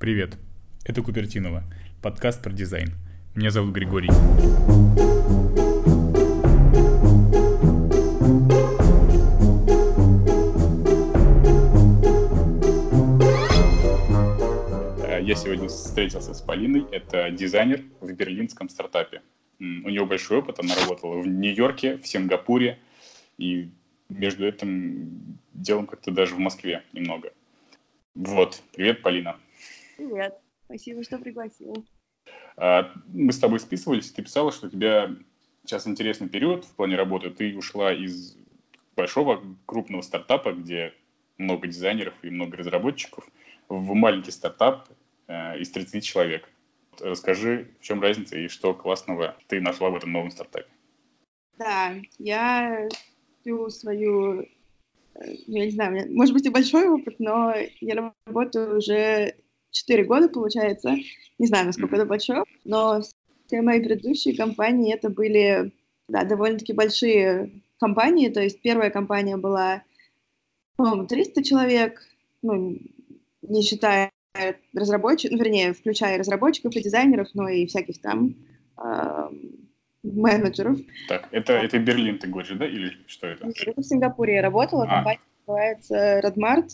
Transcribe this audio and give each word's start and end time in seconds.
Привет, 0.00 0.38
это 0.86 1.02
Купертинова, 1.02 1.62
подкаст 2.00 2.42
про 2.42 2.52
дизайн. 2.52 2.88
Меня 3.34 3.50
зовут 3.50 3.74
Григорий. 3.74 4.08
Э, 15.06 15.20
я 15.22 15.34
сегодня 15.34 15.68
встретился 15.68 16.32
с 16.32 16.40
Полиной, 16.40 16.86
это 16.90 17.30
дизайнер 17.30 17.82
в 18.00 18.10
берлинском 18.10 18.70
стартапе. 18.70 19.20
У 19.58 19.64
нее 19.64 20.06
большой 20.06 20.38
опыт, 20.38 20.60
она 20.60 20.76
работала 20.76 21.20
в 21.20 21.26
Нью-Йорке, 21.26 21.98
в 21.98 22.06
Сингапуре 22.06 22.78
и 23.36 23.68
между 24.08 24.46
этим 24.46 25.38
делом 25.52 25.86
как-то 25.86 26.10
даже 26.10 26.34
в 26.36 26.38
Москве 26.38 26.84
немного. 26.94 27.34
Вот, 28.14 28.62
привет, 28.72 29.02
Полина. 29.02 29.36
Привет, 30.00 30.34
спасибо, 30.64 31.04
что 31.04 31.18
пригласил. 31.18 31.74
А, 32.56 32.90
мы 33.08 33.34
с 33.34 33.38
тобой 33.38 33.60
списывались, 33.60 34.10
ты 34.10 34.22
писала, 34.22 34.50
что 34.50 34.68
у 34.68 34.70
тебя 34.70 35.14
сейчас 35.62 35.86
интересный 35.86 36.26
период 36.26 36.64
в 36.64 36.74
плане 36.74 36.96
работы. 36.96 37.28
Ты 37.28 37.54
ушла 37.54 37.92
из 37.92 38.38
большого 38.96 39.44
крупного 39.66 40.00
стартапа, 40.00 40.54
где 40.54 40.94
много 41.36 41.68
дизайнеров 41.68 42.14
и 42.22 42.30
много 42.30 42.56
разработчиков, 42.56 43.28
в 43.68 43.92
маленький 43.92 44.30
стартап 44.30 44.88
э, 45.26 45.58
из 45.58 45.70
30 45.70 46.02
человек. 46.02 46.48
Расскажи, 46.98 47.68
в 47.78 47.84
чем 47.84 48.00
разница 48.00 48.38
и 48.38 48.48
что 48.48 48.72
классного 48.72 49.36
ты 49.48 49.60
нашла 49.60 49.90
в 49.90 49.96
этом 49.96 50.12
новом 50.12 50.30
стартапе. 50.30 50.70
Да, 51.58 51.94
я 52.16 52.88
всю 53.42 53.68
свою, 53.68 54.40
э, 54.40 54.46
я 55.46 55.66
не 55.66 55.70
знаю, 55.72 56.10
может 56.10 56.32
быть 56.32 56.46
и 56.46 56.48
большой 56.48 56.88
опыт, 56.88 57.16
но 57.18 57.54
я 57.82 58.14
работаю 58.24 58.78
уже 58.78 59.34
4 59.70 60.04
года, 60.04 60.28
получается. 60.28 60.96
Не 61.38 61.46
знаю, 61.46 61.66
насколько 61.66 61.96
это 61.96 62.06
большой, 62.06 62.44
но 62.64 63.00
все 63.46 63.62
мои 63.62 63.82
предыдущие 63.82 64.36
компании 64.36 64.94
это 64.94 65.10
были 65.10 65.72
да, 66.08 66.24
довольно-таки 66.24 66.72
большие 66.72 67.62
компании. 67.78 68.28
То 68.28 68.42
есть 68.42 68.60
первая 68.62 68.90
компания 68.90 69.36
была, 69.36 69.82
по-моему, 70.76 71.06
300 71.06 71.42
человек, 71.42 72.02
ну, 72.42 72.78
не 73.42 73.62
считая 73.62 74.10
разработчиков, 74.74 75.36
ну, 75.36 75.42
вернее, 75.42 75.72
включая 75.72 76.18
разработчиков 76.18 76.74
и 76.76 76.82
дизайнеров, 76.82 77.28
но 77.34 77.48
и 77.48 77.66
всяких 77.66 78.00
там 78.00 78.34
э, 78.82 79.28
менеджеров. 80.02 80.78
Так, 81.08 81.28
это, 81.32 81.54
это 81.54 81.78
Берлин, 81.78 82.18
ты 82.18 82.28
говоришь, 82.28 82.56
да, 82.56 82.66
или 82.66 82.92
что 83.06 83.26
это? 83.26 83.48
Это 83.48 83.80
в 83.80 83.84
Сингапуре 83.84 84.36
я 84.36 84.42
работала, 84.42 84.84
а. 84.84 84.96
компания 84.96 85.20
называется 85.46 86.20
Redmart. 86.20 86.70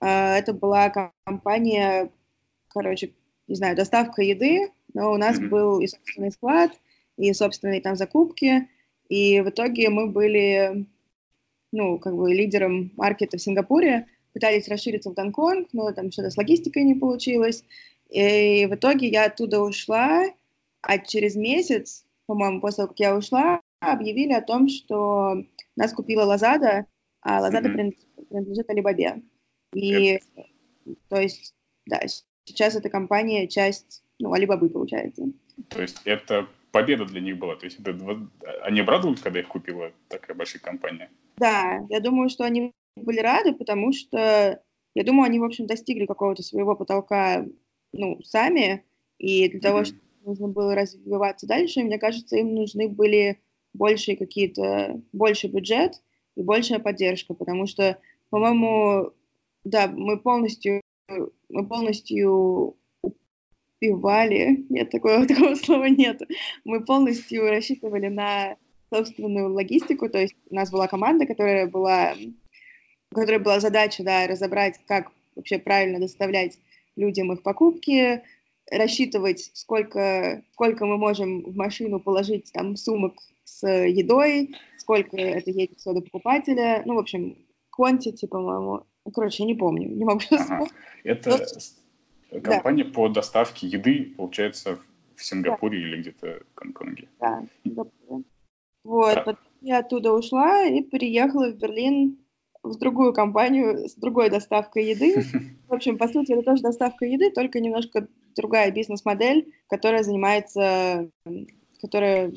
Э, 0.00 0.36
это 0.38 0.52
была 0.52 0.90
компания 1.24 2.10
короче, 2.72 3.12
не 3.48 3.54
знаю, 3.54 3.76
доставка 3.76 4.22
еды, 4.22 4.70
но 4.94 5.12
у 5.12 5.16
нас 5.16 5.38
mm-hmm. 5.38 5.48
был 5.48 5.80
и 5.80 5.86
собственный 5.86 6.30
склад, 6.30 6.72
и 7.16 7.32
собственные 7.32 7.80
там 7.80 7.96
закупки, 7.96 8.68
и 9.08 9.40
в 9.40 9.50
итоге 9.50 9.90
мы 9.90 10.08
были, 10.08 10.86
ну, 11.72 11.98
как 11.98 12.16
бы 12.16 12.32
лидером 12.32 12.92
маркета 12.96 13.36
в 13.36 13.42
Сингапуре, 13.42 14.06
пытались 14.32 14.68
расшириться 14.68 15.10
в 15.10 15.14
Гонконг, 15.14 15.68
но 15.72 15.92
там 15.92 16.10
что-то 16.10 16.30
с 16.30 16.36
логистикой 16.36 16.84
не 16.84 16.94
получилось, 16.94 17.64
и 18.08 18.66
в 18.66 18.74
итоге 18.74 19.08
я 19.08 19.26
оттуда 19.26 19.60
ушла, 19.60 20.24
а 20.80 20.98
через 20.98 21.36
месяц, 21.36 22.04
по-моему, 22.26 22.60
после 22.60 22.76
того, 22.76 22.88
как 22.88 23.00
я 23.00 23.16
ушла, 23.16 23.60
объявили 23.80 24.32
о 24.32 24.42
том, 24.42 24.68
что 24.68 25.44
нас 25.76 25.92
купила 25.92 26.24
Лазада, 26.24 26.86
а 27.20 27.40
Лазада 27.40 27.68
mm-hmm. 27.68 27.96
принадлежит 28.28 28.70
Алибабе. 28.70 29.22
И, 29.74 30.14
yep. 30.16 30.22
то 31.08 31.20
есть, 31.20 31.54
да, 31.86 32.00
Сейчас 32.52 32.76
эта 32.76 32.90
компания 32.90 33.48
часть, 33.48 34.02
ну, 34.18 34.34
Алибабы, 34.34 34.68
получается. 34.68 35.24
То 35.68 35.80
есть 35.80 36.02
это 36.04 36.46
победа 36.70 37.06
для 37.06 37.22
них 37.22 37.38
была? 37.38 37.56
То 37.56 37.64
есть 37.64 37.80
это, 37.80 37.96
они 38.62 38.80
обрадовались, 38.80 39.20
когда 39.20 39.40
их 39.40 39.48
купила 39.48 39.90
такая 40.08 40.36
большая 40.36 40.60
компания? 40.60 41.10
Да, 41.38 41.86
я 41.88 42.00
думаю, 42.00 42.28
что 42.28 42.44
они 42.44 42.72
были 42.94 43.20
рады, 43.20 43.54
потому 43.54 43.94
что, 43.94 44.62
я 44.94 45.04
думаю, 45.04 45.24
они, 45.24 45.38
в 45.38 45.44
общем, 45.44 45.66
достигли 45.66 46.04
какого-то 46.04 46.42
своего 46.42 46.76
потолка, 46.76 47.46
ну, 47.94 48.20
сами, 48.22 48.84
и 49.18 49.48
для 49.48 49.58
mm-hmm. 49.58 49.62
того, 49.62 49.84
чтобы 49.84 50.02
нужно 50.26 50.48
было 50.48 50.74
развиваться 50.74 51.46
дальше, 51.46 51.82
мне 51.82 51.98
кажется, 51.98 52.36
им 52.36 52.54
нужны 52.54 52.86
были 52.86 53.40
большие 53.72 54.18
какие-то, 54.18 55.00
больше 55.14 55.46
бюджет 55.46 56.02
и 56.36 56.42
большая 56.42 56.80
поддержка, 56.80 57.32
потому 57.32 57.66
что, 57.66 57.98
по-моему, 58.28 59.12
да, 59.64 59.88
мы 59.88 60.18
полностью 60.18 60.81
мы 61.48 61.66
полностью 61.66 62.76
упивали, 63.02 64.64
нет, 64.68 64.90
такого, 64.90 65.26
такого 65.26 65.54
слова 65.54 65.84
нет, 65.84 66.22
мы 66.64 66.84
полностью 66.84 67.48
рассчитывали 67.48 68.08
на 68.08 68.56
собственную 68.90 69.52
логистику, 69.52 70.08
то 70.08 70.18
есть 70.18 70.36
у 70.50 70.54
нас 70.54 70.70
была 70.70 70.86
команда, 70.86 71.26
которая 71.26 71.66
была, 71.66 72.14
у 73.10 73.14
которой 73.14 73.38
была 73.38 73.60
задача, 73.60 74.02
да, 74.02 74.26
разобрать, 74.26 74.78
как 74.86 75.10
вообще 75.34 75.58
правильно 75.58 75.98
доставлять 75.98 76.58
людям 76.96 77.32
их 77.32 77.42
покупки, 77.42 78.22
рассчитывать, 78.70 79.50
сколько, 79.54 80.42
сколько 80.52 80.86
мы 80.86 80.98
можем 80.98 81.42
в 81.42 81.56
машину 81.56 82.00
положить 82.00 82.52
там 82.52 82.76
сумок 82.76 83.14
с 83.44 83.66
едой, 83.66 84.54
сколько 84.78 85.16
это 85.16 85.50
едет 85.50 85.78
до 85.84 86.00
покупателя, 86.00 86.82
ну, 86.84 86.94
в 86.94 86.98
общем, 86.98 87.36
quantity, 87.76 88.26
по-моему, 88.28 88.84
короче, 89.10 89.42
я 89.42 89.46
не 89.46 89.54
помню, 89.54 89.88
не 89.88 90.04
могу 90.04 90.20
ага. 90.30 90.66
Это 91.04 91.46
Но... 92.30 92.40
компания 92.40 92.84
да. 92.84 92.90
по 92.90 93.08
доставке 93.08 93.66
еды, 93.66 94.14
получается, 94.16 94.78
в 95.16 95.24
Сингапуре 95.24 95.80
да. 95.80 95.86
или 95.86 96.00
где-то 96.00 96.42
в 96.52 96.54
Гонконге. 96.60 97.08
Да, 97.20 97.40
в 97.42 97.68
Сингапуре. 97.68 98.24
Вот, 98.84 99.14
да. 99.14 99.22
потом 99.22 99.44
я 99.60 99.78
оттуда 99.78 100.12
ушла 100.12 100.64
и 100.64 100.82
переехала 100.82 101.50
в 101.50 101.56
Берлин 101.56 102.18
в 102.62 102.78
другую 102.78 103.12
компанию 103.12 103.88
с 103.88 103.94
другой 103.94 104.30
доставкой 104.30 104.86
еды. 104.86 105.24
В 105.68 105.74
общем, 105.74 105.98
по 105.98 106.08
сути, 106.08 106.32
это 106.32 106.42
тоже 106.42 106.62
доставка 106.62 107.04
еды, 107.06 107.30
только 107.30 107.60
немножко 107.60 108.06
другая 108.36 108.70
бизнес-модель, 108.70 109.52
которая 109.68 110.02
занимается, 110.02 111.10
которая 111.80 112.32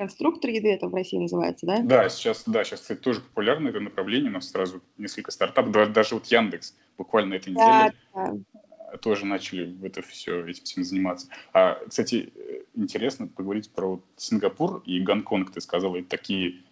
конструктор 0.00 0.50
еды, 0.50 0.72
это 0.72 0.88
в 0.88 0.94
России 0.94 1.18
называется, 1.18 1.66
да? 1.66 1.80
Да, 1.82 2.08
сейчас, 2.08 2.44
да, 2.46 2.64
сейчас, 2.64 2.80
кстати, 2.80 3.00
тоже 3.00 3.20
популярно 3.20 3.68
это 3.68 3.80
направление, 3.80 4.30
у 4.30 4.32
нас 4.32 4.48
сразу 4.48 4.80
несколько 4.96 5.30
стартапов, 5.30 5.92
даже 5.92 6.14
вот 6.14 6.24
Яндекс 6.24 6.74
буквально 6.96 7.34
этой 7.34 7.50
неделе 7.50 7.92
да, 8.14 8.32
да. 8.32 8.96
тоже 8.96 9.26
начали 9.26 9.70
в 9.70 9.84
это 9.84 10.00
все, 10.00 10.42
этим 10.46 10.64
всем 10.64 10.84
заниматься. 10.84 11.28
А, 11.52 11.78
кстати, 11.86 12.32
интересно 12.74 13.26
поговорить 13.26 13.70
про 13.72 14.00
Сингапур 14.16 14.82
и 14.86 15.00
Гонконг, 15.00 15.52
ты 15.52 15.60
сказала, 15.60 15.96
это 15.96 16.08
такие 16.08 16.62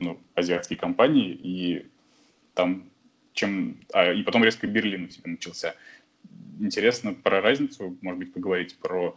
ну, 0.00 0.18
азиатские 0.34 0.76
компании, 0.76 1.30
и 1.30 1.86
там 2.54 2.90
чем... 3.34 3.78
А, 3.92 4.12
и 4.12 4.24
потом 4.24 4.42
резко 4.42 4.66
Берлин 4.66 5.04
у 5.04 5.08
тебя 5.08 5.30
начался. 5.30 5.76
Интересно 6.58 7.14
про 7.14 7.40
разницу, 7.40 7.96
может 8.02 8.18
быть, 8.18 8.32
поговорить 8.32 8.76
про 8.78 9.16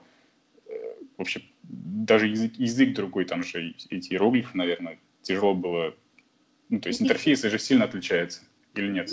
вообще 1.17 1.41
даже 1.63 2.28
язык, 2.28 2.53
язык 2.57 2.94
другой, 2.94 3.25
там 3.25 3.44
же 3.44 3.75
эти 3.89 4.13
иероглифы, 4.13 4.57
наверное, 4.57 5.00
тяжело 5.22 5.53
было. 5.53 5.94
Ну, 6.69 6.79
то 6.79 6.89
есть 6.89 7.01
интерфейс 7.01 7.41
же 7.41 7.59
сильно 7.59 7.85
отличается 7.85 8.41
или 8.75 8.91
нет? 8.91 9.09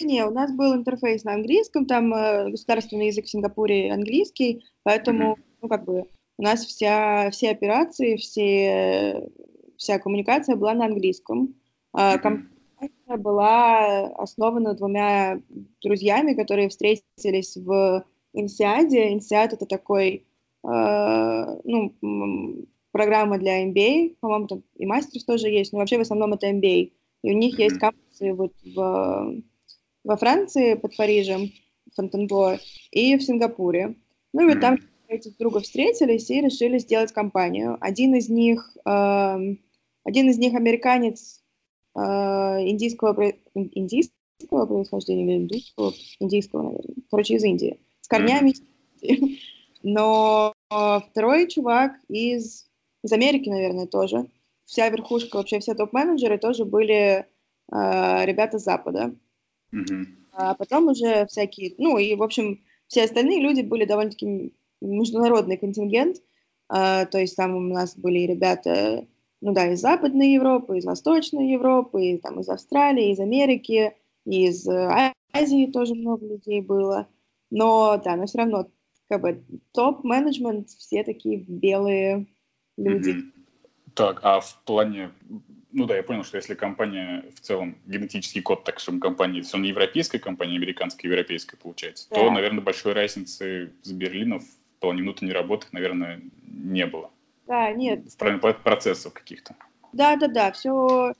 Не, 0.00 0.24
у 0.24 0.30
нас 0.30 0.52
был 0.52 0.74
интерфейс 0.74 1.24
на 1.24 1.34
английском, 1.34 1.86
там 1.86 2.12
э, 2.12 2.50
государственный 2.50 3.06
язык 3.06 3.24
в 3.24 3.30
Сингапуре 3.30 3.90
английский, 3.90 4.64
поэтому, 4.82 5.32
mm-hmm. 5.32 5.44
ну, 5.62 5.68
как 5.68 5.84
бы, 5.84 6.06
у 6.36 6.42
нас 6.42 6.64
вся, 6.64 7.30
все 7.30 7.50
операции, 7.50 8.16
все, 8.16 9.28
вся 9.76 9.98
коммуникация 9.98 10.56
была 10.56 10.74
на 10.74 10.84
английском. 10.84 11.54
Mm-hmm. 11.96 12.18
Компания 12.18 13.16
была 13.16 14.08
основана 14.18 14.74
двумя 14.74 15.40
друзьями, 15.82 16.34
которые 16.34 16.68
встретились 16.68 17.56
в 17.56 18.04
Инсиаде. 18.34 19.14
Инсиад— 19.14 19.52
это 19.54 19.64
такой 19.64 20.27
Э, 20.27 20.27
ну, 20.62 22.66
программа 22.92 23.38
для 23.38 23.64
MBA, 23.64 24.16
по-моему, 24.20 24.46
там 24.48 24.62
и 24.74 24.86
мастерс 24.86 25.24
тоже 25.24 25.48
есть, 25.48 25.72
но 25.72 25.78
вообще 25.78 25.98
в 25.98 26.02
основном 26.02 26.32
это 26.32 26.50
MBA. 26.50 26.92
И 27.22 27.32
у 27.32 27.36
них 27.36 27.58
есть 27.58 27.78
кампусы 27.78 28.32
вот 28.32 28.52
в, 28.64 29.42
во 30.04 30.16
Франции 30.16 30.74
под 30.74 30.96
Парижем, 30.96 31.50
Фонтенбло, 31.94 32.58
и 32.90 33.16
в 33.16 33.22
Сингапуре. 33.22 33.96
Ну 34.32 34.42
и 34.42 34.52
вот 34.52 34.60
там 34.60 34.78
эти 35.08 35.32
друга 35.38 35.60
встретились 35.60 36.30
и 36.30 36.40
решили 36.40 36.78
сделать 36.78 37.12
компанию. 37.12 37.76
Один 37.80 38.14
из 38.14 38.28
них, 38.28 38.76
э, 38.84 39.54
один 40.04 40.30
из 40.30 40.38
них 40.38 40.54
американец 40.54 41.42
э, 41.94 42.00
индийского, 42.00 43.32
индийского 43.54 44.66
происхождения 44.66 45.24
или 45.24 45.42
индийского, 45.42 45.92
индийского, 46.20 46.62
наверное, 46.62 46.94
короче, 47.10 47.34
из 47.34 47.44
Индии, 47.44 47.78
с 48.00 48.08
корнями 48.08 48.54
mm-hmm. 49.02 49.38
Но 49.82 50.52
второй 50.68 51.48
чувак 51.48 51.92
из, 52.08 52.68
из 53.02 53.12
Америки, 53.12 53.48
наверное, 53.48 53.86
тоже. 53.86 54.26
Вся 54.64 54.88
верхушка, 54.88 55.36
вообще 55.36 55.60
все 55.60 55.74
топ-менеджеры 55.74 56.36
тоже 56.38 56.64
были 56.64 57.26
э, 57.72 58.24
ребята 58.26 58.58
с 58.58 58.64
Запада. 58.64 59.14
Mm-hmm. 59.72 60.06
А 60.32 60.54
потом 60.54 60.88
уже 60.88 61.26
всякие, 61.26 61.74
ну 61.78 61.96
и, 61.96 62.14
в 62.14 62.22
общем, 62.22 62.60
все 62.86 63.04
остальные 63.04 63.40
люди 63.40 63.62
были 63.62 63.84
довольно-таки 63.84 64.52
международный 64.80 65.56
контингент, 65.56 66.18
э, 66.70 67.06
то 67.06 67.18
есть 67.18 67.36
там 67.36 67.54
у 67.56 67.60
нас 67.60 67.96
были 67.96 68.20
ребята, 68.20 69.06
ну 69.40 69.52
да, 69.52 69.72
из 69.72 69.80
Западной 69.80 70.32
Европы, 70.32 70.78
из 70.78 70.84
Восточной 70.84 71.50
Европы, 71.50 72.20
там 72.22 72.40
из 72.40 72.48
Австралии, 72.48 73.12
из 73.12 73.20
Америки, 73.20 73.94
из 74.26 74.68
Азии 74.68 75.70
тоже 75.72 75.94
много 75.94 76.26
людей 76.26 76.60
было, 76.60 77.08
но 77.50 78.00
да, 78.04 78.16
но 78.16 78.26
все 78.26 78.38
равно 78.38 78.68
как 79.08 79.22
бы 79.22 79.42
топ-менеджмент 79.72 80.68
все 80.68 81.02
такие 81.02 81.44
белые 81.46 82.26
люди. 82.76 83.10
Mm-hmm. 83.10 83.32
Так, 83.94 84.20
а 84.22 84.40
в 84.40 84.62
плане, 84.64 85.10
ну 85.72 85.86
да, 85.86 85.96
я 85.96 86.02
понял, 86.02 86.24
что 86.24 86.36
если 86.36 86.54
компания 86.54 87.24
в 87.34 87.40
целом, 87.40 87.76
генетический 87.86 88.42
код, 88.42 88.64
так 88.64 88.78
скажем, 88.80 89.00
компании, 89.00 89.38
если 89.38 89.56
он 89.56 89.64
европейская 89.64 90.18
компания, 90.18 90.56
американская, 90.56 91.10
европейская 91.10 91.56
получается, 91.56 92.06
да. 92.10 92.16
то, 92.16 92.30
наверное, 92.30 92.62
большой 92.62 92.92
разницы 92.92 93.72
с 93.82 93.90
Берлином 93.90 94.40
в 94.40 94.80
плане 94.80 95.02
внутренней 95.02 95.32
работы, 95.32 95.66
наверное, 95.72 96.20
не 96.46 96.86
было. 96.86 97.10
Да, 97.46 97.72
нет. 97.72 98.12
В 98.12 98.16
плане 98.16 98.38
процессов 98.38 99.14
каких-то. 99.14 99.56
Да, 99.92 100.16
да, 100.16 100.28
да, 100.28 100.52
все, 100.52 101.14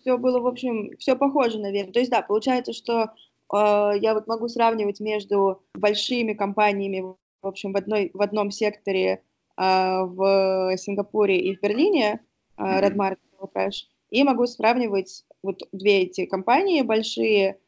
все 0.00 0.16
было, 0.16 0.40
в 0.40 0.46
общем, 0.46 0.96
все 0.98 1.16
похоже, 1.16 1.58
наверное. 1.58 1.92
То 1.92 2.00
есть, 2.00 2.10
да, 2.10 2.22
получается, 2.22 2.72
что 2.72 3.12
я 3.52 4.14
вот 4.14 4.26
могу 4.26 4.48
сравнивать 4.48 5.00
между 5.00 5.62
большими 5.74 6.32
компаниями, 6.32 7.14
в 7.42 7.46
общем, 7.46 7.72
в, 7.72 7.76
одной, 7.76 8.10
в 8.14 8.22
одном 8.22 8.50
секторе 8.50 9.22
а, 9.56 10.04
в 10.04 10.76
Сингапуре 10.76 11.38
и 11.38 11.56
в 11.56 11.60
Берлине, 11.60 12.20
Redmart 12.58 13.18
и 13.50 13.70
и 14.10 14.22
могу 14.22 14.46
сравнивать 14.46 15.24
вот 15.42 15.62
две 15.72 16.02
эти 16.02 16.24
компании 16.24 16.82
большие 16.82 17.58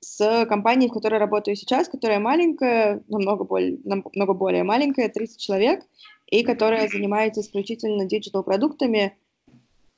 с 0.00 0.46
компанией, 0.46 0.90
в 0.90 0.94
которой 0.94 1.18
работаю 1.18 1.54
сейчас, 1.54 1.88
которая 1.88 2.18
маленькая, 2.18 3.04
намного 3.08 3.44
более, 3.44 3.78
намного 3.84 4.34
более 4.34 4.64
маленькая, 4.64 5.08
30 5.08 5.40
человек, 5.40 5.84
и 6.26 6.42
которая 6.42 6.88
занимается 6.88 7.40
исключительно 7.40 8.04
диджитал-продуктами, 8.04 9.16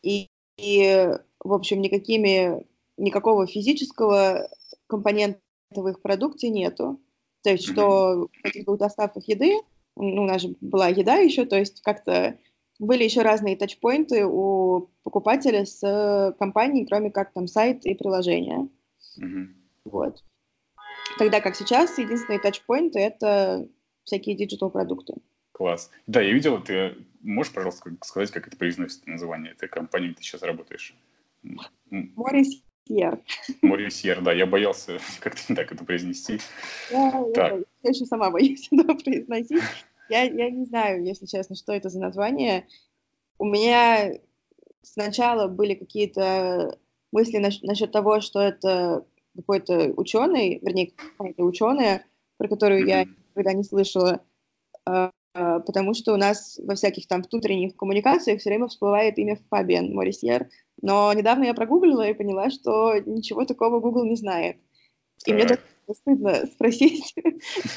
и, 0.03 0.29
и, 0.59 1.09
в 1.43 1.53
общем, 1.53 1.81
никакими, 1.81 2.67
никакого 2.99 3.47
физического 3.47 4.51
компонента 4.95 5.41
в 5.71 5.89
их 5.89 6.03
продукте 6.03 6.49
нету. 6.49 7.01
То 7.43 7.51
есть, 7.51 7.65
что 7.65 8.29
в 8.43 8.47
этих 8.47 8.65
двух 8.65 8.79
доставках 8.79 9.29
еды 9.29 9.61
ну, 9.97 10.23
у 10.23 10.27
нас 10.27 10.43
же 10.43 10.55
была 10.61 10.89
еда 10.89 11.17
еще, 11.17 11.45
то 11.45 11.59
есть 11.59 11.83
как-то 11.83 12.39
были 12.79 13.05
еще 13.05 13.23
разные 13.23 13.57
touchpoint 13.57 14.19
ы 14.19 14.25
у 14.27 14.91
покупателя 15.03 15.65
с 15.65 16.35
компанией, 16.39 16.87
кроме 16.87 17.11
как 17.11 17.33
там 17.33 17.47
сайт 17.47 17.85
и 17.87 17.95
приложение. 17.95 18.69
Mm-hmm. 19.21 19.47
Вот. 19.85 20.25
Тогда 21.19 21.41
как 21.41 21.55
сейчас, 21.55 21.99
единственные 21.99 22.41
touchpoint 22.41 22.93
ы— 22.93 22.99
это 23.01 23.69
всякие 24.05 24.37
digital-продукты. 24.37 25.15
Класс. 25.53 25.91
Да, 26.07 26.21
я 26.21 26.33
видел, 26.33 26.61
ты 26.61 26.97
можешь, 27.21 27.53
пожалуйста, 27.53 27.91
сказать, 28.03 28.33
как 28.33 28.49
это 28.49 28.57
произносится 28.57 29.09
название 29.09 29.53
этой 29.53 29.69
компании, 29.69 30.09
где 30.09 30.17
ты 30.17 30.23
сейчас 30.23 30.43
работаешь? 30.43 30.97
Морисьер. 32.89 33.21
Морисьер, 33.63 34.21
да, 34.21 34.33
я 34.33 34.47
боялся 34.47 34.99
как-то 35.21 35.55
так 35.55 35.73
это 35.73 35.85
произнести. 35.85 36.41
Я, 36.91 37.25
так. 37.35 37.63
я 37.83 37.91
еще 37.91 38.05
сама 38.05 38.31
боюсь 38.33 38.69
это 38.71 38.95
произносить. 38.95 39.63
Я, 40.09 40.23
я 40.25 40.51
не 40.51 40.65
знаю, 40.67 41.05
если 41.05 41.27
честно, 41.27 41.57
что 41.57 41.73
это 41.73 41.89
за 41.89 42.01
название. 42.01 42.67
У 43.39 43.47
меня 43.47 44.13
сначала 44.83 45.49
были 45.49 45.75
какие-то 45.75 46.79
мысли 47.11 47.39
нас, 47.39 47.63
насчет 47.63 47.91
того, 47.91 48.21
что 48.21 48.41
это 48.41 49.07
какой-то 49.35 49.95
ученый, 49.97 50.59
вернее, 50.61 50.93
какая-то 50.93 51.43
ученая, 51.43 52.05
про 52.37 52.49
которую 52.49 52.87
я 52.87 53.05
никогда 53.05 53.53
не 53.53 53.65
слышала, 53.65 54.21
а, 54.85 55.11
потому 55.33 55.95
что 55.95 56.13
у 56.13 56.17
нас 56.17 56.61
во 56.63 56.75
всяких 56.75 57.09
там 57.09 57.23
внутренних 57.23 57.77
коммуникациях 57.77 58.41
все 58.41 58.51
время 58.51 58.69
всплывает 58.69 59.19
имя 59.19 59.39
Фабиан 59.51 59.93
Морисьер, 59.93 60.49
но 60.85 61.11
недавно 61.15 61.45
я 61.45 61.55
прогуглила 61.55 62.07
и 62.07 62.13
поняла, 62.13 62.51
что 62.51 62.99
ничего 63.07 63.47
такого 63.47 63.81
Google 63.81 64.05
не 64.05 64.17
знает. 64.17 64.59
И 65.25 65.33
мне 65.33 65.47
даже 65.47 65.63
стыдно 65.91 66.45
спросить, 66.55 67.15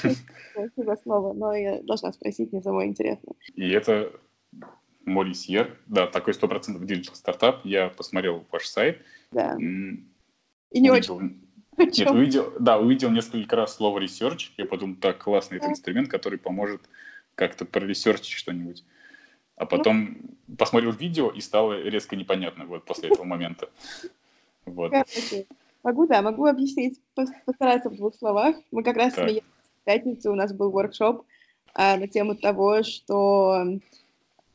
за 0.75 0.95
слово, 0.97 1.31
но 1.31 1.55
я 1.55 1.81
должна 1.83 2.11
спросить, 2.11 2.51
мне 2.51 2.61
самой 2.61 2.87
интересно. 2.87 3.31
И 3.55 3.69
это 3.69 4.11
Морисьер, 5.05 5.77
да, 5.85 6.07
такой 6.07 6.33
100% 6.33 6.83
digital 6.85 7.15
стартап. 7.15 7.63
Я 7.63 7.87
посмотрел 7.87 8.43
ваш 8.51 8.67
сайт. 8.67 9.01
Да. 9.31 9.55
И 9.57 10.79
не 10.81 10.91
увидел, 10.91 11.15
очень. 11.15 11.47
Нет, 11.77 12.11
увидел, 12.11 12.53
да, 12.59 12.77
увидел 12.77 13.09
несколько 13.09 13.55
раз 13.55 13.75
слово 13.75 13.99
research. 13.99 14.49
Я 14.57 14.65
подумал, 14.65 14.97
так, 14.97 15.23
классный 15.23 15.59
это 15.59 15.67
инструмент, 15.67 16.09
который 16.09 16.39
поможет 16.39 16.81
как-то 17.35 17.63
про 17.63 17.78
research 17.78 18.18
ить 18.18 18.33
что-нибудь. 18.33 18.83
А 19.57 19.63
ну. 19.63 19.67
потом 19.67 20.17
ну, 20.47 20.55
посмотрел 20.55 20.91
видео 20.91 21.29
и 21.29 21.41
стало 21.41 21.81
резко 21.81 22.15
непонятно 22.15 22.65
вот 22.65 22.85
после 22.85 23.09
этого 23.09 23.25
момента. 23.25 23.69
Вот. 24.65 24.93
Могу, 25.83 26.05
да, 26.05 26.21
могу 26.21 26.45
объяснить, 26.45 26.99
постараться 27.45 27.89
в 27.89 27.95
двух 27.95 28.15
словах. 28.15 28.55
Мы 28.71 28.83
как 28.83 28.97
раз 28.97 29.15
в 29.15 29.41
пятницу 29.85 30.31
у 30.31 30.35
нас 30.35 30.53
был 30.53 30.69
воркшоп 30.69 31.23
а, 31.73 31.97
на 31.97 32.07
тему 32.07 32.35
того, 32.35 32.83
что 32.83 33.63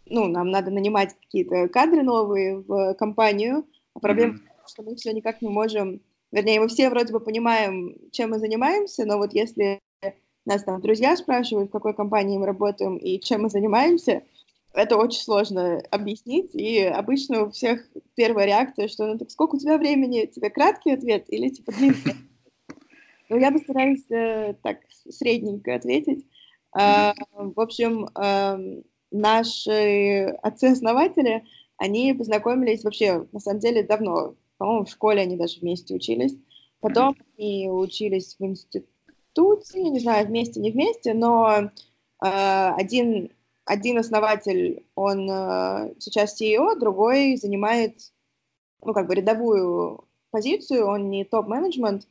ну, 0.06 0.26
нам 0.28 0.50
надо 0.50 0.70
нанимать 0.70 1.14
какие-то 1.14 1.68
кадры 1.68 2.02
новые 2.02 2.58
в 2.58 2.94
компанию, 2.94 3.66
а 3.94 4.00
проблема 4.00 4.34
mm-hmm. 4.34 4.68
что 4.68 4.82
мы 4.82 4.94
все 4.96 5.12
никак 5.12 5.40
не 5.40 5.48
можем, 5.48 6.00
вернее, 6.32 6.60
мы 6.60 6.68
все 6.68 6.90
вроде 6.90 7.12
бы 7.12 7.20
понимаем, 7.20 7.96
чем 8.10 8.30
мы 8.30 8.38
занимаемся, 8.38 9.06
но 9.06 9.16
вот 9.16 9.32
если 9.32 9.80
нас 10.44 10.64
там 10.64 10.80
друзья 10.80 11.16
спрашивают, 11.16 11.70
в 11.70 11.72
какой 11.72 11.94
компании 11.94 12.36
мы 12.36 12.46
работаем 12.46 12.96
и 12.96 13.18
чем 13.20 13.42
мы 13.42 13.48
занимаемся, 13.48 14.22
это 14.74 14.96
очень 14.96 15.20
сложно 15.20 15.82
объяснить, 15.90 16.54
и 16.54 16.80
обычно 16.80 17.44
у 17.44 17.50
всех 17.50 17.86
первая 18.14 18.46
реакция, 18.46 18.88
что 18.88 19.06
ну 19.06 19.18
так 19.18 19.30
сколько 19.30 19.56
у 19.56 19.58
тебя 19.58 19.78
времени, 19.78 20.26
тебе 20.26 20.50
краткий 20.50 20.92
ответ 20.92 21.26
или 21.28 21.48
типа 21.48 21.72
длинный? 21.72 21.96
Ну, 23.28 23.38
я 23.38 23.50
постараюсь 23.50 24.04
э, 24.10 24.52
так 24.62 24.80
средненько 25.08 25.74
ответить. 25.74 26.26
Э, 26.78 27.12
в 27.30 27.58
общем, 27.58 28.06
э, 28.14 28.82
наши 29.10 30.36
отцы-основатели, 30.42 31.42
они 31.78 32.12
познакомились 32.12 32.84
вообще, 32.84 33.26
на 33.32 33.40
самом 33.40 33.60
деле, 33.60 33.84
давно. 33.84 34.34
По-моему, 34.58 34.84
в 34.84 34.90
школе 34.90 35.22
они 35.22 35.38
даже 35.38 35.60
вместе 35.60 35.94
учились. 35.94 36.36
Потом 36.80 37.16
они 37.38 37.70
учились 37.70 38.36
в 38.38 38.44
институте, 38.44 39.82
не 39.82 40.00
знаю, 40.00 40.26
вместе, 40.26 40.60
не 40.60 40.70
вместе, 40.70 41.14
но 41.14 41.58
э, 41.58 41.68
один 42.20 43.30
один 43.64 43.98
основатель, 43.98 44.84
он 44.94 45.30
э, 45.30 45.94
сейчас 45.98 46.40
CEO, 46.40 46.78
другой 46.78 47.36
занимает, 47.36 48.12
ну, 48.84 48.92
как 48.92 49.06
бы 49.06 49.14
рядовую 49.14 50.04
позицию, 50.30 50.86
он 50.86 51.10
не 51.10 51.24
топ-менеджмент, 51.24 52.08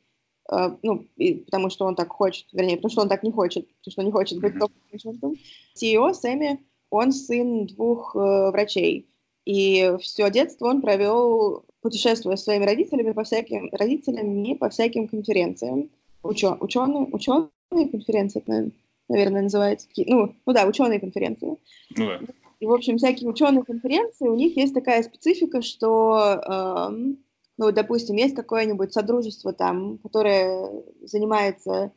э, 0.52 0.76
ну, 0.82 1.06
и, 1.18 1.36
потому 1.36 1.70
что 1.70 1.86
он 1.86 1.96
так 1.96 2.10
хочет, 2.12 2.48
вернее, 2.54 2.78
потому 2.78 2.92
что 2.92 3.02
он 3.02 3.10
так 3.10 3.24
не 3.24 3.32
хочет, 3.32 3.68
потому 3.68 3.92
что 3.92 4.04
не 4.04 4.12
хочет 4.12 4.40
быть 4.40 4.58
топ-менеджментом. 4.60 5.36
CEO 5.76 6.14
Сэмми, 6.14 6.60
он 6.90 7.12
сын 7.12 7.68
двух 7.68 8.16
э, 8.16 8.52
врачей, 8.52 9.08
и 9.46 9.96
все 10.00 10.30
детство 10.30 10.68
он 10.68 10.82
провел, 10.82 11.66
путешествуя 11.82 12.36
с 12.36 12.44
своими 12.44 12.66
родителями 12.66 13.12
по 13.12 13.24
всяким, 13.24 13.70
родителями 13.74 14.54
по 14.54 14.70
всяким 14.70 15.08
конференциям. 15.08 15.90
Ученые, 16.24 16.60
ученые, 16.60 17.08
ученые 17.12 17.50
конференции, 17.92 18.44
наверное 18.46 18.72
наверное, 19.12 19.44
называется. 19.44 19.88
Ну, 19.98 20.36
ну 20.46 20.54
да, 20.54 20.66
ученые 20.66 21.00
конференции. 21.00 21.58
Ну 21.98 22.06
да. 22.06 22.20
И, 22.60 22.66
в 22.66 22.72
общем, 22.72 22.98
всякие 22.98 23.30
ученые 23.30 23.64
конференции, 23.64 24.28
у 24.28 24.36
них 24.36 24.56
есть 24.56 24.74
такая 24.74 25.02
специфика, 25.02 25.64
что, 25.64 26.42
э, 26.46 27.16
ну, 27.58 27.72
допустим, 27.72 28.16
есть 28.16 28.36
какое-нибудь 28.36 28.94
содружество 28.94 29.52
там, 29.52 29.98
которое 29.98 30.84
занимается 31.02 31.92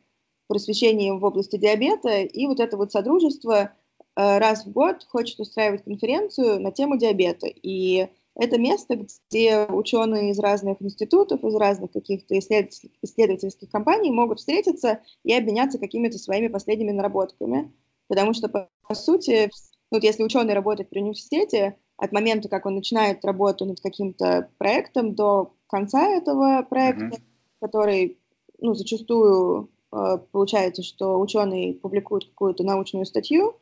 просвещением 0.47 1.19
в 1.19 1.23
области 1.23 1.57
диабета, 1.57 2.21
и 2.21 2.47
вот 2.47 2.59
это 2.59 2.77
вот 2.77 2.91
содружество 2.91 3.73
э, 4.15 4.37
раз 4.39 4.65
в 4.65 4.71
год 4.71 5.05
хочет 5.07 5.39
устраивать 5.39 5.83
конференцию 5.83 6.59
на 6.59 6.71
тему 6.71 6.97
диабета. 6.97 7.47
И 7.47 8.07
это 8.35 8.59
место, 8.59 8.97
где 9.29 9.65
ученые 9.65 10.31
из 10.31 10.39
разных 10.39 10.81
институтов, 10.81 11.43
из 11.43 11.55
разных 11.55 11.91
каких-то 11.91 12.37
исследовательских 12.37 13.69
компаний 13.69 14.11
могут 14.11 14.39
встретиться 14.39 14.99
и 15.23 15.33
обменяться 15.33 15.79
какими-то 15.79 16.17
своими 16.17 16.49
последними 16.49 16.91
наработками. 16.91 17.71
Потому 18.07 18.33
что, 18.33 18.49
по, 18.49 18.69
сути, 18.93 19.49
ну, 19.91 19.97
вот 19.97 20.03
если 20.03 20.23
ученый 20.23 20.53
работает 20.53 20.89
при 20.89 20.99
университете, 20.99 21.77
от 21.97 22.11
момента, 22.11 22.49
как 22.49 22.65
он 22.65 22.75
начинает 22.75 23.23
работу 23.23 23.63
над 23.65 23.79
каким-то 23.79 24.49
проектом 24.57 25.15
до 25.15 25.53
конца 25.67 26.05
этого 26.09 26.61
проекта, 26.63 27.05
mm-hmm. 27.05 27.21
который, 27.61 28.19
ну, 28.59 28.73
зачастую 28.73 29.69
э, 29.93 30.17
получается, 30.31 30.83
что 30.83 31.17
ученый 31.19 31.73
публикует 31.73 32.25
какую-то 32.25 32.65
научную 32.65 33.05
статью, 33.05 33.55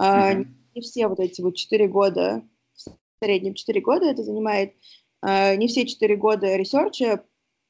э, 0.00 0.02
mm-hmm. 0.02 0.46
не 0.74 0.80
все 0.80 1.06
вот 1.06 1.20
эти 1.20 1.42
вот 1.42 1.54
четыре 1.54 1.86
года 1.86 2.42
среднем 3.22 3.54
4 3.54 3.80
года 3.80 4.06
это 4.06 4.22
занимает. 4.22 4.74
А, 5.22 5.54
не 5.56 5.68
все 5.68 5.86
4 5.86 6.16
года 6.16 6.56
research 6.56 7.16
а 7.16 7.24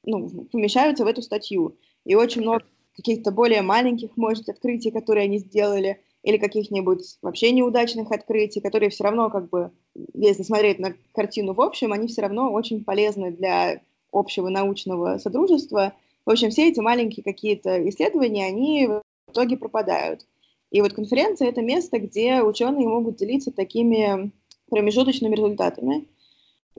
ну, 0.05 0.29
помещаются 0.53 1.05
в 1.05 1.09
эту 1.09 1.23
статью. 1.23 1.77
И 2.05 2.15
очень 2.15 2.43
много 2.43 2.65
каких-то 2.95 3.31
более 3.31 3.63
маленьких, 3.63 4.17
может, 4.17 4.49
открытий, 4.49 4.91
которые 4.91 5.25
они 5.25 5.39
сделали, 5.39 6.01
или 6.23 6.39
каких-нибудь 6.39 7.19
вообще 7.23 7.53
неудачных 7.53 8.11
открытий, 8.11 8.61
которые 8.61 8.91
все 8.91 9.05
равно, 9.05 9.31
как 9.31 9.49
бы, 9.49 9.71
если 10.15 10.43
смотреть 10.43 10.79
на 10.79 10.95
картину 11.15 11.55
в 11.55 11.61
общем, 11.61 11.93
они 11.93 12.09
все 12.09 12.23
равно 12.23 12.53
очень 12.53 12.83
полезны 12.83 13.31
для 13.31 13.81
общего 14.13 14.49
научного 14.49 15.19
содружества. 15.19 15.93
В 16.25 16.31
общем, 16.31 16.51
все 16.51 16.69
эти 16.69 16.81
маленькие 16.81 17.23
какие-то 17.23 17.89
исследования, 17.89 18.47
они 18.47 18.89
в 18.89 19.03
итоге 19.31 19.57
пропадают. 19.57 20.27
И 20.73 20.81
вот 20.81 20.95
конференция— 20.95 21.49
это 21.51 21.63
место, 21.63 22.01
где 22.01 22.43
ученые 22.43 22.89
могут 22.89 23.17
делиться 23.17 23.53
такими 23.53 24.33
промежуточными 24.71 25.35
результатами. 25.35 26.07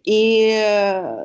И 0.03 0.53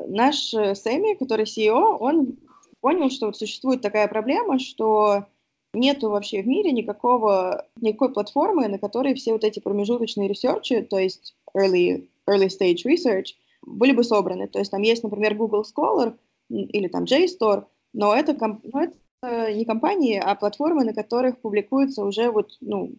наш 0.09 0.50
Сэмми, 0.50 1.14
который 1.14 1.45
CEO, 1.45 1.97
он 1.99 2.38
понял, 2.81 3.11
что 3.11 3.26
вот 3.26 3.37
существует 3.37 3.81
такая 3.81 4.09
проблема, 4.09 4.59
что 4.59 5.26
нету 5.75 6.11
вообще 6.11 6.42
в 6.42 6.47
мире 6.47 6.73
никакого, 6.73 7.66
никакой 7.81 8.12
платформы, 8.12 8.69
на 8.69 8.78
которой 8.78 9.14
все 9.14 9.33
вот 9.33 9.45
эти 9.45 9.61
промежуточные 9.61 10.28
ресерчи, 10.28 10.83
то 10.83 10.99
есть 10.99 11.35
early, 11.57 12.09
early 12.28 12.49
stage 12.49 12.85
research, 12.85 13.35
были 13.62 13.92
бы 13.92 14.04
собраны. 14.04 14.49
То 14.49 14.59
есть 14.59 14.71
там 14.71 14.83
есть, 14.83 15.02
например, 15.02 15.35
Google 15.35 15.62
Scholar 15.62 16.14
или 16.49 16.88
там 16.88 17.04
JSTOR, 17.04 17.64
но 17.92 18.14
это, 18.14 18.37
но 18.64 18.83
это 18.83 19.52
не 19.52 19.64
компании, 19.64 20.21
а 20.23 20.35
платформы, 20.35 20.85
на 20.85 20.92
которых 20.92 21.38
публикуются 21.38 22.04
уже 22.04 22.31
вот, 22.31 22.57
ну, 22.61 22.92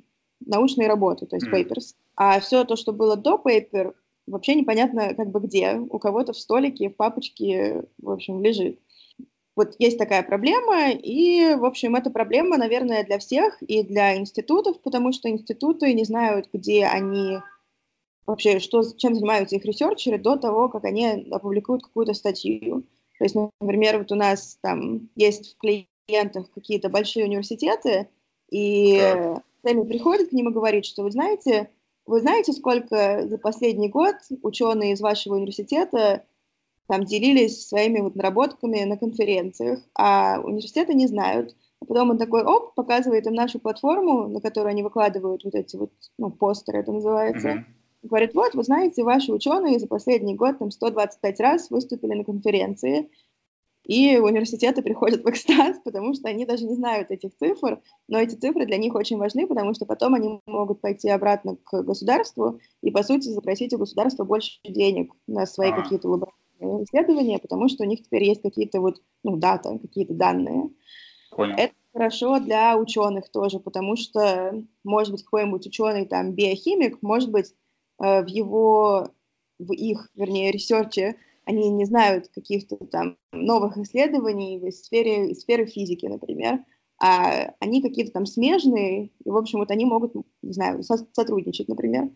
научные 0.45 0.87
работы, 0.87 1.25
то 1.25 1.35
есть 1.35 1.47
papers. 1.47 1.95
А 2.15 2.39
все 2.39 2.63
то, 2.63 2.75
что 2.75 2.93
было 2.93 3.15
до 3.15 3.41
paper, 3.43 3.93
вообще 4.27 4.55
непонятно 4.55 5.13
как 5.15 5.29
бы 5.29 5.39
где. 5.39 5.75
У 5.75 5.99
кого-то 5.99 6.33
в 6.33 6.37
столике, 6.37 6.89
в 6.89 6.95
папочке, 6.95 7.83
в 7.97 8.11
общем, 8.11 8.43
лежит. 8.43 8.79
Вот 9.55 9.75
есть 9.77 9.99
такая 9.99 10.23
проблема, 10.23 10.89
и, 10.89 11.53
в 11.53 11.65
общем, 11.65 11.95
эта 11.95 12.09
проблема, 12.09 12.57
наверное, 12.57 13.03
для 13.03 13.19
всех 13.19 13.61
и 13.61 13.83
для 13.83 14.17
институтов, 14.17 14.81
потому 14.81 15.11
что 15.11 15.29
институты 15.29 15.93
не 15.93 16.05
знают, 16.05 16.49
где 16.51 16.85
они 16.85 17.37
вообще, 18.25 18.59
что, 18.59 18.81
чем 18.97 19.13
занимаются 19.13 19.55
их 19.55 19.65
ресерчеры 19.65 20.17
до 20.17 20.37
того, 20.37 20.69
как 20.69 20.85
они 20.85 21.27
опубликуют 21.31 21.83
какую-то 21.83 22.15
статью. 22.15 22.83
То 23.19 23.25
есть, 23.25 23.35
например, 23.61 23.99
вот 23.99 24.11
у 24.11 24.15
нас 24.15 24.57
там 24.61 25.09
есть 25.15 25.53
в 25.53 25.57
клиентах 25.59 26.49
какие-то 26.55 26.89
большие 26.89 27.25
университеты, 27.25 28.07
и 28.49 28.99
сами 29.63 29.87
приходят 29.87 30.29
к 30.29 30.33
ним 30.33 30.49
и 30.49 30.53
говорят, 30.53 30.85
что 30.85 31.03
вы 31.03 31.11
знаете, 31.11 31.69
вы 32.05 32.19
знаете, 32.19 32.53
сколько 32.53 33.27
за 33.27 33.37
последний 33.37 33.89
год 33.89 34.15
ученые 34.41 34.93
из 34.93 35.01
вашего 35.01 35.35
университета 35.35 36.25
там 36.87 37.05
делились 37.05 37.67
своими 37.67 37.99
вот 37.99 38.15
наработками 38.15 38.83
на 38.83 38.97
конференциях, 38.97 39.79
а 39.95 40.39
университеты 40.43 40.93
не 40.93 41.07
знают. 41.07 41.55
А 41.79 41.85
потом 41.85 42.11
он 42.11 42.17
такой, 42.17 42.43
оп, 42.43 42.75
показывает 42.75 43.25
им 43.27 43.33
нашу 43.33 43.59
платформу, 43.59 44.27
на 44.27 44.41
которую 44.41 44.71
они 44.71 44.83
выкладывают 44.83 45.43
вот 45.43 45.55
эти 45.55 45.75
вот, 45.75 45.91
ну, 46.17 46.29
постеры 46.29 46.79
это 46.79 46.91
называется. 46.91 47.47
Mm-hmm. 47.49 47.63
Говорит, 48.03 48.33
вот, 48.33 48.53
вы 48.53 48.63
знаете, 48.63 49.03
ваши 49.03 49.31
ученые 49.31 49.79
за 49.79 49.87
последний 49.87 50.35
год 50.35 50.59
там 50.59 50.71
125 50.71 51.39
раз 51.39 51.69
выступили 51.69 52.13
на 52.13 52.25
конференции, 52.25 53.09
и 53.83 54.17
университеты 54.17 54.81
приходят 54.81 55.23
в 55.23 55.29
экстаз, 55.29 55.79
потому 55.83 56.13
что 56.13 56.29
они 56.29 56.45
даже 56.45 56.65
не 56.65 56.75
знают 56.75 57.11
этих 57.11 57.35
цифр, 57.35 57.81
но 58.07 58.19
эти 58.19 58.35
цифры 58.35 58.65
для 58.65 58.77
них 58.77 58.95
очень 58.95 59.17
важны, 59.17 59.47
потому 59.47 59.73
что 59.73 59.85
потом 59.85 60.13
они 60.13 60.39
могут 60.45 60.81
пойти 60.81 61.09
обратно 61.09 61.57
к 61.63 61.83
государству 61.83 62.59
и, 62.81 62.91
по 62.91 63.03
сути, 63.03 63.29
запросить 63.29 63.73
у 63.73 63.77
государства 63.77 64.23
больше 64.23 64.59
денег 64.63 65.13
на 65.27 65.45
свои 65.45 65.71
а. 65.71 65.81
какие-то 65.81 66.07
лабораторные 66.07 66.85
исследования, 66.85 67.39
потому 67.39 67.67
что 67.67 67.83
у 67.83 67.87
них 67.87 68.03
теперь 68.03 68.23
есть 68.23 68.41
какие-то 68.41 68.79
вот, 68.79 69.01
ну, 69.23 69.35
дата, 69.35 69.77
какие-то 69.79 70.13
данные. 70.13 70.69
Понял. 71.31 71.55
Это 71.57 71.73
хорошо 71.91 72.39
для 72.39 72.77
ученых 72.77 73.29
тоже, 73.29 73.59
потому 73.59 73.95
что, 73.95 74.63
может 74.83 75.11
быть, 75.11 75.23
какой-нибудь 75.23 75.67
ученый, 75.67 76.05
там, 76.05 76.31
биохимик, 76.31 77.01
может 77.01 77.31
быть, 77.31 77.53
э, 78.01 78.23
в 78.23 78.27
его, 78.27 79.09
в 79.59 79.73
их, 79.73 80.09
вернее, 80.15 80.51
research 80.51 81.10
е 81.10 81.17
они 81.45 81.69
не 81.69 81.85
знают 81.85 82.29
каких-то 82.29 82.77
там 82.77 83.17
новых 83.31 83.77
исследований 83.77 84.59
в 84.59 84.71
сфере, 84.71 85.33
в 85.33 85.37
сфере 85.37 85.65
физики, 85.65 86.05
например, 86.05 86.63
а 86.99 87.53
они 87.59 87.81
какие-то 87.81 88.11
там 88.11 88.25
смежные, 88.25 89.11
и, 89.25 89.29
в 89.29 89.35
общем, 89.35 89.59
вот 89.59 89.71
они 89.71 89.85
могут, 89.85 90.13
не 90.41 90.53
знаю, 90.53 90.83
со- 90.83 91.07
сотрудничать, 91.11 91.67
например. 91.67 92.09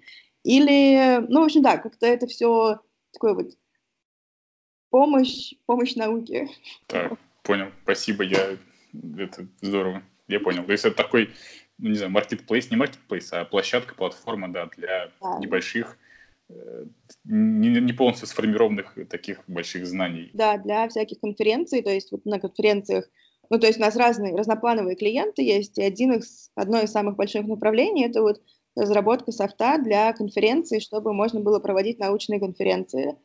Или, 0.43 1.25
ну, 1.27 1.41
в 1.41 1.45
общем, 1.45 1.61
да, 1.61 1.77
как-то 1.77 2.05
это 2.05 2.27
все 2.27 2.79
такое 3.11 3.33
вот 3.33 3.57
помощь, 4.89 5.53
помощь 5.65 5.95
науке. 5.95 6.47
Так, 6.87 7.19
понял, 7.43 7.71
спасибо, 7.83 8.23
я, 8.23 8.57
это 9.17 9.47
здорово, 9.61 10.03
я 10.27 10.39
понял. 10.39 10.63
То 10.63 10.71
есть 10.71 10.85
это 10.85 10.95
такой, 10.95 11.31
ну, 11.77 11.89
не 11.89 11.95
знаю, 11.95 12.11
маркетплейс, 12.11 12.71
не 12.71 12.77
маркетплейс, 12.77 13.33
а 13.33 13.43
площадка, 13.43 13.93
платформа, 13.95 14.47
да, 14.47 14.67
для 14.77 15.11
да. 15.21 15.39
небольших 15.39 15.97
не, 17.25 17.69
не 17.69 17.93
полностью 17.93 18.27
сформированных 18.27 18.95
таких 19.09 19.43
больших 19.47 19.85
знаний. 19.85 20.29
Да, 20.33 20.57
для 20.57 20.87
всяких 20.87 21.19
конференций, 21.19 21.81
то 21.81 21.91
есть 21.91 22.11
вот 22.11 22.25
на 22.25 22.39
конференциях, 22.39 23.09
ну, 23.49 23.59
то 23.59 23.67
есть 23.67 23.79
у 23.79 23.81
нас 23.81 23.95
разные 23.95 24.35
разноплановые 24.35 24.95
клиенты 24.95 25.41
есть, 25.41 25.77
и 25.77 25.83
один 25.83 26.13
из, 26.13 26.51
одно 26.55 26.81
из 26.81 26.91
самых 26.91 27.15
больших 27.15 27.45
направлений– 27.47 28.05
это 28.07 28.21
вот 28.21 28.41
разработка 28.75 29.31
софта 29.31 29.77
для 29.77 30.13
конференций, 30.13 30.79
чтобы 30.79 31.13
можно 31.13 31.39
было 31.39 31.59
проводить 31.59 31.99
научные 31.99 32.39
конференции. 32.39 33.15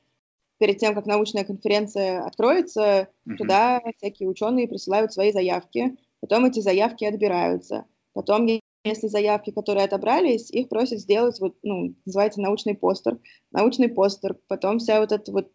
Перед 0.59 0.79
тем, 0.79 0.95
как 0.95 1.07
научная 1.07 1.45
конференция 1.45 2.25
откроется, 2.25 3.09
uh-huh. 3.27 3.37
туда 3.37 3.83
всякие 3.99 4.29
ученые 4.29 4.69
присылают 4.69 5.13
свои 5.13 5.33
заявки, 5.33 5.97
потом 6.21 6.45
эти 6.45 6.61
заявки 6.61 7.05
отбираются. 7.05 7.85
Потом 8.13 8.47
если 8.85 9.07
заявки, 9.07 9.51
которые 9.51 9.85
отобрались, 9.85 10.51
их 10.51 10.69
просят 10.69 11.01
сделать, 11.01 11.39
вот, 11.41 11.57
ну, 11.63 11.95
называется 12.05 12.41
научный 12.41 12.75
постер. 12.75 13.19
Научный 13.51 13.89
постер, 13.89 14.37
потом 14.49 14.79
вся 14.79 15.01
вот 15.01 15.13
это 15.13 15.31
вот 15.33 15.53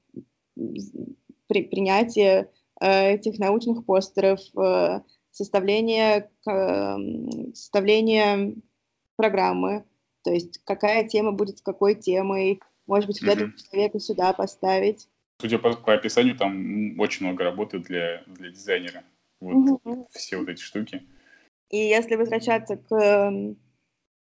при, 1.48 1.63
принятие 1.63 2.50
э, 2.79 3.13
этих 3.15 3.38
научных 3.39 3.86
постеров, 3.86 4.39
э, 4.57 5.01
составление, 5.31 6.29
э, 6.50 6.98
составление 7.53 8.55
программы, 9.15 9.86
то 10.24 10.31
есть 10.31 10.60
какая 10.63 11.07
тема 11.07 11.31
будет 11.31 11.60
с 11.60 11.62
какой 11.62 11.96
темой, 11.96 12.62
может 12.86 13.07
быть, 13.07 13.22
mm-hmm. 13.22 13.51
человека 13.69 14.00
сюда 14.00 14.34
поставить. 14.34 15.07
Судя 15.39 15.60
по, 15.60 15.74
по 15.74 15.93
описанию, 15.93 16.38
там 16.38 17.00
очень 17.00 17.25
много 17.25 17.43
работы 17.43 17.79
для, 17.79 18.24
для 18.25 18.50
дизайнера. 18.50 19.03
Вот 19.39 19.81
mm-hmm. 19.86 20.05
все 20.12 20.38
вот 20.38 20.50
эти 20.50 20.62
штуки. 20.62 21.03
И 21.70 21.78
если 21.78 22.16
возвращаться 22.16 22.78
к, 22.78 22.92
эм, 22.94 23.58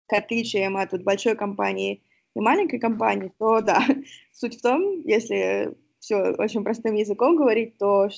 к 0.07 0.13
отличиям 0.13 0.77
от 0.77 1.03
большой 1.03 1.37
компании 1.37 2.03
и 2.35 2.41
маленькой 2.41 2.79
компании, 2.79 3.33
то 3.39 3.61
да, 3.61 3.85
суть 4.33 4.59
в 4.59 4.63
том, 4.63 5.03
если 5.03 5.75
все 5.99 6.35
очень 6.39 6.65
простым 6.65 6.95
языком 6.95 7.37
говорить, 7.37 7.79
то 7.79 8.09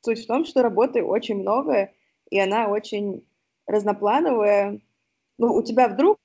суть 0.00 0.24
в 0.24 0.26
том, 0.26 0.44
что 0.44 0.62
работы 0.62 1.02
очень 1.02 1.36
много, 1.36 1.92
и 2.30 2.38
она 2.38 2.68
очень 2.68 3.24
разноплановая. 3.66 4.80
Ну, 5.38 5.54
у 5.54 5.62
тебя 5.62 5.88
вдруг 5.88 6.18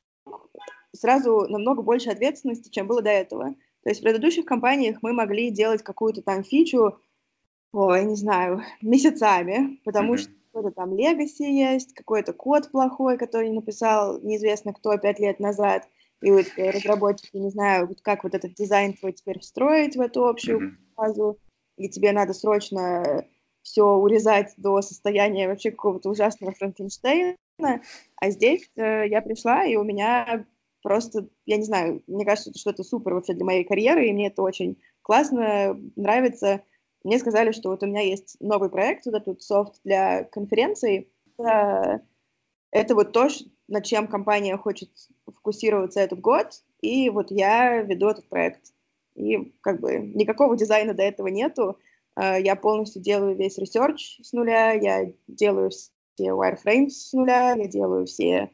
сразу 0.96 1.46
намного 1.48 1.82
больше 1.82 2.10
ответственности, 2.10 2.70
чем 2.70 2.88
было 2.88 3.02
до 3.02 3.10
этого. 3.10 3.56
То 3.84 3.90
есть 3.90 4.00
в 4.00 4.04
предыдущих 4.04 4.46
компаниях 4.46 5.00
мы 5.02 5.14
могли 5.14 5.52
делать 5.52 5.84
какую-то 5.84 6.22
там 6.22 6.44
фичу, 6.44 6.98
ой, 7.74 8.06
не 8.06 8.16
знаю, 8.16 8.64
месяцами, 8.82 9.80
потому 9.84 10.16
mm-hmm. 10.16 10.18
что 10.18 10.32
какой-то 10.54 10.76
там 10.76 10.96
легаси 10.96 11.44
есть, 11.44 11.94
какой-то 11.94 12.32
код 12.34 12.70
плохой, 12.72 13.18
который 13.18 13.50
написал 13.52 14.22
неизвестно 14.22 14.72
кто 14.74 14.96
пять 14.98 15.20
лет 15.20 15.40
назад, 15.40 15.90
и 16.22 16.32
вот 16.32 16.46
э, 16.58 16.70
разработчики 16.70 17.36
не 17.38 17.50
знают, 17.50 18.00
как 18.02 18.24
вот 18.24 18.36
этот 18.36 18.54
дизайн 18.54 18.94
твой 18.94 19.14
теперь 19.14 19.40
встроить 19.40 19.96
в 19.96 20.02
эту 20.02 20.28
общую 20.28 20.78
базу, 20.96 21.40
и 21.78 21.90
тебе 21.90 22.12
надо 22.12 22.34
срочно 22.34 23.26
все 23.64 23.84
урезать 23.84 24.54
до 24.58 24.82
состояния 24.82 25.48
вообще 25.48 25.72
какого-то 25.72 26.10
ужасного 26.10 26.54
Франкенштейна, 26.54 27.36
а 27.60 28.30
здесь 28.30 28.70
э, 28.76 29.08
я 29.08 29.22
пришла, 29.22 29.66
и 29.66 29.76
у 29.76 29.84
меня 29.84 30.46
просто, 30.84 31.30
я 31.46 31.58
не 31.58 31.64
знаю, 31.64 32.04
мне 32.06 32.26
кажется, 32.26 32.52
это 32.52 32.60
что-то 32.60 32.84
супер 32.84 33.16
вообще 33.16 33.34
для 33.34 33.46
моей 33.46 33.64
карьеры, 33.64 34.08
и 34.08 34.14
мне 34.14 34.28
это 34.28 34.44
очень 34.44 34.78
классно, 35.02 35.80
нравится, 35.96 36.62
мне 37.04 37.20
сказали, 37.20 37.52
что 37.52 37.70
вот 37.70 37.84
у 37.84 37.86
меня 37.86 38.02
есть 38.02 38.38
новый 38.40 38.70
проект, 38.70 39.06
вот 39.06 39.16
этот 39.16 39.42
софт 39.42 39.80
для 39.84 40.24
конференций. 40.24 41.10
Это, 41.38 42.02
это 42.72 42.96
вот 42.96 43.12
то, 43.12 43.28
над 43.68 43.84
чем 43.86 44.08
компания 44.08 44.58
хочет 44.58 44.90
фокусироваться 45.26 46.00
этот 46.00 46.20
год, 46.20 46.64
и 46.82 47.10
вот 47.10 47.32
я 47.32 47.82
веду 47.82 48.10
этот 48.10 48.28
проект. 48.30 48.74
И 49.16 49.54
как 49.62 49.80
бы 49.80 49.98
никакого 49.98 50.58
дизайна 50.58 50.94
до 50.94 51.04
этого 51.04 51.28
нету. 51.28 51.78
А, 52.16 52.38
я 52.40 52.56
полностью 52.56 53.02
делаю 53.02 53.36
весь 53.36 53.58
research 53.58 54.20
с 54.22 54.34
нуля, 54.34 54.72
я 54.72 55.12
делаю 55.28 55.70
все 55.70 56.30
wireframes 56.30 56.90
с 56.90 57.14
нуля, 57.14 57.54
я 57.56 57.68
делаю 57.68 58.06
все 58.06 58.50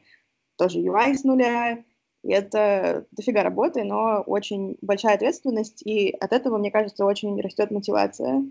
тоже 0.56 0.80
UI 0.80 1.14
с 1.14 1.24
нуля, 1.24 1.82
и 2.22 2.32
это 2.32 3.06
дофига 3.12 3.42
работы, 3.42 3.84
но 3.84 4.22
очень 4.22 4.76
большая 4.82 5.14
ответственность, 5.14 5.82
и 5.86 6.10
от 6.10 6.32
этого, 6.32 6.58
мне 6.58 6.70
кажется, 6.70 7.04
очень 7.04 7.40
растет 7.40 7.70
мотивация. 7.70 8.44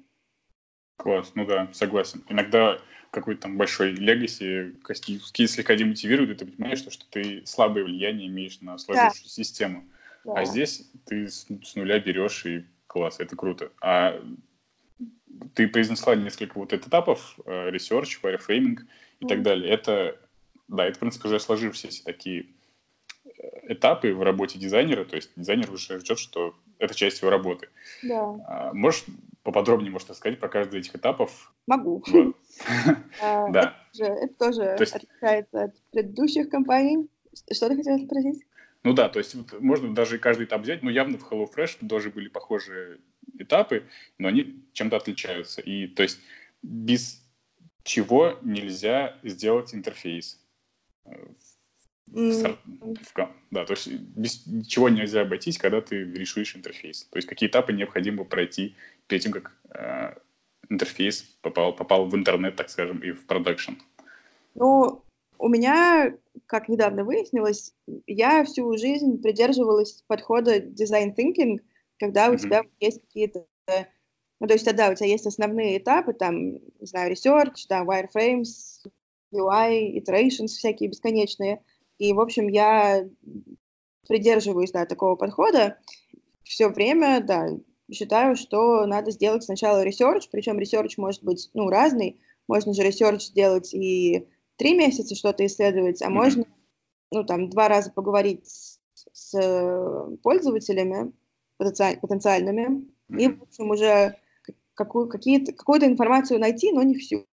Класс, 0.97 1.31
ну 1.35 1.45
да, 1.45 1.69
согласен. 1.71 2.23
Иногда 2.29 2.79
какой-то 3.11 3.43
там 3.43 3.57
большой 3.57 3.91
легаси 3.91 4.75
костюмский 4.83 5.47
слегка 5.47 5.75
демотивирует, 5.75 6.31
и 6.31 6.33
ты 6.35 6.45
понимаешь, 6.45 6.79
что, 6.79 6.91
что 6.91 7.05
ты 7.09 7.43
слабое 7.45 7.83
влияние 7.83 8.27
имеешь 8.27 8.59
на 8.61 8.77
сложившуюся 8.77 9.23
да. 9.23 9.29
систему. 9.29 9.83
Да. 10.25 10.33
А 10.33 10.45
здесь 10.45 10.89
ты 11.05 11.27
с, 11.27 11.47
с 11.63 11.75
нуля 11.75 11.99
берешь, 11.99 12.45
и 12.45 12.65
класс, 12.87 13.19
это 13.19 13.35
круто. 13.35 13.71
А 13.81 14.21
ты 15.53 15.67
произнесла 15.67 16.15
несколько 16.15 16.57
вот 16.57 16.73
этапов, 16.73 17.39
э, 17.45 17.69
research, 17.69 18.19
wireframing 18.21 18.79
и 19.19 19.25
mm. 19.25 19.27
так 19.27 19.41
далее. 19.41 19.71
Это, 19.71 20.19
да, 20.67 20.85
это, 20.85 20.97
в 20.97 20.99
принципе, 20.99 21.29
уже 21.29 21.39
сложившиеся 21.39 22.03
такие 22.03 22.47
этапы 23.63 24.13
в 24.13 24.23
работе 24.23 24.59
дизайнера, 24.59 25.05
то 25.05 25.15
есть 25.15 25.31
дизайнер 25.35 25.71
уже 25.71 25.99
ждет, 25.99 26.19
что 26.19 26.55
это 26.77 26.93
часть 26.95 27.21
его 27.21 27.29
работы. 27.29 27.69
Да. 28.03 28.35
А, 28.47 28.73
можешь 28.73 29.05
поподробнее, 29.43 29.91
может, 29.91 30.15
сказать 30.15 30.39
про 30.39 30.49
каждый 30.49 30.79
из 30.79 30.85
этих 30.85 30.95
этапов? 30.95 31.53
Могу. 31.67 32.03
А, 33.21 33.49
да. 33.49 33.77
Это 33.97 34.33
тоже 34.35 34.63
отличается 34.63 35.63
от 35.63 35.75
предыдущих 35.91 36.49
компаний. 36.49 37.09
Что 37.51 37.69
ты 37.69 37.75
хотела 37.77 37.97
спросить? 37.97 38.43
Ну 38.83 38.93
да, 38.93 39.09
то 39.09 39.19
есть 39.19 39.35
вот 39.35 39.59
можно 39.59 39.93
даже 39.93 40.19
каждый 40.19 40.45
этап 40.45 40.61
взять, 40.61 40.83
но 40.83 40.89
явно 40.89 41.17
в 41.17 41.29
HelloFresh 41.29 41.87
тоже 41.87 42.11
были 42.11 42.29
похожие 42.29 42.99
этапы, 43.37 43.83
но 44.17 44.29
они 44.29 44.63
чем-то 44.73 44.95
отличаются. 44.97 45.61
И 45.61 45.87
то 45.87 46.03
есть 46.03 46.19
без 46.61 47.21
чего 47.83 48.37
нельзя 48.41 49.17
сделать 49.23 49.73
интерфейс. 49.73 50.39
Да, 53.51 53.65
то 53.65 53.73
есть 53.73 53.87
без 53.91 54.43
чего 54.67 54.89
нельзя 54.89 55.21
обойтись, 55.21 55.57
когда 55.57 55.81
ты 55.81 56.03
решишь 56.03 56.55
интерфейс. 56.55 57.03
То 57.05 57.17
есть 57.17 57.27
какие 57.27 57.49
этапы 57.49 57.73
необходимо 57.73 58.23
пройти 58.23 58.75
перед 59.07 59.23
тем, 59.23 59.31
как 59.31 59.53
э, 59.73 60.15
интерфейс 60.69 61.21
попал, 61.41 61.75
попал 61.75 62.07
в 62.07 62.15
интернет, 62.15 62.55
так 62.55 62.69
скажем, 62.69 62.99
и 62.99 63.11
в 63.11 63.25
продакшн. 63.25 63.73
Ну, 64.55 65.03
у 65.37 65.47
меня, 65.47 66.13
как 66.45 66.69
недавно 66.69 67.03
выяснилось, 67.03 67.73
я 68.05 68.43
всю 68.43 68.77
жизнь 68.77 69.21
придерживалась 69.21 70.03
подхода 70.07 70.59
design 70.59 71.15
thinking, 71.15 71.59
когда 71.97 72.29
у 72.29 72.33
mm-hmm. 72.33 72.37
тебя 72.39 72.63
есть 72.79 73.01
какие-то... 73.01 73.45
Ну, 74.41 74.47
то 74.47 74.53
есть, 74.53 74.73
да, 74.73 74.89
у 74.89 74.95
тебя 74.95 75.07
есть 75.07 75.27
основные 75.27 75.77
этапы, 75.77 76.13
там, 76.13 76.53
не 76.53 76.85
знаю, 76.85 77.11
research, 77.11 77.65
да, 77.67 77.83
wireframes, 77.83 78.85
UI, 79.33 79.95
iterations 79.95 80.47
всякие 80.47 80.89
бесконечные. 80.89 81.61
И, 81.99 82.13
в 82.13 82.19
общем, 82.19 82.47
я 82.47 83.07
придерживаюсь, 84.07 84.71
да, 84.71 84.85
такого 84.85 85.15
подхода. 85.15 85.77
Все 86.43 86.69
время, 86.69 87.21
да, 87.21 87.49
считаю, 87.91 88.35
что 88.35 88.85
надо 88.85 89.11
сделать 89.11 89.43
сначала 89.43 89.85
research, 89.85 90.23
причем 90.31 90.59
research 90.59 90.93
может 90.97 91.23
быть, 91.23 91.49
ну, 91.53 91.69
разный. 91.69 92.19
Можно 92.47 92.73
же 92.73 92.81
research 92.81 93.19
сделать 93.19 93.73
и 93.73 94.27
три 94.55 94.75
месяца 94.75 95.13
что-то 95.13 95.45
исследовать, 95.45 96.01
а 96.01 96.07
mm-hmm. 96.07 96.13
можно, 96.13 96.45
ну, 97.11 97.23
там, 97.23 97.49
два 97.49 97.67
раза 97.67 97.91
поговорить 97.91 98.47
с, 98.47 98.79
с 99.13 99.37
э, 99.39 100.17
пользователями 100.23 101.11
потенциальными 101.57 102.87
mm-hmm. 103.11 103.21
и, 103.21 103.27
в 103.27 103.43
общем, 103.43 103.69
уже 103.69 104.15
какую, 104.73 105.09
какие-то, 105.09 105.51
какую-то 105.51 105.85
информацию 105.85 106.39
найти, 106.39 106.71
но 106.71 106.81
не 106.81 106.95
всю. 106.95 107.27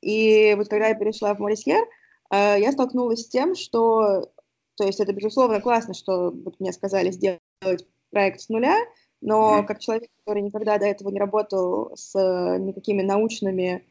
И 0.00 0.54
вот 0.56 0.68
когда 0.68 0.88
я 0.88 0.94
перешла 0.94 1.34
в 1.34 1.40
Морисьер, 1.40 1.84
я 2.30 2.72
столкнулась 2.72 3.22
с 3.22 3.28
тем, 3.28 3.54
что, 3.54 4.30
то 4.76 4.84
есть 4.84 5.00
это, 5.00 5.12
безусловно, 5.12 5.60
классно, 5.60 5.94
что 5.94 6.30
вот 6.30 6.60
мне 6.60 6.72
сказали 6.72 7.10
сделать 7.10 7.86
проект 8.10 8.40
с 8.40 8.48
нуля, 8.48 8.76
но 9.20 9.58
mm-hmm. 9.58 9.66
как 9.66 9.80
человек, 9.80 10.10
который 10.18 10.42
никогда 10.42 10.78
до 10.78 10.86
этого 10.86 11.10
не 11.10 11.18
работал 11.18 11.92
с 11.94 12.14
никакими 12.58 13.02
научными 13.02 13.84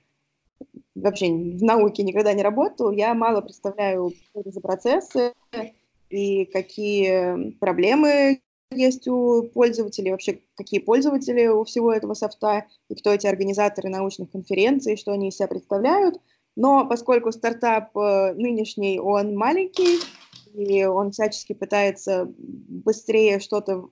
вообще 0.96 1.28
в 1.28 1.64
науке 1.64 2.04
никогда 2.04 2.34
не 2.34 2.44
работал, 2.44 2.92
я 2.92 3.14
мало 3.14 3.42
представляю, 3.42 4.12
что 4.12 4.50
за 4.50 4.62
процессы 4.62 5.34
и 6.10 6.46
какие 6.46 7.52
проблемы 7.60 8.42
есть 8.72 9.08
у 9.08 9.44
пользователей, 9.44 10.12
вообще 10.12 10.42
какие 10.56 10.80
пользователи 10.80 11.48
у 11.48 11.64
всего 11.64 11.92
этого 11.92 12.14
софта, 12.14 12.66
и 12.88 12.96
кто 12.96 13.12
эти 13.12 13.28
организаторы 13.28 13.90
научных 13.90 14.32
конференций, 14.32 14.98
что 14.98 15.12
они 15.12 15.30
из 15.30 15.36
себя 15.36 15.48
представляют. 15.48 16.20
Но 16.60 16.86
поскольку 16.86 17.32
стартап 17.32 17.96
э, 17.96 18.34
нынешний, 18.34 19.00
он 19.00 19.34
маленький, 19.34 20.02
и 20.54 20.84
он 20.84 21.12
всячески 21.12 21.54
пытается 21.54 22.30
быстрее 22.38 23.40
что-то 23.40 23.90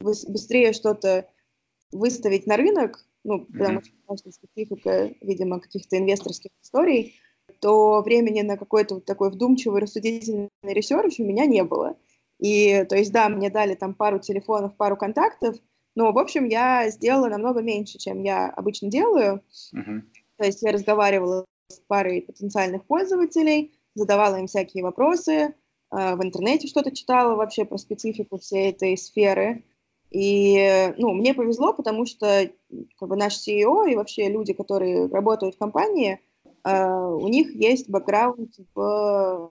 быстрее 0.00 0.72
что-то 0.72 1.28
выставить 1.92 2.46
на 2.46 2.56
рынок, 2.56 3.04
ну, 3.22 3.44
потому 3.44 3.82
что 3.82 3.92
конечно, 4.06 4.32
специфика, 4.32 5.10
видимо, 5.20 5.60
каких-то 5.60 5.98
инвесторских 5.98 6.52
историй, 6.62 7.16
то 7.60 8.00
времени 8.00 8.40
на 8.40 8.56
какой-то 8.56 8.94
вот 8.94 9.04
такой 9.04 9.30
вдумчивый, 9.30 9.82
рассудительный 9.82 10.48
research 10.62 11.20
у 11.20 11.24
меня 11.24 11.44
не 11.44 11.64
было. 11.64 11.98
И, 12.38 12.86
то 12.88 12.96
есть, 12.96 13.12
да, 13.12 13.28
мне 13.28 13.50
дали 13.50 13.74
там 13.74 13.92
пару 13.92 14.20
телефонов, 14.20 14.74
пару 14.74 14.96
контактов, 14.96 15.56
но, 15.94 16.12
в 16.12 16.18
общем, 16.18 16.46
я 16.46 16.88
сделала 16.88 17.28
намного 17.28 17.60
меньше, 17.60 17.98
чем 17.98 18.22
я 18.22 18.48
обычно 18.48 18.88
делаю. 18.88 19.42
Uh-huh. 19.74 20.00
То 20.38 20.44
есть 20.46 20.62
я 20.62 20.72
разговаривала 20.72 21.44
с 21.68 21.80
парой 21.86 22.22
потенциальных 22.22 22.84
пользователей, 22.84 23.72
задавала 23.94 24.36
им 24.36 24.46
всякие 24.46 24.82
вопросы, 24.82 25.32
э, 25.32 25.52
в 25.90 26.24
интернете 26.24 26.66
что-то 26.66 26.94
читала 26.94 27.34
вообще 27.34 27.64
про 27.64 27.78
специфику 27.78 28.38
всей 28.38 28.70
этой 28.70 28.96
сферы. 28.96 29.64
И, 30.10 30.94
ну, 30.96 31.12
мне 31.12 31.34
повезло, 31.34 31.74
потому 31.74 32.06
что 32.06 32.50
как 32.98 33.08
бы 33.08 33.16
наш 33.16 33.34
CEO 33.34 33.90
и 33.90 33.96
вообще 33.96 34.28
люди, 34.30 34.54
которые 34.54 35.06
работают 35.08 35.56
в 35.56 35.58
компании, 35.58 36.20
э, 36.64 36.90
у 36.90 37.28
них 37.28 37.54
есть 37.54 37.90
бэкграунд 37.90 38.54
в 38.74 39.50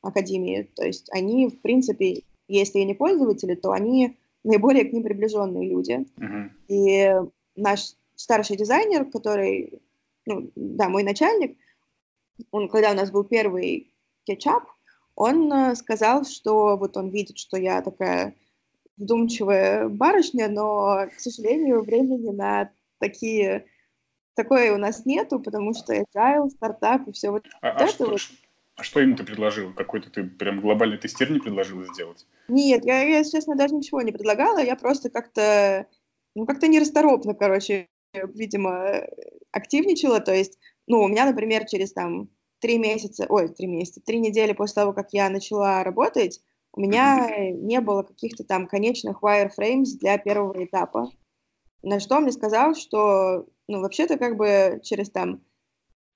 академии. 0.00 0.70
То 0.74 0.86
есть 0.86 1.08
они, 1.12 1.48
в 1.48 1.60
принципе, 1.60 2.22
если 2.48 2.78
и 2.78 2.86
не 2.86 2.94
пользователи, 2.94 3.54
то 3.54 3.72
они 3.72 4.16
наиболее 4.42 4.86
к 4.86 4.92
ним 4.94 5.02
приближенные 5.02 5.68
люди. 5.68 6.06
Uh-huh. 6.16 6.50
И 6.68 7.14
наш 7.56 7.94
старший 8.14 8.56
дизайнер, 8.56 9.04
который, 9.04 9.80
ну, 10.28 10.50
да, 10.54 10.88
мой 10.88 11.02
начальник, 11.02 11.58
он, 12.50 12.68
когда 12.68 12.92
у 12.92 12.94
нас 12.94 13.10
был 13.10 13.24
первый 13.24 13.92
кетчап, 14.24 14.64
он 15.16 15.52
э, 15.52 15.74
сказал, 15.74 16.24
что 16.24 16.76
вот 16.76 16.96
он 16.96 17.08
видит, 17.08 17.38
что 17.38 17.56
я 17.56 17.82
такая 17.82 18.34
вдумчивая 18.96 19.88
барышня, 19.88 20.48
но, 20.48 21.06
к 21.14 21.18
сожалению, 21.18 21.82
времени 21.82 22.30
на 22.30 22.70
такие 22.98 23.66
такое 24.34 24.72
у 24.72 24.76
нас 24.76 25.06
нету, 25.06 25.40
потому 25.40 25.74
что 25.74 25.94
agile, 25.94 26.50
стартап 26.50 27.08
и 27.08 27.12
все 27.12 27.30
вот 27.30 27.46
а, 27.60 27.70
это. 27.70 27.84
А 27.84 27.88
что, 27.88 28.10
вот. 28.10 28.20
а 28.76 28.82
что 28.82 29.00
им 29.00 29.16
ты 29.16 29.24
предложил? 29.24 29.72
Какой-то 29.72 30.10
ты 30.10 30.24
прям 30.24 30.60
глобальный 30.60 30.98
тестирование 30.98 31.42
предложила 31.42 31.84
сделать? 31.92 32.26
Нет, 32.48 32.84
я, 32.84 33.02
я, 33.02 33.24
честно, 33.24 33.56
даже 33.56 33.74
ничего 33.74 34.02
не 34.02 34.12
предлагала, 34.12 34.58
я 34.58 34.76
просто 34.76 35.10
как-то, 35.10 35.86
ну, 36.34 36.46
как-то 36.46 36.68
нерасторопно, 36.68 37.34
короче, 37.34 37.88
видимо, 38.12 39.02
активничала, 39.52 40.20
то 40.20 40.34
есть, 40.34 40.58
ну, 40.86 41.02
у 41.02 41.08
меня, 41.08 41.26
например, 41.26 41.66
через 41.66 41.92
там 41.92 42.28
три 42.60 42.78
месяца, 42.78 43.26
ой, 43.28 43.48
три 43.48 43.66
месяца, 43.66 44.00
три 44.00 44.18
недели 44.18 44.52
после 44.52 44.74
того, 44.76 44.92
как 44.92 45.12
я 45.12 45.28
начала 45.30 45.84
работать, 45.84 46.40
у 46.72 46.80
меня 46.80 47.50
не 47.50 47.80
было 47.80 48.02
каких-то 48.02 48.44
там 48.44 48.66
конечных 48.66 49.22
wireframes 49.22 49.96
для 49.98 50.18
первого 50.18 50.64
этапа. 50.64 51.10
На 51.82 52.00
что 52.00 52.16
он 52.16 52.24
мне 52.24 52.32
сказал, 52.32 52.74
что, 52.74 53.46
ну, 53.68 53.80
вообще-то 53.80 54.18
как 54.18 54.36
бы 54.36 54.80
через 54.82 55.10
там, 55.10 55.40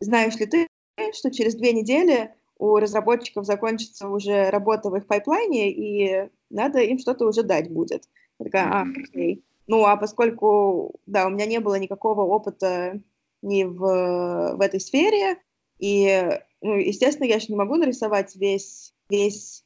знаешь 0.00 0.36
ли 0.36 0.46
ты, 0.46 0.66
что 1.12 1.30
через 1.30 1.54
две 1.54 1.72
недели 1.72 2.34
у 2.58 2.76
разработчиков 2.76 3.44
закончится 3.44 4.08
уже 4.08 4.50
работа 4.50 4.90
в 4.90 4.96
их 4.96 5.06
пайплайне, 5.06 5.72
и 5.72 6.30
надо 6.50 6.80
им 6.80 6.98
что-то 6.98 7.26
уже 7.26 7.42
дать 7.42 7.70
будет. 7.70 8.08
Я 8.38 8.44
такая, 8.44 8.68
а, 8.70 8.82
окей. 8.82 9.44
Ну, 9.66 9.84
а 9.84 9.96
поскольку, 9.96 11.00
да, 11.06 11.26
у 11.26 11.30
меня 11.30 11.46
не 11.46 11.60
было 11.60 11.78
никакого 11.78 12.22
опыта 12.22 13.00
ни 13.42 13.64
в, 13.64 14.56
в 14.56 14.60
этой 14.60 14.80
сфере, 14.80 15.38
и, 15.78 16.40
ну, 16.60 16.76
естественно, 16.76 17.26
я 17.26 17.38
же 17.38 17.46
не 17.48 17.56
могу 17.56 17.76
нарисовать 17.76 18.36
весь, 18.36 18.94
весь 19.08 19.64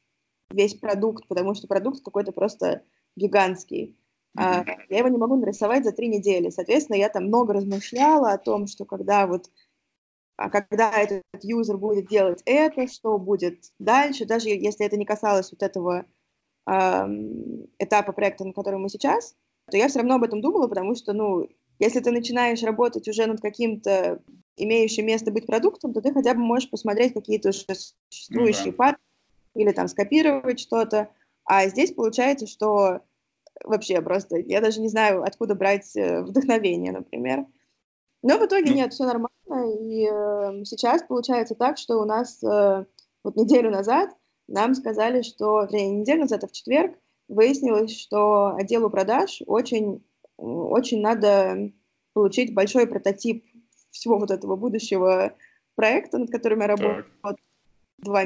весь 0.49 0.75
продукт, 0.75 1.27
потому 1.27 1.53
что 1.53 1.67
продукт 1.67 2.03
какой-то 2.03 2.31
просто 2.31 2.83
гигантский. 3.15 3.97
А, 4.37 4.63
я 4.89 4.99
его 4.99 5.07
не 5.07 5.17
могу 5.17 5.35
нарисовать 5.35 5.83
за 5.83 5.91
три 5.91 6.07
недели. 6.07 6.49
Соответственно, 6.49 6.97
я 6.97 7.09
там 7.09 7.25
много 7.25 7.53
размышляла 7.53 8.31
о 8.31 8.37
том, 8.37 8.67
что 8.67 8.85
когда 8.85 9.25
вот 9.27 9.49
а 10.35 10.51
когда 10.51 10.91
этот 10.91 11.23
юзер 11.41 11.77
будет 11.77 12.07
делать 12.07 12.43
это, 12.45 12.85
что 12.87 13.17
будет 13.17 13.71
дальше, 13.79 14.25
даже 14.25 14.49
если 14.49 14.85
это 14.85 14.95
не 14.95 15.05
касалось 15.05 15.51
вот 15.51 15.63
этого 15.63 16.05
э, 16.67 16.73
этапа 17.79 18.11
проекта, 18.11 18.45
на 18.45 18.53
котором 18.53 18.83
мы 18.83 18.89
сейчас, 18.89 19.35
то 19.69 19.77
я 19.77 19.87
все 19.87 19.99
равно 19.99 20.15
об 20.15 20.23
этом 20.23 20.41
думала, 20.41 20.67
потому 20.67 20.95
что, 20.95 21.13
ну, 21.13 21.47
если 21.79 21.99
ты 21.99 22.11
начинаешь 22.11 22.63
работать 22.63 23.07
уже 23.07 23.25
над 23.25 23.41
каким-то 23.41 24.21
имеющим 24.55 25.05
место 25.05 25.31
быть 25.31 25.45
продуктом, 25.45 25.93
то 25.93 26.01
ты 26.01 26.11
хотя 26.11 26.33
бы 26.33 26.39
можешь 26.39 26.69
посмотреть 26.69 27.13
какие-то 27.13 27.49
уже 27.49 27.65
существующие 28.09 28.73
ну, 28.77 28.77
да 28.77 28.97
или 29.57 29.71
там 29.71 29.87
скопировать 29.87 30.59
что-то. 30.59 31.09
А 31.45 31.67
здесь 31.67 31.91
получается, 31.91 32.47
что 32.47 33.01
вообще 33.63 34.01
просто 34.01 34.37
я 34.37 34.61
даже 34.61 34.81
не 34.81 34.89
знаю, 34.89 35.23
откуда 35.23 35.55
брать 35.55 35.95
э, 35.95 36.21
вдохновение, 36.21 36.91
например. 36.91 37.45
Но 38.21 38.37
в 38.37 38.45
итоге 38.45 38.73
нет, 38.73 38.93
все 38.93 39.05
нормально, 39.05 39.77
и 39.79 40.05
э, 40.05 40.65
сейчас 40.65 41.03
получается 41.03 41.55
так, 41.55 41.77
что 41.77 41.99
у 41.99 42.05
нас 42.05 42.43
э, 42.43 42.85
вот 43.23 43.35
неделю 43.35 43.71
назад 43.71 44.11
нам 44.47 44.75
сказали, 44.75 45.21
что, 45.21 45.67
не 45.71 45.89
неделю 45.89 46.21
назад, 46.21 46.43
а 46.43 46.47
в 46.47 46.51
четверг, 46.51 46.97
выяснилось, 47.27 47.97
что 47.97 48.55
отделу 48.55 48.89
продаж 48.89 49.41
очень, 49.45 50.03
очень 50.37 51.01
надо 51.01 51.71
получить 52.13 52.53
большой 52.53 52.87
прототип 52.87 53.45
всего 53.91 54.17
вот 54.17 54.31
этого 54.31 54.55
будущего 54.55 55.33
проекта, 55.75 56.17
над 56.17 56.31
которым 56.31 56.61
я 56.61 56.67
работаю 56.67 57.05
два, 57.99 58.23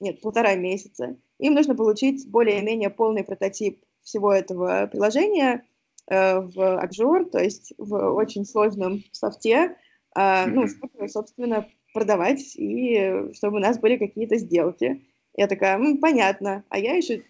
нет, 0.00 0.20
полтора 0.20 0.54
месяца. 0.54 1.16
Им 1.38 1.54
нужно 1.54 1.74
получить 1.74 2.28
более-менее 2.30 2.90
полный 2.90 3.24
прототип 3.24 3.82
всего 4.02 4.32
этого 4.32 4.88
приложения 4.90 5.64
э, 6.08 6.40
в 6.40 6.58
Azure, 6.58 7.24
то 7.24 7.38
есть 7.38 7.72
в 7.78 7.94
очень 8.14 8.44
сложном 8.44 9.02
софте, 9.12 9.76
э, 10.16 10.46
ну, 10.46 10.66
чтобы, 10.66 11.08
собственно, 11.08 11.66
продавать 11.94 12.54
и 12.56 13.32
чтобы 13.34 13.56
у 13.56 13.60
нас 13.60 13.78
были 13.78 13.96
какие-то 13.96 14.36
сделки. 14.38 15.04
Я 15.36 15.46
такая, 15.46 15.80
понятно. 16.00 16.64
А 16.68 16.78
я 16.78 16.94
еще, 16.94 17.22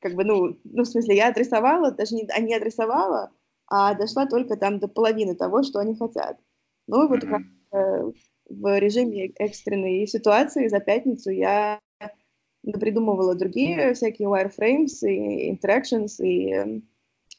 как 0.00 0.14
бы, 0.14 0.24
ну, 0.24 0.58
ну, 0.64 0.82
в 0.82 0.86
смысле, 0.86 1.16
я 1.16 1.28
адресовала, 1.28 1.92
даже 1.92 2.14
не, 2.14 2.26
а 2.28 2.40
не 2.40 2.54
адресовала, 2.54 3.30
а 3.66 3.94
дошла 3.94 4.26
только 4.26 4.56
там 4.56 4.78
до 4.78 4.88
половины 4.88 5.34
того, 5.34 5.62
что 5.62 5.78
они 5.78 5.94
хотят. 5.94 6.38
Ну, 6.86 7.04
и 7.04 7.08
вот 7.08 7.20
как, 7.20 7.42
э, 7.72 8.10
в 8.48 8.78
режиме 8.78 9.26
экстренной 9.38 10.06
ситуации 10.06 10.68
за 10.68 10.80
пятницу 10.80 11.30
я 11.30 11.80
придумывала 12.62 13.34
другие 13.34 13.94
всякие 13.94 14.28
wireframes 14.28 15.06
и 15.06 15.52
interactions, 15.52 16.16
и 16.18 16.52
эм, 16.52 16.88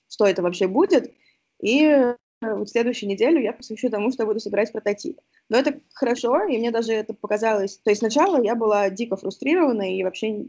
что 0.09 0.25
это 0.25 0.41
вообще 0.41 0.67
будет. 0.67 1.11
И 1.59 1.83
э, 1.83 2.15
вот 2.41 2.69
следующую 2.69 3.09
неделю 3.09 3.41
я 3.41 3.53
посвящу 3.53 3.89
тому, 3.89 4.11
что 4.11 4.25
буду 4.25 4.39
собирать 4.39 4.71
прототип. 4.71 5.19
Но 5.49 5.57
это 5.57 5.79
хорошо, 5.93 6.43
и 6.43 6.57
мне 6.57 6.71
даже 6.71 6.93
это 6.93 7.13
показалось... 7.13 7.77
То 7.77 7.89
есть 7.91 7.99
сначала 7.99 8.41
я 8.41 8.55
была 8.55 8.89
дико 8.89 9.17
фрустрирована, 9.17 9.95
и 9.95 10.03
вообще 10.03 10.45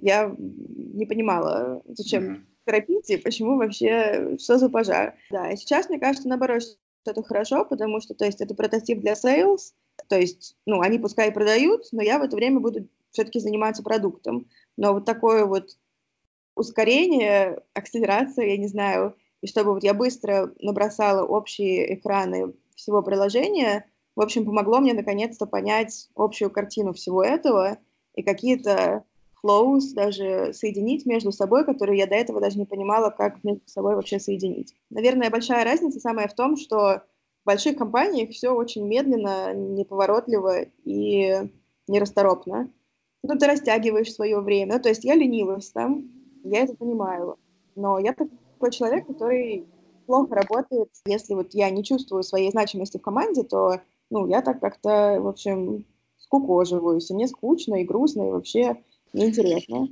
я 0.00 0.34
не 0.38 1.06
понимала, 1.06 1.82
зачем 1.86 2.46
торопить, 2.64 3.08
и 3.10 3.16
почему 3.16 3.56
вообще, 3.56 4.36
что 4.38 4.58
за 4.58 4.68
пожар. 4.68 5.14
Да, 5.30 5.50
и 5.50 5.56
сейчас, 5.56 5.88
мне 5.88 5.98
кажется, 5.98 6.28
наоборот, 6.28 6.62
что 6.62 6.76
это 7.06 7.22
хорошо, 7.22 7.64
потому 7.64 8.00
что, 8.00 8.14
то 8.14 8.26
есть, 8.26 8.40
это 8.40 8.54
прототип 8.54 9.00
для 9.00 9.14
sales, 9.14 9.72
то 10.08 10.18
есть, 10.18 10.56
ну, 10.66 10.80
они 10.80 10.98
пускай 10.98 11.32
продают, 11.32 11.86
но 11.92 12.02
я 12.02 12.18
в 12.18 12.22
это 12.22 12.36
время 12.36 12.60
буду 12.60 12.88
все-таки 13.10 13.40
заниматься 13.40 13.82
продуктом. 13.82 14.46
Но 14.76 14.92
вот 14.92 15.04
такое 15.04 15.44
вот 15.46 15.78
ускорение, 16.54 17.62
акселерация, 17.74 18.46
я 18.46 18.56
не 18.56 18.68
знаю, 18.68 19.16
и 19.40 19.46
чтобы 19.46 19.72
вот 19.72 19.84
я 19.84 19.94
быстро 19.94 20.52
набросала 20.60 21.24
общие 21.24 21.94
экраны 21.94 22.52
всего 22.74 23.02
приложения, 23.02 23.86
в 24.16 24.20
общем, 24.20 24.44
помогло 24.44 24.80
мне 24.80 24.94
наконец-то 24.94 25.46
понять 25.46 26.08
общую 26.16 26.50
картину 26.50 26.92
всего 26.92 27.22
этого 27.22 27.78
и 28.14 28.22
какие-то 28.22 29.04
flows 29.48 29.94
даже 29.94 30.52
соединить 30.52 31.06
между 31.06 31.32
собой, 31.32 31.64
которые 31.64 31.98
я 31.98 32.06
до 32.06 32.14
этого 32.14 32.40
даже 32.40 32.58
не 32.58 32.66
понимала, 32.66 33.10
как 33.10 33.42
между 33.44 33.62
собой 33.66 33.94
вообще 33.94 34.20
соединить. 34.20 34.74
Наверное, 34.90 35.30
большая 35.30 35.64
разница 35.64 36.00
самая 36.00 36.28
в 36.28 36.34
том, 36.34 36.56
что 36.56 37.02
в 37.42 37.46
больших 37.46 37.78
компаниях 37.78 38.30
все 38.30 38.50
очень 38.50 38.86
медленно, 38.86 39.54
неповоротливо 39.54 40.66
и 40.84 41.50
нерасторопно 41.86 42.70
ну, 43.22 43.36
ты 43.36 43.46
растягиваешь 43.46 44.12
свое 44.12 44.40
время. 44.40 44.74
Ну, 44.74 44.82
то 44.82 44.88
есть 44.88 45.04
я 45.04 45.14
ленилась 45.14 45.70
там, 45.70 46.08
я 46.44 46.62
это 46.64 46.74
понимаю. 46.74 47.36
Но 47.74 47.98
я 47.98 48.12
такой 48.12 48.70
человек, 48.70 49.06
который 49.06 49.66
плохо 50.06 50.34
работает. 50.34 50.88
Если 51.06 51.34
вот 51.34 51.54
я 51.54 51.70
не 51.70 51.84
чувствую 51.84 52.22
своей 52.22 52.50
значимости 52.50 52.98
в 52.98 53.02
команде, 53.02 53.42
то, 53.42 53.80
ну, 54.10 54.26
я 54.26 54.42
так 54.42 54.60
как-то, 54.60 55.18
в 55.20 55.28
общем, 55.28 55.84
скукоживаюсь, 56.16 57.10
и 57.10 57.14
мне 57.14 57.28
скучно 57.28 57.76
и 57.76 57.84
грустно, 57.84 58.28
и 58.28 58.32
вообще 58.32 58.82
неинтересно. 59.12 59.88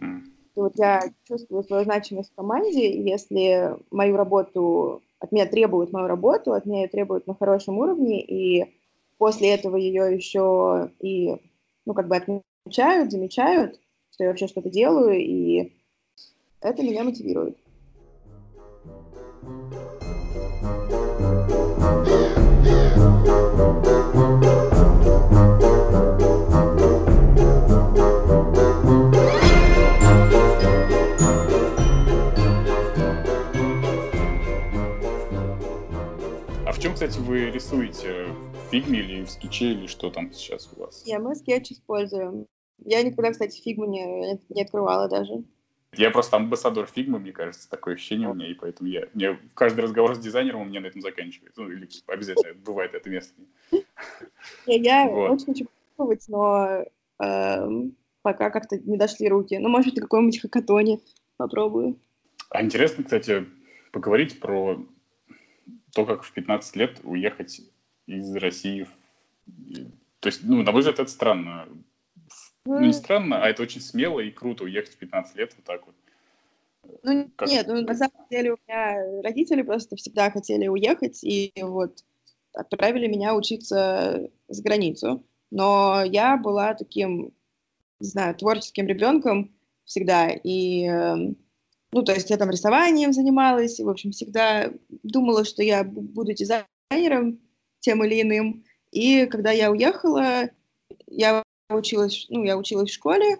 И 0.00 0.58
вот 0.60 0.72
я 0.76 1.02
чувствую 1.24 1.62
свою 1.64 1.84
значимость 1.84 2.32
в 2.32 2.34
команде, 2.34 3.02
если 3.02 3.76
мою 3.90 4.16
работу, 4.16 5.02
от 5.18 5.32
меня 5.32 5.46
требуют 5.46 5.92
мою 5.92 6.06
работу, 6.06 6.52
от 6.52 6.66
меня 6.66 6.82
ее 6.82 6.88
требуют 6.88 7.26
на 7.26 7.34
хорошем 7.34 7.78
уровне, 7.78 8.22
и 8.22 8.74
после 9.18 9.54
этого 9.54 9.76
ее 9.76 10.14
еще 10.14 10.90
и 11.00 11.36
ну, 11.84 11.94
как 11.94 12.08
бы 12.08 12.16
отмечают, 12.16 13.10
замечают, 13.10 13.78
что 14.10 14.24
я 14.24 14.30
вообще 14.30 14.48
что-то 14.48 14.70
делаю, 14.70 15.18
и 15.18 15.72
это 16.60 16.82
меня 16.82 17.04
мотивирует. 17.04 17.56
Рисуете? 38.06 38.46
фигме 38.70 38.98
или 39.00 39.22
в 39.24 39.30
скетче, 39.30 39.72
или 39.72 39.86
что 39.86 40.10
там 40.10 40.32
сейчас 40.32 40.70
у 40.72 40.80
вас? 40.80 41.04
Не, 41.06 41.18
мы 41.18 41.34
скетч 41.34 41.72
используем. 41.72 42.46
Я 42.84 43.02
никогда, 43.02 43.32
кстати, 43.32 43.60
фигму 43.60 43.86
не, 43.86 44.38
не 44.48 44.62
открывала 44.62 45.08
даже. 45.08 45.44
Я 45.94 46.10
просто 46.10 46.36
амбассадор 46.36 46.86
фигмы, 46.86 47.18
мне 47.18 47.32
кажется, 47.32 47.70
такое 47.70 47.94
ощущение 47.94 48.28
у 48.28 48.34
меня, 48.34 48.50
и 48.50 48.54
поэтому 48.54 48.88
я, 48.88 49.08
мне 49.14 49.38
каждый 49.54 49.80
разговор 49.80 50.14
с 50.14 50.18
дизайнером 50.18 50.62
у 50.62 50.64
меня 50.64 50.80
на 50.80 50.86
этом 50.86 51.00
заканчивается. 51.00 51.62
Ну, 51.62 51.70
или 51.70 51.88
обязательно 52.06 52.54
бывает 52.54 52.94
это 52.94 53.08
место. 53.08 53.34
Я 54.66 55.06
очень 55.08 55.46
хочу 55.46 55.66
попробовать, 55.96 56.24
но 56.28 56.84
эм, 57.18 57.96
пока 58.22 58.50
как-то 58.50 58.78
не 58.78 58.98
дошли 58.98 59.28
руки. 59.28 59.56
Ну, 59.56 59.68
может 59.68 59.86
быть, 59.86 59.96
на 59.96 60.02
каком-нибудь 60.02 60.40
хакатоне 60.40 61.00
попробую. 61.38 61.98
А 62.50 62.62
интересно, 62.62 63.04
кстати, 63.04 63.46
поговорить 63.92 64.38
про 64.38 64.78
то, 65.94 66.04
как 66.04 66.24
в 66.24 66.32
15 66.32 66.76
лет 66.76 67.00
уехать 67.04 67.62
из 68.06 68.34
России. 68.36 68.86
То 70.20 70.28
есть, 70.28 70.40
ну, 70.42 70.62
на 70.62 70.72
мой 70.72 70.80
взгляд, 70.80 70.98
это 70.98 71.10
странно. 71.10 71.68
Ну, 72.64 72.80
не 72.80 72.92
странно, 72.92 73.42
а 73.42 73.48
это 73.48 73.62
очень 73.62 73.80
смело 73.80 74.20
и 74.20 74.30
круто 74.30 74.64
уехать 74.64 74.94
в 74.94 74.98
15 74.98 75.36
лет 75.36 75.54
вот 75.56 75.64
так 75.64 75.86
вот. 75.86 75.94
Ну, 77.02 77.30
как... 77.36 77.48
нет, 77.48 77.66
ну, 77.68 77.80
на 77.82 77.94
самом 77.94 78.26
деле 78.30 78.52
у 78.52 78.56
меня 78.66 79.22
родители 79.22 79.62
просто 79.62 79.96
всегда 79.96 80.30
хотели 80.30 80.66
уехать, 80.66 81.22
и 81.22 81.52
вот 81.60 82.04
отправили 82.52 83.06
меня 83.06 83.34
учиться 83.34 84.28
за 84.48 84.62
границу. 84.62 85.24
Но 85.50 86.02
я 86.04 86.36
была 86.36 86.74
таким, 86.74 87.32
не 88.00 88.08
знаю, 88.08 88.34
творческим 88.34 88.86
ребенком 88.86 89.54
всегда, 89.84 90.28
и, 90.28 90.84
эм, 90.86 91.36
ну, 91.92 92.02
то 92.02 92.12
есть 92.12 92.30
я 92.30 92.36
там 92.36 92.50
рисованием 92.50 93.12
занималась, 93.12 93.78
и, 93.78 93.84
в 93.84 93.88
общем, 93.88 94.10
всегда 94.10 94.72
думала, 95.04 95.44
что 95.44 95.62
я 95.62 95.84
буду 95.84 96.32
дизайнером, 96.32 97.40
тем 97.86 98.04
или 98.04 98.20
иным. 98.20 98.64
И 98.90 99.26
когда 99.26 99.52
я 99.52 99.70
уехала, 99.70 100.50
я 101.06 101.44
училась, 101.70 102.26
ну, 102.28 102.42
я 102.42 102.58
училась 102.58 102.90
в 102.90 102.94
школе, 102.94 103.36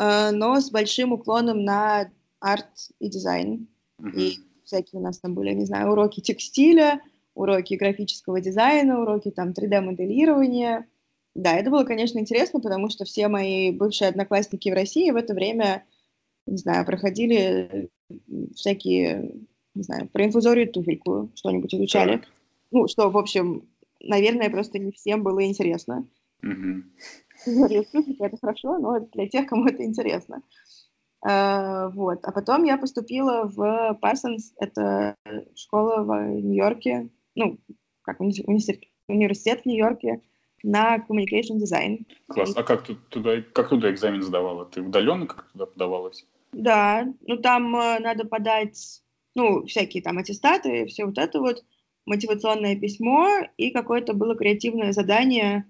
э, 0.00 0.30
но 0.32 0.60
с 0.60 0.70
большим 0.70 1.12
уклоном 1.12 1.64
на 1.64 2.10
арт 2.40 2.90
и 2.98 3.08
дизайн. 3.08 3.68
Mm-hmm. 4.00 4.20
И 4.20 4.38
всякие 4.64 5.00
у 5.00 5.04
нас 5.04 5.20
там 5.20 5.34
были, 5.34 5.54
не 5.54 5.64
знаю, 5.64 5.92
уроки 5.92 6.20
текстиля, 6.20 7.00
уроки 7.34 7.74
графического 7.74 8.40
дизайна, 8.40 9.00
уроки 9.00 9.30
там 9.30 9.50
3D-моделирования. 9.50 10.88
Да, 11.36 11.54
это 11.54 11.70
было, 11.70 11.84
конечно, 11.84 12.18
интересно, 12.18 12.60
потому 12.60 12.90
что 12.90 13.04
все 13.04 13.28
мои 13.28 13.70
бывшие 13.70 14.08
одноклассники 14.08 14.70
в 14.70 14.74
России 14.74 15.10
в 15.12 15.16
это 15.16 15.34
время, 15.34 15.84
не 16.46 16.56
знаю, 16.56 16.84
проходили 16.84 17.90
всякие, 18.56 19.34
не 19.74 19.82
знаю, 19.84 20.08
про 20.08 20.24
инфузорию 20.24 20.72
туфельку 20.72 21.30
что-нибудь 21.36 21.74
изучали. 21.74 22.16
Так. 22.16 22.28
Ну, 22.74 22.88
что, 22.88 23.08
в 23.08 23.16
общем, 23.16 23.68
наверное, 24.06 24.50
просто 24.50 24.78
не 24.78 24.92
всем 24.92 25.22
было 25.22 25.44
интересно. 25.44 26.06
Mm-hmm. 26.44 26.82
Это 28.20 28.36
хорошо, 28.36 28.78
но 28.78 29.00
для 29.00 29.28
тех, 29.28 29.46
кому 29.46 29.66
это 29.66 29.84
интересно. 29.84 30.42
Uh, 31.26 31.90
вот. 31.92 32.18
А 32.22 32.32
потом 32.32 32.64
я 32.64 32.76
поступила 32.76 33.44
в 33.44 33.98
Parsons, 34.02 34.52
это 34.58 35.16
школа 35.54 36.02
в 36.02 36.40
Нью-Йорке, 36.42 37.08
ну, 37.34 37.58
как 38.02 38.20
университет, 38.20 38.82
университет 39.08 39.62
в 39.62 39.66
Нью-Йорке 39.66 40.20
на 40.62 40.98
communication 40.98 41.58
design. 41.58 42.06
Класс. 42.28 42.52
А 42.54 42.62
как 42.62 42.84
ты 42.84 42.96
туда, 43.08 43.40
как 43.40 43.70
туда 43.70 43.90
экзамен 43.90 44.22
сдавала? 44.22 44.66
Ты 44.66 44.82
удаленно 44.82 45.26
как 45.26 45.50
туда 45.52 45.64
подавалась? 45.64 46.26
Да, 46.52 47.06
ну 47.22 47.36
там 47.38 47.74
э, 47.74 48.00
надо 48.00 48.26
подать, 48.26 49.02
ну, 49.34 49.64
всякие 49.64 50.02
там 50.02 50.18
аттестаты, 50.18 50.86
все 50.86 51.06
вот 51.06 51.18
это 51.18 51.40
вот 51.40 51.64
мотивационное 52.06 52.76
письмо 52.76 53.28
и 53.56 53.70
какое-то 53.70 54.14
было 54.14 54.34
креативное 54.36 54.92
задание. 54.92 55.64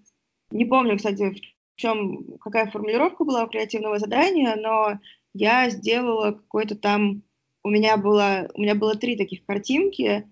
Не 0.51 0.65
помню, 0.65 0.97
кстати, 0.97 1.31
в 1.31 1.77
чем, 1.77 2.39
какая 2.39 2.71
формулировка 2.71 3.25
была 3.25 3.45
у 3.45 3.49
креативного 3.49 3.99
задания, 3.99 4.57
но 4.57 4.99
я 5.33 5.71
сделала 5.71 6.33
какой-то 6.33 6.77
там... 6.77 7.23
У 7.63 7.71
меня 7.71 7.97
было, 7.97 8.51
у 8.55 8.61
меня 8.61 8.75
было 8.75 8.95
три 8.95 9.17
таких 9.17 9.47
картинки. 9.47 10.29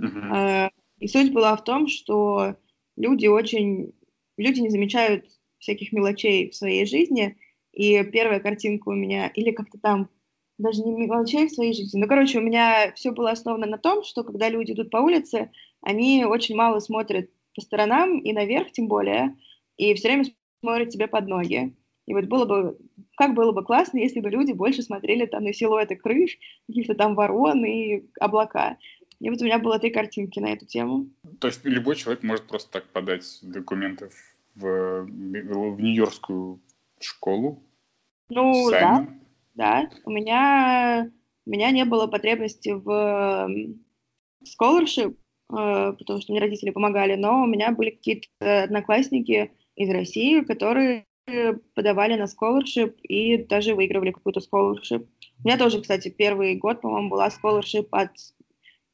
Uh-huh. 0.00 0.68
И 0.98 1.06
суть 1.06 1.32
была 1.32 1.54
в 1.56 1.62
том, 1.62 1.86
что 1.86 2.56
люди 2.96 3.26
очень, 3.26 3.92
люди 4.36 4.60
не 4.60 4.68
замечают 4.68 5.26
всяких 5.58 5.92
мелочей 5.92 6.50
в 6.50 6.56
своей 6.56 6.86
жизни, 6.86 7.36
и 7.72 8.02
первая 8.04 8.40
картинка 8.40 8.88
у 8.88 8.94
меня, 8.94 9.28
или 9.28 9.52
как-то 9.52 9.78
там, 9.78 10.08
даже 10.58 10.82
не 10.82 10.92
мелочей 10.92 11.48
в 11.48 11.52
своей 11.52 11.72
жизни, 11.72 12.00
ну, 12.00 12.06
короче, 12.06 12.38
у 12.38 12.42
меня 12.42 12.92
все 12.94 13.10
было 13.12 13.30
основано 13.30 13.66
на 13.66 13.78
том, 13.78 14.04
что 14.04 14.22
когда 14.22 14.48
люди 14.48 14.72
идут 14.72 14.90
по 14.90 14.98
улице, 14.98 15.50
они 15.80 16.24
очень 16.24 16.56
мало 16.56 16.78
смотрят 16.78 17.30
по 17.54 17.60
сторонам 17.60 18.18
и 18.18 18.32
наверх 18.32 18.72
тем 18.72 18.88
более, 18.88 19.36
и 19.76 19.94
все 19.94 20.08
время 20.08 20.24
смотрят 20.60 20.90
тебе 20.90 21.06
под 21.06 21.26
ноги. 21.26 21.74
И 22.06 22.14
вот 22.14 22.24
было 22.24 22.44
бы, 22.44 22.78
как 23.16 23.34
было 23.34 23.52
бы 23.52 23.64
классно, 23.64 23.98
если 23.98 24.20
бы 24.20 24.30
люди 24.30 24.52
больше 24.52 24.82
смотрели 24.82 25.26
там 25.26 25.44
на 25.44 25.52
силуэты 25.52 25.96
крыш, 25.96 26.38
каких-то 26.66 26.94
там 26.94 27.14
ворон 27.14 27.64
и 27.64 28.04
облака. 28.18 28.78
И 29.20 29.30
вот 29.30 29.40
у 29.40 29.44
меня 29.44 29.58
было 29.58 29.78
три 29.78 29.90
картинки 29.90 30.40
на 30.40 30.52
эту 30.52 30.66
тему. 30.66 31.06
То 31.38 31.46
есть 31.46 31.64
любой 31.64 31.94
человек 31.94 32.24
может 32.24 32.48
просто 32.48 32.72
так 32.72 32.86
подать 32.88 33.38
документы 33.42 34.10
в, 34.56 35.04
в 35.04 35.80
Нью-Йоркскую 35.80 36.60
школу? 36.98 37.62
Ну, 38.28 38.70
да. 38.70 39.06
Да. 39.54 39.90
У 40.04 40.10
меня, 40.10 41.10
у 41.46 41.50
меня 41.50 41.70
не 41.70 41.84
было 41.84 42.06
потребности 42.06 42.70
в 42.70 43.48
scholarship, 44.44 45.16
э, 45.52 45.92
потому 45.98 46.20
что 46.20 46.32
мне 46.32 46.40
родители 46.40 46.70
помогали, 46.70 47.14
но 47.16 47.42
у 47.42 47.46
меня 47.46 47.72
были 47.72 47.90
какие-то 47.90 48.64
одноклассники 48.64 49.52
из 49.76 49.90
России, 49.90 50.40
которые 50.40 51.06
подавали 51.74 52.16
на 52.16 52.24
scholarship 52.24 52.96
и 53.02 53.38
даже 53.44 53.74
выигрывали 53.74 54.10
какую-то 54.10 54.40
scholarship. 54.40 55.06
У 55.42 55.48
меня 55.48 55.56
тоже, 55.56 55.80
кстати, 55.80 56.08
первый 56.08 56.56
год, 56.56 56.80
по-моему, 56.80 57.10
была 57.10 57.28
scholarship 57.28 57.88
от 57.92 58.10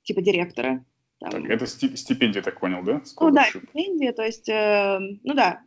типа 0.03 0.21
директора. 0.21 0.85
Там. 1.21 1.31
Так, 1.31 1.45
это 1.47 1.67
стипендия, 1.67 2.43
так 2.43 2.61
понял, 2.61 2.83
да? 2.83 2.97
Scholarship. 2.97 3.21
Ну 3.21 3.31
да, 3.33 3.45
стипендия, 3.45 4.13
то 4.13 4.23
есть, 4.23 4.49
э, 4.49 4.99
ну 5.25 5.35
да, 5.35 5.63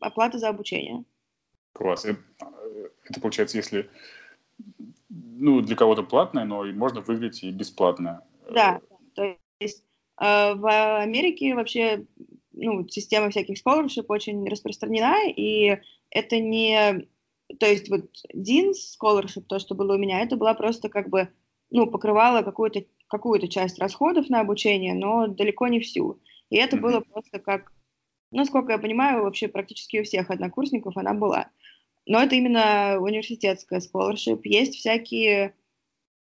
оплата 0.00 0.38
за 0.38 0.48
обучение. 0.48 1.04
Класс. 1.72 2.06
Это, 3.04 3.20
получается, 3.20 3.56
если 3.56 3.88
ну, 5.08 5.60
для 5.60 5.76
кого-то 5.76 6.02
платное, 6.02 6.44
но 6.44 6.64
можно 6.64 7.00
выиграть 7.00 7.42
и 7.42 7.50
бесплатно. 7.50 8.22
Да, 8.52 8.80
то 9.14 9.36
есть 9.60 9.84
э, 10.20 10.54
в 10.54 11.00
Америке 11.00 11.54
вообще 11.54 12.06
ну, 12.52 12.86
система 12.88 13.30
всяких 13.30 13.56
scholarship 13.58 14.06
очень 14.08 14.48
распространена, 14.48 15.28
и 15.28 15.78
это 16.10 16.38
не... 16.38 17.06
То 17.58 17.66
есть 17.66 17.88
вот 17.90 18.06
Dean's 18.34 18.76
scholarship, 18.98 19.44
то, 19.48 19.58
что 19.58 19.74
было 19.74 19.94
у 19.94 19.98
меня, 19.98 20.22
это 20.22 20.36
была 20.36 20.54
просто 20.54 20.88
как 20.88 21.08
бы, 21.08 21.28
ну, 21.70 21.86
покрывала 21.86 22.42
какую-то 22.42 22.84
какую-то 23.08 23.48
часть 23.48 23.78
расходов 23.78 24.28
на 24.28 24.40
обучение, 24.40 24.94
но 24.94 25.28
далеко 25.28 25.68
не 25.68 25.80
всю. 25.80 26.20
И 26.50 26.56
это 26.56 26.76
mm-hmm. 26.76 26.80
было 26.80 27.00
просто 27.00 27.38
как, 27.38 27.72
насколько 28.30 28.72
я 28.72 28.78
понимаю, 28.78 29.22
вообще 29.22 29.46
практически 29.46 29.98
у 30.00 30.04
всех 30.04 30.30
однокурсников 30.30 30.96
она 30.96 31.14
была. 31.14 31.48
Но 32.06 32.22
это 32.22 32.34
именно 32.34 32.98
университетская 33.00 33.80
scholarship. 33.80 34.40
Есть 34.44 34.76
всякие 34.76 35.54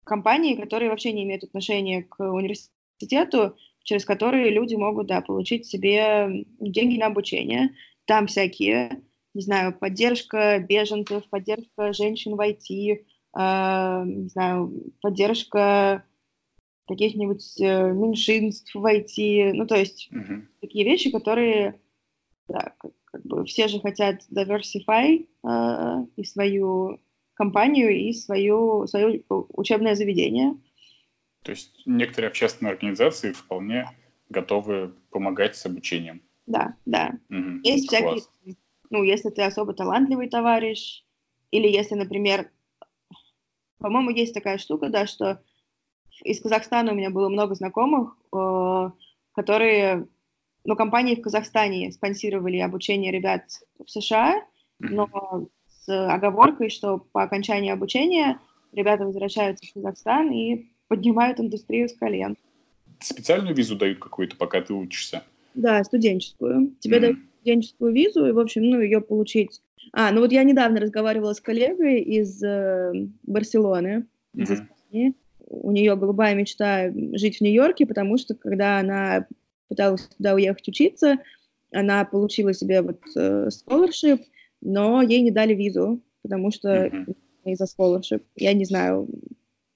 компании, 0.03 0.55
которые 0.55 0.89
вообще 0.89 1.11
не 1.11 1.23
имеют 1.23 1.43
отношения 1.43 2.03
к 2.03 2.19
университету, 2.19 3.57
через 3.83 4.05
которые 4.05 4.49
люди 4.49 4.75
могут, 4.75 5.07
да, 5.07 5.21
получить 5.21 5.65
себе 5.65 6.45
деньги 6.59 6.97
на 6.97 7.07
обучение. 7.07 7.71
Там 8.05 8.27
всякие, 8.27 9.01
не 9.33 9.41
знаю, 9.41 9.77
поддержка 9.77 10.59
беженцев, 10.59 11.27
поддержка 11.29 11.93
женщин 11.93 12.35
в 12.35 12.39
IT, 12.39 13.03
э, 13.37 14.03
не 14.05 14.29
знаю, 14.29 14.93
поддержка 15.01 16.05
каких-нибудь 16.87 17.59
э, 17.61 17.91
меньшинств 17.91 18.73
в 18.75 18.85
IT, 18.85 19.53
ну, 19.53 19.65
то 19.65 19.75
есть 19.75 20.09
uh-huh. 20.11 20.41
такие 20.59 20.83
вещи, 20.83 21.11
которые, 21.11 21.79
да, 22.47 22.73
как, 23.13 23.23
бы 23.25 23.45
все 23.45 23.67
же 23.67 23.79
хотят 23.79 24.21
diversify 24.31 25.27
э, 25.43 26.05
и 26.15 26.23
свою 26.23 26.99
компанию, 27.35 27.91
и 27.91 28.11
свою, 28.11 28.87
свое 28.87 29.23
учебное 29.29 29.95
заведение. 29.95 30.57
То 31.43 31.51
есть 31.51 31.83
некоторые 31.85 32.29
общественные 32.29 32.73
организации 32.73 33.31
вполне 33.31 33.85
готовы 34.29 34.95
помогать 35.11 35.55
с 35.55 35.65
обучением. 35.65 36.21
Да, 36.47 36.75
да. 36.85 37.13
Угу, 37.29 37.61
есть 37.63 37.87
всякие, 37.87 38.21
класс. 38.21 38.29
ну, 38.89 39.03
если 39.03 39.29
ты 39.29 39.43
особо 39.43 39.73
талантливый 39.73 40.29
товарищ, 40.29 41.03
или 41.51 41.67
если, 41.67 41.95
например, 41.95 42.49
по-моему, 43.77 44.09
есть 44.09 44.33
такая 44.33 44.57
штука, 44.57 44.89
да, 44.89 45.05
что 45.05 45.43
из 46.23 46.41
Казахстана 46.41 46.91
у 46.91 46.95
меня 46.95 47.09
было 47.09 47.29
много 47.29 47.53
знакомых, 47.53 48.17
э, 48.33 48.89
которые, 49.33 50.07
ну, 50.65 50.75
компании 50.75 51.15
в 51.15 51.21
Казахстане 51.21 51.91
спонсировали 51.91 52.57
обучение 52.57 53.11
ребят 53.11 53.43
в 53.83 53.89
США, 53.89 54.43
но 54.79 55.47
с 55.67 56.07
оговоркой, 56.13 56.69
что 56.69 56.99
по 57.11 57.23
окончании 57.23 57.71
обучения 57.71 58.39
ребята 58.71 59.05
возвращаются 59.05 59.65
в 59.65 59.73
Казахстан 59.73 60.31
и 60.31 60.67
поднимают 60.87 61.39
индустрию 61.39 61.89
с 61.89 61.93
колен. 61.93 62.37
Специальную 62.99 63.55
визу 63.55 63.75
дают 63.75 63.99
какую-то, 63.99 64.37
пока 64.37 64.61
ты 64.61 64.73
учишься? 64.73 65.23
Да, 65.53 65.83
студенческую. 65.83 66.73
Тебе 66.79 66.97
mm-hmm. 66.97 67.01
дают 67.01 67.17
студенческую 67.39 67.93
визу, 67.93 68.25
и, 68.25 68.31
в 68.31 68.39
общем, 68.39 68.69
ну, 68.69 68.79
ее 68.79 69.01
получить. 69.01 69.61
А, 69.91 70.11
ну 70.11 70.21
вот 70.21 70.31
я 70.31 70.43
недавно 70.43 70.79
разговаривала 70.79 71.33
с 71.33 71.41
коллегой 71.41 71.99
из 72.01 72.41
э, 72.41 72.93
Барселоны, 73.23 74.05
mm-hmm. 74.35 74.41
из 74.41 74.51
Испании. 74.51 75.13
У 75.47 75.71
нее 75.71 75.95
голубая 75.95 76.33
мечта 76.33 76.91
жить 77.13 77.37
в 77.37 77.41
Нью-Йорке, 77.41 77.85
потому 77.85 78.17
что, 78.17 78.33
когда 78.33 78.79
она 78.79 79.27
пыталась 79.73 80.07
туда 80.17 80.35
уехать 80.35 80.67
учиться, 80.67 81.17
она 81.71 82.05
получила 82.05 82.53
себе 82.53 82.83
вот 82.83 83.01
э, 83.15 83.47
scholarship, 83.47 84.21
но 84.61 85.01
ей 85.01 85.21
не 85.21 85.31
дали 85.31 85.55
визу, 85.55 85.99
потому 86.21 86.51
что 86.51 86.85
mm-hmm. 86.85 87.15
из-за 87.45 87.65
scholarship. 87.65 88.21
Я 88.35 88.53
не 88.53 88.65
знаю, 88.65 89.09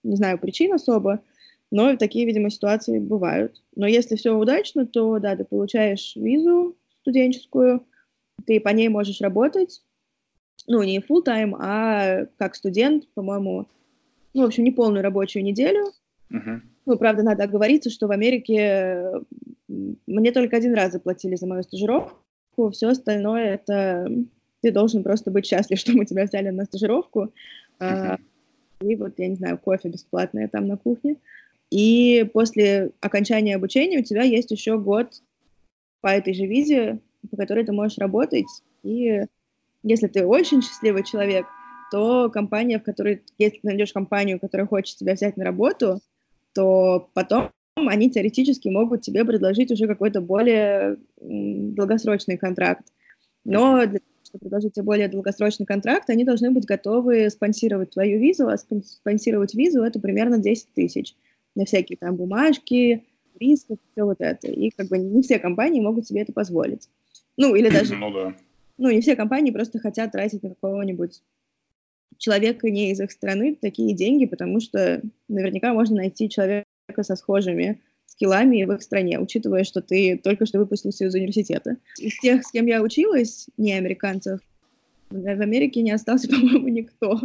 не 0.04 0.16
знаю 0.16 0.38
причин 0.38 0.74
особо, 0.74 1.24
но 1.72 1.98
такие, 1.98 2.28
видимо, 2.28 2.52
ситуации 2.52 3.00
бывают. 3.00 3.64
Но 3.76 3.88
если 3.88 4.16
все 4.16 4.38
удачно, 4.38 4.86
то 4.86 5.18
да, 5.18 5.36
ты 5.36 5.44
получаешь 5.44 6.16
визу 6.16 6.78
студенческую, 7.02 7.84
ты 8.46 8.60
по 8.60 8.70
ней 8.70 8.90
можешь 8.90 9.20
работать, 9.22 9.82
ну, 10.68 10.84
не 10.84 11.00
full 11.00 11.26
time, 11.26 11.56
а 11.60 12.28
как 12.38 12.54
студент, 12.54 13.08
по-моему, 13.16 13.68
ну, 14.36 14.44
в 14.44 14.46
общем, 14.46 14.64
не 14.64 14.72
полную 14.72 15.02
рабочую 15.02 15.44
неделю. 15.44 15.92
Uh-huh. 16.32 16.62
Ну, 16.88 16.98
правда, 16.98 17.22
надо 17.22 17.44
оговориться, 17.44 17.90
что 17.90 18.08
в 18.08 18.12
Америке 18.12 19.22
мне 19.68 20.32
только 20.32 20.58
один 20.58 20.74
раз 20.74 20.94
заплатили 20.94 21.36
за 21.36 21.46
мою 21.46 21.62
стажировку, 21.62 22.72
все 22.72 22.88
остальное 22.88 23.54
это 23.54 24.10
ты 24.62 24.72
должен 24.72 25.04
просто 25.04 25.30
быть 25.30 25.46
счастлив, 25.46 25.78
что 25.80 25.92
мы 25.92 26.06
тебя 26.06 26.24
взяли 26.24 26.50
на 26.50 26.66
стажировку. 26.66 27.32
Uh-huh 27.80 28.18
и 28.82 28.96
вот, 28.96 29.14
я 29.18 29.28
не 29.28 29.36
знаю, 29.36 29.58
кофе 29.58 29.90
бесплатное 29.90 30.48
там 30.48 30.68
на 30.68 30.78
кухне. 30.78 31.18
И 31.70 32.30
после 32.34 32.92
окончания 33.02 33.56
обучения 33.56 34.00
у 34.00 34.04
тебя 34.04 34.24
есть 34.24 34.52
еще 34.52 34.78
год 34.78 35.22
по 36.02 36.08
этой 36.08 36.34
же 36.34 36.46
визе, 36.46 37.00
по 37.30 37.38
которой 37.38 37.66
ты 37.66 37.72
можешь 37.72 37.98
работать. 37.98 38.46
И 38.84 39.24
если 39.84 40.08
ты 40.08 40.26
очень 40.26 40.62
счастливый 40.62 41.04
человек, 41.04 41.46
то 41.92 42.30
компания, 42.30 42.80
в 42.80 42.84
которой, 42.84 43.24
если 43.38 43.58
ты 43.58 43.68
найдешь 43.68 43.94
компанию, 43.94 44.40
которая 44.40 44.68
хочет 44.68 44.98
тебя 44.98 45.14
взять 45.14 45.38
на 45.38 45.44
работу, 45.44 46.00
то 46.58 47.12
потом 47.14 47.52
они 47.76 48.10
теоретически 48.10 48.68
могут 48.68 49.04
тебе 49.04 49.24
предложить 49.24 49.72
уже 49.72 49.86
какой-то 49.86 50.22
более 50.22 50.98
долгосрочный 51.22 52.36
контракт. 52.36 52.88
Но 53.46 53.86
для 53.86 54.00
чтобы 54.24 54.42
предложить 54.42 54.74
тебе 54.74 54.84
более 54.84 55.08
долгосрочный 55.08 55.66
контракт, 55.66 56.10
они 56.10 56.26
должны 56.26 56.52
быть 56.52 56.66
готовы 56.66 57.30
спонсировать 57.30 57.92
твою 57.92 58.20
визу, 58.20 58.50
а 58.50 58.58
спонсировать 58.58 59.54
визу 59.54 59.84
это 59.84 60.02
примерно 60.02 60.38
10 60.38 60.74
тысяч 60.74 61.16
на 61.56 61.64
всякие 61.64 61.98
там 61.98 62.18
бумажки, 62.18 63.06
риски, 63.40 63.78
все 63.92 64.04
вот 64.04 64.18
это. 64.20 64.48
И 64.48 64.72
как 64.72 64.90
бы 64.90 64.98
не 64.98 65.22
все 65.22 65.40
компании 65.40 65.80
могут 65.80 66.08
себе 66.08 66.24
это 66.24 66.34
позволить. 66.34 66.90
Ну, 67.38 67.56
или 67.56 67.70
даже... 67.72 67.96
Ну, 67.96 68.12
да. 68.12 68.36
Ну, 68.78 68.90
не 68.90 69.00
все 69.00 69.16
компании 69.16 69.52
просто 69.52 69.80
хотят 69.80 70.12
тратить 70.12 70.44
на 70.44 70.50
какого-нибудь 70.50 71.22
человека 72.18 72.70
не 72.70 72.92
из 72.92 73.00
их 73.00 73.12
страны 73.12 73.58
такие 73.60 73.94
деньги, 73.94 74.26
потому 74.26 74.60
что 74.60 75.02
наверняка 75.28 75.74
можно 75.74 75.98
найти 75.98 76.30
человека 76.30 76.66
со 77.02 77.16
схожими 77.16 77.82
скиллами 78.06 78.64
в 78.64 78.72
их 78.74 78.82
стране, 78.82 79.20
учитывая, 79.20 79.64
что 79.64 79.82
ты 79.82 80.18
только 80.18 80.46
что 80.46 80.60
выпустился 80.60 81.06
из 81.06 81.14
университета. 81.14 81.78
Из 81.98 82.18
тех, 82.20 82.44
с 82.44 82.52
кем 82.52 82.66
я 82.66 82.82
училась, 82.82 83.48
не 83.58 83.74
американцев, 83.74 84.40
в 85.10 85.42
Америке 85.42 85.82
не 85.82 85.92
остался, 85.92 86.28
по-моему, 86.30 86.68
никто. 86.68 87.20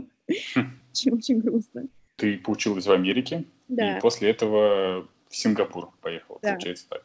Очень, 0.91 1.13
очень 1.13 1.41
грустно. 1.41 1.87
Ты 2.17 2.39
поучилась 2.39 2.87
в 2.87 2.93
Америке, 2.93 3.45
да. 3.69 3.99
и 3.99 4.01
после 4.01 4.31
этого 4.31 5.09
в 5.29 5.37
Сингапур 5.37 5.91
поехала, 6.01 6.39
да. 6.43 6.51
получается 6.51 6.87
так. 6.89 7.05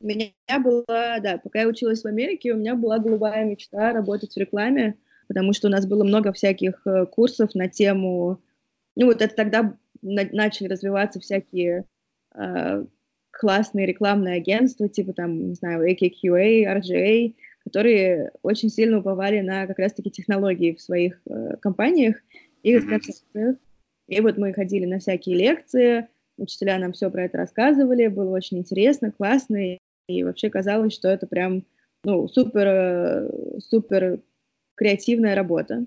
У 0.00 0.06
меня 0.06 0.30
была, 0.62 1.18
да, 1.20 1.38
пока 1.42 1.62
я 1.62 1.68
училась 1.68 2.02
в 2.02 2.06
Америке, 2.06 2.52
у 2.52 2.56
меня 2.56 2.74
была 2.74 2.98
голубая 2.98 3.44
мечта 3.44 3.92
работать 3.92 4.34
в 4.34 4.36
рекламе, 4.36 4.96
потому 5.28 5.52
что 5.52 5.68
у 5.68 5.70
нас 5.70 5.86
было 5.86 6.04
много 6.04 6.32
всяких 6.32 6.82
э, 6.86 7.06
курсов 7.06 7.54
на 7.54 7.68
тему, 7.68 8.40
ну 8.94 9.06
вот 9.06 9.22
это 9.22 9.34
тогда 9.34 9.76
начали 10.02 10.68
развиваться 10.68 11.20
всякие 11.20 11.84
э, 12.34 12.84
классные 13.30 13.86
рекламные 13.86 14.36
агентства, 14.36 14.88
типа 14.88 15.12
там, 15.12 15.48
не 15.48 15.54
знаю, 15.54 15.86
AKQA, 15.88 16.80
RGA, 16.80 17.34
которые 17.64 18.30
очень 18.42 18.70
сильно 18.70 18.98
уповали 18.98 19.40
на 19.40 19.66
как 19.66 19.78
раз-таки 19.78 20.10
технологии 20.10 20.72
в 20.72 20.80
своих 20.80 21.20
э, 21.26 21.56
компаниях 21.60 22.16
и 22.62 22.78
концепциях. 22.78 23.56
И 24.08 24.20
вот 24.20 24.38
мы 24.38 24.52
ходили 24.52 24.86
на 24.86 25.00
всякие 25.00 25.36
лекции, 25.36 26.08
учителя 26.38 26.78
нам 26.78 26.92
все 26.92 27.10
про 27.10 27.24
это 27.24 27.38
рассказывали, 27.38 28.06
было 28.06 28.30
очень 28.30 28.58
интересно, 28.58 29.10
классно, 29.10 29.76
и 30.08 30.22
вообще 30.22 30.48
казалось, 30.48 30.94
что 30.94 31.08
это 31.08 31.26
прям, 31.26 31.64
ну, 32.04 32.28
супер, 32.28 32.66
э, 32.66 33.58
супер 33.58 34.20
креативная 34.76 35.34
работа. 35.34 35.86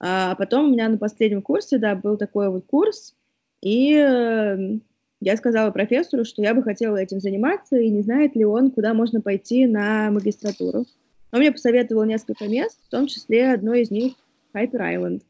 А 0.00 0.36
потом 0.36 0.66
у 0.66 0.72
меня 0.72 0.88
на 0.88 0.96
последнем 0.96 1.42
курсе, 1.42 1.78
да, 1.78 1.96
был 1.96 2.16
такой 2.16 2.50
вот 2.50 2.66
курс, 2.66 3.16
и 3.60 3.94
э, 3.94 4.78
я 5.20 5.36
сказала 5.36 5.72
профессору, 5.72 6.24
что 6.24 6.42
я 6.42 6.54
бы 6.54 6.62
хотела 6.62 6.96
этим 6.96 7.20
заниматься, 7.20 7.76
и 7.76 7.90
не 7.90 8.02
знает 8.02 8.36
ли 8.36 8.44
он, 8.44 8.70
куда 8.70 8.94
можно 8.94 9.20
пойти 9.20 9.66
на 9.66 10.10
магистратуру. 10.12 10.86
Он 11.32 11.40
мне 11.40 11.50
посоветовал 11.50 12.04
несколько 12.04 12.46
мест, 12.46 12.78
в 12.86 12.90
том 12.90 13.08
числе 13.08 13.52
одно 13.52 13.74
из 13.74 13.90
них 13.90 14.14
Hyper 14.54 14.80
Island. 14.80 15.22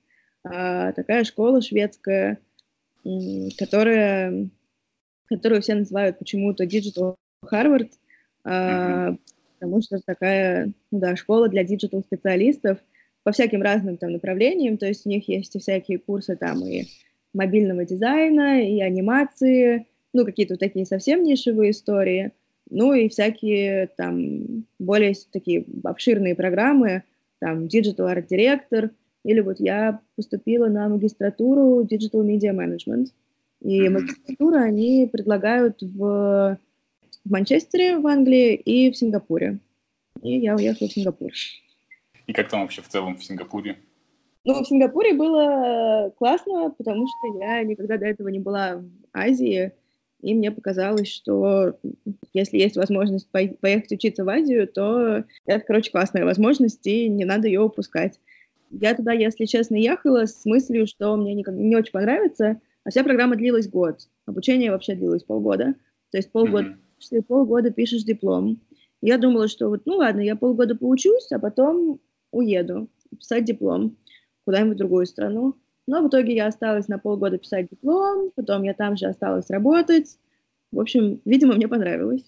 А, 0.44 0.92
такая 0.92 1.24
школа 1.24 1.62
шведская, 1.62 2.38
которая, 3.58 4.48
которую 5.28 5.62
все 5.62 5.74
называют 5.74 6.18
почему-то 6.18 6.64
Digital 6.64 7.14
Harvard, 7.50 7.90
а, 8.44 9.16
потому 9.58 9.82
что 9.82 9.98
такая, 10.04 10.72
ну 10.90 11.00
да, 11.00 11.16
школа 11.16 11.48
для 11.48 11.64
digital 11.64 12.02
специалистов 12.02 12.78
по 13.24 13.32
всяким 13.32 13.62
разным 13.62 13.96
там 13.96 14.12
направлениям, 14.12 14.78
то 14.78 14.86
есть 14.86 15.04
у 15.04 15.08
них 15.08 15.28
есть 15.28 15.54
и 15.56 15.58
всякие 15.58 15.98
курсы 15.98 16.36
там 16.36 16.64
и 16.64 16.84
мобильного 17.34 17.84
дизайна, 17.84 18.62
и 18.62 18.80
анимации, 18.80 19.86
ну, 20.12 20.24
какие-то 20.24 20.56
такие 20.56 20.86
совсем 20.86 21.22
нишевые 21.22 21.72
истории, 21.72 22.32
ну, 22.70 22.92
и 22.92 23.08
всякие 23.08 23.88
там 23.96 24.64
более 24.78 25.14
такие 25.32 25.64
обширные 25.84 26.34
программы, 26.34 27.02
там, 27.40 27.64
Digital 27.64 28.14
Art 28.14 28.26
Director, 28.28 28.90
или 29.24 29.40
вот 29.40 29.60
я 29.60 30.00
поступила 30.16 30.68
на 30.68 30.88
магистратуру 30.88 31.82
Digital 31.82 32.24
Media 32.24 32.52
Management, 32.54 33.08
и 33.60 33.88
магистратуру 33.88 34.56
они 34.56 35.08
предлагают 35.10 35.82
в, 35.82 36.58
в 37.28 37.30
Манчестере, 37.30 37.98
в 37.98 38.06
Англии, 38.06 38.54
и 38.54 38.90
в 38.90 38.96
Сингапуре. 38.96 39.58
И 40.22 40.38
я 40.38 40.56
уехала 40.56 40.88
в 40.88 40.92
Сингапур. 40.92 41.30
И 42.26 42.32
как 42.32 42.48
там 42.48 42.62
вообще 42.62 42.82
в 42.82 42.88
целом 42.88 43.16
в 43.16 43.24
Сингапуре? 43.24 43.78
Ну, 44.44 44.62
в 44.62 44.66
Сингапуре 44.66 45.12
было 45.12 46.12
классно, 46.16 46.70
потому 46.70 47.06
что 47.06 47.38
я 47.38 47.62
никогда 47.62 47.98
до 47.98 48.06
этого 48.06 48.28
не 48.28 48.38
была 48.38 48.76
в 48.76 48.88
Азии, 49.12 49.72
и 50.22 50.34
мне 50.34 50.50
показалось, 50.50 51.08
что 51.08 51.78
если 52.32 52.56
есть 52.56 52.76
возможность 52.76 53.28
поехать 53.30 53.92
учиться 53.92 54.24
в 54.24 54.28
Азию, 54.28 54.66
то 54.66 55.24
это, 55.44 55.64
короче, 55.66 55.90
классная 55.90 56.24
возможность, 56.24 56.86
и 56.86 57.08
не 57.08 57.24
надо 57.24 57.46
ее 57.46 57.60
упускать. 57.60 58.18
Я 58.70 58.94
туда, 58.94 59.12
если 59.12 59.44
честно, 59.44 59.76
ехала 59.76 60.26
с 60.26 60.44
мыслью, 60.44 60.86
что 60.86 61.14
мне 61.16 61.34
не, 61.34 61.44
не 61.46 61.76
очень 61.76 61.92
понравится, 61.92 62.60
а 62.84 62.90
вся 62.90 63.04
программа 63.04 63.36
длилась 63.36 63.68
год. 63.68 64.08
Обучение 64.26 64.70
вообще 64.70 64.94
длилось 64.94 65.22
полгода. 65.22 65.74
То 66.10 66.16
есть 66.16 66.32
полгода, 66.32 66.70
mm-hmm. 66.70 66.87
Полгода 67.26 67.70
пишешь 67.70 68.04
диплом. 68.04 68.60
Я 69.00 69.18
думала, 69.18 69.48
что 69.48 69.68
вот, 69.68 69.82
ну 69.86 69.96
ладно, 69.96 70.20
я 70.20 70.36
полгода 70.36 70.74
поучусь, 70.74 71.30
а 71.30 71.38
потом 71.38 72.00
уеду 72.30 72.88
писать 73.16 73.44
диплом 73.44 73.96
куда-нибудь 74.44 74.74
в 74.74 74.78
другую 74.78 75.06
страну. 75.06 75.54
Но 75.86 76.02
в 76.02 76.08
итоге 76.08 76.34
я 76.34 76.46
осталась 76.46 76.88
на 76.88 76.98
полгода 76.98 77.38
писать 77.38 77.68
диплом, 77.70 78.30
потом 78.34 78.62
я 78.62 78.74
там 78.74 78.96
же 78.96 79.06
осталась 79.06 79.48
работать. 79.50 80.18
В 80.70 80.80
общем, 80.80 81.20
видимо, 81.24 81.54
мне 81.54 81.68
понравилось. 81.68 82.24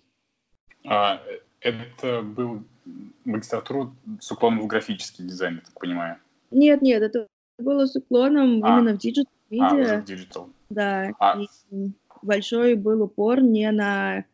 А, 0.87 1.21
это 1.61 2.23
был 2.23 2.63
магистратура 3.25 3.91
с 4.21 4.31
уклоном 4.33 4.63
в 4.63 4.67
графический 4.67 5.27
дизайн, 5.27 5.57
я 5.57 5.61
так 5.61 5.79
понимаю? 5.79 6.17
Нет, 6.51 6.83
нет, 6.83 7.03
это 7.03 7.27
было 7.59 7.87
с 7.87 7.95
уклоном 7.97 8.65
а. 8.65 8.79
именно 8.79 8.95
в 8.95 8.99
digital 8.99 9.33
а, 9.59 9.75
уже 9.75 10.01
в 10.01 10.05
digital. 10.05 10.49
Да, 10.71 11.13
а. 11.19 11.41
и 11.41 11.47
большой 12.23 12.75
был 12.75 13.03
упор 13.03 13.43
не 13.43 13.71
на... 13.71 14.25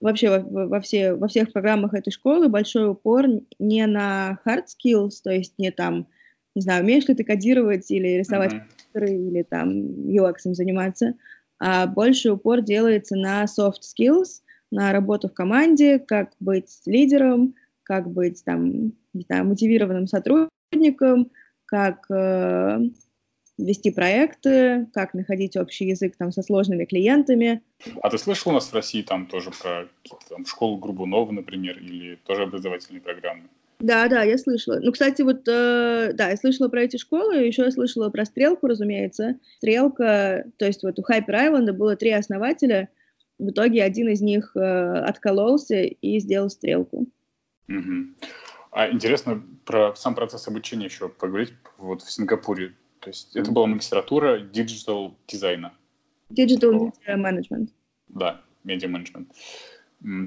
Вообще 0.00 0.38
во, 0.38 0.66
во, 0.66 0.80
все, 0.80 1.14
во 1.14 1.28
всех 1.28 1.52
программах 1.52 1.94
этой 1.94 2.10
школы 2.10 2.48
большой 2.48 2.90
упор 2.90 3.26
не 3.58 3.86
на 3.86 4.38
hard 4.46 4.64
skills, 4.66 5.20
то 5.22 5.30
есть 5.30 5.54
не 5.58 5.70
там 5.70 6.06
не 6.54 6.62
знаю, 6.62 6.82
умеешь 6.82 7.06
ли 7.06 7.14
ты 7.14 7.24
кодировать 7.24 7.90
или 7.90 8.18
рисовать 8.18 8.54
mm-hmm. 8.94 9.06
или 9.06 9.42
там 9.42 9.70
UX 9.70 10.34
заниматься, 10.44 11.14
а 11.58 11.86
больше 11.86 12.32
упор 12.32 12.62
делается 12.62 13.16
на 13.16 13.44
soft 13.44 13.82
skills, 13.82 14.42
на 14.70 14.92
работу 14.92 15.28
в 15.28 15.34
команде, 15.34 15.98
как 15.98 16.32
быть 16.40 16.80
лидером, 16.86 17.54
как 17.82 18.10
быть 18.10 18.42
там, 18.44 18.92
не 19.12 19.22
знаю, 19.26 19.44
мотивированным 19.46 20.06
сотрудником, 20.06 21.30
как 21.66 22.06
э, 22.10 22.80
вести 23.64 23.90
проекты, 23.90 24.86
как 24.92 25.14
находить 25.14 25.56
общий 25.56 25.86
язык 25.86 26.16
там 26.16 26.32
со 26.32 26.42
сложными 26.42 26.84
клиентами. 26.84 27.62
А 28.02 28.10
ты 28.10 28.18
слышал 28.18 28.50
у 28.50 28.54
нас 28.54 28.68
в 28.68 28.74
России 28.74 29.02
там 29.02 29.26
тоже 29.26 29.50
про 29.50 29.86
там, 30.28 30.46
школу 30.46 30.78
Грубунова, 30.78 31.30
например, 31.30 31.78
или 31.78 32.16
тоже 32.26 32.42
образовательные 32.42 33.00
программы? 33.00 33.44
Да, 33.80 34.08
да, 34.08 34.22
я 34.22 34.36
слышала. 34.36 34.78
Ну, 34.80 34.92
кстати, 34.92 35.22
вот, 35.22 35.48
э, 35.48 36.12
да, 36.12 36.28
я 36.28 36.36
слышала 36.36 36.68
про 36.68 36.82
эти 36.82 36.98
школы, 36.98 37.36
еще 37.36 37.62
я 37.62 37.70
слышала 37.70 38.10
про 38.10 38.26
Стрелку, 38.26 38.66
разумеется. 38.66 39.36
Стрелка, 39.56 40.44
то 40.58 40.66
есть 40.66 40.82
вот 40.82 40.98
у 40.98 41.02
Hyper 41.02 41.34
Island 41.34 41.67
а 41.67 41.72
было 41.72 41.96
три 41.96 42.10
основателя, 42.10 42.90
в 43.38 43.50
итоге 43.50 43.82
один 43.82 44.10
из 44.10 44.20
них 44.20 44.54
э, 44.54 44.60
откололся 44.60 45.82
и 45.82 46.20
сделал 46.20 46.50
Стрелку. 46.50 47.06
Угу. 47.68 48.28
А 48.72 48.90
интересно 48.90 49.42
про 49.64 49.94
сам 49.96 50.14
процесс 50.14 50.46
обучения 50.46 50.84
еще 50.84 51.08
поговорить 51.08 51.52
вот 51.78 52.02
в 52.02 52.10
Сингапуре. 52.10 52.74
То 53.00 53.08
есть 53.08 53.34
это 53.34 53.50
была 53.50 53.66
магистратура 53.66 54.40
digital 54.40 55.16
дизайна. 55.26 55.72
Digital 56.30 56.92
Media 57.06 57.16
Management. 57.16 57.68
Да, 58.08 58.40
медиа 58.64 58.88
менеджмент. 58.88 59.32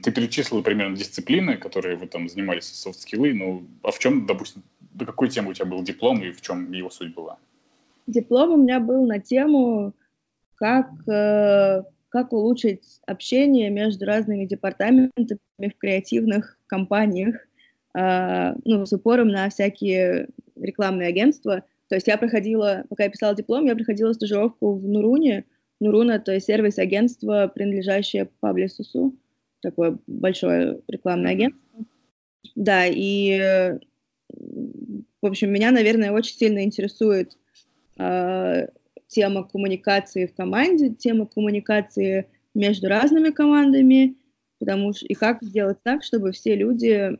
Ты 0.03 0.11
перечислил 0.11 0.61
примерно 0.61 0.95
дисциплины, 0.95 1.57
которые 1.57 1.95
вы 1.95 2.07
там 2.07 2.29
занимались, 2.29 2.65
софт-скиллы, 2.65 3.33
ну, 3.33 3.63
а 3.81 3.91
в 3.91 3.99
чем, 3.99 4.27
допустим, 4.27 4.63
до 4.79 5.05
какой 5.05 5.29
темы 5.29 5.49
у 5.49 5.53
тебя 5.53 5.65
был 5.65 5.81
диплом 5.81 6.21
и 6.21 6.31
в 6.31 6.41
чем 6.41 6.71
его 6.71 6.89
суть 6.89 7.15
была? 7.15 7.37
Диплом 8.05 8.51
у 8.51 8.57
меня 8.57 8.79
был 8.79 9.05
на 9.07 9.19
тему, 9.19 9.93
как, 10.55 10.89
э, 11.07 11.83
как 12.09 12.33
улучшить 12.33 12.99
общение 13.07 13.71
между 13.71 14.05
разными 14.05 14.45
департаментами 14.45 15.39
в 15.59 15.77
креативных 15.77 16.59
компаниях, 16.67 17.35
э, 17.95 18.53
ну, 18.65 18.85
с 18.85 18.93
упором 18.93 19.29
на 19.29 19.49
всякие 19.49 20.27
рекламные 20.55 21.07
агентства. 21.07 21.63
То 21.93 21.97
есть 21.97 22.07
я 22.07 22.17
проходила, 22.17 22.85
пока 22.89 23.03
я 23.03 23.11
писала 23.11 23.35
диплом, 23.35 23.67
я 23.67 23.75
проходила 23.75 24.13
стажировку 24.13 24.73
в 24.73 24.83
Нуруне. 24.83 25.45
Нуруна— 25.79 26.15
это 26.15 26.39
сервис-агентство, 26.39 27.51
принадлежащее 27.53 28.31
Паблисусу 28.39 29.15
такое 29.61 29.99
большое 30.07 30.81
рекламное 30.87 31.33
агентство. 31.33 31.85
Да, 32.55 32.87
и, 32.87 33.77
в 34.27 35.25
общем, 35.27 35.53
меня, 35.53 35.69
наверное, 35.69 36.11
очень 36.11 36.35
сильно 36.35 36.63
интересует 36.63 37.37
э, 37.99 38.69
тема 39.05 39.47
коммуникации 39.47 40.25
в 40.25 40.33
команде, 40.33 40.89
тема 40.89 41.27
коммуникации 41.27 42.25
между 42.55 42.87
разными 42.87 43.29
командами, 43.29 44.17
потому 44.57 44.93
что 44.93 45.05
и 45.05 45.13
как 45.13 45.43
сделать 45.43 45.77
так, 45.83 46.03
чтобы 46.03 46.31
все 46.31 46.55
люди 46.55 47.19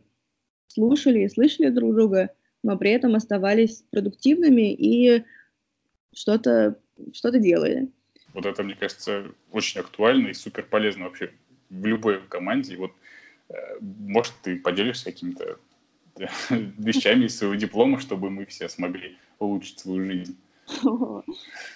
слушали 0.66 1.20
и 1.20 1.30
слышали 1.30 1.70
друг 1.70 1.94
друга, 1.94 2.32
но 2.64 2.78
при 2.78 2.92
этом 2.92 3.16
оставались 3.16 3.84
продуктивными 3.92 4.74
и 4.74 5.24
что-то 6.14 6.80
что 7.14 7.32
делали. 7.32 7.90
Вот 8.34 8.46
это, 8.46 8.64
мне 8.64 8.76
кажется, 8.76 9.32
очень 9.52 9.82
актуально 9.82 10.30
и 10.30 10.34
супер 10.34 10.64
полезно 10.64 11.06
вообще 11.06 11.32
в 11.70 11.86
любой 11.86 12.20
команде. 12.28 12.74
И 12.74 12.78
вот, 12.78 12.92
э, 13.50 13.54
может, 13.80 14.34
ты 14.42 14.60
поделишься 14.60 15.06
какими-то 15.06 15.60
вещами 16.50 17.26
из 17.26 17.38
своего 17.38 17.56
диплома, 17.56 18.00
чтобы 18.00 18.30
мы 18.30 18.46
все 18.46 18.70
смогли 18.70 19.18
улучшить 19.40 19.80
свою 19.80 20.06
жизнь. 20.06 20.38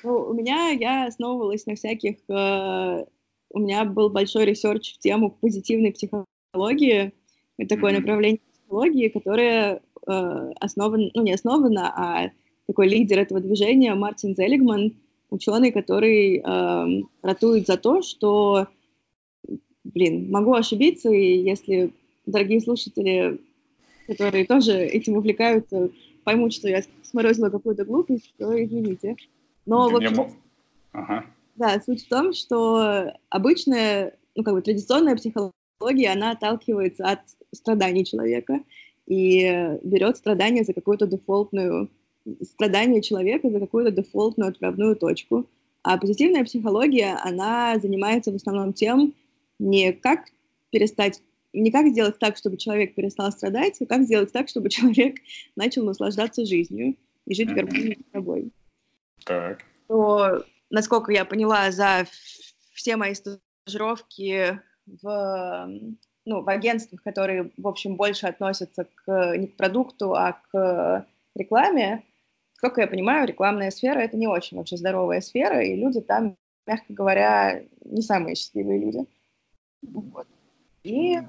Ну, 0.04 0.14
у 0.14 0.34
меня 0.34 0.70
я 0.70 1.08
основывалась 1.08 1.66
на 1.66 1.76
всяких... 1.76 2.18
Э, 2.30 3.06
у 3.50 3.60
меня 3.60 3.86
был 3.86 4.10
большой 4.10 4.46
research 4.45 4.95
в 4.96 5.00
тему 5.00 5.32
позитивной 5.32 5.92
психологии. 5.92 7.14
Такое 7.68 7.92
mm-hmm. 7.92 8.00
направление 8.00 8.40
психологии, 8.40 9.08
которое 9.10 9.82
э, 10.08 10.51
основано, 10.60 11.10
ну 11.14 11.24
не 11.24 11.34
основано, 11.34 11.91
а 11.95 12.32
такой 12.66 12.88
лидер 12.88 13.20
этого 13.20 13.39
движения 13.39 13.93
Мартин 13.95 14.36
Зелигман, 14.36 14.93
ученый, 15.30 15.72
который 15.72 16.38
э, 16.38 17.03
ратует 17.22 17.68
за 17.68 17.78
то, 17.78 18.01
что 18.01 18.68
блин, 19.93 20.30
могу 20.30 20.53
ошибиться, 20.53 21.10
и 21.10 21.38
если 21.38 21.91
дорогие 22.26 22.62
слушатели, 22.62 23.39
которые 24.08 24.45
тоже 24.45 24.74
этим 24.74 25.18
увлекаются, 25.18 25.89
поймут, 26.24 26.53
что 26.53 26.68
я 26.68 26.84
сморозила 27.03 27.49
какую-то 27.49 27.86
глупость, 27.86 28.34
то 28.38 28.64
извините. 28.64 29.16
Но, 29.66 29.89
в 29.89 29.95
общем, 29.95 30.32
ага. 30.91 31.26
да, 31.55 31.80
суть 31.86 32.05
в 32.05 32.10
том, 32.10 32.34
что 32.34 33.14
обычно 33.30 34.12
ну, 34.36 34.43
как 34.43 34.53
бы 34.53 34.62
традиционная 34.62 35.16
психология, 35.16 36.12
она 36.12 36.32
отталкивается 36.32 37.05
от 37.05 37.20
страданий 37.53 38.05
человека 38.05 38.62
и 39.08 39.80
берет 39.84 40.18
страдания 40.18 40.64
за 40.64 40.74
какую-то 40.74 41.08
дефолтную, 41.08 41.89
страдание 42.43 43.01
человека 43.01 43.49
за 43.49 43.60
какую-то 43.60 43.91
дефолтную 43.91 44.49
отправную 44.49 44.95
точку. 44.95 45.47
А 45.82 45.97
позитивная 45.97 46.43
психология, 46.43 47.18
она 47.24 47.80
занимается 47.80 48.32
в 48.32 48.36
основном 48.36 48.74
тем, 48.74 49.14
не 49.60 49.93
как 49.93 50.26
перестать, 50.70 51.22
не 51.53 51.72
как 51.72 51.88
сделать 51.88 52.20
так, 52.20 52.36
чтобы 52.36 52.58
человек 52.58 52.93
перестал 52.95 53.32
страдать, 53.32 53.82
а 53.82 53.86
как 53.86 54.03
сделать 54.03 54.32
так, 54.34 54.49
чтобы 54.49 54.70
человек 54.70 55.16
начал 55.55 55.86
наслаждаться 55.86 56.45
жизнью 56.45 56.97
и 57.26 57.34
жить 57.34 57.49
в 57.49 57.53
гармонии 57.53 57.97
с 58.08 58.12
собой. 58.12 58.51
Так. 59.26 59.64
То, 59.88 60.43
насколько 60.70 61.14
я 61.14 61.24
поняла, 61.24 61.72
за 61.72 62.05
все 62.74 62.97
мои 62.97 63.14
стажировки 63.14 64.60
в, 64.86 65.70
ну, 66.28 66.42
в 66.42 66.50
агентствах, 66.50 67.02
которые, 67.04 67.52
в 67.58 67.68
общем, 67.68 67.96
больше 67.96 68.28
относятся 68.28 68.86
к, 68.86 69.38
не 69.38 69.48
к 69.48 69.56
продукту, 69.56 70.14
а 70.14 70.40
к 70.52 71.06
рекламе, 71.36 72.04
Сколько 72.58 72.82
я 72.82 72.88
понимаю, 72.88 73.28
рекламная 73.28 73.70
сфера— 73.70 74.00
это 74.02 74.18
не 74.18 74.26
очень 74.26 74.58
вообще 74.58 74.78
здоровая 74.78 75.22
сфера, 75.22 75.64
и 75.64 75.76
люди 75.76 76.02
там, 76.02 76.36
мягко 76.66 76.92
говоря, 76.92 77.62
не 77.86 78.02
самые 78.02 78.36
счастливые 78.36 78.80
люди. 78.80 79.06
Вот. 79.84 80.26
И 80.84 81.20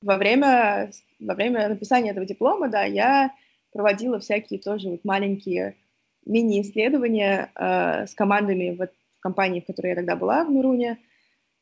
во 0.00 0.16
время, 0.16 0.90
во 1.20 1.34
время 1.34 1.68
написания 1.68 2.12
этого 2.12 2.24
диплома, 2.24 2.68
да, 2.68 2.84
я 2.84 3.30
проводила 3.72 4.18
всякие 4.18 4.58
тоже 4.58 4.88
вот 4.88 5.04
маленькие 5.04 5.76
мини-исследования 6.24 7.52
э, 7.54 8.06
с 8.06 8.14
командами 8.14 8.74
вот 8.74 8.92
в 9.18 9.20
компании, 9.20 9.60
в 9.60 9.66
которой 9.66 9.88
я 9.88 9.96
тогда 9.96 10.16
была, 10.16 10.44
в 10.44 10.50
Мируне, 10.50 10.96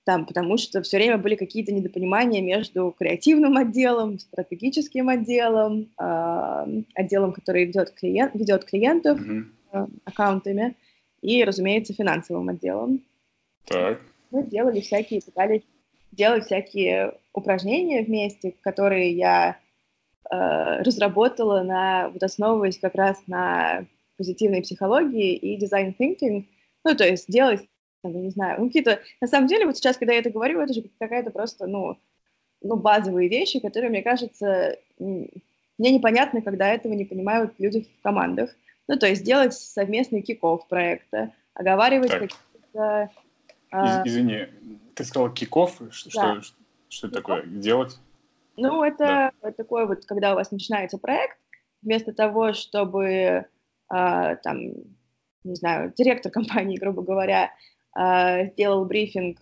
там, 0.04 0.26
потому 0.26 0.58
что 0.58 0.82
все 0.82 0.98
время 0.98 1.18
были 1.18 1.34
какие-то 1.34 1.72
недопонимания 1.72 2.42
между 2.42 2.94
креативным 2.96 3.56
отделом, 3.56 4.18
стратегическим 4.18 5.08
отделом, 5.08 5.88
э, 5.98 6.82
отделом, 6.94 7.32
который 7.32 7.64
ведет, 7.64 7.92
клиент, 7.92 8.34
ведет 8.34 8.64
клиентов 8.64 9.18
mm-hmm. 9.18 9.44
э, 9.72 9.86
аккаунтами, 10.04 10.76
и, 11.22 11.42
разумеется, 11.42 11.94
финансовым 11.94 12.50
отделом. 12.50 13.02
Так. 13.64 13.98
Мы 14.30 14.44
делали 14.44 14.80
всякие, 14.80 15.22
пытались 15.22 15.62
делать 16.12 16.44
всякие 16.44 17.14
упражнения 17.32 18.02
вместе, 18.02 18.54
которые 18.60 19.12
я 19.12 19.58
э, 20.30 20.82
разработала 20.82 21.62
на, 21.62 22.10
вот 22.10 22.22
основываясь 22.22 22.78
как 22.78 22.94
раз 22.94 23.22
на 23.26 23.86
позитивной 24.18 24.60
психологии 24.60 25.34
и 25.34 25.56
дизайн 25.56 25.94
thinking, 25.98 26.44
ну, 26.84 26.94
то 26.94 27.06
есть 27.06 27.30
делать 27.30 27.66
я 28.08 28.20
не 28.20 28.30
знаю, 28.30 28.60
ну, 28.60 28.66
какие-то, 28.66 29.00
на 29.20 29.26
самом 29.26 29.46
деле, 29.46 29.66
вот 29.66 29.76
сейчас, 29.76 29.96
когда 29.96 30.12
я 30.12 30.20
это 30.20 30.30
говорю, 30.30 30.60
это 30.60 30.72
же 30.72 30.84
какая-то 30.98 31.30
просто, 31.30 31.66
ну, 31.66 31.98
ну, 32.62 32.76
базовые 32.76 33.28
вещи, 33.28 33.60
которые, 33.60 33.90
мне 33.90 34.02
кажется, 34.02 34.78
мне 34.98 35.28
непонятны, 35.78 36.42
когда 36.42 36.68
этого 36.68 36.92
не 36.94 37.04
понимают 37.04 37.54
люди 37.58 37.82
в 37.82 38.02
командах. 38.02 38.50
Ну, 38.88 38.98
то 38.98 39.06
есть 39.06 39.24
делать 39.24 39.54
совместный 39.54 40.22
киков 40.22 40.66
проекта, 40.68 41.32
оговаривать 41.54 42.10
какие-то... 42.10 43.10
А... 43.70 44.06
Извини, 44.06 44.46
ты 44.94 45.04
сказал 45.04 45.32
киков? 45.32 45.80
Что, 45.90 46.10
да. 46.14 46.42
что, 46.42 46.54
что 46.88 47.06
это 47.08 47.16
такое? 47.16 47.42
Делать? 47.44 47.98
Ну, 48.56 48.82
это 48.82 49.32
да. 49.42 49.52
такое 49.52 49.86
вот, 49.86 50.04
когда 50.04 50.32
у 50.32 50.36
вас 50.36 50.50
начинается 50.50 50.98
проект, 50.98 51.36
вместо 51.82 52.12
того, 52.12 52.52
чтобы, 52.52 53.46
а, 53.88 54.36
там, 54.36 54.60
не 55.42 55.54
знаю, 55.54 55.92
директор 55.96 56.30
компании, 56.32 56.78
грубо 56.78 57.02
говоря, 57.02 57.52
э, 57.96 58.50
сделал 58.50 58.84
брифинг 58.84 59.38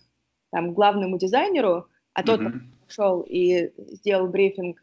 там, 0.51 0.73
главному 0.73 1.17
дизайнеру, 1.17 1.87
а 2.13 2.23
тот 2.23 2.41
mm-hmm. 2.41 2.59
пошел 2.87 3.25
и 3.27 3.71
сделал 3.77 4.27
брифинг, 4.27 4.79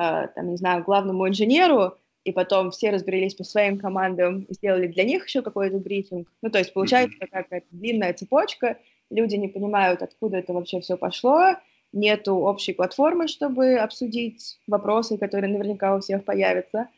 э, 0.00 0.28
там, 0.34 0.50
не 0.50 0.56
знаю, 0.56 0.84
главному 0.84 1.28
инженеру, 1.28 1.96
и 2.24 2.32
потом 2.32 2.72
все 2.72 2.90
разбрелись 2.90 3.34
по 3.34 3.44
своим 3.44 3.78
командам 3.78 4.40
и 4.42 4.54
сделали 4.54 4.88
для 4.88 5.04
них 5.04 5.26
еще 5.26 5.42
какой-то 5.42 5.78
брифинг. 5.78 6.28
Ну, 6.42 6.50
то 6.50 6.58
есть 6.58 6.72
получается 6.72 7.16
mm-hmm. 7.18 7.28
какая-то 7.30 7.66
длинная 7.70 8.14
цепочка, 8.14 8.78
люди 9.10 9.36
не 9.36 9.48
понимают, 9.48 10.02
откуда 10.02 10.38
это 10.38 10.52
вообще 10.52 10.80
все 10.80 10.96
пошло, 10.96 11.54
нету 11.92 12.34
общей 12.34 12.72
платформы, 12.72 13.28
чтобы 13.28 13.76
обсудить 13.76 14.58
вопросы, 14.66 15.18
которые 15.18 15.52
наверняка 15.52 15.94
у 15.94 16.00
всех 16.00 16.24
появятся. 16.24 16.88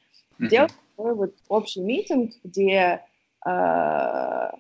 Mm-hmm. 0.41 0.49
Делать 0.49 0.75
такой 0.97 1.15
вот 1.15 1.35
общий 1.49 1.81
митинг, 1.81 2.33
где 2.43 3.03
э, 3.47 4.51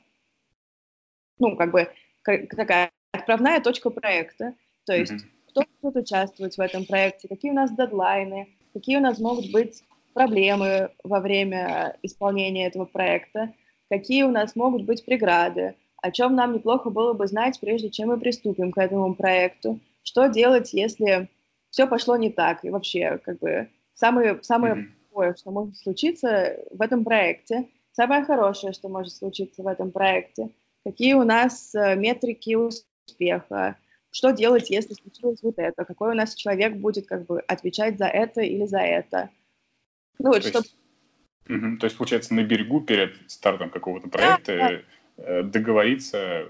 ну, 1.38 1.56
как 1.56 1.70
бы 1.70 1.88
такая 2.24 2.90
отправная 3.12 3.60
точка 3.60 3.90
проекта, 3.90 4.54
то 4.84 4.94
есть 4.94 5.12
mm-hmm. 5.12 5.50
кто 5.50 5.62
будет 5.82 6.04
участвовать 6.04 6.56
в 6.56 6.60
этом 6.60 6.84
проекте, 6.84 7.28
какие 7.28 7.50
у 7.50 7.54
нас 7.54 7.70
дедлайны, 7.74 8.48
какие 8.72 8.96
у 8.96 9.00
нас 9.00 9.18
могут 9.18 9.50
быть 9.50 9.82
проблемы 10.14 10.90
во 11.04 11.20
время 11.20 11.96
исполнения 12.02 12.66
этого 12.66 12.84
проекта, 12.84 13.52
какие 13.88 14.22
у 14.24 14.30
нас 14.30 14.56
могут 14.56 14.84
быть 14.84 15.04
преграды, 15.04 15.74
о 16.02 16.10
чем 16.10 16.34
нам 16.34 16.54
неплохо 16.54 16.90
было 16.90 17.12
бы 17.12 17.26
знать, 17.26 17.58
прежде 17.60 17.90
чем 17.90 18.08
мы 18.08 18.18
приступим 18.18 18.72
к 18.72 18.78
этому 18.78 19.14
проекту, 19.14 19.80
что 20.02 20.26
делать, 20.28 20.72
если 20.72 21.28
все 21.70 21.86
пошло 21.86 22.16
не 22.16 22.30
так, 22.30 22.64
и 22.64 22.70
вообще, 22.70 23.18
как 23.18 23.38
бы, 23.38 23.68
самое, 23.94 24.38
самое 24.42 24.74
mm-hmm. 24.74 25.10
плохое, 25.10 25.34
что 25.36 25.50
может 25.50 25.76
случиться 25.76 26.56
в 26.70 26.80
этом 26.80 27.04
проекте, 27.04 27.68
самое 27.92 28.24
хорошее, 28.24 28.72
что 28.72 28.88
может 28.88 29.14
случиться 29.14 29.62
в 29.62 29.66
этом 29.66 29.90
проекте– 29.90 30.50
какие 30.90 31.12
у 31.12 31.24
нас 31.24 31.74
э, 31.74 31.96
метрики 31.96 32.54
успеха, 32.54 33.76
что 34.10 34.30
делать, 34.30 34.70
если 34.70 34.94
случилось 34.94 35.42
вот 35.42 35.58
это, 35.58 35.84
какой 35.84 36.12
у 36.12 36.14
нас 36.14 36.34
человек 36.34 36.76
будет 36.76 37.06
как 37.06 37.26
бы 37.26 37.40
отвечать 37.40 37.98
за 37.98 38.06
это 38.06 38.40
или 38.40 38.64
за 38.64 38.78
это. 38.78 39.28
Ну, 40.18 40.30
вот, 40.30 40.42
то, 40.42 40.48
чтобы... 40.48 40.64
есть, 40.64 40.76
угу, 41.50 41.78
то 41.78 41.84
есть, 41.84 41.96
получается, 41.98 42.34
на 42.34 42.42
берегу 42.42 42.80
перед 42.80 43.30
стартом 43.30 43.70
какого-то 43.70 44.08
проекта 44.08 44.56
да, 44.56 44.68
да. 44.68 44.80
Э, 45.22 45.42
договориться 45.42 46.46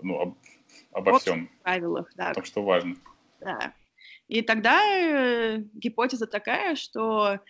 ну, 0.00 0.20
об, 0.20 0.38
обо 0.92 1.18
всем. 1.18 1.50
правилах, 1.62 2.10
да. 2.16 2.32
Так 2.32 2.46
что 2.46 2.62
важно. 2.62 2.96
Да. 3.40 3.74
И 4.28 4.40
тогда 4.40 4.80
э, 4.82 5.58
гипотеза 5.74 6.26
такая, 6.26 6.76
что 6.76 7.40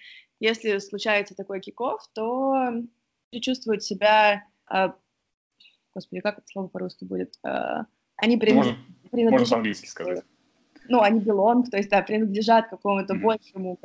если 0.40 0.78
случается 0.78 1.36
такой 1.36 1.60
киков, 1.60 2.02
то 2.14 2.72
чувствуют 3.40 3.84
себя 3.84 4.44
э, 4.74 4.88
господи, 5.94 6.20
как 6.20 6.38
это 6.38 6.46
слово 6.48 6.68
по-русски 6.68 7.04
будет? 7.04 7.34
Uh, 7.44 7.84
они 8.16 8.36
принадлежат... 8.36 8.76
Можно, 9.10 9.30
можно 9.30 9.46
по-английски 9.46 9.86
сказать. 9.86 10.22
Ну, 10.88 11.00
они 11.00 11.20
belong, 11.20 11.64
то 11.70 11.76
есть, 11.76 11.90
да, 11.90 12.02
принадлежат 12.02 12.68
какому-то 12.68 13.14
mm-hmm. 13.14 13.20
большему, 13.20 13.78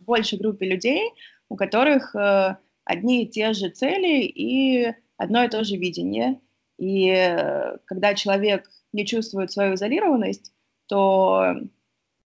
большей 0.00 0.38
группе 0.38 0.66
людей, 0.66 1.10
у 1.48 1.56
которых 1.56 2.14
uh, 2.14 2.56
одни 2.84 3.24
и 3.24 3.28
те 3.28 3.52
же 3.52 3.68
цели 3.68 4.22
и 4.22 4.94
одно 5.16 5.44
и 5.44 5.48
то 5.48 5.64
же 5.64 5.76
видение. 5.76 6.40
И 6.78 7.10
uh, 7.10 7.78
когда 7.84 8.14
человек 8.14 8.70
не 8.92 9.04
чувствует 9.04 9.52
свою 9.52 9.74
изолированность, 9.74 10.52
то 10.86 11.54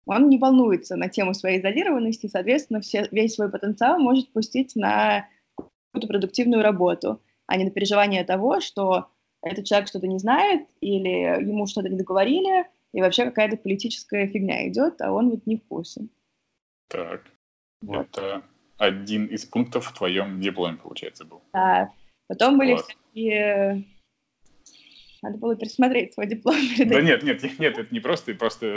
он 0.07 0.29
не 0.29 0.39
волнуется 0.39 0.97
на 0.97 1.09
тему 1.09 1.35
своей 1.35 1.61
изолированности, 1.61 2.29
соответственно, 2.29 2.81
все, 2.81 3.09
весь 3.11 3.35
свой 3.35 3.51
потенциал 3.51 3.99
может 3.99 4.33
пустить 4.33 4.77
на 4.77 5.29
какую-то 5.57 6.07
продуктивную 6.07 6.63
работу, 6.63 7.21
а 7.47 7.57
не 7.57 7.65
на 7.65 7.71
переживание 7.71 8.25
того, 8.25 8.61
что 8.61 9.09
этот 9.43 9.65
человек 9.65 9.89
что-то 9.89 10.07
не 10.07 10.19
знает, 10.19 10.67
или 10.81 11.43
ему 11.43 11.67
что-то 11.67 11.89
не 11.89 11.97
договорили, 11.97 12.67
и 12.93 13.01
вообще 13.01 13.25
какая-то 13.25 13.57
политическая 13.57 14.27
фигня 14.27 14.69
идет, 14.69 15.01
а 15.01 15.13
он 15.13 15.31
вот 15.31 15.47
не 15.47 15.57
в 15.57 15.65
курсе. 15.65 16.09
Так, 16.89 17.23
вот. 17.83 18.07
это 18.07 18.43
один 18.79 19.27
из 19.27 19.45
пунктов 19.45 19.87
в 19.87 19.95
твоем 19.95 20.41
дипломе, 20.41 20.79
получается, 20.79 21.25
был. 21.25 21.43
Да, 21.53 21.93
потом 22.27 22.59
были 22.59 22.73
вот. 22.73 22.85
всякие... 22.85 23.85
Надо 25.23 25.39
было 25.39 25.57
пересмотреть 25.57 26.15
свой 26.15 26.27
диплом. 26.27 26.57
Да 26.79 27.01
нет, 27.01 27.23
нет, 27.23 27.43
нет, 27.59 27.79
это 27.79 27.93
не 27.93 28.01
просто, 28.01 28.35
просто 28.35 28.77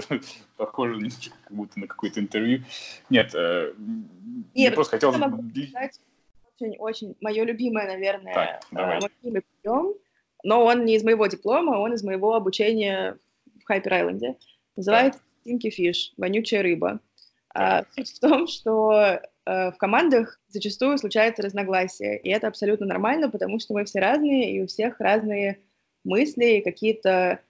похоже 0.57 0.99
как 1.43 1.51
будто 1.51 1.80
на 1.80 1.88
какое-то 1.88 2.20
интервью. 2.20 2.64
Нет, 3.10 3.36
э, 3.36 3.74
нет 3.78 4.72
я 4.72 4.72
просто 4.72 4.97
хотел... 4.97 5.12
Очень, 5.12 6.76
очень, 6.78 7.16
мое 7.22 7.45
любимое, 7.45 7.88
наверное, 7.88 8.34
так, 8.34 8.64
давай. 8.72 8.99
мой 8.99 9.10
любимый 9.22 9.43
прием— 9.62 9.93
но 10.44 10.64
он 10.64 10.86
не 10.86 10.96
из 10.96 11.04
моего 11.04 11.28
диплома, 11.28 11.80
он 11.80 11.94
из 11.94 12.04
моего 12.04 12.34
обучения 12.34 13.18
в 13.62 13.72
Hyper 13.72 13.96
Island 13.96 14.26
е. 14.26 14.36
Называется 14.76 15.22
Stinky 15.46 15.70
Fish, 15.78 16.14
вонючая 16.18 16.62
рыба. 16.64 17.00
А, 17.54 17.84
суть 17.96 18.12
в 18.12 18.20
том, 18.20 18.48
что 18.48 19.22
а, 19.46 19.72
в 19.72 19.78
командах 19.78 20.40
зачастую 20.48 20.98
случается 20.98 21.42
разногласия, 21.42 22.18
и 22.18 22.30
это 22.30 22.48
абсолютно 22.48 22.86
нормально, 22.86 23.30
потому 23.30 23.60
что 23.60 23.74
мы 23.74 23.86
все 23.86 24.00
разные, 24.00 24.56
и 24.56 24.62
у 24.62 24.68
всех 24.68 25.00
разные 25.00 25.60
мысли, 26.04 26.62
какие-то 26.64 27.42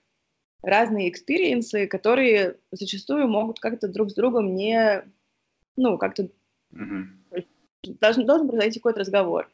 разные 0.61 1.09
experience 1.09 1.74
ы, 1.74 1.87
которые 1.87 2.57
зачастую 2.71 3.27
могут 3.27 3.59
как-то 3.59 3.87
друг 3.87 4.11
с 4.11 4.13
другом 4.13 4.55
не, 4.55 5.03
ну, 5.77 5.97
как-то 5.97 6.29
mm-hmm. 6.73 7.45
должен, 8.01 8.25
должен 8.25 8.47
произойти 8.47 8.79
какой-то 8.79 8.99
разговор. 8.99 9.49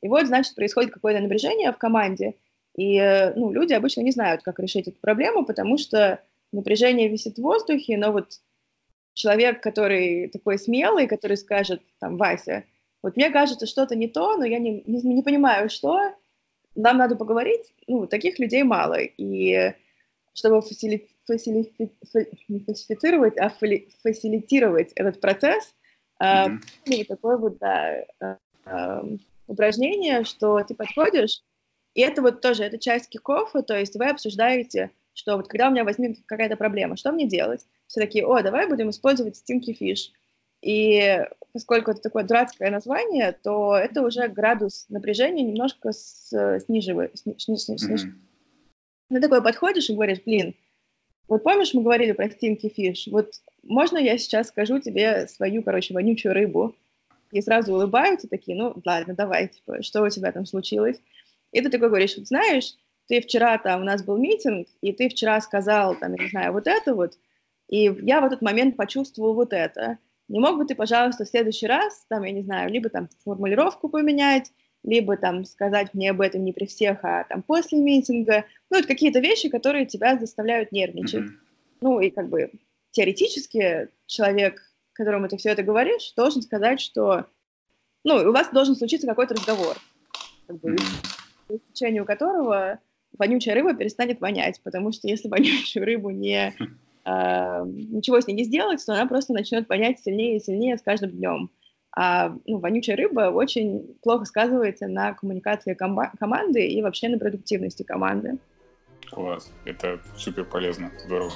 И 0.00 0.08
вот, 0.08 0.26
значит, 0.26 0.54
происходит 0.54 0.92
какое-то 0.92 1.20
напряжение 1.20 1.72
в 1.72 1.78
команде, 1.78 2.36
и 2.78 3.32
ну, 3.34 3.50
люди 3.50 3.72
обычно 3.72 4.02
не 4.02 4.12
знают, 4.12 4.44
как 4.44 4.60
решить 4.60 4.86
эту 4.86 5.00
проблему, 5.00 5.44
потому 5.44 5.78
что 5.78 6.22
напряжение 6.52 7.08
висит 7.08 7.36
в 7.36 7.42
воздухе, 7.42 7.96
но 7.98 8.12
вот 8.12 8.40
человек, 9.14 9.60
который 9.60 10.28
такой 10.28 10.60
смелый, 10.60 11.08
который 11.08 11.36
скажет, 11.36 11.82
там, 11.98 12.16
Вася, 12.16 12.64
вот 13.02 13.16
мне 13.16 13.30
кажется, 13.30 13.66
что-то 13.66 13.96
не 13.96 14.06
то, 14.06 14.36
но 14.36 14.44
я 14.44 14.60
не, 14.60 14.84
не, 14.86 15.02
не 15.02 15.22
понимаю, 15.24 15.68
что, 15.70 16.14
нам 16.76 16.98
надо 16.98 17.16
поговорить, 17.16 17.74
ну, 17.88 18.06
таких 18.06 18.38
людей 18.38 18.62
мало, 18.62 18.98
и 19.00 19.74
чтобы 20.32 20.62
фасили, 20.62 21.08
фасили, 21.26 21.72
не 22.46 22.64
а 23.40 23.48
фали, 23.48 23.88
фасилитировать 24.04 24.92
этот 24.92 25.20
процесс, 25.20 25.74
mm-hmm. 26.22 26.60
э, 26.86 27.04
такое 27.06 27.38
вот, 27.38 27.58
да, 27.58 28.04
э, 28.20 28.36
э, 28.66 29.02
упражнение, 29.48 30.22
что 30.22 30.62
ты 30.62 30.76
подходишь, 30.76 31.42
и 31.94 32.00
это 32.00 32.22
вот 32.22 32.40
тоже, 32.40 32.64
это 32.64 32.78
часть 32.78 33.08
кикофа, 33.08 33.62
то 33.62 33.78
есть 33.78 33.96
вы 33.96 34.06
обсуждаете, 34.06 34.90
что 35.14 35.36
вот 35.36 35.48
когда 35.48 35.68
у 35.68 35.70
меня 35.72 35.84
возникнет 35.84 36.24
какая-то 36.26 36.56
проблема, 36.56 36.96
что 36.96 37.12
мне 37.12 37.26
делать? 37.26 37.66
Все 37.86 38.00
такие, 38.00 38.24
о, 38.24 38.42
давай 38.42 38.68
будем 38.68 38.90
использовать 38.90 39.42
Stinky 39.42 39.76
Fish. 39.78 40.12
И 40.60 41.24
поскольку 41.52 41.90
это 41.90 42.00
такое 42.00 42.24
дурацкое 42.24 42.70
название, 42.70 43.32
то 43.32 43.76
это 43.76 44.02
уже 44.02 44.28
градус 44.28 44.86
напряжения 44.88 45.42
немножко 45.42 45.92
сниживает. 45.92 47.18
Сни, 47.18 47.34
сни, 47.38 47.56
сни, 47.56 47.76
mm-hmm. 47.76 48.12
Ты 49.10 49.20
такой 49.20 49.42
подходишь 49.42 49.88
и 49.88 49.94
говоришь, 49.94 50.20
блин, 50.24 50.54
вот 51.28 51.42
помнишь, 51.42 51.74
мы 51.74 51.82
говорили 51.82 52.12
про 52.12 52.26
Stinky 52.26 52.72
Fish? 52.74 53.10
Вот 53.10 53.32
можно 53.62 53.98
я 53.98 54.18
сейчас 54.18 54.48
скажу 54.48 54.78
тебе 54.78 55.26
свою, 55.28 55.62
короче, 55.62 55.94
вонючую 55.94 56.34
рыбу? 56.34 56.74
И 57.30 57.42
сразу 57.42 57.74
улыбаются 57.74 58.26
такие, 58.26 58.56
ну, 58.56 58.74
ладно, 58.84 59.14
давай, 59.14 59.48
типа, 59.48 59.82
что 59.82 60.02
у 60.02 60.08
тебя 60.08 60.32
там 60.32 60.46
случилось? 60.46 61.00
И 61.52 61.60
ты 61.60 61.70
такой 61.70 61.88
говоришь, 61.88 62.16
знаешь, 62.16 62.74
ты 63.08 63.20
вчера 63.20 63.58
там, 63.58 63.80
у 63.82 63.84
нас 63.84 64.02
был 64.04 64.18
митинг, 64.18 64.68
и 64.82 64.92
ты 64.92 65.08
вчера 65.08 65.40
сказал, 65.40 65.96
там, 65.96 66.14
я 66.14 66.24
не 66.24 66.30
знаю, 66.30 66.52
вот 66.52 66.66
это 66.66 66.94
вот, 66.94 67.14
и 67.68 67.84
я 68.02 68.20
в 68.20 68.24
этот 68.24 68.42
момент 68.42 68.76
почувствовал 68.76 69.34
вот 69.34 69.52
это. 69.52 69.98
Не 70.28 70.40
мог 70.40 70.58
бы 70.58 70.66
ты, 70.66 70.74
пожалуйста, 70.74 71.24
в 71.24 71.28
следующий 71.28 71.66
раз, 71.66 72.04
там, 72.08 72.22
я 72.22 72.32
не 72.32 72.42
знаю, 72.42 72.70
либо 72.70 72.90
там 72.90 73.08
формулировку 73.24 73.88
поменять, 73.88 74.52
либо 74.84 75.16
там 75.16 75.44
сказать 75.44 75.94
мне 75.94 76.10
об 76.10 76.20
этом 76.20 76.44
не 76.44 76.52
при 76.52 76.66
всех, 76.66 76.98
а 77.02 77.24
там 77.24 77.42
после 77.42 77.78
митинга. 77.78 78.44
Ну, 78.70 78.78
это 78.78 78.86
какие-то 78.86 79.20
вещи, 79.20 79.48
которые 79.48 79.86
тебя 79.86 80.18
заставляют 80.18 80.70
нервничать. 80.70 81.24
Mm-hmm. 81.24 81.38
Ну, 81.80 82.00
и 82.00 82.10
как 82.10 82.28
бы 82.28 82.52
теоретически 82.90 83.88
человек, 84.06 84.62
которому 84.92 85.28
ты 85.28 85.38
все 85.38 85.50
это 85.50 85.62
говоришь, 85.62 86.12
должен 86.14 86.42
сказать, 86.42 86.80
что, 86.80 87.26
ну, 88.04 88.16
у 88.16 88.32
вас 88.32 88.50
должен 88.52 88.76
случиться 88.76 89.06
какой-то 89.06 89.34
разговор. 89.34 89.76
Как 90.46 90.60
бы, 90.60 90.74
mm-hmm 90.74 91.17
по 91.48 91.58
течению 91.72 92.04
которого 92.04 92.78
вонючая 93.16 93.54
рыба 93.54 93.74
перестанет 93.74 94.20
вонять, 94.20 94.60
потому 94.62 94.92
что 94.92 95.08
если 95.08 95.28
вонючую 95.30 95.84
рыбу 95.84 96.10
не 96.10 96.54
э, 97.04 97.64
ничего 97.64 98.20
с 98.20 98.26
ней 98.26 98.34
не 98.34 98.44
сделать, 98.44 98.84
то 98.84 98.92
она 98.92 99.06
просто 99.06 99.32
начнет 99.32 99.68
вонять 99.68 100.00
сильнее 100.00 100.36
и 100.36 100.40
сильнее 100.40 100.76
с 100.76 100.82
каждым 100.82 101.10
днем. 101.10 101.50
А 101.96 102.36
ну, 102.46 102.58
вонючая 102.58 102.96
рыба 102.96 103.30
очень 103.32 103.96
плохо 104.02 104.24
сказывается 104.24 104.86
на 104.86 105.14
коммуникации 105.14 105.74
ком- 105.74 106.12
команды 106.18 106.66
и 106.66 106.82
вообще 106.82 107.08
на 107.08 107.18
продуктивности 107.18 107.82
команды. 107.82 108.38
Класс, 109.10 109.50
это 109.64 109.98
супер 110.16 110.44
полезно, 110.44 110.92
здорово. 111.04 111.32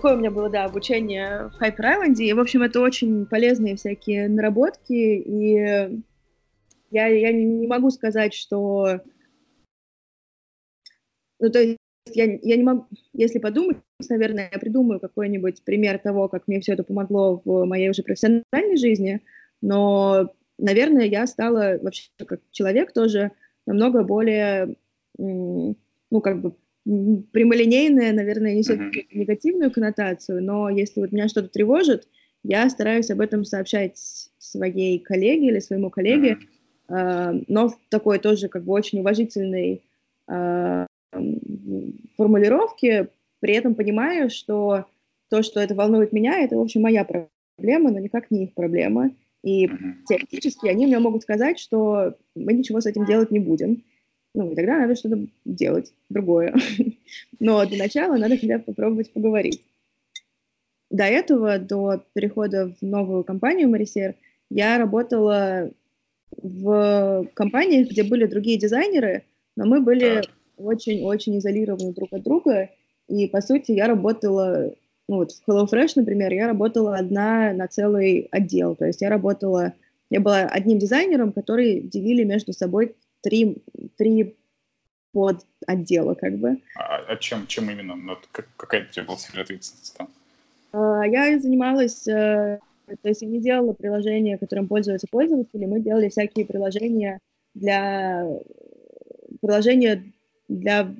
Такое 0.00 0.16
у 0.16 0.18
меня 0.18 0.30
было, 0.30 0.48
да, 0.48 0.64
обучение 0.64 1.50
в 1.50 1.60
Hyper 1.60 1.80
Island, 1.80 2.14
и, 2.14 2.32
в 2.32 2.40
общем, 2.40 2.62
это 2.62 2.80
очень 2.80 3.26
полезные 3.26 3.76
всякие 3.76 4.30
наработки, 4.30 4.94
и 4.94 6.00
я, 6.90 7.06
я 7.06 7.32
не 7.32 7.66
могу 7.66 7.90
сказать, 7.90 8.32
что... 8.32 9.02
Ну, 11.38 11.50
то 11.50 11.60
есть 11.60 11.76
я, 12.14 12.24
я 12.24 12.56
не 12.56 12.62
могу, 12.62 12.86
если 13.12 13.38
подумать, 13.38 13.76
наверное, 14.08 14.48
я 14.50 14.58
придумаю 14.58 15.00
какой-нибудь 15.00 15.62
пример 15.64 15.98
того, 15.98 16.28
как 16.28 16.48
мне 16.48 16.60
все 16.60 16.72
это 16.72 16.82
помогло 16.82 17.42
в 17.44 17.66
моей 17.66 17.90
уже 17.90 18.02
профессиональной 18.02 18.78
жизни, 18.78 19.20
но, 19.60 20.32
наверное, 20.56 21.04
я 21.04 21.26
стала 21.26 21.78
вообще 21.82 22.08
как 22.26 22.40
человек 22.52 22.94
тоже 22.94 23.32
намного 23.66 24.02
более, 24.02 24.76
ну, 25.18 25.76
как 26.22 26.40
бы 26.40 26.54
прямолинейная, 26.84 28.12
наверное, 28.12 28.54
несет 28.54 28.80
uh-huh. 28.80 29.06
негативную 29.12 29.70
коннотацию, 29.70 30.42
но 30.42 30.68
если 30.70 31.00
вот 31.00 31.12
меня 31.12 31.28
что-то 31.28 31.48
тревожит, 31.48 32.08
я 32.42 32.68
стараюсь 32.70 33.10
об 33.10 33.20
этом 33.20 33.44
сообщать 33.44 33.98
своей 34.38 34.98
коллеге 34.98 35.48
или 35.48 35.58
своему 35.58 35.90
коллеге, 35.90 36.38
uh-huh. 36.88 37.34
э, 37.38 37.44
но 37.48 37.68
в 37.68 37.78
такой 37.90 38.18
тоже 38.18 38.48
как 38.48 38.64
бы 38.64 38.72
очень 38.72 39.00
уважительной 39.00 39.82
э, 40.28 40.86
формулировке, 42.16 43.08
при 43.40 43.54
этом 43.54 43.74
понимаю, 43.74 44.30
что 44.30 44.86
то, 45.28 45.42
что 45.42 45.60
это 45.60 45.74
волнует 45.74 46.12
меня, 46.12 46.40
это, 46.40 46.56
в 46.56 46.60
общем, 46.60 46.82
моя 46.82 47.04
проблема, 47.04 47.90
но 47.90 47.98
никак 47.98 48.30
не 48.30 48.44
их 48.44 48.54
проблема. 48.54 49.10
И 49.42 49.66
uh-huh. 49.66 49.94
теоретически 50.08 50.66
они 50.66 50.86
мне 50.86 50.98
могут 50.98 51.22
сказать, 51.22 51.58
что 51.58 52.16
мы 52.34 52.52
ничего 52.52 52.80
с 52.80 52.86
этим 52.86 53.04
делать 53.06 53.30
не 53.30 53.38
будем. 53.38 53.82
Ну, 54.34 54.52
и 54.52 54.54
тогда 54.54 54.78
надо 54.78 54.94
что-то 54.94 55.26
делать 55.44 55.92
другое. 56.08 56.54
Но 57.40 57.66
для 57.66 57.78
начала 57.78 58.16
надо 58.16 58.36
хотя 58.36 58.58
бы 58.58 58.64
попробовать 58.64 59.12
поговорить. 59.12 59.62
До 60.90 61.04
этого, 61.04 61.58
до 61.58 62.02
перехода 62.14 62.74
в 62.80 62.82
новую 62.82 63.24
компанию 63.24 63.68
Марисер, 63.68 64.14
я 64.50 64.78
работала 64.78 65.70
в 66.36 67.26
компаниях, 67.34 67.90
где 67.90 68.02
были 68.02 68.26
другие 68.26 68.58
дизайнеры, 68.58 69.24
но 69.56 69.66
мы 69.66 69.80
были 69.80 70.22
очень-очень 70.56 71.38
изолированы 71.38 71.92
друг 71.92 72.12
от 72.12 72.22
друга. 72.22 72.70
И, 73.08 73.26
по 73.28 73.40
сути, 73.40 73.72
я 73.72 73.86
работала, 73.86 74.72
ну 75.08 75.16
вот 75.16 75.32
в 75.32 75.48
HelloFresh, 75.48 75.92
например, 75.96 76.32
я 76.32 76.46
работала 76.46 76.96
одна 76.96 77.52
на 77.52 77.66
целый 77.66 78.28
отдел. 78.30 78.76
То 78.76 78.86
есть 78.86 79.00
я 79.00 79.10
работала, 79.10 79.72
я 80.10 80.20
была 80.20 80.42
одним 80.42 80.78
дизайнером, 80.78 81.32
который 81.32 81.80
делили 81.80 82.24
между 82.24 82.52
собой 82.52 82.94
три, 83.22 83.62
три 83.96 84.36
под 85.12 85.44
отдела, 85.66 86.14
как 86.14 86.38
бы. 86.38 86.60
А, 86.76 86.96
а 86.96 87.16
чем, 87.16 87.46
чем 87.46 87.70
именно? 87.70 87.96
Ну, 87.96 88.16
как, 88.32 88.46
какая 88.56 88.84
у 88.84 88.86
тебя 88.86 89.04
была 89.04 89.18
сфера 89.18 89.42
ответственности 89.42 89.96
там? 89.96 90.08
Uh, 90.72 91.08
я 91.08 91.38
занималась, 91.40 92.06
uh, 92.06 92.60
то 92.86 93.08
есть 93.08 93.22
я 93.22 93.28
не 93.28 93.40
делала 93.40 93.72
приложения, 93.72 94.38
которым 94.38 94.68
пользуются 94.68 95.08
пользователи, 95.10 95.64
мы 95.64 95.80
делали 95.80 96.08
всякие 96.08 96.46
приложения 96.46 97.18
для 97.54 98.24
приложения 99.40 100.04
для 100.48 100.94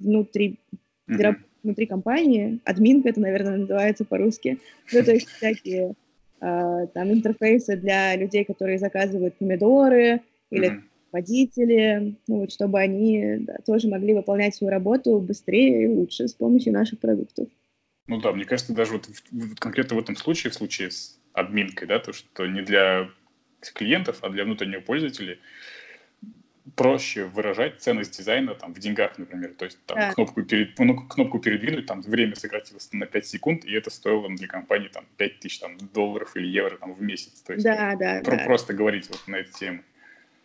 внутри, 0.00 0.60
mm-hmm. 1.08 1.16
для, 1.16 1.36
внутри 1.62 1.86
компании, 1.86 2.60
админка 2.64 3.08
это, 3.08 3.20
наверное, 3.20 3.56
называется 3.58 4.04
по-русски, 4.04 4.58
ну, 4.92 5.02
то 5.02 5.12
есть 5.12 5.28
всякие 5.28 5.94
uh, 6.40 6.86
там 6.88 7.12
интерфейсы 7.12 7.76
для 7.76 8.14
людей, 8.16 8.44
которые 8.44 8.78
заказывают 8.78 9.34
помидоры 9.36 10.20
или 10.50 10.82
водители, 11.16 12.16
ну, 12.28 12.40
вот, 12.40 12.52
чтобы 12.52 12.78
они 12.78 13.38
да, 13.40 13.56
тоже 13.64 13.88
могли 13.88 14.12
выполнять 14.12 14.54
свою 14.54 14.70
работу 14.70 15.18
быстрее 15.18 15.84
и 15.84 15.88
лучше 15.88 16.28
с 16.28 16.34
помощью 16.34 16.72
наших 16.72 16.98
продуктов. 16.98 17.48
Ну 18.06 18.20
да, 18.20 18.32
мне 18.32 18.44
кажется, 18.44 18.74
даже 18.74 18.92
вот, 18.92 19.08
вот 19.30 19.58
конкретно 19.58 19.96
в 19.96 20.00
этом 20.00 20.16
случае, 20.16 20.50
в 20.50 20.54
случае 20.54 20.90
с 20.90 21.18
админкой, 21.32 21.88
да, 21.88 21.98
то, 21.98 22.12
что 22.12 22.46
не 22.46 22.60
для 22.60 23.08
клиентов, 23.74 24.18
а 24.22 24.28
для 24.28 24.44
внутреннего 24.44 24.80
пользователя 24.80 25.38
проще 26.74 27.24
выражать 27.24 27.80
ценность 27.80 28.16
дизайна 28.16 28.54
там, 28.54 28.74
в 28.74 28.78
деньгах, 28.78 29.16
например. 29.18 29.54
То 29.54 29.64
есть 29.64 29.78
там, 29.86 29.98
да. 29.98 30.12
кнопку, 30.12 30.42
перед, 30.42 30.78
ну, 30.78 30.96
кнопку 31.08 31.38
передвинуть, 31.38 31.86
там 31.86 32.02
время 32.02 32.34
сократилось 32.34 32.92
на 32.92 33.06
5 33.06 33.26
секунд, 33.26 33.64
и 33.64 33.72
это 33.72 33.90
стоило 33.90 34.28
для 34.28 34.48
компании 34.48 34.88
там, 34.88 35.06
5 35.16 35.40
тысяч 35.40 35.60
там, 35.60 35.78
долларов 35.94 36.36
или 36.36 36.46
евро 36.46 36.76
там, 36.76 36.92
в 36.92 37.00
месяц. 37.00 37.40
То 37.40 37.54
есть 37.54 37.64
да, 37.64 37.96
да, 37.96 38.20
про- 38.22 38.36
да. 38.36 38.44
просто 38.44 38.74
говорить 38.74 39.08
вот 39.08 39.26
на 39.26 39.36
эту 39.36 39.52
тему. 39.52 39.82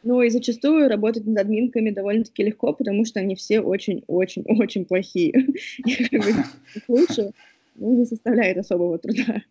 Ну 0.04 0.22
и 0.22 0.30
зачастую 0.30 0.90
работать 0.90 1.26
над 1.26 1.38
админками 1.38 1.92
довольно-таки 1.92 2.44
легко, 2.44 2.74
потому 2.74 3.06
что 3.06 3.20
они 3.20 3.36
все 3.36 3.62
очень-очень-очень 3.62 4.86
плохие. 4.86 5.48
Лучше 6.88 7.32
ну, 7.76 8.00
не 8.00 8.06
составляет 8.06 8.58
особого 8.58 8.98
труда. 8.98 9.44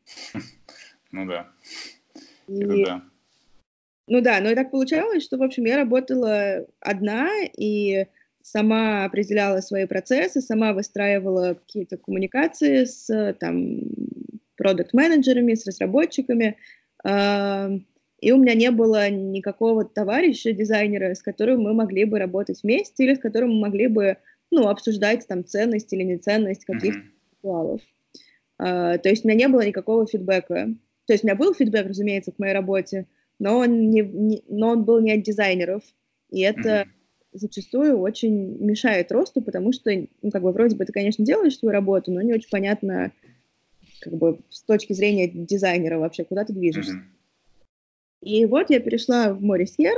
Ну 1.13 1.27
да. 1.27 1.49
И... 2.49 2.85
да. 2.85 3.03
Ну 4.07 4.21
да, 4.21 4.41
но 4.41 4.51
и 4.51 4.57
так 4.57 4.73
получалось, 4.73 5.23
что, 5.23 5.37
в 5.37 5.43
общем, 5.43 5.65
я 5.67 5.77
работала 5.77 6.67
одна 6.81 7.29
и 7.57 8.07
сама 8.43 9.05
определяла 9.05 9.61
свои 9.61 9.87
процессы, 9.87 10.41
сама 10.41 10.73
выстраивала 10.73 11.55
какие-то 11.55 11.97
коммуникации 11.97 12.85
с 12.85 13.37
там 13.39 13.83
продукт-менеджерами, 14.57 15.55
с 15.55 15.65
разработчиками, 15.65 16.57
и 18.21 18.33
у 18.33 18.37
меня 18.37 18.55
не 18.55 18.71
было 18.71 19.09
никакого 19.09 19.85
товарища, 19.85 20.53
дизайнера, 20.53 21.15
с 21.15 21.23
которым 21.23 21.63
мы 21.63 21.73
могли 21.73 22.05
бы 22.05 22.19
работать 22.19 22.63
вместе 22.63 23.05
или 23.05 23.15
с 23.15 23.19
которым 23.19 23.55
мы 23.55 23.61
могли 23.61 23.87
бы 23.87 24.19
ну, 24.51 24.69
обсуждать 24.69 25.27
там 25.27 25.45
ценность 25.45 25.93
или 25.93 26.03
неценность 26.03 26.65
каких-то 26.65 27.03
ритуалов. 27.33 27.81
Uh, 28.61 28.99
то 28.99 29.09
есть 29.09 29.25
у 29.25 29.29
меня 29.29 29.39
не 29.39 29.49
было 29.49 29.67
никакого 29.67 30.07
фидбэка. 30.07 30.75
То 31.07 31.15
есть 31.15 31.25
у 31.25 31.27
меня 31.27 31.35
был 31.35 31.55
фидбэк, 31.55 31.87
разумеется, 31.87 32.31
к 32.31 32.39
моей 32.39 32.53
работе, 32.53 33.07
но 33.39 33.59
он, 33.59 33.89
не, 33.91 34.03
не, 34.03 34.43
но 34.49 34.71
он 34.71 34.85
был 34.85 35.01
не 35.01 35.13
от 35.13 35.23
дизайнеров. 35.23 35.83
И 36.31 36.41
это 36.41 36.87
зачастую 37.33 37.99
очень 37.99 38.59
мешает 38.59 39.11
росту, 39.13 39.41
потому 39.41 39.73
что, 39.73 39.91
ну, 40.21 40.31
как 40.31 40.43
бы, 40.43 40.53
вроде 40.53 40.77
бы 40.77 40.85
ты, 40.85 40.93
конечно, 40.93 41.25
делаешь 41.25 41.57
свою 41.57 41.73
работу, 41.73 42.13
но 42.13 42.21
не 42.21 42.35
очень 42.35 42.51
понятно, 42.51 43.13
как 44.01 44.13
бы, 44.13 44.41
с 44.51 44.63
точки 44.63 44.93
зрения 44.93 45.29
дизайнера 45.29 45.99
вообще, 45.99 46.25
куда 46.25 46.45
ты 46.45 46.53
движешься. 46.53 46.97
Mm-hmm. 46.97 47.20
И 48.23 48.45
вот 48.47 48.71
я 48.71 48.81
перешла 48.81 49.33
в 49.33 49.43
Морисьер, 49.43 49.95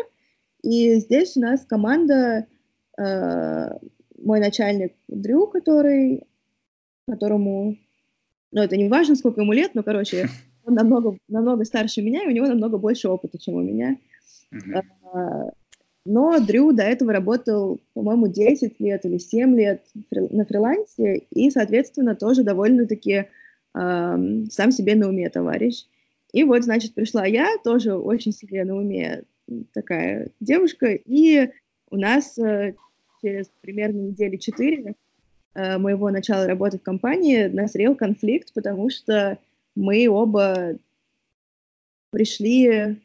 и 0.62 0.94
здесь 0.96 1.36
у 1.36 1.40
нас 1.40 1.64
команда, 1.64 2.46
э, 2.98 3.78
мой 4.18 4.40
начальник 4.40 4.94
Дрю, 5.08 5.48
который, 5.48 6.24
которому, 7.08 7.76
ну, 8.52 8.62
это 8.62 8.76
не 8.76 8.88
важно, 8.88 9.16
сколько 9.16 9.40
ему 9.40 9.52
лет, 9.52 9.74
но, 9.74 9.82
короче, 9.82 10.28
он 10.64 10.74
намного, 10.74 11.16
намного 11.28 11.64
старше 11.64 12.02
меня, 12.02 12.22
и 12.22 12.28
у 12.28 12.30
него 12.30 12.46
намного 12.46 12.78
больше 12.78 13.08
опыта, 13.08 13.38
чем 13.38 13.54
у 13.54 13.62
меня. 13.62 13.96
Mm-hmm. 14.52 15.52
Но 16.04 16.40
Дрю 16.40 16.72
до 16.72 16.82
этого 16.82 17.12
работал, 17.12 17.80
по-моему, 17.94 18.26
10 18.26 18.80
лет 18.80 19.04
или 19.04 19.18
7 19.18 19.56
лет 19.56 19.84
на 20.10 20.44
фрилансе, 20.44 21.18
и, 21.30 21.50
соответственно, 21.50 22.16
тоже 22.16 22.42
довольно-таки 22.42 23.12
э, 23.12 23.26
сам 23.74 24.72
себе 24.72 24.94
на 24.96 25.08
уме 25.08 25.28
товарищ. 25.30 25.86
И 26.32 26.44
вот, 26.44 26.64
значит, 26.64 26.94
пришла 26.94 27.26
я, 27.26 27.58
тоже 27.62 27.94
очень 27.94 28.32
себе 28.32 28.64
на 28.64 28.76
уме 28.76 29.24
такая 29.72 30.28
девушка, 30.40 30.86
и 30.92 31.50
у 31.90 31.96
нас 31.96 32.38
э, 32.38 32.74
через 33.20 33.50
примерно 33.60 33.98
недели 33.98 34.36
4 34.36 34.94
э, 35.54 35.78
моего 35.78 36.10
начала 36.10 36.46
работы 36.46 36.78
в 36.78 36.82
компании 36.82 37.46
назрел 37.46 37.94
конфликт, 37.94 38.52
потому 38.54 38.88
что 38.88 39.38
мы 39.74 40.08
оба 40.08 40.78
пришли, 42.10 42.98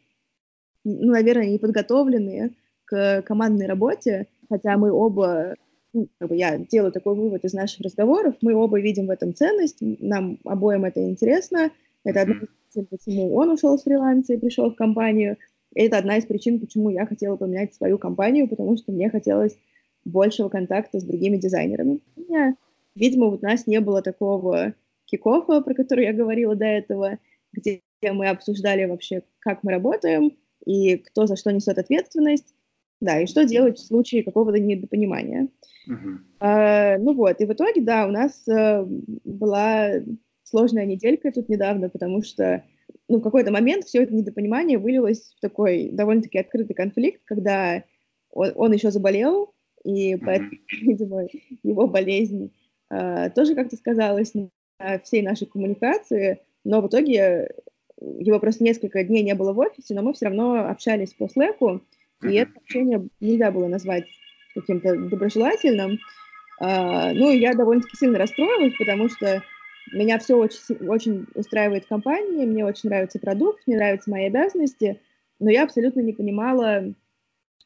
ну, 0.83 1.11
наверное, 1.11 1.49
неподготовленные 1.49 2.51
к 2.85 3.21
командной 3.23 3.67
работе, 3.67 4.27
хотя 4.49 4.77
мы 4.77 4.91
оба, 4.91 5.55
ну, 5.91 6.07
как 6.19 6.29
бы 6.29 6.35
я 6.35 6.57
делаю 6.57 6.91
такой 6.91 7.15
вывод 7.15 7.43
из 7.43 7.53
наших 7.53 7.81
разговоров, 7.81 8.35
мы 8.41 8.53
оба 8.53 8.79
видим 8.79 9.07
в 9.07 9.11
этом 9.11 9.33
ценность, 9.33 9.77
нам 9.81 10.39
обоим 10.45 10.85
это 10.85 11.03
интересно, 11.03 11.71
это 12.03 12.21
одна 12.21 12.35
из 12.35 12.66
причин, 12.85 13.25
почему 13.25 13.35
он 13.35 13.49
ушел 13.49 13.77
с 13.77 13.83
фриланса 13.83 14.33
и 14.33 14.37
пришел 14.37 14.71
в 14.71 14.75
компанию, 14.75 15.37
и 15.73 15.81
это 15.81 15.97
одна 15.97 16.17
из 16.17 16.25
причин, 16.25 16.59
почему 16.59 16.89
я 16.89 17.05
хотела 17.05 17.35
поменять 17.35 17.73
свою 17.73 17.97
компанию, 17.97 18.47
потому 18.47 18.77
что 18.77 18.91
мне 18.91 19.09
хотелось 19.09 19.57
большего 20.05 20.49
контакта 20.49 20.99
с 20.99 21.03
другими 21.03 21.37
дизайнерами. 21.37 21.99
У 22.15 22.21
меня, 22.21 22.55
видимо, 22.95 23.27
вот 23.27 23.43
у 23.43 23.45
нас 23.45 23.67
не 23.67 23.79
было 23.79 24.01
такого 24.01 24.73
кикофа, 25.05 25.61
про 25.61 25.73
который 25.73 26.05
я 26.05 26.13
говорила 26.13 26.55
до 26.55 26.65
этого, 26.65 27.19
где 27.53 27.81
мы 28.01 28.27
обсуждали 28.27 28.85
вообще, 28.85 29.23
как 29.39 29.63
мы 29.63 29.71
работаем 29.71 30.31
и 30.65 30.97
кто 30.97 31.27
за 31.27 31.35
что 31.35 31.51
несет 31.51 31.77
ответственность. 31.77 32.53
Да, 32.99 33.19
и 33.19 33.27
что 33.27 33.45
делать 33.45 33.77
в 33.77 33.85
случае 33.85 34.23
какого-то 34.23 34.57
недопонимания. 34.59 35.49
Uh-huh. 35.87 36.17
А, 36.39 36.97
ну 36.97 37.13
вот, 37.13 37.39
и 37.39 37.45
в 37.45 37.53
итоге, 37.53 37.81
да, 37.81 38.07
у 38.07 38.11
нас 38.11 38.47
а, 38.47 38.87
была 39.23 39.91
сложная 40.49 40.85
неделька 40.85 41.31
тут 41.31 41.49
недавно, 41.49 41.89
потому 41.89 42.23
что 42.23 42.63
ну, 43.07 43.19
в 43.19 43.21
какой-то 43.21 43.51
момент 43.51 43.85
все 43.85 44.03
это 44.03 44.13
недопонимание 44.13 44.77
вылилось 44.77 45.33
в 45.37 45.41
такой 45.41 45.89
довольно-таки 45.91 46.37
открытый 46.39 46.75
конфликт, 46.75 47.21
когда 47.25 47.83
он, 48.31 48.51
он 48.55 48.71
еще 48.71 48.91
заболел, 48.91 49.53
и 49.83 50.15
поэтому, 50.15 50.51
видимо, 50.81 51.27
его 51.63 51.87
болезнь 51.87 52.51
а, 52.89 53.29
тоже 53.29 53.55
как-то 53.55 53.75
сказалась 53.75 54.33
на 54.33 54.49
всей 55.03 55.21
нашей 55.21 55.47
коммуникации, 55.47 56.39
но 56.63 56.81
в 56.81 56.87
итоге 56.87 57.51
его 57.99 58.39
просто 58.39 58.63
несколько 58.63 59.03
дней 59.03 59.23
не 59.23 59.33
было 59.33 59.53
в 59.53 59.59
офисе, 59.59 59.95
но 59.95 60.01
мы 60.01 60.13
все 60.13 60.25
равно 60.25 60.69
общались 60.69 61.13
по 61.13 61.25
Slack, 61.25 61.81
и 62.23 62.33
это 62.33 62.51
общение 62.55 63.07
нельзя 63.19 63.51
было 63.51 63.67
назвать 63.67 64.05
каким-то 64.53 64.95
доброжелательным. 64.95 65.99
А, 66.59 67.13
ну, 67.13 67.31
я 67.31 67.53
довольно-таки 67.53 67.97
сильно 67.97 68.17
расстроилась, 68.17 68.73
потому 68.77 69.09
что 69.09 69.43
меня 69.91 70.19
все 70.19 70.35
очень, 70.35 70.87
очень 70.87 71.25
устраивает 71.35 71.85
в 71.85 71.89
компании, 71.89 72.45
мне 72.45 72.65
очень 72.65 72.89
нравится 72.89 73.19
продукт, 73.19 73.61
мне 73.65 73.77
нравятся 73.77 74.09
мои 74.09 74.25
обязанности, 74.25 74.99
но 75.39 75.49
я 75.49 75.63
абсолютно 75.63 76.01
не 76.01 76.13
понимала, 76.13 76.93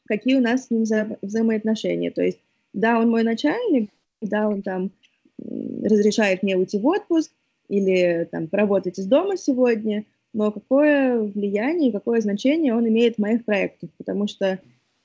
какие 0.06 0.36
у 0.36 0.40
нас 0.40 0.66
с 0.66 0.70
ним 0.70 0.82
вза 0.82 1.16
взаимоотношения. 1.22 2.10
То 2.10 2.22
есть, 2.22 2.38
да, 2.72 2.98
он 2.98 3.10
мой 3.10 3.22
начальник, 3.22 3.90
да, 4.20 4.48
он 4.48 4.62
там 4.62 4.90
разрешает 5.38 6.42
мне 6.42 6.56
уйти 6.56 6.78
в 6.78 6.86
отпуск 6.86 7.32
или 7.68 8.28
там 8.30 8.48
поработать 8.48 8.98
из 8.98 9.06
дома 9.06 9.36
сегодня, 9.36 10.04
но 10.32 10.52
какое 10.52 11.20
влияние 11.20 11.92
какое 11.92 12.20
значение 12.20 12.74
он 12.74 12.86
имеет 12.88 13.16
в 13.16 13.20
моих 13.20 13.44
проектах, 13.44 13.90
потому 13.98 14.28
что 14.28 14.46
э, 14.46 14.58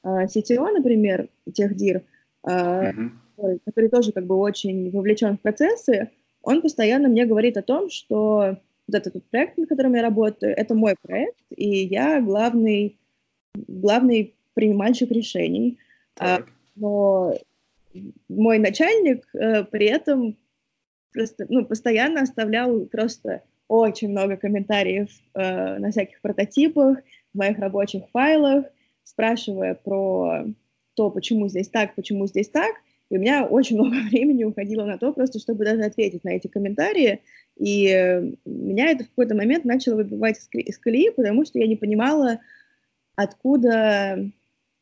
CTO, 0.03 0.71
например, 0.71 1.29
техдир, 1.51 1.97
э, 1.97 2.49
uh-huh. 2.49 3.09
который, 3.35 3.59
который 3.65 3.89
тоже 3.89 4.11
как 4.11 4.25
бы 4.25 4.35
очень 4.35 4.91
вовлечен 4.91 5.37
в 5.37 5.41
процессы, 5.41 6.11
он 6.47 6.61
постоянно 6.61 7.09
мне 7.09 7.25
говорит 7.25 7.57
о 7.57 7.61
том, 7.61 7.89
что 7.89 8.57
вот 8.87 8.95
этот 8.95 9.29
проект, 9.29 9.57
над 9.57 9.67
которым 9.67 9.95
я 9.95 10.01
работаю, 10.01 10.55
это 10.55 10.75
мой 10.75 10.95
проект, 11.01 11.43
и 11.49 11.83
я 11.83 12.21
главный, 12.21 12.97
главный 13.53 14.33
принимальщик 14.53 15.11
решений. 15.11 15.77
А, 16.17 16.39
но 16.77 17.33
мой 18.29 18.59
начальник 18.59 19.27
э, 19.33 19.65
при 19.65 19.87
этом 19.87 20.37
просто, 21.11 21.47
ну, 21.49 21.65
постоянно 21.65 22.21
оставлял 22.21 22.85
просто 22.85 23.43
очень 23.67 24.11
много 24.11 24.37
комментариев 24.37 25.09
э, 25.33 25.79
на 25.79 25.91
всяких 25.91 26.21
прототипах, 26.21 26.99
в 27.33 27.37
моих 27.37 27.59
рабочих 27.59 28.03
файлах, 28.13 28.67
спрашивая 29.03 29.75
про 29.75 30.45
то, 30.93 31.11
почему 31.11 31.49
здесь 31.49 31.67
так, 31.67 31.93
почему 31.95 32.25
здесь 32.25 32.47
так. 32.47 32.73
И 33.09 33.17
у 33.17 33.19
меня 33.19 33.45
очень 33.45 33.75
много 33.79 33.95
времени 34.09 34.43
уходило 34.43 34.85
на 34.85 34.97
то, 34.97 35.13
просто 35.13 35.39
чтобы 35.39 35.65
даже 35.65 35.83
ответить 35.83 36.23
на 36.23 36.29
эти 36.29 36.47
комментарии. 36.47 37.21
И 37.57 37.87
меня 38.45 38.91
это 38.91 39.03
в 39.03 39.09
какой-то 39.09 39.35
момент 39.35 39.65
начало 39.65 39.95
выбивать 39.95 40.37
из 40.51 40.77
колеи, 40.77 41.09
потому 41.09 41.45
что 41.45 41.59
я 41.59 41.67
не 41.67 41.75
понимала, 41.75 42.39
откуда, 43.15 44.17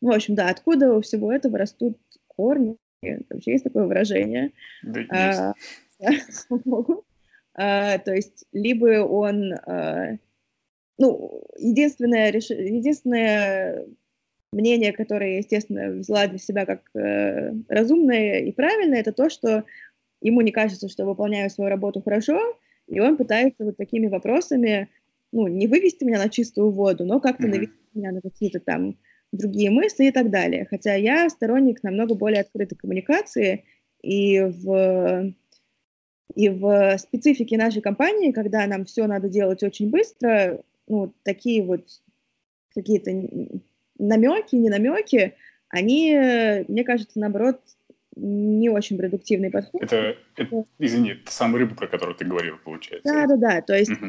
ну, 0.02 0.12
в 0.12 0.14
общем, 0.14 0.36
да, 0.36 0.50
откуда 0.50 0.94
у 0.94 1.02
всего 1.02 1.32
этого 1.32 1.58
растут 1.58 1.98
корни. 2.28 2.78
Вообще 3.30 3.52
есть 3.52 3.64
такое 3.64 3.86
выражение. 3.86 4.52
Да, 4.84 5.02
а, 5.10 5.54
есть. 6.00 6.48
Uh, 7.58 7.98
то 8.04 8.14
есть 8.14 8.44
либо 8.52 9.06
он, 9.06 9.54
uh, 9.54 10.20
ну, 10.98 11.42
единственное, 11.58 12.30
реш... 12.30 12.50
единственное 12.50 13.86
мнение, 14.56 14.93
которое, 14.93 15.38
естественно, 15.38 15.89
взяла 15.91 16.28
для 16.28 16.39
себя 16.39 16.66
как 16.66 16.82
uh, 16.95 17.64
разумное 17.68 18.39
и 18.39 18.51
правильное, 18.51 19.01
это 19.01 19.12
то, 19.12 19.30
что 19.30 19.66
ему 20.22 20.41
не 20.41 20.51
кажется, 20.51 20.89
что 20.89 21.06
выполняю 21.06 21.49
свою 21.49 21.70
работу 21.70 22.01
хорошо, 22.01 22.39
и 22.88 22.99
он 22.99 23.18
пытается 23.18 23.66
вот 23.66 23.78
такими 23.78 24.08
вопросами, 24.08 24.89
ну, 25.32 25.47
не 25.47 25.68
вывести 25.68 26.03
меня 26.03 26.20
на 26.20 26.30
чистую 26.30 26.72
воду, 26.72 27.06
но 27.06 27.20
как-то 27.20 27.43
mm-hmm. 27.43 27.49
навести 27.49 27.76
меня 27.93 28.12
на 28.12 28.22
какие-то 28.22 28.60
там 28.60 28.97
другие 29.32 29.70
мысли 29.70 30.06
и 30.06 30.12
так 30.12 30.30
далее. 30.30 30.66
Хотя 30.70 30.95
я 30.95 31.30
сторонник 31.30 31.84
намного 31.84 32.16
более 32.16 32.41
открытой 32.41 32.78
коммуникации, 32.78 33.66
и 34.01 34.39
в 34.41 35.34
и 36.36 36.49
в 36.49 36.97
специфике 36.97 37.58
нашей 37.58 37.82
компании, 37.82 38.32
когда 38.32 38.66
нам 38.68 38.86
все 38.86 39.08
надо 39.08 39.30
делать 39.30 39.64
очень 39.64 39.89
быстро, 39.89 40.62
ну, 40.88 41.14
такие 41.24 41.64
вот 41.64 41.86
какие-то 42.74 43.12
намеки, 43.98 44.56
не 44.56 44.70
намеки, 44.70 45.36
они, 45.70 46.16
мне 46.68 46.84
кажется, 46.84 47.20
наоборот, 47.20 47.60
не 48.16 48.70
очень 48.70 48.98
продуктивный 48.98 49.52
подход. 49.52 49.82
Это, 49.84 50.16
это 50.38 50.66
извини, 50.80 51.12
это 51.12 51.32
самая 51.32 51.60
рыба, 51.60 51.76
про 51.76 51.88
которую 51.88 52.16
ты 52.16 52.26
говорил, 52.26 52.56
получается. 52.64 53.12
Да, 53.12 53.28
да, 53.28 53.36
да. 53.36 53.62
То 53.62 53.78
есть 53.78 53.91
угу. 53.91 54.08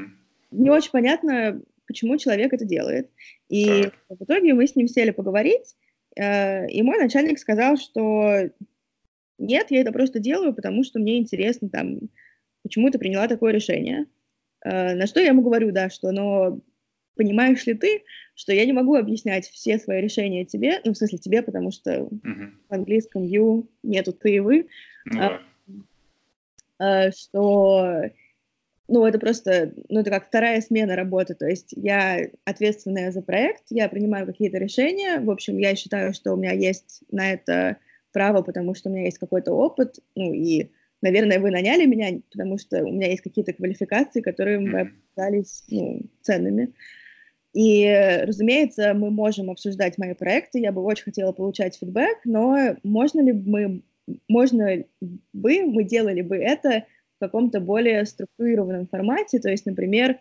не 0.52 0.70
очень 0.70 0.92
понятно, 0.92 1.60
почему 1.86 2.16
человек 2.16 2.52
это 2.52 2.64
делает. 2.64 3.10
И 3.48 3.84
так. 3.84 4.20
в 4.20 4.24
итоге 4.24 4.54
мы 4.54 4.66
с 4.66 4.76
ним 4.76 4.86
сели 4.86 5.10
поговорить, 5.10 5.76
э, 6.16 6.68
и 6.68 6.82
мой 6.82 6.98
начальник 6.98 7.38
сказал, 7.38 7.76
что 7.76 8.50
нет, 9.38 9.66
я 9.70 9.80
это 9.80 9.92
просто 9.92 10.18
делаю, 10.18 10.54
потому 10.54 10.84
что 10.84 10.98
мне 10.98 11.18
интересно, 11.18 11.68
там, 11.68 11.98
почему 12.62 12.90
ты 12.90 12.98
приняла 12.98 13.28
такое 13.28 13.52
решение. 13.52 14.06
Э, 14.64 14.94
на 14.94 15.06
что 15.06 15.20
я 15.20 15.28
ему 15.28 15.42
говорю, 15.42 15.72
да, 15.72 15.90
что, 15.90 16.12
но 16.12 16.60
понимаешь 17.16 17.66
ли 17.66 17.74
ты, 17.74 18.04
что 18.34 18.52
я 18.52 18.64
не 18.64 18.72
могу 18.72 18.94
объяснять 18.94 19.48
все 19.48 19.78
свои 19.78 20.00
решения 20.00 20.44
тебе, 20.44 20.80
ну, 20.84 20.92
в 20.92 20.96
смысле 20.96 21.18
тебе, 21.18 21.42
потому 21.42 21.70
что 21.72 21.92
uh-huh. 21.92 22.50
в 22.68 22.72
английском 22.72 23.24
you 23.24 23.66
нету 23.82 24.12
ты 24.12 24.36
и 24.36 24.40
вы, 24.40 24.68
ну, 25.06 25.20
а, 25.20 25.40
а, 26.78 27.10
что, 27.12 28.02
ну, 28.88 29.06
это 29.06 29.18
просто, 29.18 29.72
ну, 29.88 30.00
это 30.00 30.10
как 30.10 30.28
вторая 30.28 30.60
смена 30.60 30.94
работы, 30.94 31.34
то 31.34 31.46
есть 31.46 31.72
я 31.76 32.28
ответственная 32.44 33.10
за 33.10 33.22
проект, 33.22 33.64
я 33.70 33.88
принимаю 33.88 34.26
какие-то 34.26 34.58
решения, 34.58 35.18
в 35.20 35.30
общем, 35.30 35.58
я 35.58 35.74
считаю, 35.74 36.12
что 36.12 36.34
у 36.34 36.36
меня 36.36 36.52
есть 36.52 37.00
на 37.10 37.32
это 37.32 37.78
право, 38.12 38.42
потому 38.42 38.74
что 38.74 38.90
у 38.90 38.92
меня 38.92 39.04
есть 39.04 39.18
какой-то 39.18 39.52
опыт, 39.52 39.98
ну 40.14 40.32
и 40.32 40.70
наверное, 41.02 41.38
вы 41.38 41.50
наняли 41.50 41.86
меня, 41.86 42.20
потому 42.30 42.58
что 42.58 42.82
у 42.82 42.92
меня 42.92 43.08
есть 43.08 43.22
какие-то 43.22 43.52
квалификации, 43.52 44.20
которые 44.20 44.58
мы 44.58 44.92
оказались 45.14 45.64
ну, 45.68 46.02
ценными. 46.22 46.72
И, 47.56 47.86
разумеется, 48.22 48.92
мы 48.92 49.10
можем 49.10 49.48
обсуждать 49.48 49.96
мои 49.96 50.12
проекты, 50.12 50.58
я 50.58 50.72
бы 50.72 50.82
очень 50.82 51.04
хотела 51.04 51.32
получать 51.32 51.78
фидбэк, 51.78 52.18
но 52.26 52.76
можно 52.82 53.22
ли 53.22 53.32
мы, 53.32 53.82
можно 54.28 54.84
бы 55.32 55.62
мы 55.62 55.84
делали 55.84 56.20
бы 56.20 56.36
это 56.36 56.84
в 57.16 57.20
каком-то 57.24 57.60
более 57.60 58.04
структурированном 58.04 58.88
формате, 58.88 59.38
то 59.38 59.48
есть, 59.48 59.64
например, 59.64 60.18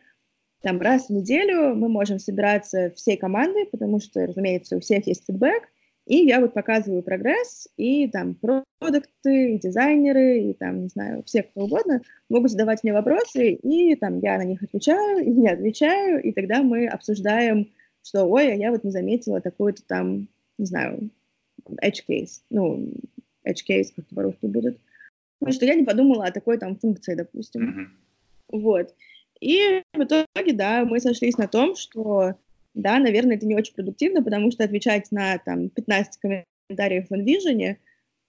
там 0.62 0.80
раз 0.80 1.08
в 1.08 1.10
неделю 1.10 1.76
мы 1.76 1.90
можем 1.90 2.20
собираться 2.20 2.94
всей 2.96 3.18
командой, 3.18 3.66
потому 3.66 4.00
что, 4.00 4.26
разумеется, 4.26 4.78
у 4.78 4.80
всех 4.80 5.06
есть 5.06 5.26
фидбэк, 5.28 5.68
и 6.06 6.18
я 6.18 6.40
вот 6.40 6.54
показываю 6.54 7.02
прогресс, 7.02 7.68
и 7.78 8.08
там 8.08 8.36
продукты, 8.36 9.56
и 9.56 9.60
дизайнеры, 9.60 10.40
и 10.40 10.54
там, 10.54 10.84
не 10.84 10.88
знаю, 10.88 11.24
все 11.26 11.44
кто 11.44 11.62
угодно 11.62 12.02
могут 12.30 12.52
задавать 12.52 12.84
мне 12.84 12.94
вопросы, 12.94 13.54
и 13.54 13.96
там 13.96 14.20
я 14.20 14.38
на 14.38 14.44
них 14.44 14.62
отвечаю, 14.62 15.26
и 15.26 15.30
не 15.30 15.50
отвечаю, 15.50 16.22
и 16.22 16.32
тогда 16.32 16.62
мы 16.62 16.88
обсуждаем, 16.88 17.72
что, 18.04 18.26
ой, 18.26 18.52
а 18.52 18.56
я 18.56 18.72
вот 18.72 18.84
не 18.84 18.92
заметила 18.92 19.42
такой-то 19.42 19.82
там, 19.88 20.28
не 20.60 20.66
знаю, 20.66 21.10
edge 21.84 22.04
case, 22.08 22.42
ну, 22.52 22.92
edge 23.44 23.64
case, 23.68 23.90
как 23.96 24.06
это 24.06 24.16
по-русски 24.16 24.46
будет, 24.46 24.78
потому 25.40 25.54
что 25.54 25.66
я 25.66 25.74
не 25.74 25.86
подумала 25.86 26.26
о 26.26 26.32
такой 26.32 26.60
там 26.60 26.76
функции, 26.76 27.16
допустим. 27.16 27.70
Mm-hmm. 27.70 28.60
Вот. 28.60 28.94
И 29.42 29.82
в 29.94 30.04
итоге, 30.04 30.54
да, 30.54 30.86
мы 30.86 31.00
сошлись 31.00 31.38
на 31.38 31.48
том, 31.48 31.76
что 31.76 32.36
да, 32.76 33.00
наверное, 33.00 33.38
это 33.38 33.48
не 33.48 33.56
очень 33.56 33.74
продуктивно, 33.74 34.22
потому 34.22 34.52
что 34.52 34.64
отвечать 34.64 35.12
на 35.12 35.38
там 35.40 35.70
15 35.70 36.20
комментариев 36.20 37.08
в 37.10 37.14
InVision, 37.14 37.78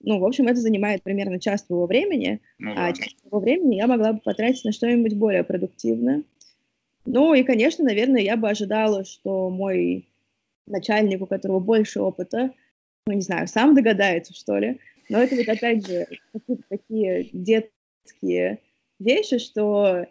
ну, 0.01 0.19
в 0.19 0.25
общем, 0.25 0.47
это 0.47 0.59
занимает 0.59 1.03
примерно 1.03 1.39
час 1.39 1.63
твоего 1.63 1.85
времени, 1.85 2.39
ну, 2.57 2.71
а 2.71 2.75
да. 2.75 2.87
а 2.87 2.93
час 2.93 3.13
твоего 3.21 3.39
времени 3.39 3.75
я 3.75 3.87
могла 3.87 4.13
бы 4.13 4.19
потратить 4.19 4.63
на 4.63 4.71
что-нибудь 4.71 5.15
более 5.15 5.43
продуктивное. 5.43 6.23
Ну, 7.05 7.33
и, 7.33 7.43
конечно, 7.43 7.83
наверное, 7.83 8.21
я 8.21 8.37
бы 8.37 8.49
ожидала, 8.49 9.03
что 9.05 9.49
мой 9.49 10.07
начальник, 10.65 11.21
у 11.21 11.25
которого 11.25 11.59
больше 11.59 11.99
опыта, 11.99 12.51
ну, 13.05 13.13
не 13.13 13.21
знаю, 13.21 13.47
сам 13.47 13.75
догадается, 13.75 14.33
что 14.33 14.57
ли, 14.57 14.79
но 15.09 15.19
это 15.19 15.35
вот, 15.35 15.47
опять 15.47 15.85
же, 15.87 16.07
такие 16.69 17.29
детские 17.33 18.59
вещи, 18.99 19.39
что 19.39 20.05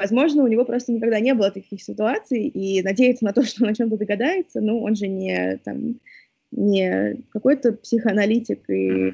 Возможно, 0.00 0.44
у 0.44 0.46
него 0.46 0.64
просто 0.64 0.92
никогда 0.92 1.20
не 1.20 1.34
было 1.34 1.50
таких 1.50 1.82
ситуаций, 1.82 2.46
и 2.46 2.82
надеяться 2.82 3.22
на 3.22 3.34
то, 3.34 3.42
что 3.44 3.64
он 3.64 3.70
о 3.70 3.74
чем-то 3.74 3.98
догадается, 3.98 4.62
ну, 4.62 4.82
он 4.82 4.96
же 4.96 5.08
не, 5.08 5.58
там, 5.62 6.00
не 6.50 7.22
какой-то 7.30 7.72
психоаналитик, 7.74 8.68
и 8.70 9.12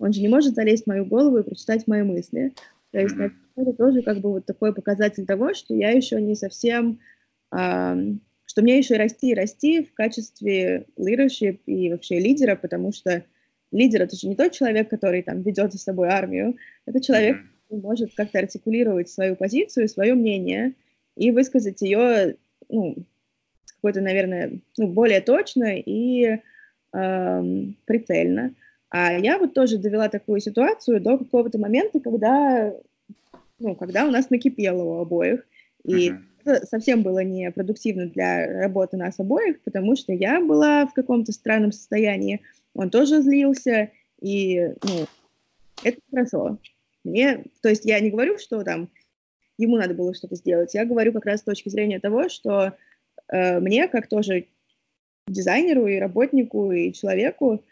он 0.00 0.12
же 0.12 0.20
не 0.20 0.26
может 0.26 0.56
залезть 0.56 0.84
в 0.84 0.86
мою 0.88 1.04
голову 1.04 1.38
и 1.38 1.44
прочитать 1.44 1.86
мои 1.86 2.02
мысли. 2.02 2.52
То 2.90 2.98
есть 2.98 3.14
это 3.54 3.72
тоже 3.74 4.02
как 4.02 4.18
бы 4.18 4.32
вот 4.32 4.44
такой 4.44 4.74
показатель 4.74 5.24
того, 5.24 5.54
что 5.54 5.72
я 5.72 5.90
еще 5.90 6.20
не 6.20 6.34
совсем, 6.34 6.98
э, 7.56 7.94
что 8.44 8.62
мне 8.62 8.78
еще 8.78 8.96
расти 8.96 9.30
и 9.30 9.34
расти 9.34 9.84
в 9.84 9.94
качестве 9.94 10.86
leadership 10.98 11.60
и 11.66 11.92
вообще 11.92 12.18
лидера, 12.18 12.56
потому 12.56 12.92
что 12.92 13.24
лидер 13.70 14.02
это 14.02 14.16
же 14.16 14.26
не 14.26 14.34
тот 14.34 14.50
человек, 14.50 14.90
который 14.90 15.22
там 15.22 15.42
ведет 15.42 15.72
за 15.72 15.78
собой 15.78 16.08
армию, 16.08 16.56
это 16.86 17.00
человек, 17.00 17.38
может 17.76 18.14
как-то 18.14 18.38
артикулировать 18.38 19.08
свою 19.08 19.36
позицию, 19.36 19.88
свое 19.88 20.14
мнение 20.14 20.74
и 21.16 21.30
высказать 21.30 21.82
ее, 21.82 22.36
ну, 22.68 22.96
какой-то, 23.76 24.00
наверное, 24.00 24.60
ну, 24.78 24.88
более 24.88 25.20
точно 25.20 25.76
и 25.76 26.40
эм, 26.92 27.76
прицельно. 27.84 28.54
А 28.88 29.12
я 29.12 29.38
вот 29.38 29.54
тоже 29.54 29.78
довела 29.78 30.08
такую 30.08 30.40
ситуацию 30.40 31.00
до 31.00 31.18
какого-то 31.18 31.58
момента, 31.58 32.00
когда, 32.00 32.72
ну, 33.58 33.74
когда 33.74 34.06
у 34.06 34.10
нас 34.10 34.30
накипело 34.30 34.82
у 34.82 35.00
обоих, 35.00 35.46
и 35.84 36.10
uh-huh. 36.10 36.18
это 36.44 36.66
совсем 36.66 37.02
было 37.02 37.22
не 37.22 37.50
продуктивно 37.50 38.06
для 38.06 38.46
работы 38.60 38.96
нас 38.96 39.18
обоих, 39.18 39.60
потому 39.62 39.96
что 39.96 40.12
я 40.12 40.40
была 40.40 40.86
в 40.86 40.94
каком-то 40.94 41.32
странном 41.32 41.72
состоянии, 41.72 42.40
он 42.74 42.88
тоже 42.90 43.20
злился, 43.20 43.90
и, 44.20 44.72
ну, 44.82 45.06
это 45.82 45.98
хорошо. 46.10 46.58
Мне, 47.04 47.44
то 47.62 47.68
есть 47.68 47.84
я 47.84 48.00
не 48.00 48.10
говорю, 48.10 48.38
что 48.38 48.64
там 48.64 48.88
ему 49.58 49.76
надо 49.76 49.94
было 49.94 50.14
что-то 50.14 50.34
сделать, 50.34 50.74
я 50.74 50.84
говорю 50.84 51.12
как 51.12 51.26
раз 51.26 51.40
с 51.40 51.44
точки 51.44 51.68
зрения 51.68 52.00
того, 52.00 52.28
что 52.28 52.76
э, 53.28 53.60
мне, 53.60 53.88
как 53.88 54.08
тоже 54.08 54.46
дизайнеру 55.28 55.86
и 55.86 55.98
работнику 55.98 56.72
и 56.72 56.92
человеку, 56.92 57.62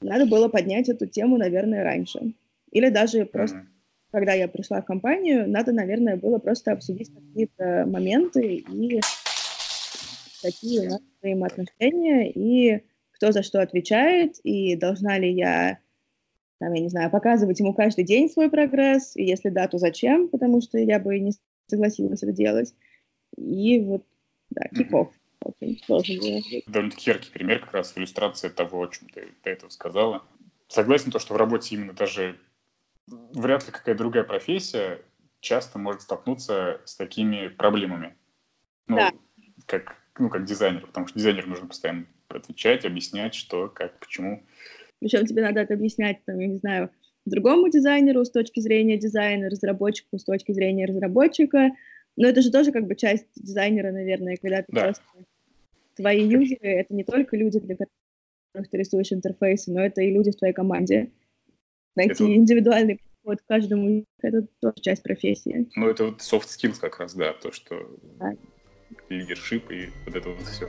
надо 0.00 0.26
было 0.26 0.48
поднять 0.48 0.88
эту 0.88 1.06
тему, 1.06 1.36
наверное, 1.36 1.84
раньше. 1.84 2.34
Или 2.70 2.90
даже 2.90 3.24
просто, 3.24 3.58
mm-hmm. 3.58 4.10
когда 4.10 4.32
я 4.32 4.48
пришла 4.48 4.82
в 4.82 4.84
компанию, 4.84 5.48
надо, 5.48 5.72
наверное, 5.72 6.16
было 6.16 6.38
просто 6.38 6.72
обсудить 6.72 7.10
какие-то 7.14 7.84
моменты 7.86 8.56
и 8.56 9.00
какие 10.42 10.86
у 10.86 10.90
нас 10.90 11.00
взаимоотношения, 11.20 12.30
и 12.30 12.82
кто 13.12 13.32
за 13.32 13.42
что 13.42 13.62
отвечает, 13.62 14.38
и 14.42 14.76
должна 14.76 15.18
ли 15.18 15.32
я 15.32 15.78
там, 16.58 16.72
я 16.72 16.82
не 16.82 16.88
знаю, 16.88 17.10
показывать 17.10 17.60
ему 17.60 17.74
каждый 17.74 18.04
день 18.04 18.30
свой 18.30 18.50
прогресс, 18.50 19.16
и 19.16 19.24
если 19.24 19.50
да, 19.50 19.68
то 19.68 19.78
зачем, 19.78 20.28
потому 20.28 20.60
что 20.60 20.78
я 20.78 20.98
бы 20.98 21.18
не 21.18 21.32
согласилась 21.66 22.22
это 22.22 22.32
делать. 22.32 22.74
И 23.36 23.80
вот, 23.80 24.04
да, 24.50 24.68
киков. 24.68 25.12
Очень 25.88 26.62
Довольно-таки 26.66 27.10
яркий 27.10 27.30
пример 27.30 27.60
как 27.60 27.74
раз 27.74 27.92
иллюстрация 27.96 28.50
того, 28.50 28.82
о 28.82 28.88
чем 28.88 29.08
ты 29.08 29.28
до 29.44 29.50
этого 29.50 29.70
сказала. 29.70 30.24
Согласен 30.68 31.12
то, 31.12 31.18
что 31.18 31.34
в 31.34 31.36
работе 31.36 31.76
именно 31.76 31.92
даже 31.92 32.38
вряд 33.06 33.64
ли 33.66 33.72
какая 33.72 33.94
другая 33.94 34.24
профессия 34.24 35.00
часто 35.40 35.78
может 35.78 36.02
столкнуться 36.02 36.80
с 36.84 36.96
такими 36.96 37.48
проблемами. 37.48 38.16
Ну, 38.88 38.96
да. 38.96 39.12
как, 39.66 39.96
ну, 40.18 40.28
как 40.30 40.44
дизайнер, 40.44 40.86
потому 40.86 41.06
что 41.06 41.18
дизайнеру 41.18 41.48
нужно 41.48 41.66
постоянно 41.68 42.06
отвечать, 42.28 42.84
объяснять, 42.84 43.34
что, 43.34 43.68
как, 43.68 43.98
почему. 44.00 44.44
Причем 45.00 45.26
тебе 45.26 45.42
надо 45.42 45.60
это 45.60 45.74
объяснять, 45.74 46.24
там, 46.24 46.38
я 46.38 46.46
не 46.46 46.58
знаю, 46.58 46.90
другому 47.26 47.68
дизайнеру 47.68 48.24
с 48.24 48.30
точки 48.30 48.60
зрения 48.60 48.96
дизайна, 48.96 49.50
разработчику 49.50 50.18
с 50.18 50.24
точки 50.24 50.52
зрения 50.52 50.86
разработчика. 50.86 51.70
Но 52.16 52.28
это 52.28 52.40
же 52.40 52.50
тоже 52.50 52.72
как 52.72 52.86
бы 52.86 52.94
часть 52.96 53.26
дизайнера, 53.36 53.92
наверное, 53.92 54.36
когда 54.36 54.62
ты 54.62 54.72
да. 54.72 54.82
просто... 54.84 55.02
Твои 55.96 56.26
юзеры— 56.26 56.58
это 56.68 56.92
не 56.94 57.04
только 57.04 57.38
люди, 57.38 57.58
для 57.58 57.74
которых 57.74 58.70
ты 58.70 58.76
рисуешь 58.76 59.12
интерфейсы, 59.12 59.72
но 59.72 59.80
это 59.80 60.02
и 60.02 60.10
люди 60.10 60.30
в 60.30 60.36
твоей 60.36 60.52
команде. 60.52 61.10
Найти 61.94 62.24
это... 62.24 62.34
индивидуальный 62.34 63.00
подход 63.22 63.40
к 63.40 63.46
каждому— 63.46 64.04
это 64.20 64.46
тоже 64.60 64.74
часть 64.82 65.02
профессии. 65.02 65.66
Ну, 65.74 65.88
это 65.88 66.04
вот 66.04 66.20
soft 66.20 66.48
skills 66.48 66.80
как 66.80 66.98
раз, 67.00 67.14
да, 67.14 67.32
то, 67.32 67.50
что 67.50 67.98
да. 68.18 68.36
лидершип 69.08 69.70
и 69.70 69.88
вот 70.04 70.16
это 70.16 70.28
вот 70.28 70.46
все. 70.46 70.68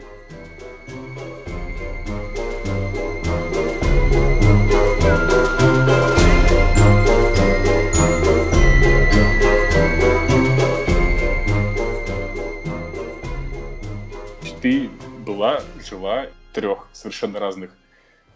Ты 14.61 14.89
была, 15.25 15.61
жила 15.87 16.25
в 16.51 16.55
трех 16.55 16.89
совершенно 16.91 17.39
разных, 17.39 17.71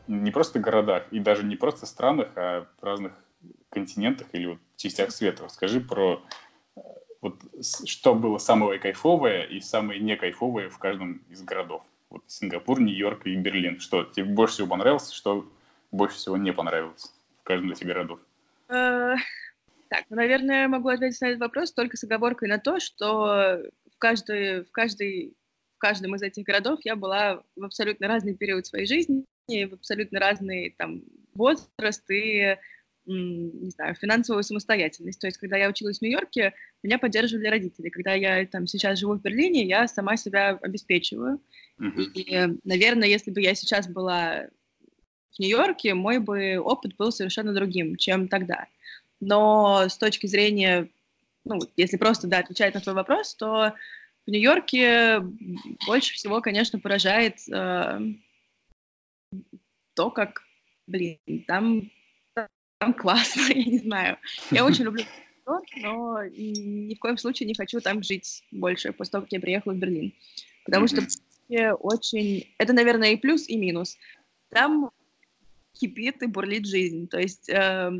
не 0.07 0.32
просто 0.32 0.59
городах, 0.59 1.03
и 1.11 1.19
даже 1.19 1.43
не 1.43 1.55
просто 1.55 1.86
странах, 1.86 2.30
а 2.36 2.67
в 2.80 2.84
разных 2.84 3.11
континентах 3.69 4.28
или 4.34 4.45
вот 4.45 4.59
частях 4.76 5.11
света. 5.11 5.49
Скажи 5.49 5.82
про 5.82 6.24
э, 6.76 6.82
вот 7.22 7.36
что 7.86 8.13
было 8.13 8.38
самое 8.38 8.80
кайфовое 8.80 9.43
и 9.43 9.59
самое 9.61 9.99
не 9.99 10.15
кайфовое 10.15 10.69
в 10.69 10.78
каждом 10.78 11.22
из 11.30 11.41
городов. 11.41 11.84
Вот 12.09 12.24
Сингапур, 12.28 12.80
Нью-Йорк 12.80 13.26
и 13.26 13.36
Берлин. 13.36 13.80
Что 13.80 14.03
тебе 14.03 14.26
больше 14.26 14.55
всего 14.55 14.67
понравилось, 14.67 15.11
что 15.11 15.45
больше 15.92 16.18
всего 16.18 16.38
не 16.38 16.54
понравилось 16.54 17.14
в 17.42 17.44
каждом 17.44 17.72
из 17.72 17.78
этих 17.78 17.88
городов? 17.88 18.20
Э, 18.70 19.16
так, 19.89 20.06
ну, 20.10 20.16
наверное, 20.16 20.68
могу 20.68 20.89
ответить 20.89 21.22
на 21.22 21.28
этот 21.28 21.42
вопрос 21.42 21.74
только 21.74 21.98
с 21.98 22.04
оговоркой 22.04 22.48
на 22.48 22.60
то, 22.60 22.80
что 22.80 23.62
в, 23.94 23.98
каждой, 23.98 24.64
в, 24.64 24.72
каждой, 24.72 25.34
в 25.76 25.78
каждом 25.80 26.16
из 26.16 26.22
этих 26.22 26.44
городов 26.44 26.80
я 26.84 26.96
была 26.96 27.44
в 27.56 27.64
абсолютно 27.64 28.08
разный 28.08 28.36
период 28.36 28.66
своей 28.66 28.86
жизни, 28.86 29.26
в 29.48 29.74
абсолютно 29.74 30.20
разный 30.20 30.74
там 30.78 31.04
возраст 31.34 32.10
и 32.10 32.58
не 33.06 33.70
знаю, 33.72 33.96
финансовую 33.96 34.44
самостоятельность. 34.44 35.20
То 35.20 35.28
есть, 35.28 35.39
когда 35.39 35.58
я 35.58 35.70
училась 35.70 35.98
в 35.98 36.02
Нью-Йорке, 36.02 36.54
меня 36.84 37.00
поддерживали 37.00 37.48
родители. 37.48 37.89
Когда 37.89 38.14
я 38.14 38.46
там 38.46 38.68
сейчас 38.68 39.00
живу 39.00 39.16
в 39.16 39.22
Берлине, 39.22 39.66
я 39.66 39.88
сама 39.88 40.18
себя 40.18 40.60
обеспечиваю. 40.62 41.42
Uh-huh. 41.80 42.04
И, 42.14 42.60
наверное, 42.64 43.08
если 43.08 43.32
бы 43.32 43.42
я 43.42 43.56
сейчас 43.56 43.88
была 43.88 44.48
в 45.34 45.39
Нью-Йорке, 45.39 45.93
мой 45.93 46.19
бы 46.19 46.57
опыт 46.57 46.95
был 46.97 47.11
совершенно 47.11 47.53
другим, 47.53 47.95
чем 47.95 48.27
тогда. 48.27 48.67
Но 49.19 49.88
с 49.88 49.97
точки 49.97 50.27
зрения, 50.27 50.89
ну, 51.45 51.59
если 51.77 51.97
просто, 51.97 52.27
да, 52.27 52.39
отвечать 52.39 52.73
на 52.73 52.82
твой 52.82 52.95
вопрос, 52.95 53.36
то 53.36 53.73
в 54.25 54.32
Нью-Йорке 54.32 55.21
больше 55.88 56.13
всего, 56.13 56.41
конечно, 56.41 56.79
поражает 56.79 57.38
э, 57.49 57.99
то, 59.95 60.11
как, 60.11 60.41
блин, 60.88 61.17
там, 61.47 61.91
там 62.79 62.93
классно, 62.93 63.41
я 63.53 63.63
не 63.63 63.79
знаю. 63.79 64.17
Я 64.49 64.65
очень 64.65 64.86
люблю 64.86 65.05
город, 65.45 65.65
но 65.77 66.23
ни 66.25 66.95
в 66.95 66.99
коем 66.99 67.17
случае 67.17 67.47
не 67.47 67.55
хочу 67.55 67.79
там 67.79 68.03
жить 68.03 68.43
больше 68.51 68.91
после 68.93 69.11
того, 69.11 69.23
как 69.23 69.34
я 69.34 69.39
приехала 69.39 69.73
в 69.73 69.77
Берлин. 69.77 70.13
Потому 70.65 70.88
что 70.88 71.01
очень... 71.79 72.47
Это, 72.57 72.73
наверное, 72.73 73.11
и 73.11 73.17
плюс, 73.17 73.49
и 73.49 73.57
минус. 73.57 73.97
Там 74.49 74.91
кипит 75.82 76.21
и 76.21 76.27
бурлит 76.27 76.67
жизнь. 76.67 77.07
То 77.07 77.19
есть 77.19 77.49
э, 77.49 77.91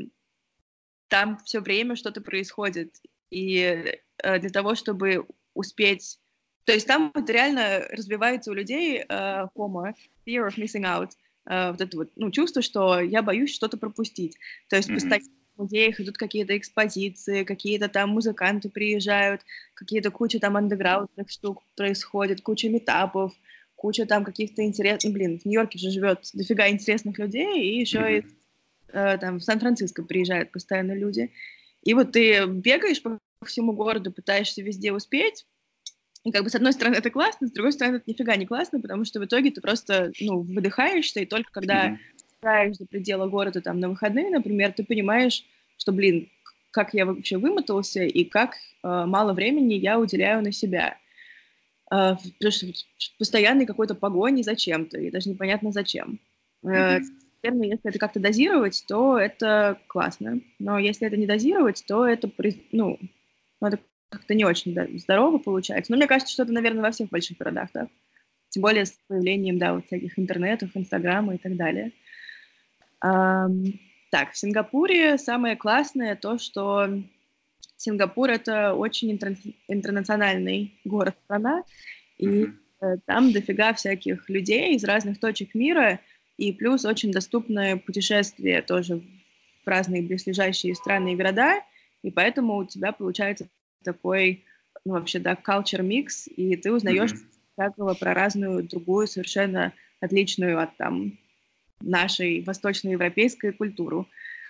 там 1.08 1.38
все 1.44 1.60
время 1.60 1.96
что-то 1.96 2.20
происходит. 2.20 2.94
И 3.30 3.98
э, 4.22 4.38
для 4.38 4.50
того, 4.50 4.74
чтобы 4.74 5.26
успеть... 5.54 6.20
То 6.64 6.72
есть 6.72 6.86
там 6.86 7.10
вот 7.12 7.28
реально 7.28 7.80
развивается 7.90 8.52
у 8.52 8.54
людей 8.54 9.02
э, 9.06 9.46
FOMO, 9.56 9.94
fear 10.24 10.48
of 10.48 10.56
missing 10.56 10.84
out, 10.84 11.10
э, 11.50 11.72
вот 11.72 11.80
это 11.80 11.96
вот 11.96 12.10
ну, 12.14 12.30
чувство, 12.30 12.62
что 12.62 13.00
я 13.00 13.20
боюсь 13.20 13.52
что-то 13.52 13.76
пропустить. 13.76 14.36
То 14.68 14.76
есть 14.76 14.88
mm-hmm. 14.88 14.94
постоянно 14.94 15.28
в 15.56 15.62
музеях 15.62 16.00
идут 16.00 16.16
какие-то 16.16 16.56
экспозиции, 16.56 17.42
какие-то 17.42 17.88
там 17.88 18.10
музыканты 18.10 18.70
приезжают, 18.70 19.42
какие-то 19.74 20.12
куча 20.12 20.38
там 20.38 20.56
андеграундных 20.56 21.28
штук 21.30 21.62
происходит, 21.76 22.42
куча 22.42 22.68
метапов, 22.68 23.32
куча 23.82 24.06
там 24.06 24.24
каких-то 24.24 24.64
интересных... 24.64 25.12
Блин, 25.12 25.40
в 25.40 25.44
Нью-Йорке 25.44 25.78
же 25.78 25.90
живет 25.90 26.30
дофига 26.32 26.68
интересных 26.68 27.18
людей, 27.18 27.60
и 27.60 27.80
еще 27.80 27.98
mm-hmm. 27.98 28.18
и 28.20 28.24
э, 28.92 29.18
там 29.18 29.40
в 29.40 29.42
Сан-Франциско 29.42 30.04
приезжают 30.04 30.52
постоянно 30.52 30.92
люди. 30.92 31.32
И 31.82 31.92
вот 31.92 32.12
ты 32.12 32.46
бегаешь 32.46 33.02
по 33.02 33.18
всему 33.44 33.72
городу, 33.72 34.12
пытаешься 34.12 34.62
везде 34.62 34.92
успеть, 34.92 35.44
и 36.22 36.30
как 36.30 36.44
бы 36.44 36.50
с 36.50 36.54
одной 36.54 36.72
стороны 36.72 36.94
это 36.94 37.10
классно, 37.10 37.48
с 37.48 37.50
другой 37.50 37.72
стороны 37.72 37.96
это 37.96 38.04
нифига 38.06 38.36
не 38.36 38.46
классно, 38.46 38.80
потому 38.80 39.04
что 39.04 39.18
в 39.18 39.24
итоге 39.24 39.50
ты 39.50 39.60
просто, 39.60 40.12
ну, 40.20 40.42
выдыхаешься, 40.42 41.20
и 41.20 41.26
только 41.26 41.50
когда 41.50 41.88
mm-hmm 41.88 41.98
за 42.42 42.86
пределы 42.86 43.30
города 43.30 43.60
там 43.60 43.78
на 43.78 43.88
выходные, 43.88 44.28
например, 44.28 44.72
ты 44.72 44.84
понимаешь, 44.84 45.44
что, 45.76 45.92
блин, 45.92 46.28
как 46.72 46.92
я 46.92 47.06
вообще 47.06 47.36
вымотался 47.36 48.02
и 48.02 48.24
как 48.24 48.54
э, 48.54 49.04
мало 49.06 49.32
времени 49.32 49.74
я 49.74 50.00
уделяю 50.00 50.42
на 50.42 50.50
себя. 50.50 50.96
Э, 51.92 52.16
потому 52.38 52.52
что 52.52 52.66
постоянный 53.18 53.66
какой-то 53.66 53.94
погони 53.94 54.42
за 54.42 54.56
чем-то, 54.56 54.98
и 54.98 55.10
даже 55.10 55.28
непонятно 55.28 55.72
зачем. 55.72 56.20
Э, 56.64 57.00
наверное, 57.42 57.68
если 57.68 57.90
это 57.90 57.98
как-то 57.98 58.18
дозировать, 58.18 58.82
то 58.88 59.18
это 59.18 59.78
классно. 59.88 60.40
Но 60.58 60.78
если 60.78 61.06
это 61.06 61.18
не 61.18 61.26
дозировать, 61.26 61.84
то 61.86 62.06
это, 62.06 62.30
ну, 62.72 62.98
ну 63.60 63.66
это 63.66 63.78
как-то 64.08 64.34
не 64.34 64.46
очень 64.46 64.74
здорово 64.98 65.36
получается. 65.36 65.92
Но 65.92 65.98
мне 65.98 66.06
кажется, 66.06 66.32
что 66.32 66.44
это, 66.44 66.52
наверное, 66.52 66.82
во 66.82 66.92
всех 66.92 67.10
больших 67.10 67.36
городах, 67.36 67.68
да. 67.74 67.88
Тем 68.48 68.62
более 68.62 68.86
с 68.86 68.98
появлением, 69.08 69.58
да, 69.58 69.74
вот 69.74 69.86
всяких 69.86 70.18
интернетов, 70.18 70.70
инстаграма 70.74 71.34
и 71.34 71.38
так 71.38 71.56
далее. 71.56 71.92
Так, 73.00 74.32
в 74.32 74.36
Сингапуре 74.36 75.18
самое 75.18 75.56
классное 75.56 76.16
то, 76.16 76.38
что 76.38 77.02
Сингапур 77.82 78.30
это 78.30 78.74
очень 78.74 79.10
интернациональный 79.66 80.78
город, 80.84 81.16
страна, 81.24 81.64
и 82.16 82.26
mm-hmm. 82.26 83.00
там 83.06 83.32
дофига 83.32 83.74
всяких 83.74 84.30
людей 84.30 84.76
из 84.76 84.84
разных 84.84 85.18
точек 85.18 85.56
мира, 85.56 85.98
и 86.36 86.52
плюс 86.52 86.84
очень 86.84 87.10
доступное 87.10 87.76
путешествие 87.76 88.62
тоже 88.62 89.02
в 89.64 89.68
разные 89.68 90.00
близлежащие 90.00 90.76
страны 90.76 91.14
и 91.14 91.16
города, 91.16 91.60
и 92.04 92.12
поэтому 92.12 92.58
у 92.58 92.64
тебя 92.64 92.92
получается 92.92 93.48
такой, 93.82 94.44
ну, 94.84 94.92
вообще, 94.92 95.18
да, 95.18 95.32
culture 95.32 95.82
mix, 95.82 96.32
и 96.36 96.54
ты 96.54 96.70
узнаешь 96.70 97.10
mm-hmm. 97.10 97.54
всякого 97.54 97.94
про 97.94 98.14
разную 98.14 98.62
другую, 98.62 99.08
совершенно 99.08 99.72
отличную 99.98 100.60
от 100.60 100.76
там 100.76 101.18
нашей 101.80 102.44
восточноевропейской 102.44 103.52
культуру. 103.52 104.06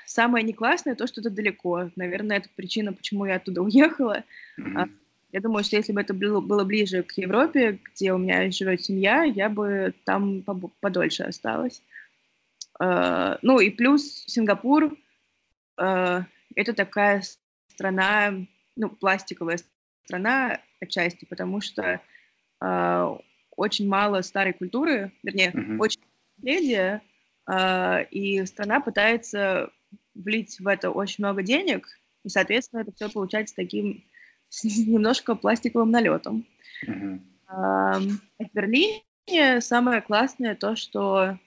Самое 0.06 0.44
не 0.44 0.52
классное 0.52 0.94
то, 0.94 1.06
что 1.06 1.20
это 1.20 1.30
далеко. 1.30 1.90
Наверное, 1.96 2.38
это 2.38 2.48
причина, 2.54 2.92
почему 2.92 3.24
я 3.24 3.36
оттуда 3.36 3.62
уехала. 3.62 4.24
Mm-hmm. 4.58 4.90
Я 5.32 5.40
думаю, 5.40 5.64
что 5.64 5.76
если 5.76 5.92
бы 5.92 6.00
это 6.00 6.12
было, 6.12 6.64
ближе 6.64 7.02
к 7.02 7.12
Европе, 7.12 7.78
где 7.94 8.12
у 8.12 8.18
меня 8.18 8.50
живет 8.50 8.84
семья, 8.84 9.22
я 9.24 9.48
бы 9.48 9.94
там 10.04 10.42
подольше 10.80 11.22
осталась. 11.22 11.82
Uh, 12.80 13.38
ну 13.42 13.60
и 13.60 13.70
плюс 13.70 14.24
Сингапур 14.26 14.96
uh, 15.78 16.24
это 16.54 16.72
такая 16.72 17.22
страна, 17.68 18.34
ну, 18.76 18.88
пластиковая 18.90 19.58
страна 20.04 20.60
отчасти, 20.80 21.24
потому 21.24 21.60
что 21.60 22.00
очень 23.56 23.88
мало 23.88 24.22
старой 24.22 24.52
культуры, 24.52 25.12
вернее, 25.22 25.50
mm-hmm. 25.50 25.78
очень 25.78 26.00
наследия, 26.36 27.02
а, 27.46 28.00
и 28.10 28.44
страна 28.46 28.80
пытается 28.80 29.70
влить 30.14 30.58
в 30.60 30.66
это 30.66 30.90
очень 30.90 31.24
много 31.24 31.42
денег, 31.42 31.88
и, 32.24 32.28
соответственно, 32.28 32.80
это 32.80 32.92
все 32.92 33.08
получается 33.08 33.54
таким 33.54 34.04
немножко 34.62 35.34
пластиковым 35.34 35.90
налетом. 35.90 36.46
Mm-hmm. 36.86 37.20
В 38.38 38.54
Берлине 38.54 39.60
самое 39.60 40.00
классное 40.00 40.54
то, 40.54 40.74
что 40.74 41.38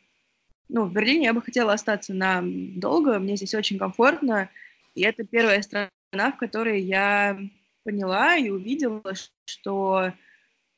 ну, 0.70 0.86
в 0.86 0.94
Берлине 0.94 1.26
я 1.26 1.34
бы 1.34 1.42
хотела 1.42 1.74
остаться 1.74 2.14
на 2.14 2.42
долго, 2.44 3.20
мне 3.20 3.36
здесь 3.36 3.54
очень 3.54 3.78
комфортно, 3.78 4.50
и 4.94 5.02
это 5.02 5.24
первая 5.24 5.62
страна, 5.62 5.90
в 6.14 6.38
которой 6.38 6.82
я 6.82 7.40
поняла 7.84 8.36
и 8.36 8.50
увидела, 8.50 9.04
что 9.46 10.12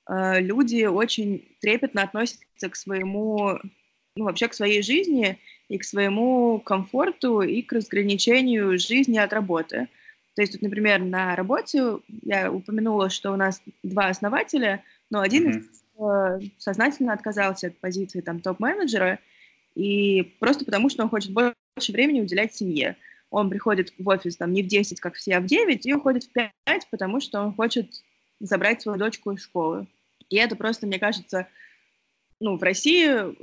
э, 0.09 0.41
люди 0.41 0.85
очень 0.85 1.55
трепетно 1.61 2.03
относятся 2.03 2.69
к 2.69 2.75
своему 2.75 3.59
ну, 4.17 4.25
вообще 4.25 4.47
к 4.47 4.53
своей 4.53 4.81
жизни 4.81 5.39
и 5.70 5.78
к 5.78 5.84
своему 5.84 6.59
комфорту 6.59 7.41
и 7.41 7.61
к 7.61 7.74
разграничению 7.74 8.80
жизни 8.80 9.18
от 9.18 9.34
работы. 9.34 9.88
То 10.36 10.41
есть, 10.41 10.53
вот, 10.53 10.61
например, 10.61 10.99
на 11.01 11.36
работе 11.36 11.97
я 12.24 12.51
упомянула, 12.51 13.09
что 13.09 13.32
у 13.32 13.36
нас 13.36 13.61
два 13.84 14.07
основателя, 14.07 14.84
но 15.09 15.22
один 15.22 15.49
mm-hmm. 15.49 15.59
из 15.59 15.78
сознательно 16.57 17.13
отказался 17.13 17.68
от 17.68 17.78
позиции 17.78 18.22
там 18.22 18.39
топ-менеджера, 18.39 19.20
и 19.76 20.24
просто 20.39 20.65
потому, 20.65 20.89
что 20.89 21.03
он 21.03 21.09
хочет 21.09 21.32
больше 21.32 21.91
времени 21.91 22.22
уделять 22.22 22.53
семье. 22.53 22.95
Он 23.30 23.49
приходит 23.49 23.93
в 23.97 24.07
офис 24.07 24.38
там 24.38 24.53
не 24.53 24.63
в 24.63 24.68
10, 24.68 24.99
как 24.99 25.15
все, 25.15 25.38
а 25.38 25.39
в 25.39 25.45
9, 25.45 25.86
и 25.86 25.93
уходит 25.93 26.24
в 26.24 26.32
5, 26.32 26.51
потому 26.91 27.20
что 27.20 27.41
он 27.41 27.53
хочет 27.53 28.03
забрать 28.39 28.82
свою 28.82 28.97
дочку 28.97 29.32
из 29.32 29.43
школы. 29.43 29.88
И 30.30 30.38
это 30.38 30.55
просто, 30.55 30.88
мне 30.88 30.99
кажется, 30.99 31.47
ну, 32.39 32.57
в 32.57 32.63
России 32.63 33.36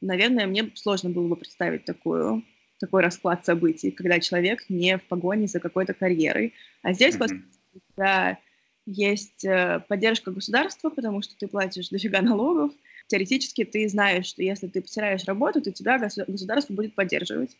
наверное, 0.00 0.46
мне 0.46 0.70
сложно 0.74 1.10
было 1.10 1.28
бы 1.28 1.36
представить 1.36 1.84
такую, 1.84 2.44
такой 2.78 3.02
расклад 3.02 3.44
событий, 3.44 3.90
когда 3.90 4.20
человек 4.20 4.64
не 4.68 4.98
в 4.98 5.04
погоне 5.04 5.46
за 5.46 5.60
какой-то 5.60 5.94
карьерой. 5.94 6.54
А 6.82 6.92
здесь 6.92 7.16
mm-hmm. 7.16 7.42
у 7.74 7.78
тебя 7.92 8.38
есть 8.86 9.44
э, 9.44 9.80
поддержка 9.88 10.30
государства, 10.30 10.88
потому 10.90 11.22
что 11.22 11.36
ты 11.36 11.46
платишь 11.46 11.90
дофига 11.90 12.22
налогов. 12.22 12.72
Теоретически 13.08 13.64
ты 13.64 13.88
знаешь, 13.88 14.26
что 14.26 14.42
если 14.42 14.68
ты 14.68 14.80
потеряешь 14.80 15.24
работу, 15.24 15.60
то 15.60 15.72
тебя 15.72 15.98
государство 15.98 16.72
будет 16.72 16.94
поддерживать. 16.94 17.56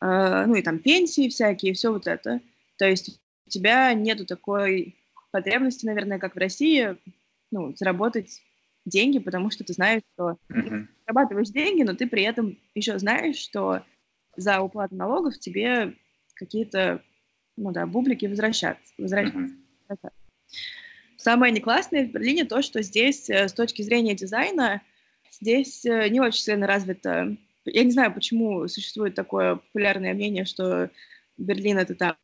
Э, 0.00 0.44
ну 0.46 0.54
и 0.54 0.62
там 0.62 0.78
пенсии 0.78 1.28
всякие, 1.28 1.74
все 1.74 1.92
вот 1.92 2.06
это. 2.06 2.40
То 2.76 2.86
есть 2.86 3.20
у 3.46 3.50
тебя 3.50 3.94
нету 3.94 4.26
такой 4.26 4.96
потребности, 5.30 5.86
наверное, 5.86 6.18
как 6.18 6.34
в 6.34 6.38
России, 6.38 6.96
ну, 7.50 7.74
заработать 7.76 8.42
деньги, 8.84 9.18
потому 9.18 9.50
что 9.50 9.64
ты 9.64 9.72
знаешь, 9.72 10.02
что 10.14 10.36
mm-hmm. 10.48 10.62
ты 10.62 10.88
зарабатываешь 11.06 11.48
деньги, 11.48 11.82
но 11.82 11.94
ты 11.94 12.06
при 12.06 12.22
этом 12.22 12.58
еще 12.74 12.98
знаешь, 12.98 13.36
что 13.36 13.84
за 14.36 14.60
уплату 14.60 14.94
налогов 14.94 15.38
тебе 15.38 15.94
какие-то, 16.34 17.02
ну 17.56 17.72
да, 17.72 17.86
бублики 17.86 18.26
возвращаться. 18.26 18.92
возвращаться. 18.98 19.56
Mm-hmm. 19.88 20.12
Самое 21.16 21.52
неклассное 21.52 22.04
в 22.04 22.10
Берлине 22.10 22.44
то, 22.44 22.62
что 22.62 22.82
здесь 22.82 23.30
э, 23.30 23.46
с 23.46 23.52
точки 23.52 23.82
зрения 23.82 24.14
дизайна 24.14 24.82
здесь 25.30 25.84
э, 25.84 26.08
не 26.08 26.20
очень 26.20 26.42
сильно 26.42 26.66
развито. 26.66 27.36
Я 27.64 27.84
не 27.84 27.92
знаю, 27.92 28.12
почему 28.12 28.66
существует 28.66 29.14
такое 29.14 29.56
популярное 29.56 30.14
мнение, 30.14 30.44
что 30.44 30.90
Берлин 31.38 31.78
это 31.78 31.94
там 31.94 32.16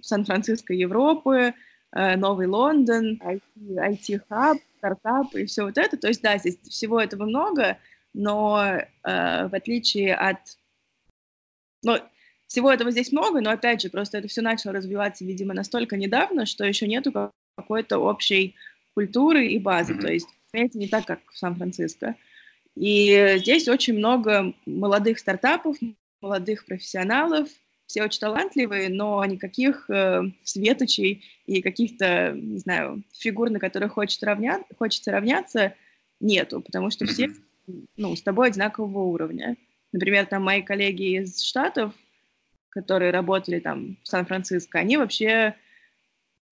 Сан-Франциско 0.00 0.72
Европы, 0.72 1.52
э, 1.92 2.16
Новый 2.16 2.46
Лондон, 2.46 3.20
IT-хаб, 3.22 4.56
стартап 4.84 5.34
и 5.34 5.46
все 5.46 5.64
вот 5.64 5.78
это. 5.78 5.96
То 5.96 6.08
есть, 6.08 6.22
да, 6.22 6.36
здесь 6.38 6.58
всего 6.68 7.00
этого 7.00 7.24
много, 7.24 7.78
но 8.12 8.62
э, 8.62 9.48
в 9.48 9.54
отличие 9.54 10.14
от... 10.14 10.38
Ну, 11.82 11.98
всего 12.46 12.70
этого 12.70 12.90
здесь 12.90 13.12
много, 13.12 13.40
но, 13.40 13.50
опять 13.50 13.80
же, 13.80 13.88
просто 13.88 14.18
это 14.18 14.28
все 14.28 14.42
начало 14.42 14.74
развиваться, 14.74 15.24
видимо, 15.24 15.54
настолько 15.54 15.96
недавно, 15.96 16.46
что 16.46 16.64
еще 16.64 16.86
нету 16.86 17.12
какой-то 17.56 17.98
общей 17.98 18.54
культуры 18.94 19.46
и 19.46 19.58
базы. 19.58 19.94
Mm-hmm. 19.94 20.00
То 20.00 20.12
есть, 20.12 20.28
понимаете, 20.52 20.78
не 20.78 20.88
так, 20.88 21.06
как 21.06 21.20
в 21.30 21.36
Сан-Франциско. 21.36 22.14
И 22.76 23.36
здесь 23.38 23.68
очень 23.68 23.94
много 23.94 24.54
молодых 24.66 25.18
стартапов, 25.18 25.76
молодых 26.20 26.64
профессионалов, 26.66 27.48
все 27.86 28.02
очень 28.02 28.20
талантливые, 28.20 28.88
но 28.88 29.24
никаких 29.24 29.88
э, 29.90 30.22
светочей 30.42 31.24
и 31.46 31.62
каких-то, 31.62 32.32
не 32.32 32.58
знаю, 32.58 33.02
фигур, 33.12 33.50
на 33.50 33.58
которых 33.58 33.92
хочется, 33.92 34.26
равня... 34.26 34.64
хочется 34.78 35.12
равняться, 35.12 35.74
нету, 36.20 36.60
потому 36.60 36.90
что 36.90 37.06
все 37.06 37.30
ну, 37.96 38.14
с 38.14 38.22
тобой 38.22 38.48
одинакового 38.48 39.04
уровня. 39.04 39.56
Например, 39.92 40.26
там 40.26 40.42
мои 40.42 40.62
коллеги 40.62 41.20
из 41.20 41.42
Штатов, 41.42 41.94
которые 42.70 43.10
работали 43.10 43.60
там 43.60 43.98
в 44.02 44.08
Сан-Франциско, 44.08 44.78
они 44.78 44.96
вообще, 44.96 45.54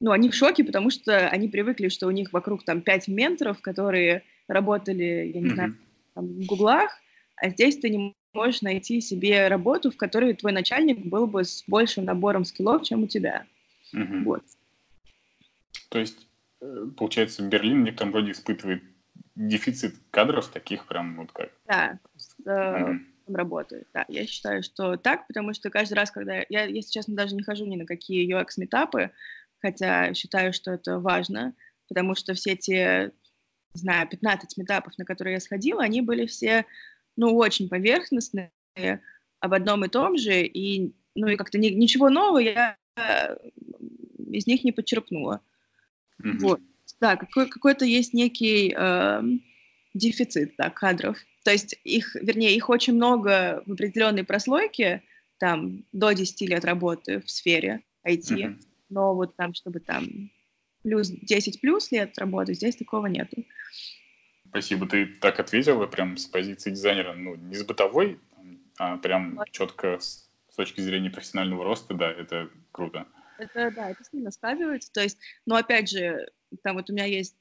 ну, 0.00 0.12
они 0.12 0.30
в 0.30 0.34
шоке, 0.34 0.64
потому 0.64 0.90
что 0.90 1.28
они 1.28 1.48
привыкли, 1.48 1.88
что 1.88 2.06
у 2.06 2.10
них 2.10 2.32
вокруг 2.32 2.64
там 2.64 2.82
пять 2.82 3.08
менторов, 3.08 3.60
которые 3.60 4.22
работали, 4.46 5.32
я 5.34 5.40
не 5.40 5.50
знаю, 5.50 5.76
там, 6.14 6.26
в 6.26 6.46
гуглах, 6.46 6.90
а 7.36 7.48
здесь 7.50 7.78
ты 7.78 7.90
не 7.90 8.14
можешь 8.32 8.62
найти 8.62 9.00
себе 9.00 9.48
работу, 9.48 9.90
в 9.90 9.96
которой 9.96 10.34
твой 10.34 10.52
начальник 10.52 11.04
был 11.06 11.26
бы 11.26 11.44
с 11.44 11.64
большим 11.66 12.04
набором 12.04 12.44
скиллов, 12.44 12.82
чем 12.82 13.04
у 13.04 13.06
тебя. 13.06 13.46
Mm-hmm. 13.94 14.24
Вот. 14.24 14.42
То 15.88 15.98
есть, 15.98 16.26
э, 16.60 16.86
получается, 16.96 17.42
Берлин 17.42 17.82
в 17.82 17.84
некотором 17.84 18.14
роде 18.14 18.32
испытывает 18.32 18.82
дефицит 19.34 19.94
кадров 20.10 20.48
таких 20.48 20.86
прям 20.86 21.16
вот 21.16 21.32
как... 21.32 21.50
Да, 21.66 21.98
с, 22.16 22.34
mm-hmm. 22.44 22.98
работает. 23.28 23.88
Да, 23.92 24.04
я 24.08 24.26
считаю, 24.26 24.62
что 24.62 24.96
так, 24.96 25.26
потому 25.26 25.52
что 25.52 25.70
каждый 25.70 25.94
раз, 25.94 26.10
когда... 26.10 26.44
Я, 26.48 26.64
если 26.64 26.90
честно, 26.90 27.14
даже 27.14 27.34
не 27.34 27.42
хожу 27.42 27.66
ни 27.66 27.76
на 27.76 27.84
какие 27.84 28.30
UX-метапы, 28.34 29.10
хотя 29.60 30.14
считаю, 30.14 30.52
что 30.52 30.70
это 30.72 30.98
важно, 30.98 31.54
потому 31.88 32.14
что 32.14 32.34
все 32.34 32.56
те, 32.56 33.12
не 33.74 33.80
знаю, 33.80 34.08
15 34.08 34.56
метапов, 34.56 34.96
на 34.96 35.04
которые 35.04 35.34
я 35.34 35.40
сходила, 35.40 35.82
они 35.82 36.00
были 36.00 36.26
все, 36.26 36.64
ну, 37.16 37.36
очень 37.36 37.68
поверхностные, 37.68 38.52
об 39.40 39.54
одном 39.54 39.84
и 39.84 39.88
том 39.88 40.16
же, 40.16 40.42
и, 40.44 40.94
ну, 41.14 41.28
и 41.28 41.36
как-то 41.36 41.58
ни, 41.58 41.68
ничего 41.68 42.08
нового 42.08 42.38
я 42.38 42.76
э, 42.96 43.36
из 44.30 44.46
них 44.46 44.64
не 44.64 44.72
подчеркнула. 44.72 45.40
Mm-hmm. 46.22 46.38
Вот. 46.38 46.60
Да, 47.00 47.16
какой, 47.16 47.48
какой-то 47.48 47.84
есть 47.84 48.14
некий 48.14 48.72
э, 48.76 49.22
дефицит 49.94 50.54
да, 50.56 50.70
кадров. 50.70 51.18
То 51.44 51.50
есть 51.50 51.74
их, 51.82 52.14
вернее, 52.14 52.54
их 52.54 52.68
очень 52.68 52.94
много 52.94 53.62
в 53.66 53.72
определенной 53.72 54.24
прослойке, 54.24 55.02
там, 55.38 55.84
до 55.92 56.12
10 56.12 56.40
лет 56.48 56.64
работы 56.64 57.20
в 57.20 57.28
сфере 57.28 57.82
IT, 58.06 58.30
mm-hmm. 58.30 58.60
но 58.90 59.14
вот 59.14 59.34
там, 59.34 59.54
чтобы 59.54 59.80
там 59.80 60.30
плюс 60.82 61.08
10 61.08 61.60
плюс 61.60 61.90
лет 61.90 62.16
работы, 62.18 62.54
здесь 62.54 62.76
такого 62.76 63.06
нету. 63.06 63.44
Спасибо, 64.52 64.86
ты 64.86 65.06
так 65.06 65.40
ответила 65.40 65.86
прям 65.86 66.18
с 66.18 66.26
позиции 66.26 66.70
дизайнера, 66.70 67.14
ну, 67.14 67.36
не 67.36 67.54
с 67.54 67.64
бытовой, 67.64 68.20
а 68.76 68.98
прям 68.98 69.36
вот. 69.36 69.50
четко 69.50 69.98
с, 69.98 70.28
с 70.50 70.54
точки 70.54 70.82
зрения 70.82 71.08
профессионального 71.08 71.64
роста, 71.64 71.94
да, 71.94 72.12
это 72.12 72.50
круто. 72.70 73.06
Это, 73.38 73.70
да, 73.74 73.88
это 73.88 74.04
сильно 74.04 74.30
сказывается, 74.30 74.92
то 74.92 75.00
есть, 75.00 75.16
но 75.46 75.56
опять 75.56 75.88
же, 75.88 76.30
там 76.62 76.76
вот 76.76 76.90
у 76.90 76.92
меня 76.92 77.06
есть 77.06 77.34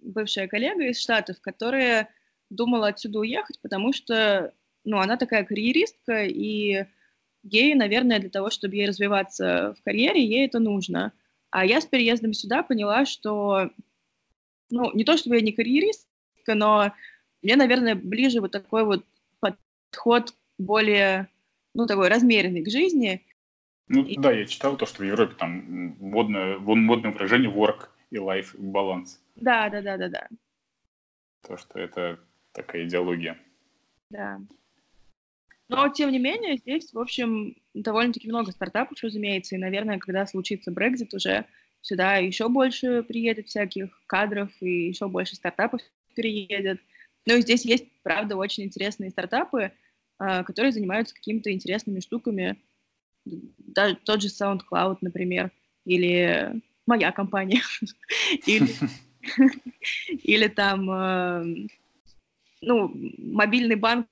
бывшая 0.00 0.48
коллега 0.48 0.88
из 0.88 0.98
Штатов, 0.98 1.42
которая 1.42 2.08
думала 2.48 2.88
отсюда 2.88 3.18
уехать, 3.18 3.60
потому 3.60 3.92
что, 3.92 4.54
ну, 4.82 4.98
она 4.98 5.18
такая 5.18 5.44
карьеристка, 5.44 6.24
и 6.24 6.86
ей, 7.42 7.74
наверное, 7.74 8.18
для 8.18 8.30
того, 8.30 8.48
чтобы 8.48 8.76
ей 8.76 8.88
развиваться 8.88 9.74
в 9.78 9.84
карьере, 9.84 10.24
ей 10.24 10.46
это 10.46 10.58
нужно. 10.58 11.12
А 11.50 11.66
я 11.66 11.82
с 11.82 11.86
переездом 11.86 12.32
сюда 12.32 12.62
поняла, 12.62 13.04
что, 13.04 13.70
ну, 14.70 14.90
не 14.94 15.04
то 15.04 15.18
чтобы 15.18 15.36
я 15.36 15.42
не 15.42 15.52
карьеристка, 16.46 16.54
но 16.54 16.92
мне, 17.42 17.56
наверное, 17.56 17.94
ближе 17.94 18.40
вот 18.40 18.52
такой 18.52 18.84
вот 18.84 19.04
подход 19.40 20.34
более, 20.58 21.28
ну, 21.74 21.86
такой 21.86 22.08
размеренный 22.08 22.62
к 22.62 22.70
жизни. 22.70 23.22
Ну, 23.88 24.04
и... 24.04 24.18
да, 24.18 24.32
я 24.32 24.46
читал 24.46 24.76
то, 24.76 24.86
что 24.86 25.02
в 25.02 25.06
Европе 25.06 25.34
там 25.38 25.96
модное, 26.00 26.58
модное 26.58 27.12
выражение 27.12 27.50
work 27.50 27.88
и 28.10 28.16
life 28.16 28.56
баланс. 28.58 29.20
Да, 29.36 29.68
да, 29.68 29.82
да, 29.82 29.96
да, 29.96 30.08
да. 30.08 30.28
То, 31.46 31.56
что 31.56 31.78
это 31.78 32.18
такая 32.52 32.86
идеология. 32.86 33.38
Да. 34.10 34.40
Но, 35.68 35.88
тем 35.88 36.10
не 36.10 36.18
менее, 36.18 36.56
здесь, 36.56 36.92
в 36.92 36.98
общем, 36.98 37.56
довольно-таки 37.74 38.28
много 38.28 38.52
стартапов, 38.52 39.02
разумеется, 39.02 39.56
и, 39.56 39.58
наверное, 39.58 39.98
когда 39.98 40.26
случится 40.26 40.70
Brexit, 40.70 41.08
уже 41.12 41.44
сюда 41.82 42.16
еще 42.16 42.48
больше 42.48 43.02
приедет 43.02 43.48
всяких 43.48 43.90
кадров, 44.06 44.50
и 44.60 44.88
еще 44.88 45.08
больше 45.08 45.34
стартапов 45.36 45.80
переедет. 46.16 46.80
И 47.26 47.40
здесь 47.40 47.64
есть, 47.64 47.86
правда, 48.02 48.36
очень 48.36 48.64
интересные 48.64 49.10
стартапы, 49.10 49.72
а, 50.18 50.42
которые 50.44 50.72
занимаются 50.72 51.14
какими-то 51.14 51.52
интересными 51.52 52.00
штуками. 52.00 52.56
Даже 53.24 53.96
тот 53.96 54.22
же 54.22 54.28
SoundCloud, 54.28 54.98
например, 55.00 55.50
или 55.84 56.60
моя 56.86 57.12
компания, 57.12 57.62
или, 58.46 58.70
или 60.08 60.48
там, 60.48 60.90
э, 60.90 61.68
ну, 62.62 62.92
мобильный 63.18 63.76
банк, 63.76 64.06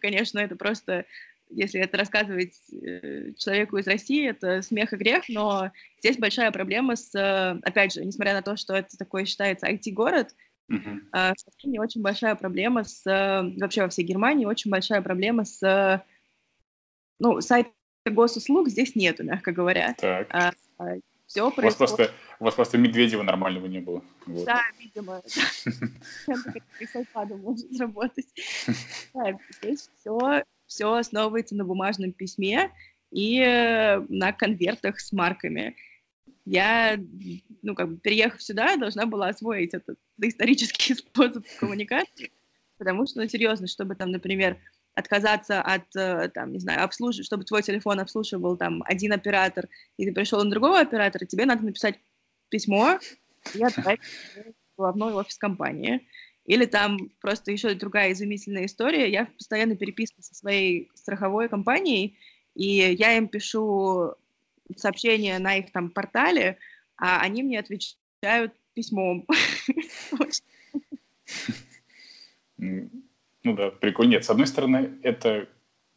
конечно, 0.00 0.38
это 0.38 0.54
просто, 0.54 1.06
если 1.50 1.80
это 1.80 1.96
рассказывать 1.96 2.54
э, 2.70 3.32
человеку 3.38 3.78
из 3.78 3.86
России, 3.86 4.28
это 4.28 4.62
смех 4.62 4.92
и 4.92 4.96
грех, 4.96 5.24
но 5.28 5.72
здесь 6.00 6.18
большая 6.18 6.52
проблема 6.52 6.96
с, 6.96 7.58
опять 7.62 7.94
же, 7.94 8.04
несмотря 8.04 8.34
на 8.34 8.42
то, 8.42 8.56
что 8.56 8.74
это 8.74 8.96
такой 8.96 9.24
считается 9.24 9.66
IT-город, 9.66 10.34
Uh-huh. 10.70 11.00
Uh, 11.12 11.34
в 11.34 11.80
очень 11.80 12.02
большая 12.02 12.34
проблема 12.34 12.84
с, 12.84 13.02
вообще 13.04 13.82
во 13.82 13.88
всей 13.88 14.04
Германии 14.04 14.44
очень 14.44 14.70
большая 14.70 15.00
проблема 15.00 15.44
с, 15.44 16.04
ну, 17.18 17.40
сайт 17.40 17.68
госуслуг 18.04 18.68
здесь 18.68 18.94
нету, 18.94 19.24
мягко 19.24 19.52
говоря. 19.52 19.94
Так. 19.98 20.28
Uh, 20.30 21.00
все 21.28 21.50
происходит. 21.50 21.58
У 21.58 21.62
вас 21.62 21.74
просто, 21.76 22.14
у 22.40 22.44
вас 22.44 22.54
просто 22.54 22.78
Медведева 22.78 23.22
нормального 23.22 23.66
не 23.66 23.80
было. 23.80 24.02
Вот. 24.24 24.46
Да, 24.46 24.62
видимо. 24.78 25.22
С 25.26 26.96
айпадом 26.96 27.40
может 27.42 27.78
работать. 27.78 28.26
Здесь 29.62 29.90
все, 30.00 30.42
все 30.66 30.94
основывается 30.94 31.54
на 31.54 31.64
бумажном 31.64 32.12
письме 32.12 32.72
и 33.10 33.40
э, 33.40 34.00
на 34.08 34.32
конвертах 34.32 35.00
с 35.00 35.12
марками. 35.12 35.76
Я, 36.50 36.98
ну, 37.62 37.74
как 37.74 37.90
бы, 37.90 37.96
переехав 37.98 38.42
сюда, 38.42 38.76
должна 38.76 39.04
была 39.04 39.28
освоить 39.28 39.74
этот 39.74 39.98
исторический 40.22 40.94
способ 40.94 41.44
коммуникации, 41.60 42.32
потому 42.78 43.06
что, 43.06 43.20
ну, 43.20 43.28
серьезно, 43.28 43.66
чтобы 43.66 43.94
там, 43.94 44.10
например, 44.10 44.56
отказаться 44.94 45.60
от, 45.60 45.94
э, 45.94 46.30
там, 46.30 46.52
не 46.52 46.58
знаю, 46.58 46.84
обслуживания, 46.84 47.26
чтобы 47.26 47.44
твой 47.44 47.62
телефон 47.62 48.00
обслуживал 48.00 48.56
там 48.56 48.82
один 48.86 49.12
оператор, 49.12 49.68
и 49.98 50.06
ты 50.06 50.12
пришел 50.12 50.42
на 50.42 50.50
другого 50.50 50.80
оператора, 50.80 51.26
тебе 51.26 51.44
надо 51.44 51.66
написать 51.66 52.00
письмо 52.48 52.98
и 53.54 53.62
отправить 53.62 54.00
в 54.40 54.76
главной 54.78 55.12
офис 55.12 55.36
компании. 55.36 56.08
Или 56.46 56.64
там 56.64 57.10
просто 57.20 57.52
еще 57.52 57.74
другая 57.74 58.12
изумительная 58.12 58.64
история. 58.64 59.10
Я 59.10 59.26
в 59.26 59.32
постоянной 59.34 59.76
переписке 59.76 60.22
со 60.22 60.34
своей 60.34 60.90
страховой 60.94 61.50
компанией, 61.50 62.16
и 62.54 62.96
я 62.98 63.18
им 63.18 63.28
пишу 63.28 64.14
сообщения 64.76 65.38
на 65.38 65.56
их 65.56 65.72
там 65.72 65.90
портале, 65.90 66.58
а 66.96 67.20
они 67.20 67.42
мне 67.42 67.58
отвечают 67.58 68.54
письмом. 68.74 69.26
Ну 73.44 73.54
да, 73.54 73.70
прикольно. 73.70 74.10
Нет, 74.10 74.24
с 74.24 74.30
одной 74.30 74.48
стороны, 74.48 74.98
это, 75.02 75.48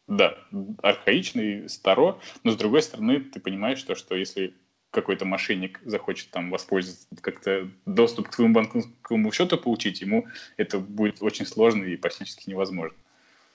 да, 0.06 0.38
архаично 0.80 1.40
и 1.40 1.68
старо, 1.68 2.20
но 2.44 2.52
с 2.52 2.56
другой 2.56 2.82
стороны, 2.82 3.20
ты 3.20 3.40
понимаешь 3.40 3.82
то, 3.82 3.96
что 3.96 4.14
если 4.14 4.54
какой-то 4.90 5.24
мошенник 5.24 5.80
захочет 5.84 6.30
там 6.30 6.50
воспользоваться, 6.50 7.08
как-то 7.20 7.68
доступ 7.84 8.28
к 8.28 8.36
твоему 8.36 8.54
банковскому 8.54 9.32
счету 9.32 9.58
получить, 9.58 10.00
ему 10.02 10.26
это 10.56 10.78
будет 10.78 11.22
очень 11.22 11.46
сложно 11.46 11.84
и 11.84 11.96
практически 11.96 12.48
невозможно. 12.48 12.96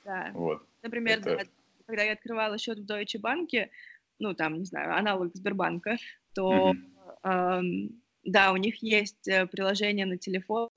Да. 0.03 0.31
Вот. 0.33 0.63
Например, 0.81 1.19
это... 1.19 1.37
да, 1.37 1.43
когда 1.85 2.03
я 2.03 2.13
открывала 2.13 2.57
счет 2.57 2.79
в 2.79 2.85
Deutsche 2.85 3.21
Bank, 3.21 3.69
ну 4.19 4.33
там, 4.33 4.59
не 4.59 4.65
знаю, 4.65 4.95
аналог 4.95 5.35
Сбербанка, 5.35 5.97
то 6.33 6.73
mm-hmm. 6.73 7.59
эм, 7.59 8.01
да, 8.23 8.51
у 8.51 8.57
них 8.57 8.83
есть 8.83 9.27
э, 9.27 9.45
приложение 9.47 10.05
на 10.05 10.17
телефон, 10.17 10.69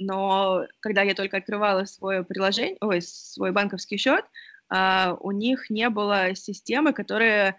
но 0.00 0.66
когда 0.80 1.02
я 1.02 1.14
только 1.14 1.36
открывала 1.36 1.84
свое 1.84 2.24
приложение, 2.24 2.78
ой, 2.80 3.02
свой 3.02 3.52
банковский 3.52 3.98
счет, 3.98 4.24
uh, 4.72 5.16
у 5.20 5.30
них 5.30 5.68
не 5.68 5.90
было 5.90 6.34
системы, 6.34 6.94
которая, 6.94 7.58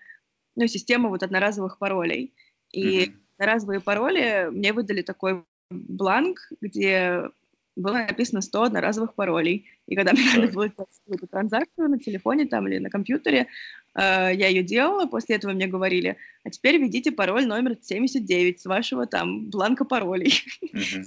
ну, 0.55 0.65
система 0.65 1.09
вот 1.09 1.21
одноразовых 1.21 1.77
паролей. 1.77 2.33
И 2.71 3.05
mm-hmm. 3.05 3.13
одноразовые 3.37 3.79
пароли 3.79 4.47
мне 4.51 4.73
выдали 4.73 5.03
такой 5.03 5.43
бланк, 5.69 6.39
где 6.61 7.29
было 7.75 7.93
написано 7.93 8.41
100 8.41 8.63
одноразовых 8.63 9.15
паролей. 9.15 9.69
И 9.87 9.95
когда 9.95 10.11
мне 10.13 10.23
надо 10.35 10.51
было 10.51 10.69
делать 10.69 10.89
эту 11.07 11.27
транзакцию 11.27 11.89
на 11.89 11.99
телефоне 11.99 12.45
там 12.45 12.67
или 12.67 12.79
на 12.79 12.89
компьютере, 12.89 13.47
э, 13.95 13.99
я 14.33 14.47
ее 14.47 14.63
делала, 14.63 15.05
после 15.05 15.35
этого 15.37 15.53
мне 15.53 15.67
говорили, 15.67 16.17
а 16.43 16.49
теперь 16.49 16.77
введите 16.77 17.11
пароль 17.11 17.45
номер 17.45 17.77
79 17.81 18.59
с 18.59 18.65
вашего 18.65 19.07
там 19.07 19.49
бланка 19.49 19.85
паролей. 19.85 20.43
Mm-hmm 20.63 21.03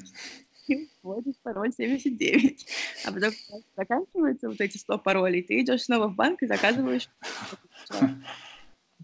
вводишь 1.02 1.36
пароль 1.42 1.72
79, 1.72 2.66
а 3.04 3.12
потом 3.12 3.30
заканчиваются 3.76 4.48
вот 4.48 4.60
эти 4.60 4.76
100 4.76 4.98
паролей, 4.98 5.42
ты 5.42 5.60
идешь 5.60 5.84
снова 5.84 6.08
в 6.08 6.14
банк 6.14 6.42
и 6.42 6.46
заказываешь. 6.46 7.08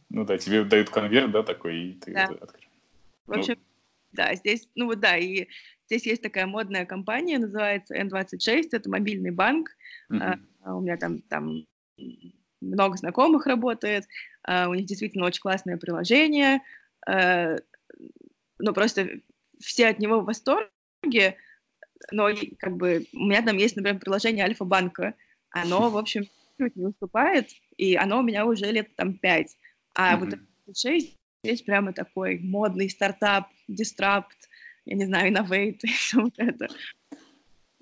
Ну 0.09 0.25
да, 0.25 0.39
тебе 0.39 0.65
дают 0.65 0.91
конверт, 0.91 1.31
да, 1.31 1.43
такой, 1.43 1.79
и 1.79 1.93
ты 1.95 2.13
да. 2.13 2.25
открываешь. 2.25 2.69
В 3.27 3.33
общем, 3.33 3.55
ну... 3.57 3.63
да, 4.13 4.35
здесь, 4.35 4.69
ну 4.75 4.87
вот 4.87 4.99
да, 4.99 5.17
и 5.17 5.47
здесь 5.91 6.07
есть 6.07 6.23
такая 6.23 6.47
модная 6.47 6.87
компания, 6.87 7.39
называется 7.39 7.97
N26, 7.97 8.69
это 8.71 8.89
мобильный 8.89 9.33
банк, 9.33 9.71
а, 10.09 10.39
у 10.65 10.81
меня 10.81 10.97
там, 10.97 11.21
там 11.23 11.67
много 12.61 12.97
знакомых 12.97 13.47
работает, 13.47 14.07
uh, 14.49 14.69
у 14.69 14.75
них 14.75 14.87
действительно 14.87 15.25
очень 15.25 15.41
классное 15.41 15.79
приложение, 15.79 16.61
uh, 17.09 17.59
ну, 18.59 18.73
просто 18.75 19.21
все 19.59 19.89
от 19.89 19.99
него 19.99 20.21
в 20.21 20.27
восторге, 20.27 21.37
но 22.13 22.29
как 22.59 22.77
бы 22.77 23.07
у 23.13 23.25
меня 23.25 23.43
там 23.43 23.57
есть, 23.57 23.77
например, 23.77 23.99
приложение 23.99 24.45
Альфа-банка, 24.45 25.15
оно, 25.51 25.91
в 25.91 25.97
общем, 25.99 26.27
не 26.59 26.87
уступает, 26.87 27.49
и 27.79 27.97
оно 27.97 28.21
у 28.21 28.23
меня 28.23 28.45
уже 28.45 28.71
лет 28.71 28.95
там 28.95 29.15
пять, 29.15 29.57
а 29.95 30.15
mm-hmm. 30.15 30.39
вот 30.67 30.77
6 30.77 31.17
здесь 31.43 31.63
прямо 31.63 31.93
такой 31.93 32.39
модный 32.39 32.91
стартап, 32.91 33.49
дистрапт, 33.67 34.50
я 34.91 34.97
не 34.97 35.05
знаю, 35.05 35.29
инновейт, 35.31 35.83
все 35.83 36.21
вот 36.23 36.35
это. 36.37 36.69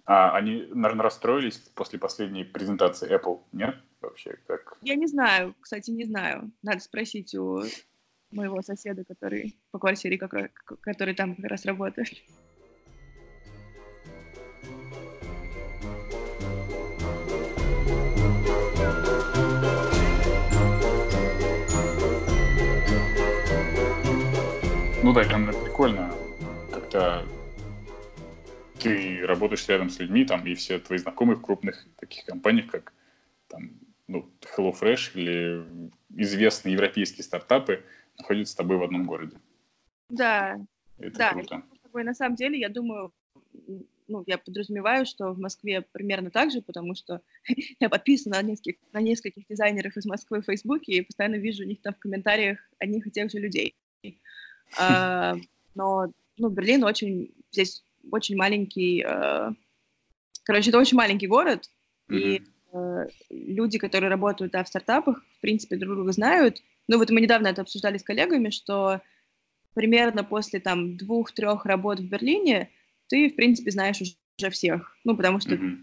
А 0.04 0.36
они, 0.36 0.66
наверное, 0.72 1.04
расстроились 1.04 1.56
после 1.74 1.98
последней 1.98 2.44
презентации 2.44 3.10
Apple, 3.10 3.40
нет? 3.52 3.76
Вообще, 4.00 4.38
как? 4.46 4.76
Я 4.82 4.94
не 4.94 5.06
знаю, 5.06 5.54
кстати, 5.60 5.90
не 5.90 6.04
знаю. 6.04 6.52
Надо 6.62 6.80
спросить 6.80 7.34
у 7.34 7.62
моего 8.30 8.62
соседа, 8.62 9.04
который 9.04 9.56
по 9.70 9.78
квартире, 9.78 10.18
который 10.18 11.14
там 11.14 11.34
как 11.34 11.46
раз 11.46 11.64
работает. 11.64 12.08
Ну 25.02 25.12
да, 25.14 25.24
там 25.24 25.46
прикольно, 25.46 26.12
когда 26.88 27.22
ты 28.80 29.26
работаешь 29.26 29.68
рядом 29.68 29.90
с 29.90 29.98
людьми, 29.98 30.24
там, 30.24 30.46
и 30.46 30.54
все 30.54 30.78
твои 30.78 30.98
знакомые 30.98 31.36
в 31.36 31.42
крупных 31.42 31.86
таких 31.96 32.24
компаниях, 32.24 32.70
как 32.70 32.92
там, 33.48 33.72
ну, 34.06 34.30
HelloFresh 34.56 35.12
или 35.14 35.66
известные 36.16 36.72
европейские 36.72 37.24
стартапы 37.24 37.84
находятся 38.16 38.52
с 38.52 38.56
тобой 38.56 38.78
в 38.78 38.82
одном 38.82 39.04
городе. 39.04 39.36
Да, 40.08 40.58
это 40.98 41.18
да. 41.18 41.32
круто. 41.32 41.62
На 41.92 42.14
самом 42.14 42.36
деле, 42.36 42.58
я 42.58 42.68
думаю, 42.68 43.12
ну, 44.06 44.22
я 44.26 44.38
подразумеваю, 44.38 45.04
что 45.04 45.32
в 45.32 45.38
Москве 45.38 45.82
примерно 45.92 46.30
так 46.30 46.50
же, 46.50 46.62
потому 46.62 46.94
что 46.94 47.20
я 47.80 47.90
подписана 47.90 48.36
на 48.36 48.42
нескольких, 48.42 48.80
на 48.92 49.00
нескольких 49.00 49.46
дизайнеров 49.46 49.96
из 49.96 50.06
Москвы 50.06 50.40
в 50.40 50.46
Фейсбуке 50.46 50.92
и 50.92 51.02
постоянно 51.02 51.36
вижу 51.36 51.64
у 51.64 51.66
них 51.66 51.82
там 51.82 51.92
в 51.92 51.98
комментариях 51.98 52.60
одних 52.78 53.06
и 53.06 53.10
тех 53.10 53.30
же 53.30 53.38
людей. 53.38 53.74
А, 54.78 55.34
но, 55.74 56.12
ну, 56.38 56.48
Берлин 56.48 56.84
очень, 56.84 57.34
здесь 57.52 57.84
очень 58.10 58.36
маленький, 58.36 59.04
э, 59.06 59.50
короче, 60.44 60.70
это 60.70 60.78
очень 60.78 60.96
маленький 60.96 61.26
город, 61.26 61.70
и 62.10 62.42
э, 62.72 63.06
люди, 63.30 63.78
которые 63.78 64.10
работают 64.10 64.52
да, 64.52 64.64
в 64.64 64.68
стартапах, 64.68 65.22
в 65.38 65.40
принципе, 65.40 65.76
друг 65.76 65.94
друга 65.94 66.12
знают. 66.12 66.62
Ну, 66.86 66.98
вот 66.98 67.10
мы 67.10 67.20
недавно 67.20 67.48
это 67.48 67.62
обсуждали 67.62 67.98
с 67.98 68.02
коллегами, 68.02 68.50
что 68.50 69.00
примерно 69.74 70.24
после 70.24 70.60
там 70.60 70.96
двух-трех 70.96 71.66
работ 71.66 72.00
в 72.00 72.08
Берлине 72.08 72.70
ты, 73.08 73.28
в 73.28 73.36
принципе, 73.36 73.70
знаешь 73.70 74.00
уже 74.00 74.50
всех. 74.50 74.96
Ну, 75.04 75.16
потому 75.16 75.40
что 75.40 75.54
mm-hmm. 75.54 75.78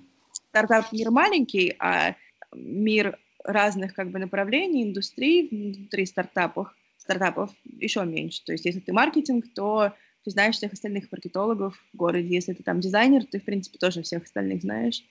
стартап 0.49 0.91
мир 0.91 1.11
маленький, 1.11 1.75
а 1.79 2.15
мир 2.53 3.19
разных 3.43 3.93
как 3.93 4.11
бы 4.11 4.19
направлений, 4.19 4.83
индустрий 4.83 5.47
внутри 5.49 6.05
стартапов, 6.05 6.75
стартапов 6.97 7.51
еще 7.63 8.03
меньше. 8.03 8.43
То 8.45 8.53
есть 8.53 8.65
если 8.65 8.79
ты 8.79 8.91
маркетинг, 8.91 9.45
то 9.53 9.93
ты 10.25 10.31
знаешь 10.31 10.55
всех 10.55 10.73
остальных 10.73 11.11
маркетологов 11.11 11.77
в 11.93 11.97
городе. 11.97 12.27
Если 12.27 12.53
ты 12.53 12.63
там 12.63 12.79
дизайнер, 12.79 13.25
ты, 13.25 13.39
в 13.39 13.45
принципе, 13.45 13.77
тоже 13.77 14.01
всех 14.01 14.23
остальных 14.23 14.61
знаешь. 14.61 15.05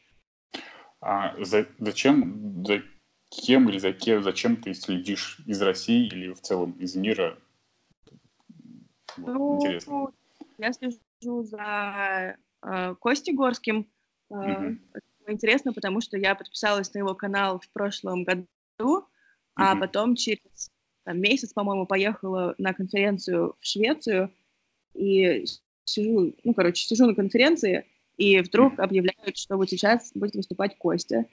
А 1.00 1.34
за, 1.42 1.66
зачем, 1.78 2.64
за 2.66 2.82
кем 3.30 3.68
или 3.68 3.78
за 3.78 3.92
кем, 3.92 4.22
зачем 4.22 4.56
ты 4.56 4.74
следишь 4.74 5.40
из 5.46 5.62
России 5.62 6.06
или 6.06 6.32
в 6.32 6.40
целом 6.40 6.72
из 6.72 6.96
мира? 6.96 7.38
Вот, 9.16 9.34
ну, 9.34 9.56
интересно. 9.56 10.08
Я 10.58 10.72
слежу 10.72 11.42
за 11.44 12.36
э, 12.62 12.94
Костей 12.96 13.34
Горским. 13.34 13.88
Э, 14.30 14.74
Интересно, 15.26 15.72
потому 15.72 16.00
что 16.00 16.18
я 16.18 16.34
подписалась 16.34 16.92
на 16.92 16.98
его 16.98 17.14
канал 17.14 17.58
в 17.58 17.68
прошлом 17.70 18.24
году, 18.24 18.44
mm 18.80 19.02
а 19.56 19.76
потом 19.76 20.16
через 20.16 20.72
там, 21.04 21.20
месяц, 21.20 21.52
по-моему, 21.52 21.86
поехала 21.86 22.54
на 22.58 22.74
конференцию 22.74 23.54
в 23.60 23.64
Швецию, 23.64 24.34
и 24.94 25.44
сижу, 25.84 26.34
ну, 26.44 26.54
короче, 26.54 26.86
сижу 26.86 27.06
на 27.06 27.14
конференции, 27.14 27.86
и 28.16 28.40
вдруг 28.40 28.78
объявляют, 28.78 29.36
что 29.36 29.56
вот 29.56 29.68
сейчас 29.70 30.12
будет 30.14 30.34
выступать 30.34 30.78
Костя. 30.78 31.26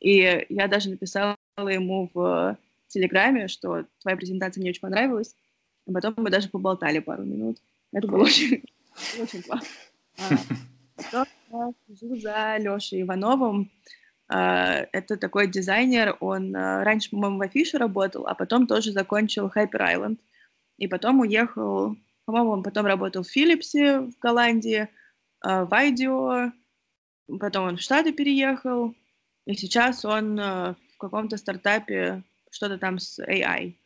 И 0.00 0.46
я 0.48 0.68
даже 0.68 0.90
написала 0.90 1.36
ему 1.56 2.10
в 2.14 2.56
Телеграме, 2.86 3.48
что 3.48 3.84
твоя 4.00 4.16
презентация 4.16 4.60
мне 4.60 4.70
очень 4.70 4.80
понравилась, 4.80 5.34
а 5.86 5.92
потом 5.92 6.14
мы 6.16 6.30
даже 6.30 6.48
поболтали 6.48 7.00
пару 7.00 7.24
минут. 7.24 7.58
Это 7.92 8.06
было 8.06 8.22
очень, 8.22 8.62
очень 9.20 9.42
классно. 9.42 9.68
А 11.12 11.24
я 11.52 11.72
сижу 11.88 12.16
за 12.16 12.56
Лешей 12.58 13.02
Ивановым. 13.02 13.70
А, 14.28 14.86
это 14.92 15.16
такой 15.16 15.48
дизайнер, 15.48 16.16
он 16.20 16.54
а, 16.54 16.84
раньше, 16.84 17.10
по-моему, 17.10 17.38
в 17.38 17.42
Афише 17.42 17.78
работал, 17.78 18.26
а 18.26 18.34
потом 18.34 18.66
тоже 18.66 18.92
закончил 18.92 19.46
Hyper 19.48 19.80
Island. 19.80 20.18
И 20.76 20.86
потом 20.86 21.20
уехал 21.20 21.96
по-моему, 22.28 22.50
он 22.50 22.62
потом 22.62 22.84
работал 22.84 23.22
в 23.22 23.30
Филлипсе 23.30 24.00
в 24.00 24.18
Голландии, 24.18 24.86
э, 25.42 25.64
в 25.64 25.72
Айдио, 25.72 26.52
потом 27.40 27.68
он 27.68 27.76
в 27.78 27.80
Штаты 27.80 28.12
переехал, 28.12 28.94
и 29.46 29.54
сейчас 29.54 30.04
он 30.04 30.38
э, 30.38 30.74
в 30.74 30.98
каком-то 30.98 31.38
стартапе, 31.38 32.22
что-то 32.50 32.76
там 32.76 32.98
с 32.98 33.18
AI. 33.18 33.76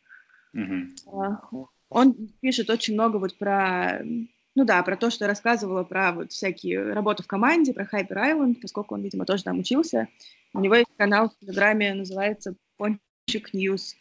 Mm-hmm. 0.53 1.67
Он 1.87 2.13
пишет 2.41 2.69
очень 2.69 2.95
много 2.95 3.15
вот 3.15 3.37
про, 3.37 4.01
ну 4.03 4.65
да, 4.65 4.83
про 4.83 4.97
то, 4.97 5.09
что 5.09 5.23
я 5.23 5.29
рассказывала 5.29 5.85
про 5.85 6.11
вот 6.11 6.33
всякие 6.33 6.91
работы 6.91 7.23
в 7.23 7.27
команде, 7.27 7.73
про 7.73 7.85
Hyper 7.85 8.11
Island, 8.11 8.55
поскольку 8.61 8.95
он, 8.95 9.03
видимо, 9.03 9.25
тоже 9.25 9.45
там 9.45 9.59
учился. 9.59 10.09
У 10.53 10.59
него 10.59 10.75
есть 10.75 10.91
канал 10.97 11.29
в 11.29 11.39
Телеграме, 11.39 11.93
называется 11.93 12.55
Пончик 12.75 13.53
News. 13.53 13.95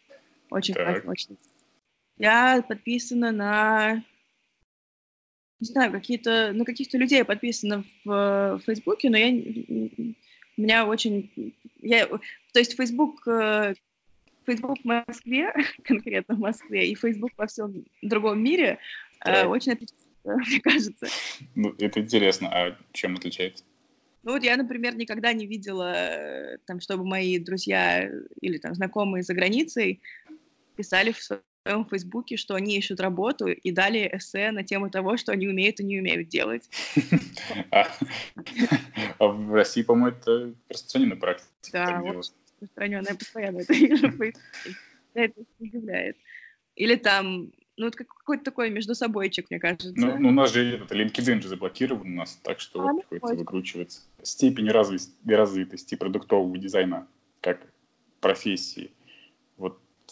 Очень 0.51 0.75
классно, 0.75 1.13
очень. 1.13 1.39
Я 2.19 2.61
подписана 2.67 3.31
на 3.31 4.03
не 5.63 5.67
знаю, 5.67 5.93
какие-то, 5.93 6.53
на 6.53 6.65
каких-то 6.65 6.99
людей 6.99 7.23
подписано 7.25 7.85
в, 8.05 8.59
в 8.59 8.63
Фейсбуке, 8.67 9.11
но 9.11 9.17
я, 9.17 9.29
у 9.29 10.61
меня 10.61 10.87
очень, 10.87 11.55
я, 11.81 12.09
то 12.09 12.59
есть 12.59 12.77
Фейсбук, 12.77 13.23
Фейсбук 14.45 14.79
в 14.81 14.85
Москве, 14.85 15.55
конкретно 15.85 16.35
в 16.35 16.41
Москве, 16.41 16.89
и 16.89 16.97
Фейсбук 16.97 17.31
во 17.37 17.47
всем 17.47 17.85
другом 18.03 18.43
мире 18.43 18.81
да. 19.25 19.49
очень 19.49 19.75
отличается, 19.75 20.09
мне 20.25 20.61
кажется. 20.61 21.07
Ну, 21.55 21.73
это 21.79 22.01
интересно. 22.01 22.49
А 22.49 22.77
чем 22.93 23.15
отличается? 23.15 23.63
Ну 24.25 24.33
вот 24.33 24.43
я, 24.43 24.57
например, 24.57 24.97
никогда 24.97 25.33
не 25.33 25.47
видела, 25.47 26.59
там, 26.67 26.81
чтобы 26.81 27.05
мои 27.05 27.39
друзья 27.39 28.11
или 28.41 28.59
там 28.59 28.75
знакомые 28.75 29.23
за 29.23 29.35
границей 29.35 30.01
писали 30.75 31.13
в 31.13 31.19
своем 31.63 31.85
Фейсбуке, 31.87 32.37
что 32.37 32.55
они 32.55 32.77
ищут 32.77 33.01
работу 33.01 33.47
и 33.47 33.71
дали 33.71 34.09
эссе 34.13 34.51
на 34.51 34.65
тему 34.65 34.91
того, 34.91 35.17
что 35.17 35.33
они 35.33 35.49
умеют 35.49 35.81
и 35.81 35.85
не 35.85 36.01
умеют 36.01 36.29
делать. 36.29 36.69
А, 37.71 37.87
а 39.19 39.27
в 39.29 39.55
России, 39.55 39.83
по-моему, 39.83 40.17
это 40.17 40.55
распространенная 40.69 41.17
практика. 41.17 41.51
Да, 41.73 42.03
распространенная 42.61 43.15
постоянно 43.15 43.59
это. 43.61 43.75
Это 45.15 45.41
удивляет. 45.59 46.17
Или 46.75 46.95
там, 46.97 47.53
ну, 47.77 47.85
вот 47.85 47.97
какой-то 47.97 48.45
такой 48.45 48.71
между 48.71 48.95
собойчик, 48.95 49.51
мне 49.51 49.61
кажется. 49.61 49.93
Ну, 49.95 50.19
ну 50.19 50.31
у 50.31 50.33
нас 50.33 50.53
же 50.53 50.77
этот 50.77 50.93
LinkedIn 50.93 51.43
же 51.43 51.49
заблокирован 51.49 52.13
у 52.13 52.17
нас, 52.17 52.41
так 52.43 52.61
что 52.61 52.81
а, 52.81 52.93
вот 52.93 53.07
приходится 53.07 53.39
выкручиваться. 53.39 54.01
Степень 54.23 54.71
развитости 54.71 55.95
продуктового 55.95 56.57
дизайна 56.57 57.07
как 57.41 57.61
профессии 58.21 58.91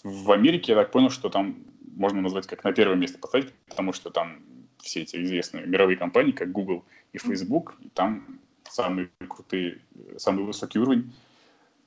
в 0.03 0.33
Америке 0.33 0.73
я 0.73 0.79
так 0.79 0.91
понял, 0.91 1.11
что 1.11 1.29
там 1.29 1.65
можно 1.97 2.21
назвать 2.21 2.47
как 2.47 2.65
на 2.65 2.73
первое 2.73 2.97
место 2.97 3.19
поставить, 3.19 3.53
потому 3.69 3.93
что 3.93 4.11
там 4.11 4.41
все 4.79 5.03
эти 5.03 5.23
известные 5.23 5.67
мировые 5.67 5.97
компании, 5.97 6.33
как 6.33 6.53
Google 6.53 6.85
и 7.13 7.19
Facebook, 7.19 7.77
и 7.81 7.89
там 7.89 8.41
самые 8.69 9.11
крутые, 9.29 9.81
самый 10.17 10.45
высокий 10.45 10.79
уровень 10.79 11.13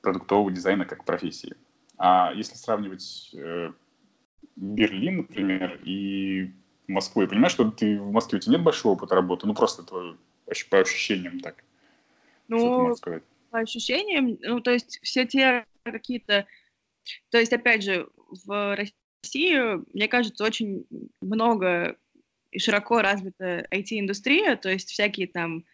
продуктового 0.02 0.52
дизайна 0.52 0.84
как 0.84 1.04
профессии. 1.04 1.56
А 1.96 2.32
если 2.34 2.56
сравнивать 2.56 3.30
э, 3.34 3.72
Берлин, 4.56 5.18
например, 5.18 5.80
и 5.84 6.52
Москву, 6.86 7.22
я 7.22 7.28
понимаю, 7.28 7.50
что 7.50 7.70
ты 7.70 7.98
в 7.98 8.10
Москве 8.12 8.38
у 8.38 8.40
тебя 8.40 8.54
нет 8.56 8.62
большого 8.62 8.92
опыта 8.92 9.14
работы, 9.14 9.46
ну 9.46 9.54
просто 9.54 9.82
твое, 9.82 10.16
по 10.70 10.78
ощущениям 10.78 11.40
так. 11.40 11.64
Ну, 12.48 12.94
по 13.50 13.58
ощущениям, 13.58 14.36
ну 14.42 14.60
то 14.60 14.70
есть 14.72 15.00
все 15.02 15.26
те 15.26 15.64
какие-то 15.84 16.46
то 17.30 17.38
есть, 17.38 17.52
опять 17.52 17.82
же, 17.82 18.08
в 18.46 18.76
России, 18.76 19.58
мне 19.94 20.08
кажется, 20.08 20.44
очень 20.44 20.86
много 21.20 21.96
и 22.50 22.58
широко 22.58 23.02
развита 23.02 23.66
IT-индустрия, 23.70 24.56
то 24.56 24.70
есть 24.70 24.90
всякие 24.90 25.26
там, 25.26 25.64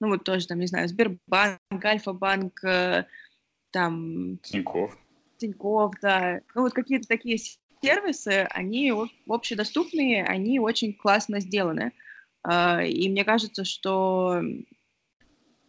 ну 0.00 0.08
вот 0.08 0.24
тоже 0.24 0.46
там, 0.46 0.58
не 0.58 0.66
знаю, 0.66 0.88
Сбербанк, 0.88 1.84
Альфа-банк, 1.84 2.64
э, 2.64 3.04
там... 3.70 4.38
Тинькофф. 4.38 4.96
Тинькофф, 5.36 5.92
да. 6.00 6.40
Ну 6.54 6.62
вот 6.62 6.72
какие-то 6.72 7.06
такие 7.06 7.38
сервисы, 7.82 8.46
они 8.50 8.92
общедоступные, 9.26 10.24
они 10.24 10.58
очень 10.58 10.94
классно 10.94 11.40
сделаны. 11.40 11.92
А, 12.42 12.82
и 12.82 13.08
мне 13.10 13.24
кажется, 13.24 13.64
что 13.64 14.42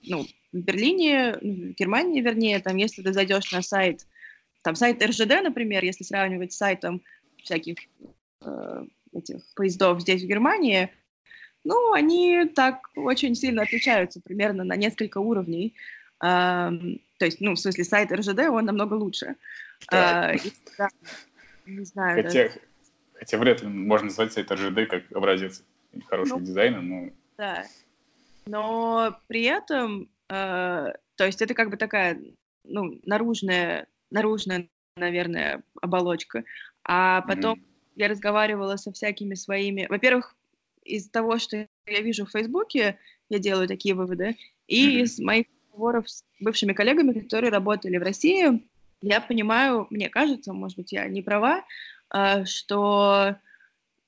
ну, 0.04 0.26
в 0.52 0.58
Берлине, 0.58 1.34
в 1.34 1.74
Германии, 1.74 2.22
вернее, 2.22 2.60
там, 2.60 2.78
если 2.78 3.02
ты 3.02 3.14
зайдешь 3.14 3.52
на 3.52 3.62
сайт, 3.62 4.08
там, 4.62 4.76
сайт 4.76 5.04
РЖД, 5.04 5.42
например, 5.44 5.84
если 5.84 6.04
сравнивать 6.04 6.54
с 6.54 6.58
сайтом 6.58 7.02
всяких 7.38 7.78
э, 8.42 8.86
этих 9.14 9.42
поездов 9.56 10.02
здесь, 10.02 10.24
в 10.24 10.28
Германии, 10.28 10.90
ну, 11.64 11.94
они 11.94 12.46
так 12.56 12.90
очень 12.96 13.36
сильно 13.36 13.64
отличаются, 13.64 14.22
примерно 14.22 14.64
на 14.64 14.76
несколько 14.76 15.20
уровней. 15.20 15.76
Э, 16.24 16.72
то 17.18 17.26
есть, 17.26 17.42
ну, 17.42 17.54
в 17.54 17.60
смысле, 17.60 17.84
сайт 17.84 18.12
РЖД, 18.12 18.50
он 18.50 18.66
намного 18.66 18.96
лучше. 18.96 19.36
Да. 19.90 20.34
Э, 20.34 20.38
и, 20.38 20.52
да, 20.78 20.90
не 21.66 21.86
знаю. 21.86 22.24
Хотя, 22.24 22.50
да. 22.50 22.54
хотя 23.14 23.38
вряд 23.38 23.62
ли 23.62 23.68
можно 23.68 24.08
назвать 24.08 24.34
сайт 24.34 24.52
РЖД 24.52 24.90
как 24.90 25.12
образец 25.12 25.64
хорошего 26.08 26.40
ну, 26.40 26.46
дизайна, 26.46 26.82
но... 26.82 27.10
Да. 27.38 27.66
Но 28.46 29.20
при 29.28 29.44
этом, 29.44 30.10
э, 30.30 30.94
то 31.16 31.26
есть 31.26 31.42
это 31.42 31.54
как 31.54 31.70
бы 31.70 31.78
такая, 31.78 32.20
ну, 32.64 33.00
наружная, 33.06 33.88
наружная, 34.12 34.68
наверное, 34.98 35.64
оболочка. 35.82 36.44
А 36.84 37.22
потом 37.22 37.60
mm-hmm. 37.60 37.94
я 37.96 38.08
разговаривала 38.08 38.76
со 38.78 38.92
всякими 38.92 39.34
своими... 39.34 39.88
Во-первых, 39.90 40.36
из 40.84 41.10
того, 41.10 41.38
что 41.38 41.68
я 41.86 42.02
вижу 42.02 42.26
в 42.26 42.32
Фейсбуке, 42.32 42.98
я 43.30 43.40
делаю 43.40 43.68
такие 43.68 43.96
выводы, 43.96 44.38
и 44.68 44.88
mm-hmm. 44.88 45.02
из 45.02 45.20
моих 45.20 45.46
разговоров 45.68 46.10
с 46.10 46.24
бывшими 46.40 46.74
коллегами, 46.74 47.20
которые 47.20 47.52
работали 47.52 47.98
в 47.98 48.04
России, 48.04 48.68
я 49.02 49.22
понимаю, 49.22 49.88
мне 49.90 50.10
кажется, 50.10 50.54
может 50.54 50.78
быть, 50.78 50.92
я 50.92 51.08
не 51.08 51.22
права, 51.22 51.64
э, 52.14 52.46
что 52.46 53.36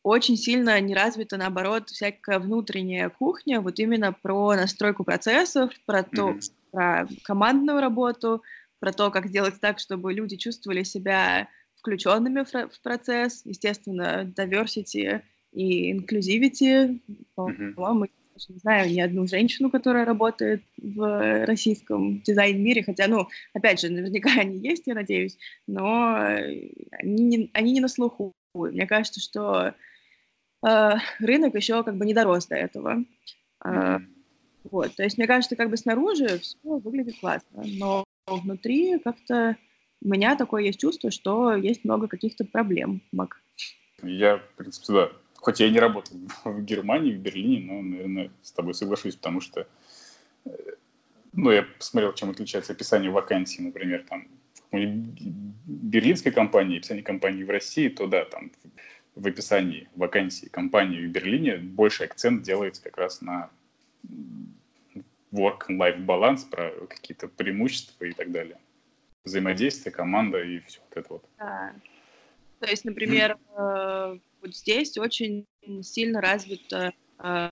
очень 0.03 0.35
сильно 0.35 0.79
не 0.81 0.93
развита, 0.93 1.37
наоборот, 1.37 1.89
всякая 1.89 2.39
внутренняя 2.39 3.09
кухня, 3.09 3.61
вот 3.61 3.79
именно 3.79 4.11
про 4.13 4.53
настройку 4.55 5.03
процессов, 5.03 5.71
про 5.85 6.03
то, 6.03 6.31
mm-hmm. 6.31 6.51
про 6.71 7.07
командную 7.23 7.79
работу, 7.79 8.43
про 8.83 8.91
то, 8.91 9.11
как 9.11 9.27
сделать 9.27 9.61
так, 9.61 9.79
чтобы 9.79 10.11
люди 10.11 10.35
чувствовали 10.35 10.83
себя 10.83 11.47
включенными 11.77 12.43
в, 12.43 12.81
процесс, 12.81 13.45
естественно, 13.45 14.29
diversity 14.37 15.21
и 15.53 15.93
inclusivity. 15.93 16.99
Mm-hmm. 17.37 17.73
По-моему, 17.75 18.03
я 18.03 18.09
не 18.49 18.59
знаю 18.59 18.91
ни 18.91 18.99
одну 18.99 19.25
женщину, 19.25 19.71
которая 19.71 20.03
работает 20.03 20.63
в 20.75 21.45
российском 21.45 22.21
дизайн-мире, 22.23 22.83
хотя, 22.83 23.07
ну, 23.07 23.29
опять 23.53 23.79
же, 23.79 23.89
наверняка 23.89 24.31
они 24.37 24.59
есть, 24.59 24.83
я 24.85 24.95
надеюсь, 24.95 25.37
но 25.65 26.17
они 26.17 27.23
не, 27.23 27.51
они 27.53 27.71
не 27.71 27.79
на 27.79 27.87
слуху. 27.87 28.33
Мне 28.53 28.85
кажется, 28.85 29.21
что 29.21 29.75
э, 30.67 30.91
рынок 31.19 31.55
еще 31.55 31.85
как 31.85 31.95
бы 31.95 32.05
не 32.05 32.13
дорос 32.13 32.47
до 32.47 32.55
этого. 32.55 33.05
Э, 33.63 33.99
вот, 34.69 34.93
то 34.97 35.03
есть 35.03 35.17
мне 35.17 35.25
кажется, 35.25 35.55
как 35.55 35.69
бы 35.69 35.77
снаружи 35.77 36.39
все 36.39 36.57
выглядит 36.63 37.21
классно, 37.21 37.63
но 37.63 38.03
внутри 38.27 38.99
как-то 38.99 39.57
у 40.01 40.09
меня 40.09 40.35
такое 40.35 40.63
есть 40.63 40.79
чувство, 40.79 41.11
что 41.11 41.55
есть 41.55 41.85
много 41.85 42.07
каких-то 42.07 42.45
проблем, 42.45 43.01
Мак. 43.11 43.41
Я, 44.01 44.37
в 44.37 44.49
принципе, 44.57 44.93
да. 44.93 45.11
Хоть 45.35 45.59
я 45.59 45.67
и 45.67 45.71
не 45.71 45.79
работал 45.79 46.17
в 46.43 46.61
Германии, 46.61 47.13
в 47.13 47.19
Берлине, 47.19 47.59
но, 47.61 47.81
наверное, 47.81 48.31
с 48.41 48.51
тобой 48.51 48.73
соглашусь, 48.73 49.15
потому 49.15 49.41
что 49.41 49.67
э, 50.45 50.49
ну, 51.33 51.51
я 51.51 51.63
посмотрел, 51.63 52.13
чем 52.13 52.29
отличается 52.29 52.73
описание 52.73 53.11
вакансий, 53.11 53.61
например, 53.61 54.05
там, 54.07 54.27
в 54.71 54.77
берлинской 55.65 56.31
компании, 56.31 56.77
описание 56.77 57.03
компании 57.03 57.43
в 57.43 57.49
России, 57.49 57.89
то 57.89 58.07
да, 58.07 58.25
там 58.25 58.51
в 59.15 59.27
описании 59.27 59.87
вакансии 59.95 60.47
компании 60.47 61.05
в 61.05 61.11
Берлине 61.11 61.57
больше 61.57 62.03
акцент 62.03 62.41
делается 62.43 62.83
как 62.83 62.97
раз 62.97 63.21
на 63.21 63.51
work-life 65.33 65.99
баланс, 65.99 66.43
про 66.43 66.71
какие-то 66.87 67.27
преимущества 67.27 68.05
и 68.05 68.13
так 68.13 68.31
далее. 68.31 68.57
Взаимодействие, 69.25 69.93
команда 69.93 70.41
и 70.41 70.59
все 70.59 70.79
вот 70.89 70.97
это 70.97 71.13
вот. 71.13 71.25
Да. 71.37 71.75
То 72.59 72.69
есть, 72.69 72.85
например, 72.85 73.37
э, 73.57 74.17
вот 74.41 74.55
здесь 74.55 74.97
очень 74.97 75.45
сильно 75.81 76.21
развита 76.21 76.93
э, 77.19 77.49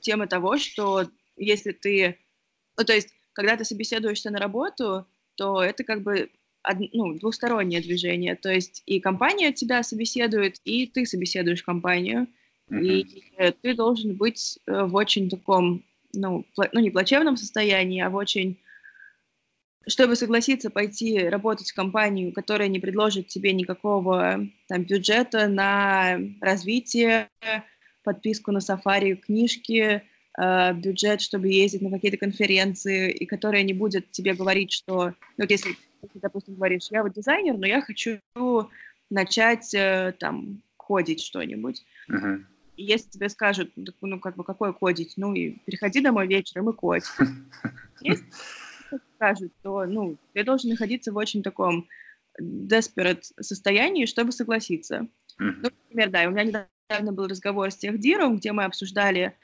тема 0.00 0.26
того, 0.26 0.58
что 0.58 1.08
если 1.36 1.72
ты... 1.72 2.18
Ну, 2.76 2.84
то 2.84 2.92
есть, 2.92 3.08
когда 3.32 3.56
ты 3.56 3.64
собеседуешься 3.64 4.30
на 4.30 4.38
работу, 4.38 5.06
то 5.36 5.62
это 5.62 5.84
как 5.84 6.02
бы 6.02 6.30
ну, 6.92 7.14
двустороннее 7.14 7.80
движение. 7.80 8.36
То 8.36 8.52
есть 8.52 8.82
и 8.86 9.00
компания 9.00 9.52
тебя 9.52 9.82
собеседует, 9.82 10.60
и 10.64 10.86
ты 10.86 11.06
собеседуешь 11.06 11.62
компанию. 11.62 12.26
Mm-hmm. 12.68 12.84
И 12.84 13.52
ты 13.62 13.74
должен 13.74 14.14
быть 14.14 14.58
э, 14.66 14.84
в 14.84 14.94
очень 14.94 15.30
таком, 15.30 15.82
ну, 16.18 16.46
ну, 16.72 16.80
не 16.80 16.90
плачевном 16.90 17.36
состоянии, 17.36 18.00
а 18.00 18.10
в 18.10 18.14
очень 18.16 18.58
чтобы 19.86 20.16
согласиться 20.16 20.68
пойти 20.68 21.18
работать 21.18 21.70
в 21.70 21.74
компанию, 21.74 22.32
которая 22.32 22.68
не 22.68 22.78
предложит 22.78 23.28
тебе 23.28 23.54
никакого 23.54 24.46
там, 24.68 24.84
бюджета 24.84 25.48
на 25.48 26.18
развитие, 26.42 27.30
подписку 28.04 28.52
на 28.52 28.60
сафари, 28.60 29.14
книжки, 29.14 30.02
э, 30.38 30.72
бюджет, 30.74 31.22
чтобы 31.22 31.48
ездить 31.48 31.80
на 31.80 31.90
какие-то 31.90 32.18
конференции, 32.18 33.10
и 33.10 33.24
которая 33.24 33.62
не 33.62 33.72
будет 33.72 34.10
тебе 34.10 34.34
говорить, 34.34 34.72
что, 34.72 35.06
ну, 35.06 35.44
вот 35.44 35.50
если 35.50 35.72
ты, 36.02 36.20
допустим, 36.20 36.56
говоришь, 36.56 36.88
я 36.90 37.02
вот 37.02 37.14
дизайнер, 37.14 37.56
но 37.56 37.66
я 37.66 37.80
хочу 37.80 38.20
начать 39.10 39.72
э, 39.74 40.14
там 40.18 40.62
кодить 40.76 41.22
что-нибудь. 41.22 41.84
Uh-huh. 42.10 42.44
И 42.78 42.84
если 42.84 43.10
тебе 43.10 43.28
скажут, 43.28 43.72
ну, 44.00 44.20
как 44.20 44.36
бы, 44.36 44.44
какое 44.44 44.72
кодить, 44.72 45.14
ну, 45.16 45.34
и 45.34 45.58
приходи 45.66 46.00
домой 46.00 46.28
вечером 46.28 46.70
и 46.70 46.72
кодь. 46.72 47.02
Если 48.00 48.24
скажут, 49.16 49.52
то, 49.62 49.84
ну, 49.84 50.16
ты 50.32 50.44
должен 50.44 50.70
находиться 50.70 51.10
в 51.10 51.16
очень 51.16 51.42
таком 51.42 51.88
desperate 52.40 53.24
состоянии, 53.40 54.06
чтобы 54.06 54.30
согласиться. 54.30 55.08
Ну, 55.38 55.54
например, 55.62 56.10
да, 56.10 56.28
у 56.28 56.30
меня 56.30 56.44
недавно 56.44 57.12
был 57.12 57.26
разговор 57.26 57.72
с 57.72 57.76
техдиром, 57.76 58.36
где 58.36 58.52
мы 58.52 58.62
обсуждали, 58.62 59.36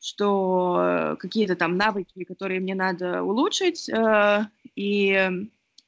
что 0.00 1.18
какие-то 1.20 1.56
там 1.56 1.76
навыки, 1.76 2.24
которые 2.24 2.60
мне 2.60 2.74
надо 2.74 3.22
улучшить, 3.22 3.86
э, 3.90 4.46
и 4.76 5.30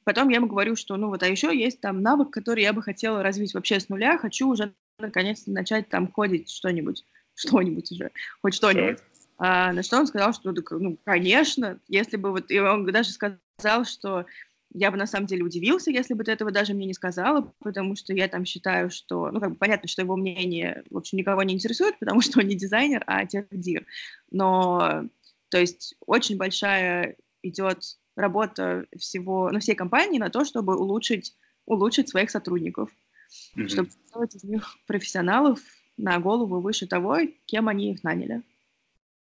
потом 0.03 0.29
я 0.29 0.35
ему 0.35 0.45
говорю, 0.45 0.75
что, 0.75 0.97
ну, 0.97 1.07
вот, 1.07 1.23
а 1.23 1.27
еще 1.27 1.57
есть 1.57 1.81
там 1.81 2.03
навык, 2.03 2.29
который 2.29 2.61
я 2.61 2.73
бы 2.73 2.83
хотела 2.83 3.23
развить 3.23 3.55
вообще 3.55 3.79
с 3.79 3.89
нуля, 3.89 4.19
хочу 4.19 4.47
уже 4.49 4.75
наконец-то 4.99 5.51
начать 5.51 5.89
там 5.89 6.07
кодить 6.07 6.49
что-нибудь, 6.49 7.05
что-нибудь 7.35 7.91
уже, 7.91 8.11
хоть 8.41 8.53
что-нибудь. 8.53 8.99
А, 9.37 9.73
на 9.73 9.83
что 9.83 9.99
он 9.99 10.07
сказал, 10.07 10.33
что, 10.33 10.53
ну, 10.71 10.97
конечно, 11.03 11.79
если 11.87 12.17
бы 12.17 12.31
вот, 12.31 12.51
и 12.51 12.59
он 12.59 12.85
даже 12.85 13.11
сказал, 13.11 13.85
что 13.85 14.25
я 14.73 14.89
бы 14.89 14.97
на 14.97 15.05
самом 15.05 15.27
деле 15.27 15.43
удивился, 15.43 15.91
если 15.91 16.13
бы 16.13 16.23
ты 16.23 16.31
этого 16.31 16.51
даже 16.51 16.73
мне 16.73 16.87
не 16.87 16.93
сказала, 16.93 17.53
потому 17.59 17.95
что 17.95 18.13
я 18.13 18.27
там 18.27 18.45
считаю, 18.45 18.89
что, 18.89 19.29
ну, 19.31 19.39
как 19.39 19.51
бы 19.51 19.55
понятно, 19.55 19.87
что 19.87 20.01
его 20.01 20.15
мнение, 20.15 20.83
в 20.89 20.97
общем, 20.97 21.17
никого 21.17 21.43
не 21.43 21.53
интересует, 21.53 21.97
потому 21.99 22.21
что 22.21 22.39
он 22.39 22.47
не 22.47 22.55
дизайнер, 22.55 23.03
а 23.07 23.25
техдир. 23.25 23.85
Но, 24.31 25.03
то 25.49 25.59
есть, 25.59 25.95
очень 26.05 26.37
большая 26.37 27.17
идет 27.43 27.97
работа 28.15 28.85
всего, 28.97 29.49
ну, 29.51 29.59
всей 29.59 29.75
компании 29.75 30.19
на 30.19 30.29
то, 30.29 30.43
чтобы 30.43 30.75
улучшить, 30.75 31.35
улучшить 31.65 32.09
своих 32.09 32.31
сотрудников, 32.31 32.89
mm-hmm. 33.55 33.67
чтобы 33.67 33.89
сделать 33.89 34.35
из 34.35 34.43
них 34.43 34.77
профессионалов 34.87 35.59
на 35.97 36.19
голову 36.19 36.59
выше 36.59 36.87
того, 36.87 37.17
кем 37.45 37.67
они 37.67 37.91
их 37.91 38.03
наняли. 38.03 38.41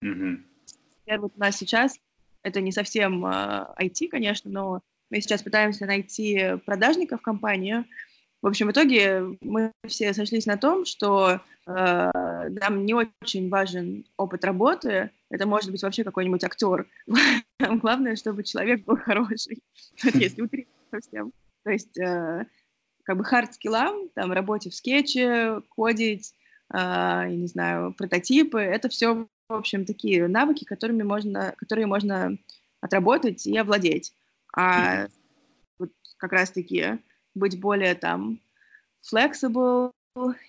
Mm-hmm. 0.04 1.18
Вот 1.18 1.32
у 1.36 1.40
нас 1.40 1.56
сейчас 1.56 1.98
это 2.42 2.60
не 2.60 2.72
совсем 2.72 3.24
э, 3.26 3.66
IT, 3.78 4.08
конечно, 4.08 4.50
но 4.50 4.80
мы 5.10 5.20
сейчас 5.20 5.42
пытаемся 5.42 5.86
найти 5.86 6.56
продажника 6.64 7.16
в 7.16 7.22
компанию. 7.22 7.84
В 8.42 8.48
общем, 8.48 8.68
в 8.68 8.72
итоге 8.72 9.36
мы 9.40 9.72
все 9.86 10.12
сошлись 10.12 10.46
на 10.46 10.56
том, 10.56 10.84
что 10.84 11.40
э, 11.66 12.10
нам 12.12 12.84
не 12.84 12.94
очень 12.94 13.48
важен 13.48 14.04
опыт 14.16 14.44
работы. 14.44 15.10
Это 15.30 15.46
может 15.46 15.70
быть 15.70 15.82
вообще 15.82 16.04
какой-нибудь 16.04 16.44
актер. 16.44 16.86
Главное, 17.58 18.16
чтобы 18.16 18.44
человек 18.44 18.84
был 18.84 18.96
хороший. 19.04 19.62
Если 20.02 20.42
утрировать 20.42 20.68
совсем. 20.90 21.32
То 21.64 21.70
есть, 21.70 21.98
э, 21.98 22.46
как 23.06 23.16
бы 23.16 23.24
хард-скиллам, 23.24 24.08
там, 24.14 24.32
работе 24.32 24.68
в 24.68 24.74
скетче, 24.74 25.62
кодить, 25.70 26.34
э, 26.74 26.76
я 26.76 27.28
не 27.28 27.46
знаю, 27.46 27.94
прототипы, 27.94 28.58
это 28.58 28.88
все, 28.88 29.28
в 29.48 29.52
общем, 29.54 29.84
такие 29.84 30.26
навыки, 30.26 30.64
которыми 30.64 31.04
можно, 31.04 31.54
которые 31.56 31.86
можно 31.86 32.36
отработать 32.80 33.46
и 33.46 33.56
овладеть. 33.56 34.12
А 34.54 35.06
вот 35.78 35.92
как 36.16 36.32
раз-таки 36.32 36.98
быть 37.34 37.60
более 37.60 37.94
там 37.94 38.40
flexible 39.02 39.92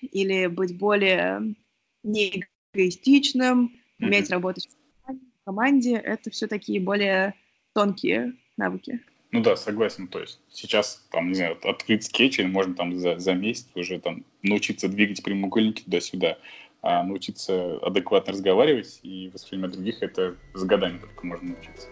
или 0.01 0.47
быть 0.47 0.77
более 0.77 1.55
не 2.03 2.43
эгоистичным, 2.73 3.71
уметь 3.99 4.31
работать 4.31 4.67
в 5.05 5.45
команде, 5.45 5.95
это 5.95 6.31
все 6.31 6.47
такие 6.47 6.81
более 6.81 7.35
тонкие 7.73 8.33
навыки. 8.57 8.99
Ну 9.31 9.41
да, 9.41 9.55
согласен. 9.55 10.07
То 10.07 10.19
есть 10.19 10.39
сейчас, 10.49 11.05
там, 11.11 11.29
не 11.29 11.35
знаю, 11.35 11.57
открыть 11.67 12.05
скетч, 12.05 12.39
можно 12.39 12.73
там 12.75 12.97
за, 12.97 13.19
за 13.19 13.33
месяц 13.33 13.67
уже 13.75 13.99
там 13.99 14.23
научиться 14.41 14.87
двигать 14.87 15.21
прямоугольники 15.21 15.83
туда-сюда, 15.83 16.37
а 16.81 17.03
научиться 17.03 17.77
адекватно 17.79 18.33
разговаривать 18.33 18.99
и 19.03 19.29
воспринимать 19.33 19.71
других, 19.71 20.01
это 20.01 20.37
с 20.53 20.63
годами 20.63 20.99
только 20.99 21.25
можно 21.25 21.49
научиться. 21.49 21.87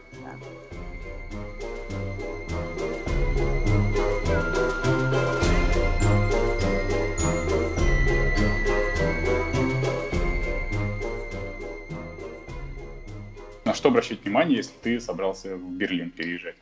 На 13.65 13.73
что 13.73 13.89
обращать 13.89 14.23
внимание, 14.23 14.57
если 14.57 14.73
ты 14.81 14.99
собрался 15.01 15.57
в 15.57 15.71
Берлин 15.71 16.11
переезжать? 16.11 16.55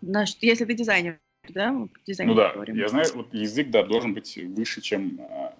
На, 0.00 0.24
если 0.40 0.64
ты 0.64 0.74
дизайнер, 0.74 1.18
да? 1.48 1.88
Дизайнер 2.06 2.34
ну 2.34 2.40
да, 2.40 2.52
говорим. 2.52 2.76
я 2.76 2.88
знаю, 2.88 3.06
вот 3.14 3.32
язык, 3.32 3.70
да, 3.70 3.82
должен 3.82 4.14
быть 4.14 4.36
выше, 4.36 4.80
чем 4.80 5.20
а, 5.20 5.54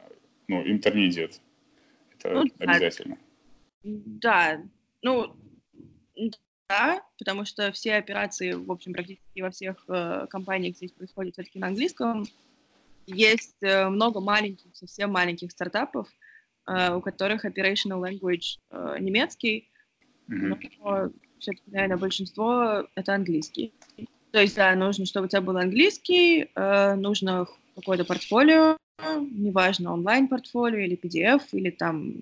ну, 0.49 0.67
интермедиат. 0.67 1.41
Это 2.19 2.35
ну, 2.35 2.45
обязательно. 2.59 3.19
Да, 3.83 4.61
ну, 5.03 5.37
да, 6.69 7.03
потому 7.19 7.45
что 7.45 7.71
все 7.73 7.95
операции, 7.95 8.53
в 8.53 8.71
общем, 8.71 8.93
практически 8.93 9.41
во 9.41 9.51
всех 9.51 9.85
э, 9.89 10.27
компаниях 10.29 10.77
здесь 10.77 10.93
происходят 10.93 11.35
все-таки 11.35 11.59
на 11.59 11.69
английском. 11.69 12.27
Есть 13.07 13.57
э, 13.63 13.89
много 13.89 14.21
маленьких, 14.21 14.75
совсем 14.75 15.13
маленьких 15.13 15.53
стартапов, 15.53 16.09
э, 16.67 16.95
у 16.95 17.01
которых 17.01 17.45
operational 17.45 18.03
language 18.03 18.59
э, 18.71 18.97
немецкий, 18.99 19.71
mm-hmm. 20.29 20.69
но 20.83 21.11
все-таки, 21.39 21.71
наверное, 21.71 21.99
большинство 21.99 22.89
это 22.97 23.15
английский. 23.15 23.73
То 24.37 24.43
есть, 24.43 24.55
да, 24.55 24.75
нужно, 24.75 25.07
чтобы 25.07 25.25
у 25.25 25.29
тебя 25.31 25.41
был 25.41 25.57
английский, 25.57 26.51
э, 26.55 26.95
нужно 26.97 27.47
какое-то 27.75 28.05
портфолио, 28.05 28.77
неважно, 29.19 29.95
онлайн-портфолио 29.95 30.81
или 30.81 30.95
PDF, 30.95 31.41
или 31.53 31.71
там, 31.71 32.17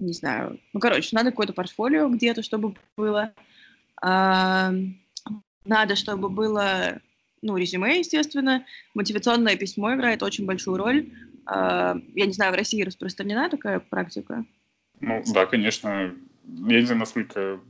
не 0.00 0.14
знаю, 0.14 0.58
ну, 0.72 0.80
короче, 0.80 1.14
надо 1.14 1.30
какое-то 1.30 1.52
портфолио 1.52 2.08
где-то, 2.08 2.42
чтобы 2.42 2.76
было. 2.96 3.34
Э, 4.02 4.70
надо, 5.66 5.96
чтобы 5.96 6.30
было, 6.30 6.98
ну, 7.42 7.58
резюме, 7.58 7.98
естественно. 7.98 8.64
Мотивационное 8.94 9.56
письмо 9.56 9.94
играет 9.94 10.22
очень 10.22 10.46
большую 10.46 10.78
роль. 10.78 11.10
Э, 11.46 11.94
я 12.14 12.24
не 12.24 12.32
знаю, 12.32 12.52
в 12.52 12.56
России 12.56 12.80
распространена 12.80 13.50
такая 13.50 13.80
практика? 13.80 14.46
Ну, 15.00 15.22
да, 15.34 15.44
конечно. 15.44 16.14
Я 16.46 16.80
не 16.80 16.86
знаю, 16.86 17.00
насколько 17.00 17.60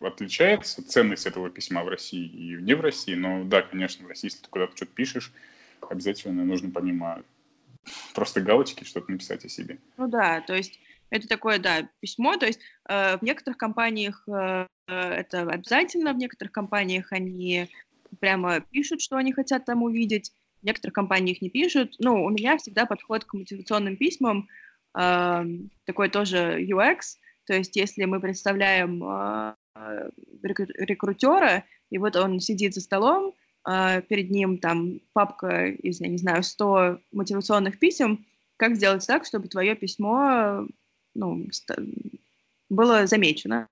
отличается 0.00 0.86
ценность 0.86 1.26
этого 1.26 1.50
письма 1.50 1.84
в 1.84 1.88
России 1.88 2.26
и 2.26 2.56
не 2.56 2.74
в 2.74 2.80
России, 2.80 3.14
но 3.14 3.44
да, 3.44 3.62
конечно, 3.62 4.04
в 4.04 4.08
России, 4.08 4.28
если 4.28 4.42
ты 4.42 4.48
куда-то 4.48 4.76
что-то 4.76 4.92
пишешь, 4.92 5.32
обязательно 5.88 6.44
нужно 6.44 6.70
помимо 6.70 7.22
просто 8.14 8.40
галочки 8.40 8.84
что-то 8.84 9.10
написать 9.10 9.44
о 9.44 9.48
себе. 9.48 9.78
Ну 9.96 10.08
да, 10.08 10.40
то 10.40 10.54
есть 10.54 10.78
это 11.10 11.26
такое, 11.28 11.58
да, 11.58 11.88
письмо, 12.00 12.36
то 12.36 12.46
есть 12.46 12.60
э, 12.88 13.18
в 13.18 13.22
некоторых 13.22 13.58
компаниях 13.58 14.22
э, 14.28 14.66
это 14.86 15.42
обязательно, 15.42 16.12
в 16.12 16.18
некоторых 16.18 16.52
компаниях 16.52 17.12
они 17.12 17.68
прямо 18.20 18.60
пишут, 18.60 19.00
что 19.00 19.16
они 19.16 19.32
хотят 19.32 19.64
там 19.64 19.82
увидеть, 19.82 20.32
в 20.62 20.66
некоторых 20.66 20.94
компаниях 20.94 21.40
не 21.40 21.48
пишут. 21.48 21.94
Ну, 21.98 22.24
у 22.24 22.30
меня 22.30 22.58
всегда 22.58 22.86
подход 22.86 23.24
к 23.24 23.34
мотивационным 23.34 23.96
письмам 23.96 24.48
э, 24.98 25.44
такой 25.84 26.08
тоже 26.08 26.62
UX, 26.62 27.00
то 27.46 27.54
есть 27.54 27.76
если 27.76 28.04
мы 28.04 28.20
представляем 28.20 29.02
э, 29.02 29.54
рекрутера, 30.42 31.64
и 31.90 31.98
вот 31.98 32.16
он 32.16 32.40
сидит 32.40 32.74
за 32.74 32.80
столом, 32.80 33.34
э, 33.68 34.02
перед 34.02 34.30
ним 34.30 34.58
там 34.58 35.00
папка 35.12 35.66
из, 35.66 36.00
я 36.00 36.08
не 36.08 36.18
знаю, 36.18 36.42
100 36.42 37.00
мотивационных 37.12 37.78
писем, 37.78 38.26
как 38.56 38.76
сделать 38.76 39.06
так, 39.06 39.24
чтобы 39.24 39.48
твое 39.48 39.74
письмо 39.74 40.66
ну, 41.14 41.46
было 42.68 43.06
замечено. 43.06 43.68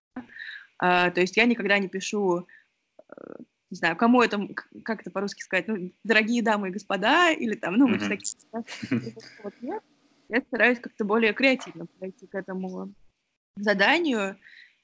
Э, 0.82 1.10
то 1.10 1.20
есть 1.20 1.36
я 1.36 1.44
никогда 1.44 1.78
не 1.78 1.88
пишу, 1.88 2.46
не 3.70 3.76
знаю, 3.76 3.96
кому 3.96 4.22
это, 4.22 4.48
как 4.84 5.02
это 5.02 5.10
по-русски 5.10 5.42
сказать, 5.42 5.68
ну, 5.68 5.92
дорогие 6.04 6.42
дамы 6.42 6.68
и 6.68 6.72
господа, 6.72 7.30
или 7.30 7.54
там, 7.54 7.74
ну, 7.76 7.88
mm-hmm. 7.88 8.08
такие, 8.08 9.14
вот, 9.42 9.54
нет. 9.60 9.82
Я 10.28 10.40
стараюсь 10.42 10.78
как-то 10.78 11.04
более 11.04 11.32
креативно 11.32 11.86
подойти 11.86 12.26
к 12.26 12.34
этому 12.34 12.92
заданию, 13.56 14.36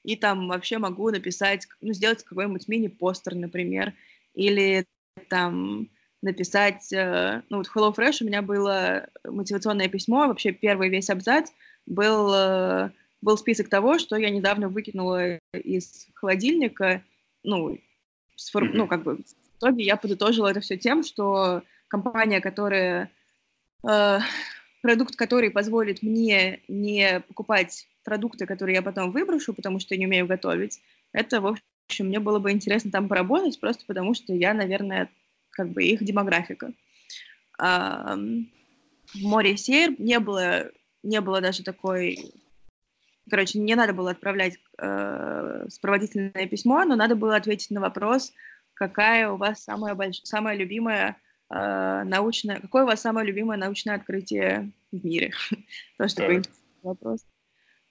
и 0.05 0.15
там 0.15 0.47
вообще 0.47 0.77
могу 0.77 1.09
написать, 1.09 1.67
ну, 1.81 1.91
сделать 1.93 2.23
какой-нибудь 2.23 2.67
мини-постер, 2.67 3.33
например, 3.33 3.93
или 4.35 4.85
там 5.29 5.89
написать, 6.21 6.93
э, 6.93 7.41
ну, 7.49 7.57
вот 7.57 7.67
в 7.67 7.75
HelloFresh 7.75 8.17
у 8.21 8.25
меня 8.25 8.41
было 8.41 9.07
мотивационное 9.23 9.87
письмо, 9.87 10.27
вообще 10.27 10.51
первый 10.51 10.89
весь 10.89 11.09
абзац 11.09 11.49
был, 11.87 12.31
э, 12.33 12.91
был 13.21 13.37
список 13.37 13.69
того, 13.69 13.97
что 13.97 14.15
я 14.15 14.29
недавно 14.29 14.69
выкинула 14.69 15.39
из 15.53 16.07
холодильника, 16.13 17.03
ну, 17.43 17.79
сформ... 18.35 18.71
ну, 18.73 18.87
как 18.87 19.03
бы, 19.03 19.17
в 19.17 19.57
итоге 19.57 19.85
я 19.85 19.97
подытожила 19.97 20.47
это 20.47 20.59
все 20.59 20.77
тем, 20.77 21.03
что 21.03 21.63
компания, 21.87 22.41
которая, 22.41 23.09
э, 23.87 24.19
продукт, 24.81 25.15
который 25.15 25.49
позволит 25.49 26.03
мне 26.03 26.59
не 26.67 27.21
покупать 27.21 27.87
продукты, 28.05 28.45
которые 28.45 28.75
я 28.75 28.81
потом 28.81 29.11
выброшу, 29.11 29.53
потому 29.53 29.79
что 29.79 29.95
я 29.95 29.99
не 29.99 30.05
умею 30.05 30.27
готовить, 30.27 30.79
это, 31.11 31.41
в 31.41 31.57
общем, 31.87 32.07
мне 32.07 32.19
было 32.19 32.39
бы 32.39 32.51
интересно 32.51 32.91
там 32.91 33.09
поработать, 33.09 33.59
просто 33.59 33.83
потому 33.85 34.13
что 34.13 34.33
я, 34.33 34.53
наверное, 34.53 35.09
как 35.49 35.69
бы 35.69 35.83
их 35.83 36.03
демографика. 36.03 36.71
А, 37.57 38.15
в 39.13 39.21
море 39.21 39.57
Сейр 39.57 39.95
не 39.99 40.19
было, 40.19 40.71
не 41.03 41.21
было 41.21 41.41
даже 41.41 41.63
такой... 41.63 42.33
Короче, 43.29 43.57
не 43.59 43.73
надо 43.73 43.93
было 43.93 44.11
отправлять 44.11 44.59
э, 44.77 45.65
сопроводительное 45.69 46.45
письмо, 46.47 46.83
но 46.83 46.95
надо 46.95 47.15
было 47.15 47.35
ответить 47.35 47.71
на 47.71 47.81
вопрос, 47.81 48.31
какая 48.75 49.31
у 49.31 49.37
вас 49.37 49.63
самая, 49.63 49.95
больш... 49.95 50.21
самая 50.23 50.55
любимая 50.55 51.17
э, 51.49 52.03
научное... 52.03 52.59
Какое 52.59 52.83
у 52.83 52.87
вас 52.87 53.01
самое 53.01 53.25
любимое 53.25 53.57
научное 53.57 53.95
открытие 53.95 54.71
в 54.91 55.03
мире? 55.03 55.31
Тоже 55.97 56.15
такой 56.15 56.43
вопрос. 56.83 57.25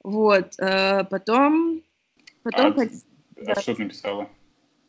Вот, 0.05 0.55
э, 0.59 1.05
потом... 1.05 1.83
потом 2.43 2.67
а, 2.67 2.71
да. 2.73 3.53
а 3.53 3.61
что 3.61 3.75
ты 3.75 3.85
написала? 3.85 4.29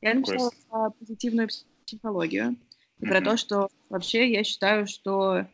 Я 0.02 0.14
написала 0.14 0.52
про 0.70 0.90
позитивную 0.92 1.50
психологию. 1.86 2.58
Mm-hmm. 3.00 3.10
про 3.10 3.22
то, 3.22 3.38
что 3.38 3.70
вообще 3.90 4.32
я 4.32 4.44
считаю, 4.44 4.88
что 4.88 5.48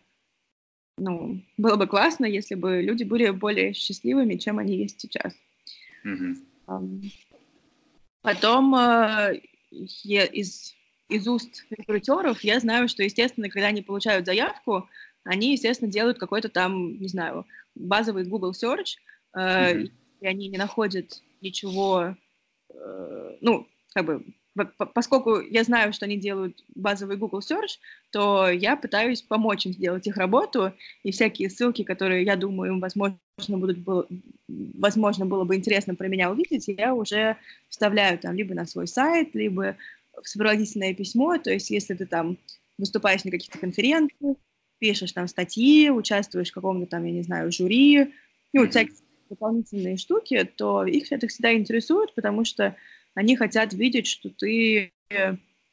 ну, 0.98 1.42
было 1.58 1.76
бы 1.76 1.88
классно, 1.88 2.26
если 2.26 2.54
бы 2.54 2.82
люди 2.82 3.04
были 3.04 3.30
более 3.32 3.74
счастливыми, 3.74 4.36
чем 4.36 4.60
они 4.60 4.78
есть 4.78 5.02
сейчас. 5.02 5.34
Mm-hmm. 6.06 7.12
Потом 8.22 8.76
э, 8.76 9.42
я 9.72 10.26
из, 10.26 10.76
из 11.10 11.28
уст 11.28 11.66
рекрутеров 11.72 12.44
я 12.44 12.60
знаю, 12.60 12.88
что, 12.88 13.02
естественно, 13.02 13.50
когда 13.50 13.68
они 13.68 13.82
получают 13.82 14.28
заявку, 14.28 14.88
они, 15.24 15.54
естественно, 15.54 15.92
делают 15.92 16.20
какой-то 16.20 16.50
там, 16.50 17.00
не 17.00 17.08
знаю, 17.08 17.48
базовый 17.74 18.26
Google 18.26 18.52
Search, 18.52 18.98
mm-hmm. 19.36 19.92
и 20.22 20.28
они 20.28 20.48
не 20.48 20.58
находят 20.58 21.22
ничего, 21.42 22.16
э, 22.70 23.38
ну, 23.42 23.68
как 23.94 24.06
бы, 24.06 24.26
поскольку 24.94 25.40
я 25.40 25.64
знаю, 25.64 25.94
что 25.94 26.06
они 26.06 26.18
делают 26.18 26.64
базовый 26.76 27.18
Google 27.18 27.40
Search, 27.40 27.80
то 28.12 28.50
я 28.50 28.76
пытаюсь 28.76 29.22
помочь 29.22 29.66
им 29.66 29.74
сделать 29.74 30.08
их 30.08 30.18
работу, 30.18 30.74
и 31.04 31.12
всякие 31.12 31.50
ссылки, 31.50 31.84
которые, 31.84 32.24
я 32.24 32.36
думаю, 32.36 32.74
им, 32.74 32.80
возможно, 32.80 33.18
будут, 33.48 33.80
было, 33.80 34.08
возможно, 34.48 35.26
было 35.26 35.44
бы 35.46 35.56
интересно 35.56 35.96
про 35.96 36.08
меня 36.08 36.32
увидеть, 36.32 36.66
я 36.68 36.94
уже 36.94 37.38
вставляю 37.70 38.20
там 38.20 38.36
либо 38.36 38.54
на 38.54 38.66
свой 38.66 38.88
сайт, 38.88 39.34
либо 39.34 39.78
в 40.22 40.28
сопроводительное 40.28 40.94
письмо, 40.94 41.38
то 41.38 41.52
есть 41.52 41.70
если 41.70 41.94
ты 41.94 42.06
там 42.06 42.38
выступаешь 42.78 43.24
на 43.24 43.32
каких-то 43.32 43.58
конференциях, 43.58 44.38
пишешь 44.80 45.12
там 45.12 45.28
статьи, 45.28 45.90
участвуешь 45.90 46.50
в 46.50 46.54
каком-то 46.54 46.88
там, 46.88 47.06
я 47.06 47.12
не 47.12 47.22
знаю, 47.22 47.52
жюри, 47.52 48.14
ну, 48.52 48.68
всякие 48.68 48.96
дополнительные 49.32 49.98
штуки, 49.98 50.44
то 50.44 50.86
их 50.86 51.12
это 51.12 51.28
всегда 51.28 51.54
интересует, 51.54 52.14
потому 52.14 52.46
что 52.46 52.76
они 53.16 53.36
хотят 53.36 53.74
видеть, 53.74 54.08
что 54.08 54.30
ты, 54.30 54.92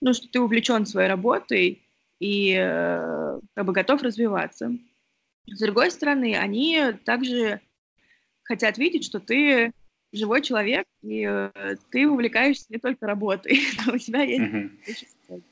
ну, 0.00 0.14
что 0.14 0.28
ты 0.28 0.40
увлечен 0.40 0.86
своей 0.86 1.08
работой 1.08 1.82
и 2.20 2.54
э, 2.56 3.40
как 3.54 3.66
бы 3.66 3.72
готов 3.72 4.02
развиваться. 4.02 4.72
С 5.46 5.58
другой 5.60 5.90
стороны, 5.90 6.36
они 6.36 6.92
также 7.04 7.60
хотят 8.44 8.78
видеть, 8.78 9.04
что 9.04 9.20
ты 9.20 9.72
живой 10.12 10.42
человек, 10.42 10.86
и 11.02 11.26
э, 11.28 11.76
ты 11.90 12.08
увлекаешься 12.08 12.66
не 12.70 12.78
только 12.78 13.06
работой, 13.06 13.60
но 13.86 13.94
у 13.94 13.98
тебя 13.98 14.22
есть... 14.22 14.42
Mm-hmm. 14.42 15.42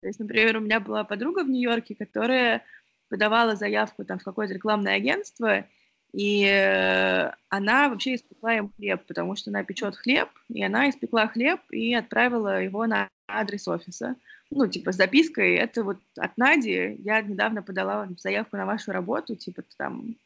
То 0.00 0.06
есть, 0.06 0.20
например, 0.20 0.58
у 0.58 0.60
меня 0.60 0.78
была 0.78 1.02
подруга 1.02 1.42
в 1.42 1.50
Нью-Йорке, 1.50 1.96
которая 1.96 2.62
подавала 3.08 3.56
заявку 3.56 4.04
там 4.04 4.20
в 4.20 4.22
какое-то 4.22 4.54
рекламное 4.54 4.94
агентство, 4.94 5.66
и 6.12 6.44
э, 6.44 7.30
она 7.48 7.88
вообще 7.88 8.14
испекла 8.14 8.56
им 8.56 8.72
хлеб, 8.76 9.04
потому 9.06 9.36
что 9.36 9.50
она 9.50 9.62
печет 9.64 9.96
хлеб, 9.96 10.28
и 10.48 10.62
она 10.62 10.88
испекла 10.88 11.26
хлеб 11.28 11.60
и 11.70 11.94
отправила 11.94 12.62
его 12.62 12.86
на 12.86 13.08
адрес 13.28 13.68
офиса. 13.68 14.16
Ну, 14.50 14.66
типа, 14.66 14.92
с 14.92 14.96
запиской, 14.96 15.56
это 15.56 15.84
вот 15.84 15.98
от 16.16 16.36
Нади, 16.38 16.96
я 17.04 17.20
недавно 17.20 17.62
подала 17.62 18.08
заявку 18.18 18.56
на 18.56 18.64
вашу 18.64 18.92
работу, 18.92 19.36
типа, 19.36 19.62
там, 19.76 20.16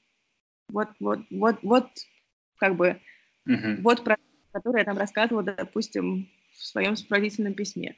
вот, 0.68 0.88
вот, 1.00 1.20
вот, 1.30 1.58
вот, 1.62 1.88
как 2.58 2.76
бы, 2.76 3.00
uh-huh. 3.48 3.80
вот 3.82 4.04
про 4.04 4.16
который 4.52 4.80
я 4.80 4.84
там 4.84 4.98
рассказывала, 4.98 5.42
допустим, 5.42 6.28
в 6.52 6.64
своем 6.64 6.94
сопроводительном 6.94 7.54
письме. 7.54 7.96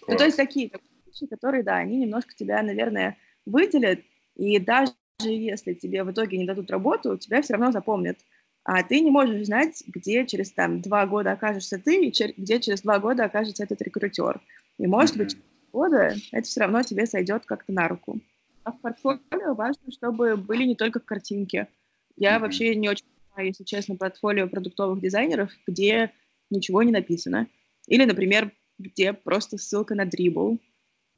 Класс. 0.00 0.08
Ну, 0.08 0.16
то 0.16 0.24
есть 0.24 0.36
такие 0.36 0.70
вещи, 1.04 1.26
которые, 1.26 1.62
да, 1.62 1.76
они 1.76 1.98
немножко 1.98 2.34
тебя, 2.34 2.62
наверное, 2.62 3.18
выделят, 3.44 4.00
и 4.36 4.58
даже 4.58 4.92
если 5.24 5.74
тебе 5.74 6.04
в 6.04 6.10
итоге 6.10 6.38
не 6.38 6.46
дадут 6.46 6.70
работу, 6.70 7.16
тебя 7.16 7.42
все 7.42 7.54
равно 7.54 7.72
запомнят. 7.72 8.18
А 8.64 8.82
ты 8.82 9.00
не 9.00 9.10
можешь 9.10 9.46
знать, 9.46 9.82
где 9.86 10.26
через 10.26 10.50
там 10.52 10.80
два 10.80 11.06
года 11.06 11.32
окажешься 11.32 11.78
ты, 11.78 12.06
и 12.06 12.10
чер- 12.10 12.34
где 12.36 12.60
через 12.60 12.82
два 12.82 12.98
года 12.98 13.24
окажется 13.24 13.62
этот 13.62 13.80
рекрутер. 13.80 14.40
И 14.78 14.86
может 14.86 15.14
mm-hmm. 15.14 15.18
быть, 15.18 15.30
через 15.32 15.44
года 15.72 16.16
это 16.32 16.46
все 16.46 16.60
равно 16.60 16.82
тебе 16.82 17.06
сойдет 17.06 17.44
как-то 17.46 17.72
на 17.72 17.86
руку. 17.86 18.20
А 18.64 18.72
в 18.72 18.80
портфолио 18.80 19.54
важно, 19.54 19.92
чтобы 19.92 20.36
были 20.36 20.64
не 20.64 20.74
только 20.74 20.98
картинки. 20.98 21.68
Я 22.16 22.36
mm-hmm. 22.36 22.40
вообще 22.40 22.74
не 22.74 22.88
очень 22.88 23.04
понимаю, 23.06 23.48
если 23.48 23.64
честно, 23.64 23.96
портфолио 23.96 24.48
продуктовых 24.48 25.00
дизайнеров, 25.00 25.52
где 25.66 26.10
ничего 26.50 26.82
не 26.82 26.90
написано. 26.90 27.46
Или, 27.86 28.04
например, 28.04 28.50
где 28.78 29.12
просто 29.12 29.58
ссылка 29.58 29.94
на 29.94 30.06
дрибл. 30.06 30.58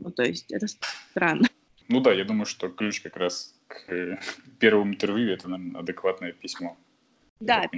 Ну, 0.01 0.11
то 0.11 0.23
есть 0.23 0.53
это 0.53 0.67
странно. 1.11 1.49
Ну 1.89 2.01
да, 2.01 2.13
я 2.13 2.25
думаю, 2.25 2.45
что 2.45 2.69
ключ 2.69 3.01
как 3.01 3.17
раз 3.17 3.58
к 3.69 4.21
первому 4.59 4.93
интервью— 4.93 5.33
это, 5.33 5.49
наверное, 5.49 5.81
адекватное 5.81 6.33
письмо. 6.33 6.77
Да, 7.39 7.69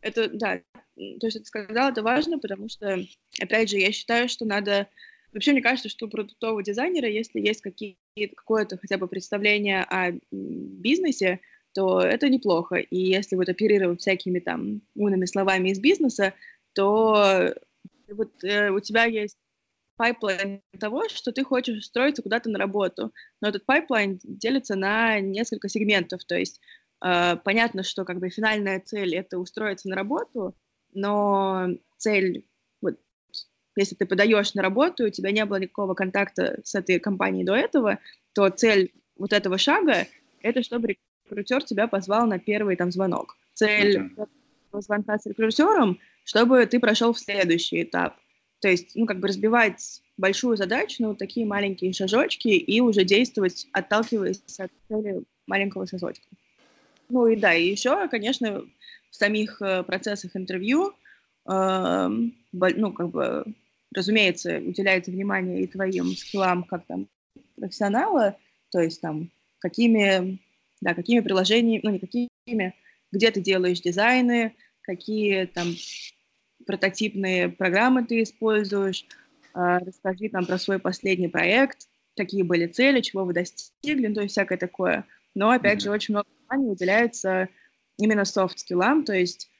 это, 0.00 0.28
да, 0.28 0.60
то 0.96 1.26
есть 1.26 1.36
это 1.36 1.46
сказал, 1.46 1.90
это 1.90 2.02
важно, 2.02 2.38
потому 2.38 2.68
что, 2.68 2.98
опять 3.40 3.70
же, 3.70 3.78
я 3.78 3.92
считаю, 3.92 4.28
что 4.28 4.44
надо... 4.44 4.88
Вообще, 5.32 5.52
мне 5.52 5.62
кажется, 5.62 5.88
что 5.88 6.06
у 6.06 6.10
продуктового 6.10 6.62
дизайнера, 6.62 7.08
если 7.08 7.40
есть 7.40 7.62
какие 7.62 7.96
какое-то 8.34 8.76
хотя 8.76 8.98
бы 8.98 9.08
представление 9.08 9.84
о 9.84 10.12
бизнесе, 10.30 11.40
то 11.72 12.02
это 12.02 12.28
неплохо. 12.28 12.76
И 12.76 12.98
если 12.98 13.36
вот 13.36 13.48
оперировать 13.48 14.00
всякими 14.00 14.40
там 14.40 14.82
умными 14.94 15.24
словами 15.24 15.70
из 15.70 15.80
бизнеса, 15.80 16.34
то 16.74 17.54
вот 18.08 18.44
э, 18.44 18.68
у 18.68 18.80
тебя 18.80 19.04
есть 19.04 19.38
pipeline 19.96 20.62
того, 20.78 21.08
что 21.08 21.32
ты 21.32 21.44
хочешь 21.44 21.78
устроиться 21.78 22.22
куда-то 22.22 22.50
на 22.50 22.58
работу. 22.58 23.12
Но 23.40 23.48
этот 23.48 23.66
pipeline 23.66 24.18
делится 24.22 24.74
на 24.74 25.20
несколько 25.20 25.68
сегментов. 25.68 26.24
То 26.24 26.36
есть 26.36 26.60
э, 27.04 27.36
понятно, 27.44 27.82
что 27.82 28.04
как 28.04 28.18
бы 28.18 28.30
финальная 28.30 28.80
цель— 28.80 29.14
это 29.16 29.38
устроиться 29.38 29.88
на 29.88 29.96
работу, 29.96 30.54
но 30.94 31.68
цель, 31.98 32.46
вот, 32.80 32.98
если 33.76 33.94
ты 33.94 34.06
подаешь 34.06 34.54
на 34.54 34.62
работу, 34.62 35.06
у 35.06 35.10
тебя 35.10 35.30
не 35.30 35.44
было 35.44 35.56
никакого 35.56 35.94
контакта 35.94 36.60
с 36.64 36.74
этой 36.74 36.98
компанией 36.98 37.44
до 37.44 37.54
этого, 37.54 37.98
то 38.34 38.48
цель 38.50 38.92
вот 39.16 39.32
этого 39.32 39.58
шага— 39.58 40.06
это 40.42 40.62
чтобы 40.62 40.96
рекрутер 41.24 41.62
тебя 41.64 41.86
позвал 41.86 42.26
на 42.26 42.38
первый 42.38 42.76
там 42.76 42.90
звонок. 42.92 43.36
Цель 43.54 43.98
mm-hmm. 43.98 44.80
звонка 44.80 45.18
с 45.18 45.26
рекрутером— 45.26 45.98
чтобы 46.24 46.66
ты 46.66 46.80
прошел 46.80 47.12
в 47.12 47.18
следующий 47.18 47.82
этап. 47.82 48.16
То 48.62 48.68
есть, 48.68 48.92
ну, 48.94 49.06
как 49.06 49.18
бы 49.18 49.26
разбивать 49.26 50.00
большую 50.16 50.56
задачу 50.56 51.02
на 51.02 51.08
вот 51.08 51.18
такие 51.18 51.44
маленькие 51.44 51.92
шажочки 51.92 52.46
и 52.46 52.80
уже 52.80 53.02
действовать, 53.02 53.66
отталкиваясь 53.72 54.40
от 54.56 54.70
цели 54.88 55.24
маленького 55.48 55.84
шажочка. 55.84 56.24
Ну 57.08 57.26
и 57.26 57.34
да, 57.34 57.52
и 57.54 57.68
еще, 57.68 58.08
конечно, 58.08 58.64
в 59.10 59.16
самих 59.16 59.60
э, 59.60 59.82
процессах 59.82 60.36
интервью, 60.36 60.94
э, 61.50 62.08
ну, 62.08 62.92
как 62.92 63.10
бы, 63.10 63.44
разумеется, 63.92 64.58
уделяется 64.58 65.10
внимание 65.10 65.62
и 65.62 65.66
твоим 65.66 66.16
скиллам 66.16 66.62
как 66.62 66.86
там 66.86 67.08
профессионала, 67.56 68.36
то 68.70 68.80
есть 68.80 69.00
там 69.00 69.28
какими, 69.58 70.38
да, 70.80 70.94
какими 70.94 71.18
приложениями, 71.18 71.80
ну, 71.82 71.90
не 71.90 71.98
какими, 71.98 72.74
где 73.10 73.32
ты 73.32 73.40
делаешь 73.40 73.80
дизайны, 73.80 74.54
какие 74.82 75.46
там 75.46 75.74
прототипные 76.66 77.48
программы 77.48 78.04
ты 78.04 78.22
используешь, 78.22 79.06
а, 79.54 79.78
расскажи 79.78 80.28
там 80.28 80.46
про 80.46 80.58
свой 80.58 80.78
последний 80.78 81.28
проект, 81.28 81.88
какие 82.16 82.42
были 82.42 82.66
цели, 82.66 83.00
чего 83.00 83.24
вы 83.24 83.32
достигли, 83.32 84.08
ну, 84.08 84.14
то 84.14 84.22
есть 84.22 84.32
всякое 84.32 84.58
такое. 84.58 85.04
Но, 85.34 85.50
опять 85.50 85.78
mm-hmm. 85.78 85.84
же, 85.84 85.90
очень 85.90 86.14
много 86.14 86.26
внимания 86.38 86.72
уделяется 86.72 87.48
именно 87.98 88.24
софт-скиллам, 88.24 89.04
то 89.04 89.14
есть 89.14 89.50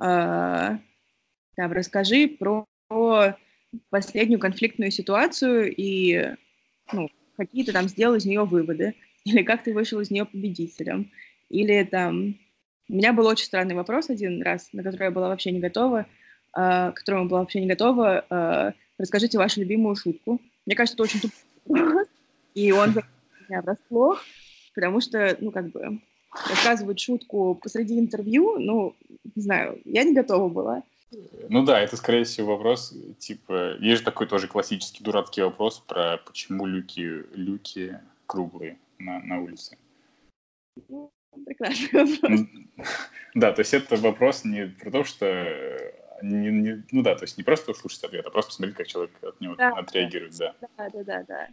э, 0.00 0.02
там, 0.02 1.72
расскажи 1.72 2.28
про 2.28 2.66
последнюю 3.90 4.40
конфликтную 4.40 4.90
ситуацию 4.90 5.72
и 5.76 6.34
ну, 6.92 7.08
какие 7.36 7.64
ты 7.64 7.72
там 7.72 7.88
сделал 7.88 8.16
из 8.16 8.24
нее 8.24 8.44
выводы, 8.44 8.94
или 9.24 9.42
как 9.42 9.62
ты 9.62 9.72
вышел 9.72 10.00
из 10.00 10.10
нее 10.10 10.24
победителем, 10.24 11.10
или 11.48 11.82
там 11.84 12.36
у 12.88 12.94
меня 12.94 13.12
был 13.12 13.26
очень 13.26 13.46
странный 13.46 13.74
вопрос 13.76 14.10
один 14.10 14.42
раз, 14.42 14.72
на 14.72 14.82
который 14.82 15.04
я 15.04 15.10
была 15.10 15.28
вообще 15.28 15.52
не 15.52 15.60
готова, 15.60 16.06
к 16.52 16.92
которому 16.94 17.28
была 17.28 17.40
вообще 17.40 17.60
не 17.60 17.66
готова. 17.66 18.24
Э, 18.28 18.72
расскажите 18.98 19.38
вашу 19.38 19.60
любимую 19.60 19.96
шутку. 19.96 20.40
Мне 20.66 20.76
кажется, 20.76 20.94
это 20.94 21.02
очень 21.02 21.20
тупой 21.20 22.06
И 22.54 22.72
он 22.72 22.94
меня 23.48 23.62
врасплох, 23.62 24.22
потому 24.74 25.00
что, 25.00 25.36
ну, 25.40 25.50
как 25.50 25.68
бы, 25.70 26.00
рассказывать 26.48 26.98
шутку 26.98 27.54
посреди 27.54 27.98
интервью, 27.98 28.58
ну, 28.58 28.96
не 29.34 29.42
знаю, 29.42 29.80
я 29.84 30.04
не 30.04 30.14
готова 30.14 30.48
была. 30.48 30.82
Ну 31.48 31.64
да, 31.64 31.80
это, 31.80 31.96
скорее 31.96 32.24
всего, 32.24 32.56
вопрос, 32.56 32.94
типа, 33.18 33.76
есть 33.80 33.98
же 33.98 34.04
такой 34.04 34.28
тоже 34.28 34.46
классический 34.46 35.02
дурацкий 35.02 35.42
вопрос 35.42 35.80
про 35.80 36.18
почему 36.18 36.66
люки, 36.66 37.24
люки 37.34 37.98
круглые 38.26 38.78
на, 38.98 39.20
на 39.20 39.40
улице. 39.40 39.76
Ну, 40.88 41.10
Прекрасный 41.44 41.88
вопрос. 41.92 42.40
Да, 43.34 43.52
то 43.52 43.60
есть 43.60 43.74
это 43.74 43.96
вопрос 43.96 44.44
не 44.44 44.66
про 44.66 44.90
то, 44.90 45.04
что... 45.04 45.24
Не, 46.22 46.50
не, 46.50 46.84
ну 46.90 47.02
да, 47.02 47.14
то 47.14 47.24
есть 47.24 47.38
не 47.38 47.44
просто 47.44 47.72
услышать 47.72 48.04
ответ, 48.04 48.26
а 48.26 48.30
просто 48.30 48.50
посмотреть, 48.50 48.76
как 48.76 48.86
человек 48.86 49.12
от 49.22 49.40
него 49.40 49.54
да, 49.56 49.70
отреагирует, 49.70 50.36
да. 50.36 50.54
Да, 50.60 50.90
да, 50.90 51.04
да, 51.04 51.24
да. 51.28 51.48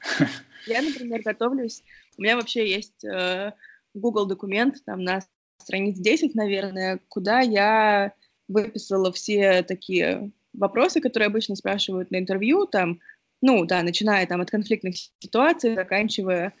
Я, 0.66 0.82
например, 0.82 1.22
готовлюсь. 1.22 1.82
У 2.16 2.22
меня 2.22 2.36
вообще 2.36 2.68
есть 2.68 3.04
э, 3.04 3.52
Google 3.94 4.26
документ, 4.26 4.84
там 4.84 5.02
на 5.02 5.20
страниц 5.58 5.98
10, 5.98 6.34
наверное, 6.34 7.00
куда 7.08 7.40
я 7.40 8.12
выписала 8.48 9.12
все 9.12 9.62
такие 9.62 10.30
вопросы, 10.52 11.00
которые 11.00 11.28
обычно 11.28 11.56
спрашивают 11.56 12.10
на 12.10 12.18
интервью, 12.18 12.66
там, 12.66 13.00
ну, 13.40 13.64
да, 13.64 13.82
начиная 13.82 14.26
там 14.26 14.40
от 14.40 14.50
конфликтных 14.50 14.96
ситуаций, 15.20 15.74
заканчивая 15.74 16.52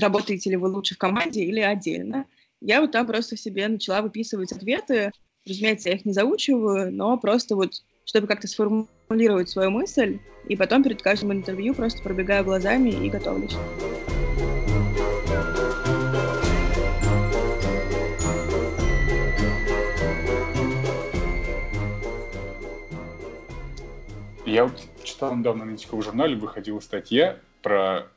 работаете 0.00 0.50
ли 0.50 0.56
вы 0.56 0.68
лучше 0.68 0.94
в 0.94 0.98
команде 0.98 1.44
или 1.44 1.60
отдельно. 1.60 2.26
Я 2.60 2.80
вот 2.80 2.92
там 2.92 3.06
просто 3.06 3.36
себе 3.36 3.68
начала 3.68 4.02
выписывать 4.02 4.52
ответы. 4.52 5.12
Разумеется, 5.46 5.90
я 5.90 5.94
их 5.94 6.04
не 6.04 6.12
заучиваю, 6.12 6.92
но 6.92 7.16
просто 7.18 7.54
вот, 7.54 7.84
чтобы 8.04 8.26
как-то 8.26 8.48
сформулировать 8.48 9.48
свою 9.48 9.70
мысль, 9.70 10.18
и 10.48 10.56
потом 10.56 10.82
перед 10.82 11.00
каждым 11.02 11.32
интервью 11.32 11.72
просто 11.72 12.02
пробегаю 12.02 12.44
глазами 12.44 12.90
и 12.90 13.08
готовлюсь. 13.08 13.56
Я 24.44 24.64
вот 24.64 24.80
читал 25.04 25.36
недавно 25.36 25.64
на 25.64 25.70
Нитиковом 25.70 26.02
журнале, 26.02 26.34
выходила 26.34 26.80
статья 26.80 27.38
про 27.62 28.08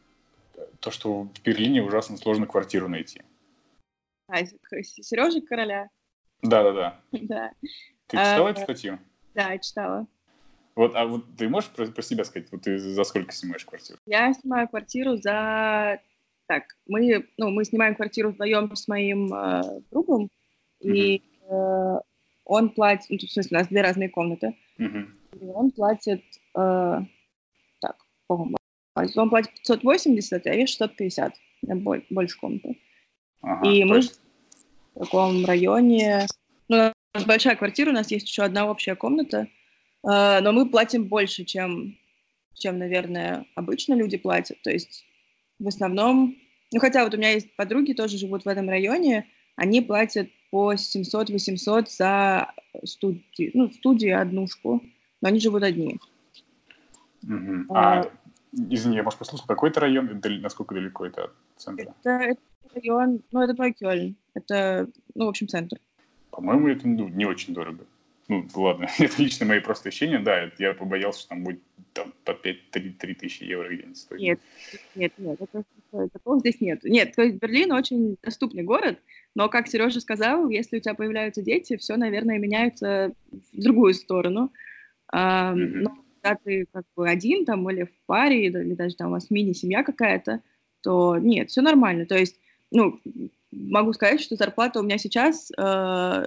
то, 0.79 0.89
что 0.89 1.23
в 1.23 1.43
Берлине 1.43 1.83
ужасно 1.83 2.17
сложно 2.17 2.47
квартиру 2.47 2.87
найти. 2.87 3.21
А, 4.27 4.37
Сережа 4.45 5.41
Короля? 5.41 5.89
Да-да-да. 6.41 6.99
Да. 7.11 7.51
Ты 8.07 8.17
читала 8.17 8.47
а, 8.47 8.51
эту 8.51 8.61
статью? 8.61 8.99
Да, 9.35 9.57
читала. 9.57 10.07
Вот, 10.75 10.95
а 10.95 11.05
вот 11.05 11.25
ты 11.37 11.49
можешь 11.49 11.69
про, 11.71 11.87
про 11.87 12.01
себя 12.01 12.23
сказать, 12.23 12.51
вот 12.51 12.61
ты 12.61 12.79
за 12.79 13.03
сколько 13.03 13.33
снимаешь 13.33 13.65
квартиру? 13.65 13.99
Я 14.05 14.33
снимаю 14.33 14.67
квартиру 14.67 15.17
за... 15.17 15.99
Так, 16.47 16.63
мы, 16.87 17.27
ну, 17.37 17.49
мы 17.51 17.63
снимаем 17.65 17.95
квартиру 17.95 18.31
вдвоем 18.31 18.75
с 18.75 18.87
моим 18.87 19.31
э, 19.31 19.81
другом, 19.91 20.29
mm-hmm. 20.83 20.91
и 20.91 21.23
э, 21.47 21.95
он 22.45 22.69
платит, 22.69 23.07
ну, 23.09 23.17
в 23.17 23.31
смысле, 23.31 23.57
у 23.57 23.59
нас 23.59 23.67
две 23.67 23.81
разные 23.81 24.09
комнаты, 24.09 24.55
mm-hmm. 24.79 25.05
и 25.41 25.45
он 25.45 25.69
платит, 25.71 26.23
э, 26.55 26.99
так, 27.81 27.97
по-моему, 28.25 28.57
он 28.95 29.29
платит 29.29 29.51
580, 29.53 30.47
а 30.47 30.53
я 30.53 30.65
650. 30.65 31.33
Больше 32.09 32.39
комнаты. 32.39 32.79
Ага, 33.41 33.69
и 33.69 33.83
мы 33.83 33.97
есть... 33.97 34.21
в 34.99 35.05
таком 35.05 35.45
районе... 35.45 36.27
Ну, 36.67 36.75
у 36.77 37.17
нас 37.17 37.25
большая 37.25 37.55
квартира, 37.55 37.89
у 37.89 37.93
нас 37.93 38.11
есть 38.11 38.27
еще 38.27 38.43
одна 38.43 38.69
общая 38.69 38.95
комната, 38.95 39.47
э, 40.03 40.39
но 40.41 40.51
мы 40.51 40.69
платим 40.69 41.07
больше, 41.07 41.45
чем, 41.45 41.97
чем, 42.53 42.77
наверное, 42.77 43.45
обычно 43.55 43.93
люди 43.93 44.17
платят. 44.17 44.61
То 44.61 44.69
есть 44.69 45.05
в 45.57 45.67
основном... 45.67 46.35
Ну, 46.71 46.79
хотя 46.79 47.03
вот 47.03 47.13
у 47.13 47.17
меня 47.17 47.31
есть 47.31 47.55
подруги, 47.55 47.93
тоже 47.93 48.17
живут 48.17 48.45
в 48.45 48.47
этом 48.47 48.69
районе, 48.69 49.25
они 49.55 49.81
платят 49.81 50.27
по 50.51 50.73
700-800 50.73 51.87
за 51.89 52.51
студию, 52.83 53.51
ну, 53.53 53.71
студию 53.71 54.21
однушку. 54.21 54.83
но 55.21 55.29
они 55.29 55.39
живут 55.39 55.63
одни. 55.63 55.97
Угу. 57.23 57.73
А, 57.73 58.01
а, 58.01 58.11
извини, 58.51 58.97
я, 58.97 59.03
может, 59.03 59.19
послушал, 59.19 59.45
какой 59.47 59.69
это 59.69 59.81
район, 59.81 60.21
насколько 60.41 60.75
далеко 60.75 61.05
это 61.05 61.25
от 61.25 61.33
центра? 61.57 61.93
Это, 62.03 62.09
это 62.09 62.41
район, 62.75 63.21
ну, 63.31 63.41
это 63.41 63.53
Нойкёльн, 63.53 64.15
это, 64.33 64.87
ну, 65.15 65.25
в 65.25 65.29
общем, 65.29 65.47
центр. 65.47 65.77
По-моему, 66.31 66.67
это 66.67 66.87
ну, 66.87 67.07
не 67.07 67.25
очень 67.25 67.53
дорого. 67.53 67.85
Ну, 68.27 68.45
ладно, 68.55 68.87
это 68.99 69.21
лично 69.21 69.45
мои 69.45 69.59
просто 69.59 69.89
ощущения, 69.89 70.19
да, 70.19 70.51
я 70.57 70.73
побоялся, 70.73 71.21
что 71.21 71.29
там 71.29 71.43
будет 71.43 71.61
там, 71.93 72.13
по 72.23 72.31
5-3 72.31 73.13
тысячи 73.15 73.43
евро 73.43 73.67
где-нибудь 73.67 73.97
стоит. 73.97 74.21
Нет, 74.21 74.39
нет, 74.95 75.13
нет, 75.17 75.39
это, 75.41 75.63
такого 76.09 76.39
здесь 76.39 76.61
нет. 76.61 76.83
Нет, 76.83 77.15
то 77.15 77.23
есть 77.23 77.37
Берлин 77.37 77.71
очень 77.71 78.17
доступный 78.21 78.63
город, 78.63 78.99
но, 79.35 79.49
как 79.49 79.67
Сережа 79.67 79.99
сказал, 79.99 80.47
если 80.49 80.77
у 80.77 80.79
тебя 80.79 80.93
появляются 80.93 81.41
дети, 81.41 81.77
все, 81.77 81.95
наверное, 81.97 82.37
меняется 82.37 83.13
в 83.31 83.61
другую 83.61 83.93
сторону. 83.93 84.51
А, 85.11 85.53
mm-hmm. 85.53 85.81
Но 85.81 85.97
когда 86.21 86.35
ты 86.43 86.65
как 86.71 86.85
бы 86.95 87.09
один 87.09 87.45
там 87.45 87.69
или 87.69 87.83
в 87.83 87.91
паре, 88.05 88.47
или 88.47 88.73
даже 88.75 88.95
там 88.95 89.09
у 89.09 89.11
вас 89.11 89.29
мини-семья 89.29 89.83
какая-то, 89.83 90.41
то 90.81 91.17
нет, 91.17 91.49
все 91.49 91.61
нормально. 91.61 92.05
То 92.05 92.17
есть, 92.17 92.39
ну, 92.71 92.99
могу 93.51 93.93
сказать, 93.93 94.21
что 94.21 94.35
зарплата 94.35 94.79
у 94.79 94.83
меня 94.83 94.97
сейчас, 94.97 95.51
э, 95.51 96.25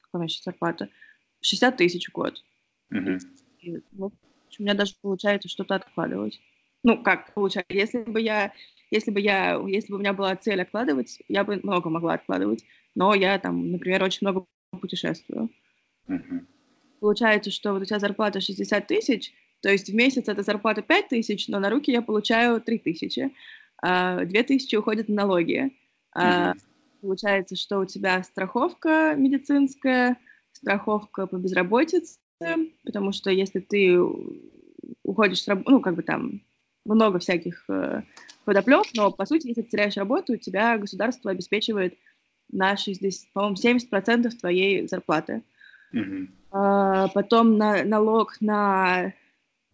какая 0.00 0.28
сейчас 0.28 0.44
зарплата? 0.44 0.88
60 1.40 1.76
тысяч 1.76 2.08
в 2.08 2.12
год. 2.12 2.42
Mm-hmm. 2.92 3.20
И, 3.60 3.82
ну, 3.92 4.12
у 4.58 4.62
меня 4.62 4.74
даже 4.74 4.94
получается 5.00 5.48
что-то 5.48 5.74
откладывать. 5.74 6.40
Ну, 6.84 7.02
как 7.02 7.32
получается, 7.34 7.74
если 7.74 8.02
бы 8.02 8.20
я, 8.20 8.52
если 8.90 9.10
бы 9.10 9.20
я, 9.20 9.60
если 9.66 9.92
бы 9.92 9.96
у 9.96 10.00
меня 10.00 10.12
была 10.12 10.34
цель 10.36 10.60
откладывать, 10.60 11.20
я 11.28 11.44
бы 11.44 11.60
много 11.62 11.90
могла 11.90 12.14
откладывать, 12.14 12.64
но 12.94 13.14
я 13.14 13.38
там, 13.38 13.70
например, 13.70 14.02
очень 14.02 14.26
много 14.26 14.46
путешествую. 14.80 15.50
Mm-hmm. 16.08 16.46
Получается, 17.02 17.50
что 17.50 17.72
вот 17.72 17.82
у 17.82 17.84
тебя 17.84 17.98
зарплата 17.98 18.40
60 18.40 18.86
тысяч, 18.86 19.32
то 19.60 19.68
есть 19.68 19.90
в 19.90 19.92
месяц 19.94 20.28
это 20.28 20.42
зарплата 20.42 20.82
5 20.82 21.08
тысяч, 21.08 21.48
но 21.48 21.58
на 21.58 21.68
руки 21.68 21.90
я 21.90 22.00
получаю 22.00 22.60
3 22.60 22.78
тысячи. 22.78 23.22
2 23.22 23.30
а, 23.82 24.24
тысячи 24.24 24.76
уходят 24.76 25.08
на 25.08 25.16
налоги. 25.16 25.76
Mm-hmm. 26.16 26.60
Получается, 27.00 27.56
что 27.56 27.80
у 27.80 27.86
тебя 27.86 28.22
страховка 28.22 29.16
медицинская, 29.16 30.16
страховка 30.52 31.26
по 31.26 31.34
безработице, 31.38 32.20
потому 32.84 33.10
что 33.10 33.32
если 33.32 33.58
ты 33.58 33.98
уходишь 35.02 35.42
с 35.42 35.48
работы, 35.48 35.70
ну, 35.72 35.80
как 35.80 35.96
бы 35.96 36.04
там 36.04 36.40
много 36.84 37.18
всяких 37.18 37.64
э, 37.68 38.02
водоплев, 38.46 38.86
но, 38.94 39.10
по 39.10 39.26
сути, 39.26 39.48
если 39.48 39.62
ты 39.62 39.70
теряешь 39.70 39.96
работу, 39.96 40.34
у 40.34 40.36
тебя 40.36 40.78
государство 40.78 41.32
обеспечивает 41.32 41.98
на 42.52 42.76
60, 42.76 43.32
по-моему, 43.32 43.56
70% 43.56 44.30
твоей 44.38 44.86
зарплаты. 44.86 45.42
Mm-hmm. 45.92 46.41
А, 46.52 47.08
потом 47.08 47.56
на, 47.56 47.82
налог 47.84 48.40
на... 48.40 49.14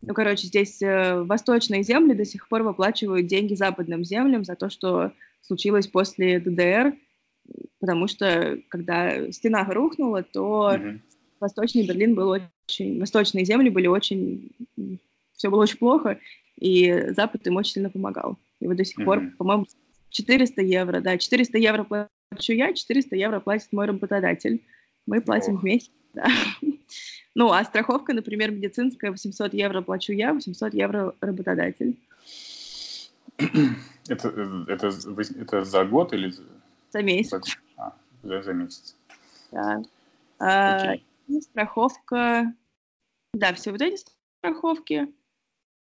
Ну, 0.01 0.15
короче, 0.15 0.47
здесь 0.47 0.81
э, 0.81 1.23
восточные 1.25 1.83
земли 1.83 2.15
до 2.15 2.25
сих 2.25 2.49
пор 2.49 2.63
выплачивают 2.63 3.27
деньги 3.27 3.55
западным 3.55 4.05
землям 4.05 4.45
за 4.45 4.55
то, 4.55 4.71
что 4.71 5.13
случилось 5.43 5.89
после 5.89 6.39
ДДР, 6.39 6.95
потому 7.81 8.07
что 8.07 8.59
когда 8.69 9.33
стена 9.33 9.65
рухнула, 9.65 10.23
то 10.23 10.73
mm-hmm. 10.73 11.01
Восточный 11.41 11.87
Берлин 11.87 12.15
был 12.15 12.31
очень... 12.31 13.01
Восточные 13.01 13.45
земли 13.45 13.71
были 13.71 13.89
очень... 13.89 14.53
Все 15.37 15.51
было 15.51 15.63
очень 15.63 15.79
плохо, 15.79 16.19
и 16.57 17.11
Запад 17.11 17.47
им 17.47 17.57
очень 17.57 17.75
сильно 17.75 17.91
помогал. 17.91 18.39
И 18.61 18.67
вот 18.67 18.77
до 18.77 18.85
сих 18.85 18.99
mm-hmm. 18.99 19.05
пор, 19.05 19.23
по-моему, 19.37 19.67
400 20.11 20.63
евро, 20.63 21.01
да, 21.01 21.19
400 21.19 21.59
евро 21.59 21.85
плачу 21.85 22.53
я, 22.53 22.73
400 22.73 23.17
евро 23.17 23.41
платит 23.41 23.73
мой 23.73 23.87
работодатель. 23.87 24.63
Мы 25.07 25.21
платим 25.21 25.57
oh. 25.57 25.61
вместе, 25.61 25.93
да. 26.15 26.27
Ну, 27.35 27.53
а 27.53 27.65
страховка, 27.65 28.15
например, 28.15 28.51
медицинская, 28.51 29.11
800 29.11 29.55
евро 29.55 29.83
плачу 29.83 30.13
я, 30.13 30.33
800 30.33 30.75
евро 30.75 31.15
работодатель. 31.21 31.99
Это, 34.09 34.29
это, 34.69 34.87
это 35.39 35.65
за 35.67 35.85
год 35.85 36.15
или 36.15 36.33
за 36.91 37.03
месяц? 37.03 37.59
А, 37.77 37.93
за, 38.23 38.43
за 38.43 38.55
месяц. 38.55 38.97
Да. 39.53 39.83
А, 40.39 40.95
и 41.27 41.41
страховка. 41.43 42.55
Да, 43.35 43.53
все 43.53 43.71
вот 43.71 43.83
эти 43.83 44.03
страховки. 44.39 45.13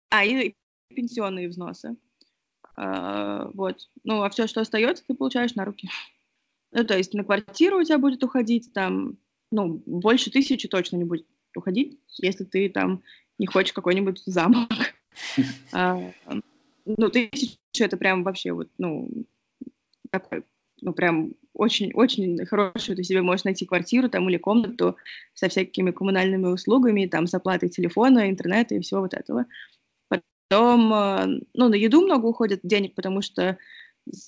А, 0.10 0.26
и 0.26 0.56
пенсионные 0.90 1.48
взносы. 1.48 1.95
А, 2.76 3.49
вот. 3.53 3.88
Ну, 4.03 4.24
а 4.24 4.30
все, 4.30 4.48
что 4.48 4.61
остается, 4.61 5.03
ты 5.06 5.14
получаешь 5.14 5.56
на 5.56 5.65
руки. 5.65 5.90
Ну, 6.72 6.84
то 6.84 6.98
есть 6.98 7.14
на 7.14 7.24
квартиру 7.24 7.80
у 7.80 7.84
тебя 7.84 7.98
будет 7.98 8.24
уходить 8.24 8.74
там, 8.74 9.18
ну, 9.52 9.82
больше 9.86 10.32
тысячи 10.32 10.68
точно 10.68 10.98
не 10.98 11.03
будет 11.03 11.26
уходить, 11.56 11.99
если 12.18 12.44
ты 12.44 12.69
там 12.69 13.03
не 13.38 13.48
хочешь 13.48 13.74
какой-нибудь 13.74 14.22
замок. 14.26 14.69
А, 15.74 15.99
ну, 16.86 17.10
тысяча 17.10 17.57
это 17.80 17.98
прям 17.98 18.24
вообще 18.24 18.52
вот, 18.52 18.69
ну, 18.78 19.10
такой, 20.11 20.44
ну, 20.82 20.94
прям 20.94 21.34
очень-очень 21.53 22.45
хорошую 22.45 22.95
ты 22.95 23.03
себе 23.03 23.24
можешь 23.24 23.44
найти 23.44 23.65
квартиру 23.65 24.10
там 24.10 24.30
или 24.30 24.38
комнату 24.38 24.95
со 25.34 25.49
всякими 25.49 25.90
коммунальными 25.90 26.45
услугами, 26.45 27.07
там, 27.07 27.26
с 27.26 27.34
оплатой 27.34 27.69
телефона, 27.69 28.30
интернета 28.30 28.76
и 28.76 28.80
всего 28.80 29.02
вот 29.02 29.15
этого. 29.15 29.45
Потом, 30.07 30.94
э, 30.94 31.41
ну, 31.53 31.69
на 31.69 31.76
еду 31.76 32.02
много 32.02 32.28
уходит 32.28 32.60
денег, 32.64 32.94
потому 32.94 33.22
что 33.22 33.57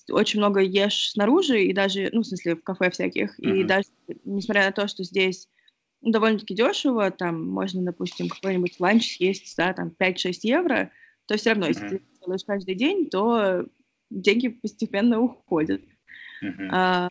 очень 0.10 0.40
много 0.40 0.62
ешь 0.62 1.12
снаружи, 1.12 1.64
и 1.64 1.74
даже, 1.74 2.10
ну, 2.12 2.22
в 2.22 2.28
смысле, 2.28 2.56
в 2.56 2.64
кафе 2.64 2.90
всяких, 2.90 3.40
mm-hmm. 3.40 3.58
и 3.60 3.64
даже, 3.64 3.88
несмотря 4.26 4.66
на 4.66 4.72
то, 4.72 4.88
что 4.88 5.04
здесь 5.04 5.48
ну, 6.02 6.12
довольно-таки 6.12 6.56
дешево, 6.56 7.12
там 7.12 7.48
можно, 7.48 7.84
допустим, 7.84 8.30
какой-нибудь 8.30 8.80
ланч 8.80 9.18
съесть 9.18 9.56
за 9.56 9.74
там 9.74 9.94
5-6 10.00 10.40
евро, 10.44 10.92
то 11.26 11.38
все 11.38 11.52
равно, 11.52 11.68
mm-hmm. 11.68 11.70
если 11.70 11.88
ты 11.88 12.02
делаешь 12.22 12.44
каждый 12.46 12.76
день, 12.76 13.10
то 13.10 13.66
деньги 14.10 14.48
постепенно 14.48 15.20
уходят. 15.20 15.82
Mm-hmm. 16.44 16.70
А, 16.72 17.10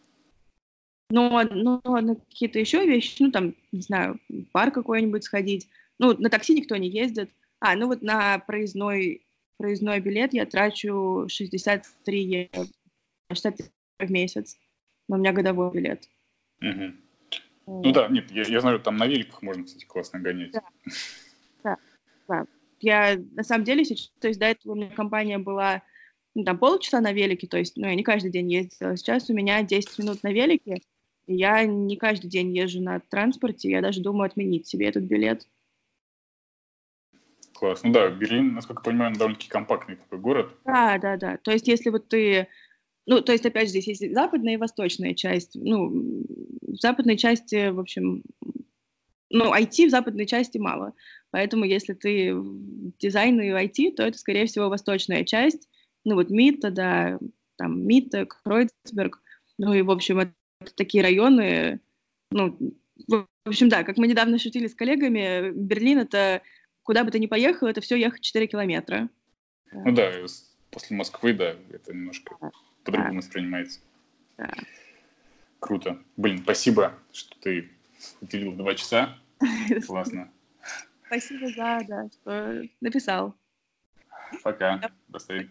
но, 1.11 1.43
но 1.51 1.81
на 1.85 2.16
какие-то 2.16 2.59
еще 2.59 2.85
вещи, 2.86 3.23
ну, 3.23 3.31
там, 3.31 3.55
не 3.73 3.81
знаю, 3.81 4.20
в 4.28 4.45
бар 4.53 4.70
какой-нибудь 4.70 5.24
сходить, 5.24 5.69
ну, 5.99 6.15
на 6.19 6.31
такси 6.31 6.55
никто 6.55 6.77
не 6.77 6.89
ездит, 6.89 7.31
а, 7.61 7.74
ну 7.74 7.86
вот 7.86 8.03
на 8.03 8.39
проездной, 8.39 9.27
проездной 9.59 10.01
билет 10.01 10.33
я 10.33 10.47
трачу 10.47 11.27
63 11.29 12.49
евро, 12.55 12.67
60 13.31 13.71
в 13.99 14.11
месяц. 14.11 14.57
Но 15.09 15.17
у 15.17 15.19
меня 15.19 15.33
годовой 15.33 15.71
билет. 15.73 16.09
Угу. 16.63 17.83
Ну 17.83 17.93
да, 17.93 18.09
нет, 18.09 18.31
я, 18.31 18.43
я 18.45 18.61
знаю, 18.61 18.81
там 18.81 18.97
на 18.97 19.07
великах 19.07 19.43
можно, 19.43 19.65
кстати, 19.65 19.85
классно 19.85 20.21
гонять. 20.21 20.53
Да, 20.53 20.63
да, 21.63 21.77
да. 22.27 22.47
Я 22.81 23.19
на 23.33 23.43
самом 23.43 23.65
деле 23.65 23.85
сейчас, 23.85 24.13
то 24.21 24.29
есть 24.29 24.41
до 24.41 24.47
этого 24.47 24.73
у 24.73 24.77
меня 24.77 24.89
компания 24.91 25.39
была 25.39 25.83
ну, 26.35 26.45
там 26.45 26.59
полчаса 26.59 27.01
на 27.01 27.13
велике, 27.13 27.47
то 27.47 27.59
есть, 27.59 27.77
ну, 27.77 27.87
я 27.89 27.95
не 27.95 28.03
каждый 28.03 28.31
день 28.31 28.51
ездила. 28.53 28.97
Сейчас 28.97 29.29
у 29.29 29.35
меня 29.35 29.63
10 29.63 29.99
минут 29.99 30.23
на 30.23 30.33
велике, 30.33 30.83
и 31.27 31.35
я 31.35 31.67
не 31.67 31.97
каждый 31.97 32.29
день 32.29 32.57
езжу 32.57 32.81
на 32.81 33.01
транспорте, 33.01 33.71
я 33.71 33.83
даже 33.83 34.01
думаю 34.01 34.27
отменить 34.27 34.67
себе 34.67 34.87
этот 34.87 35.05
билет. 35.05 35.47
Класс. 37.59 37.81
Ну 37.83 37.93
да, 37.93 38.09
Берлин, 38.09 38.55
насколько 38.55 38.83
я 38.83 38.93
понимаю, 38.93 39.15
довольно-таки 39.15 39.49
компактный 39.49 39.97
такой 39.97 40.19
город. 40.19 40.55
Да, 40.65 40.97
да, 40.99 41.17
да. 41.17 41.39
То 41.39 41.51
есть 41.51 41.67
если 41.67 41.91
вот 41.91 42.09
ты... 42.09 42.47
Ну, 43.07 43.21
то 43.21 43.33
есть, 43.33 43.47
опять 43.47 43.65
же, 43.65 43.71
здесь 43.71 43.89
есть 43.89 44.15
западная 44.15 44.55
и 44.55 44.59
восточная 44.59 45.15
часть. 45.15 45.53
Ну, 45.55 46.23
в 46.63 46.77
западной 46.77 47.17
части, 47.17 47.71
в 47.71 47.81
общем, 47.81 48.23
ну, 49.31 49.53
IT 49.53 49.87
в 49.87 49.91
западной 49.91 50.27
части 50.27 50.59
мало. 50.59 50.93
Поэтому 51.31 51.65
если 51.65 51.95
ты 51.95 52.37
дизайн 53.01 53.41
и 53.41 53.49
IT, 53.49 53.95
то 53.97 54.05
это, 54.05 54.19
скорее 54.19 54.47
всего, 54.47 54.69
восточная 54.69 55.25
часть. 55.25 55.69
Ну, 56.05 56.15
вот 56.15 56.31
Мита, 56.31 56.71
да, 56.71 57.19
там 57.57 57.87
Мита, 57.87 58.27
Кройцберг. 58.27 59.21
Ну, 59.59 59.73
и, 59.73 59.83
в 59.83 59.91
общем, 59.91 60.21
это 60.21 60.33
такие 60.77 61.03
районы, 61.03 61.81
ну, 62.31 62.57
в 63.09 63.27
общем, 63.47 63.69
да, 63.69 63.83
как 63.85 63.97
мы 63.97 64.07
недавно 64.07 64.39
шутили 64.39 64.67
с 64.67 64.75
коллегами, 64.75 65.51
Берлин— 65.51 65.99
это 66.01 66.43
куда 66.89 67.05
бы 67.05 67.10
ты 67.10 67.19
ни 67.19 67.27
поехал, 67.27 67.66
это 67.66 67.82
все 67.82 67.97
ехать 67.97 68.23
4 68.23 68.47
километра. 68.47 69.10
Ну 69.73 69.93
да, 69.93 70.10
после 70.70 70.97
Москвы, 70.97 71.35
да, 71.35 71.55
это 71.70 71.93
немножко 71.93 72.35
по-другому 72.82 73.19
воспринимается. 73.19 73.81
Да. 74.39 74.51
Круто. 75.60 76.02
Блин, 76.16 76.39
спасибо, 76.39 76.98
что 77.12 77.39
ты 77.40 77.70
уделил 78.23 78.55
два 78.55 78.74
часа. 78.74 79.19
Классно. 79.86 80.32
Спасибо 81.05 81.48
за, 81.48 81.85
да, 81.86 82.09
что 82.09 82.62
написал. 82.81 83.36
Пока. 84.43 84.81
До 85.09 85.19
встречи. 85.19 85.51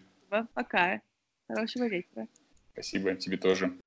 Пока. 0.54 1.00
Хорошего 1.46 1.84
вечера. 1.84 2.26
Спасибо, 2.72 3.14
тебе 3.14 3.36
тоже. 3.36 3.78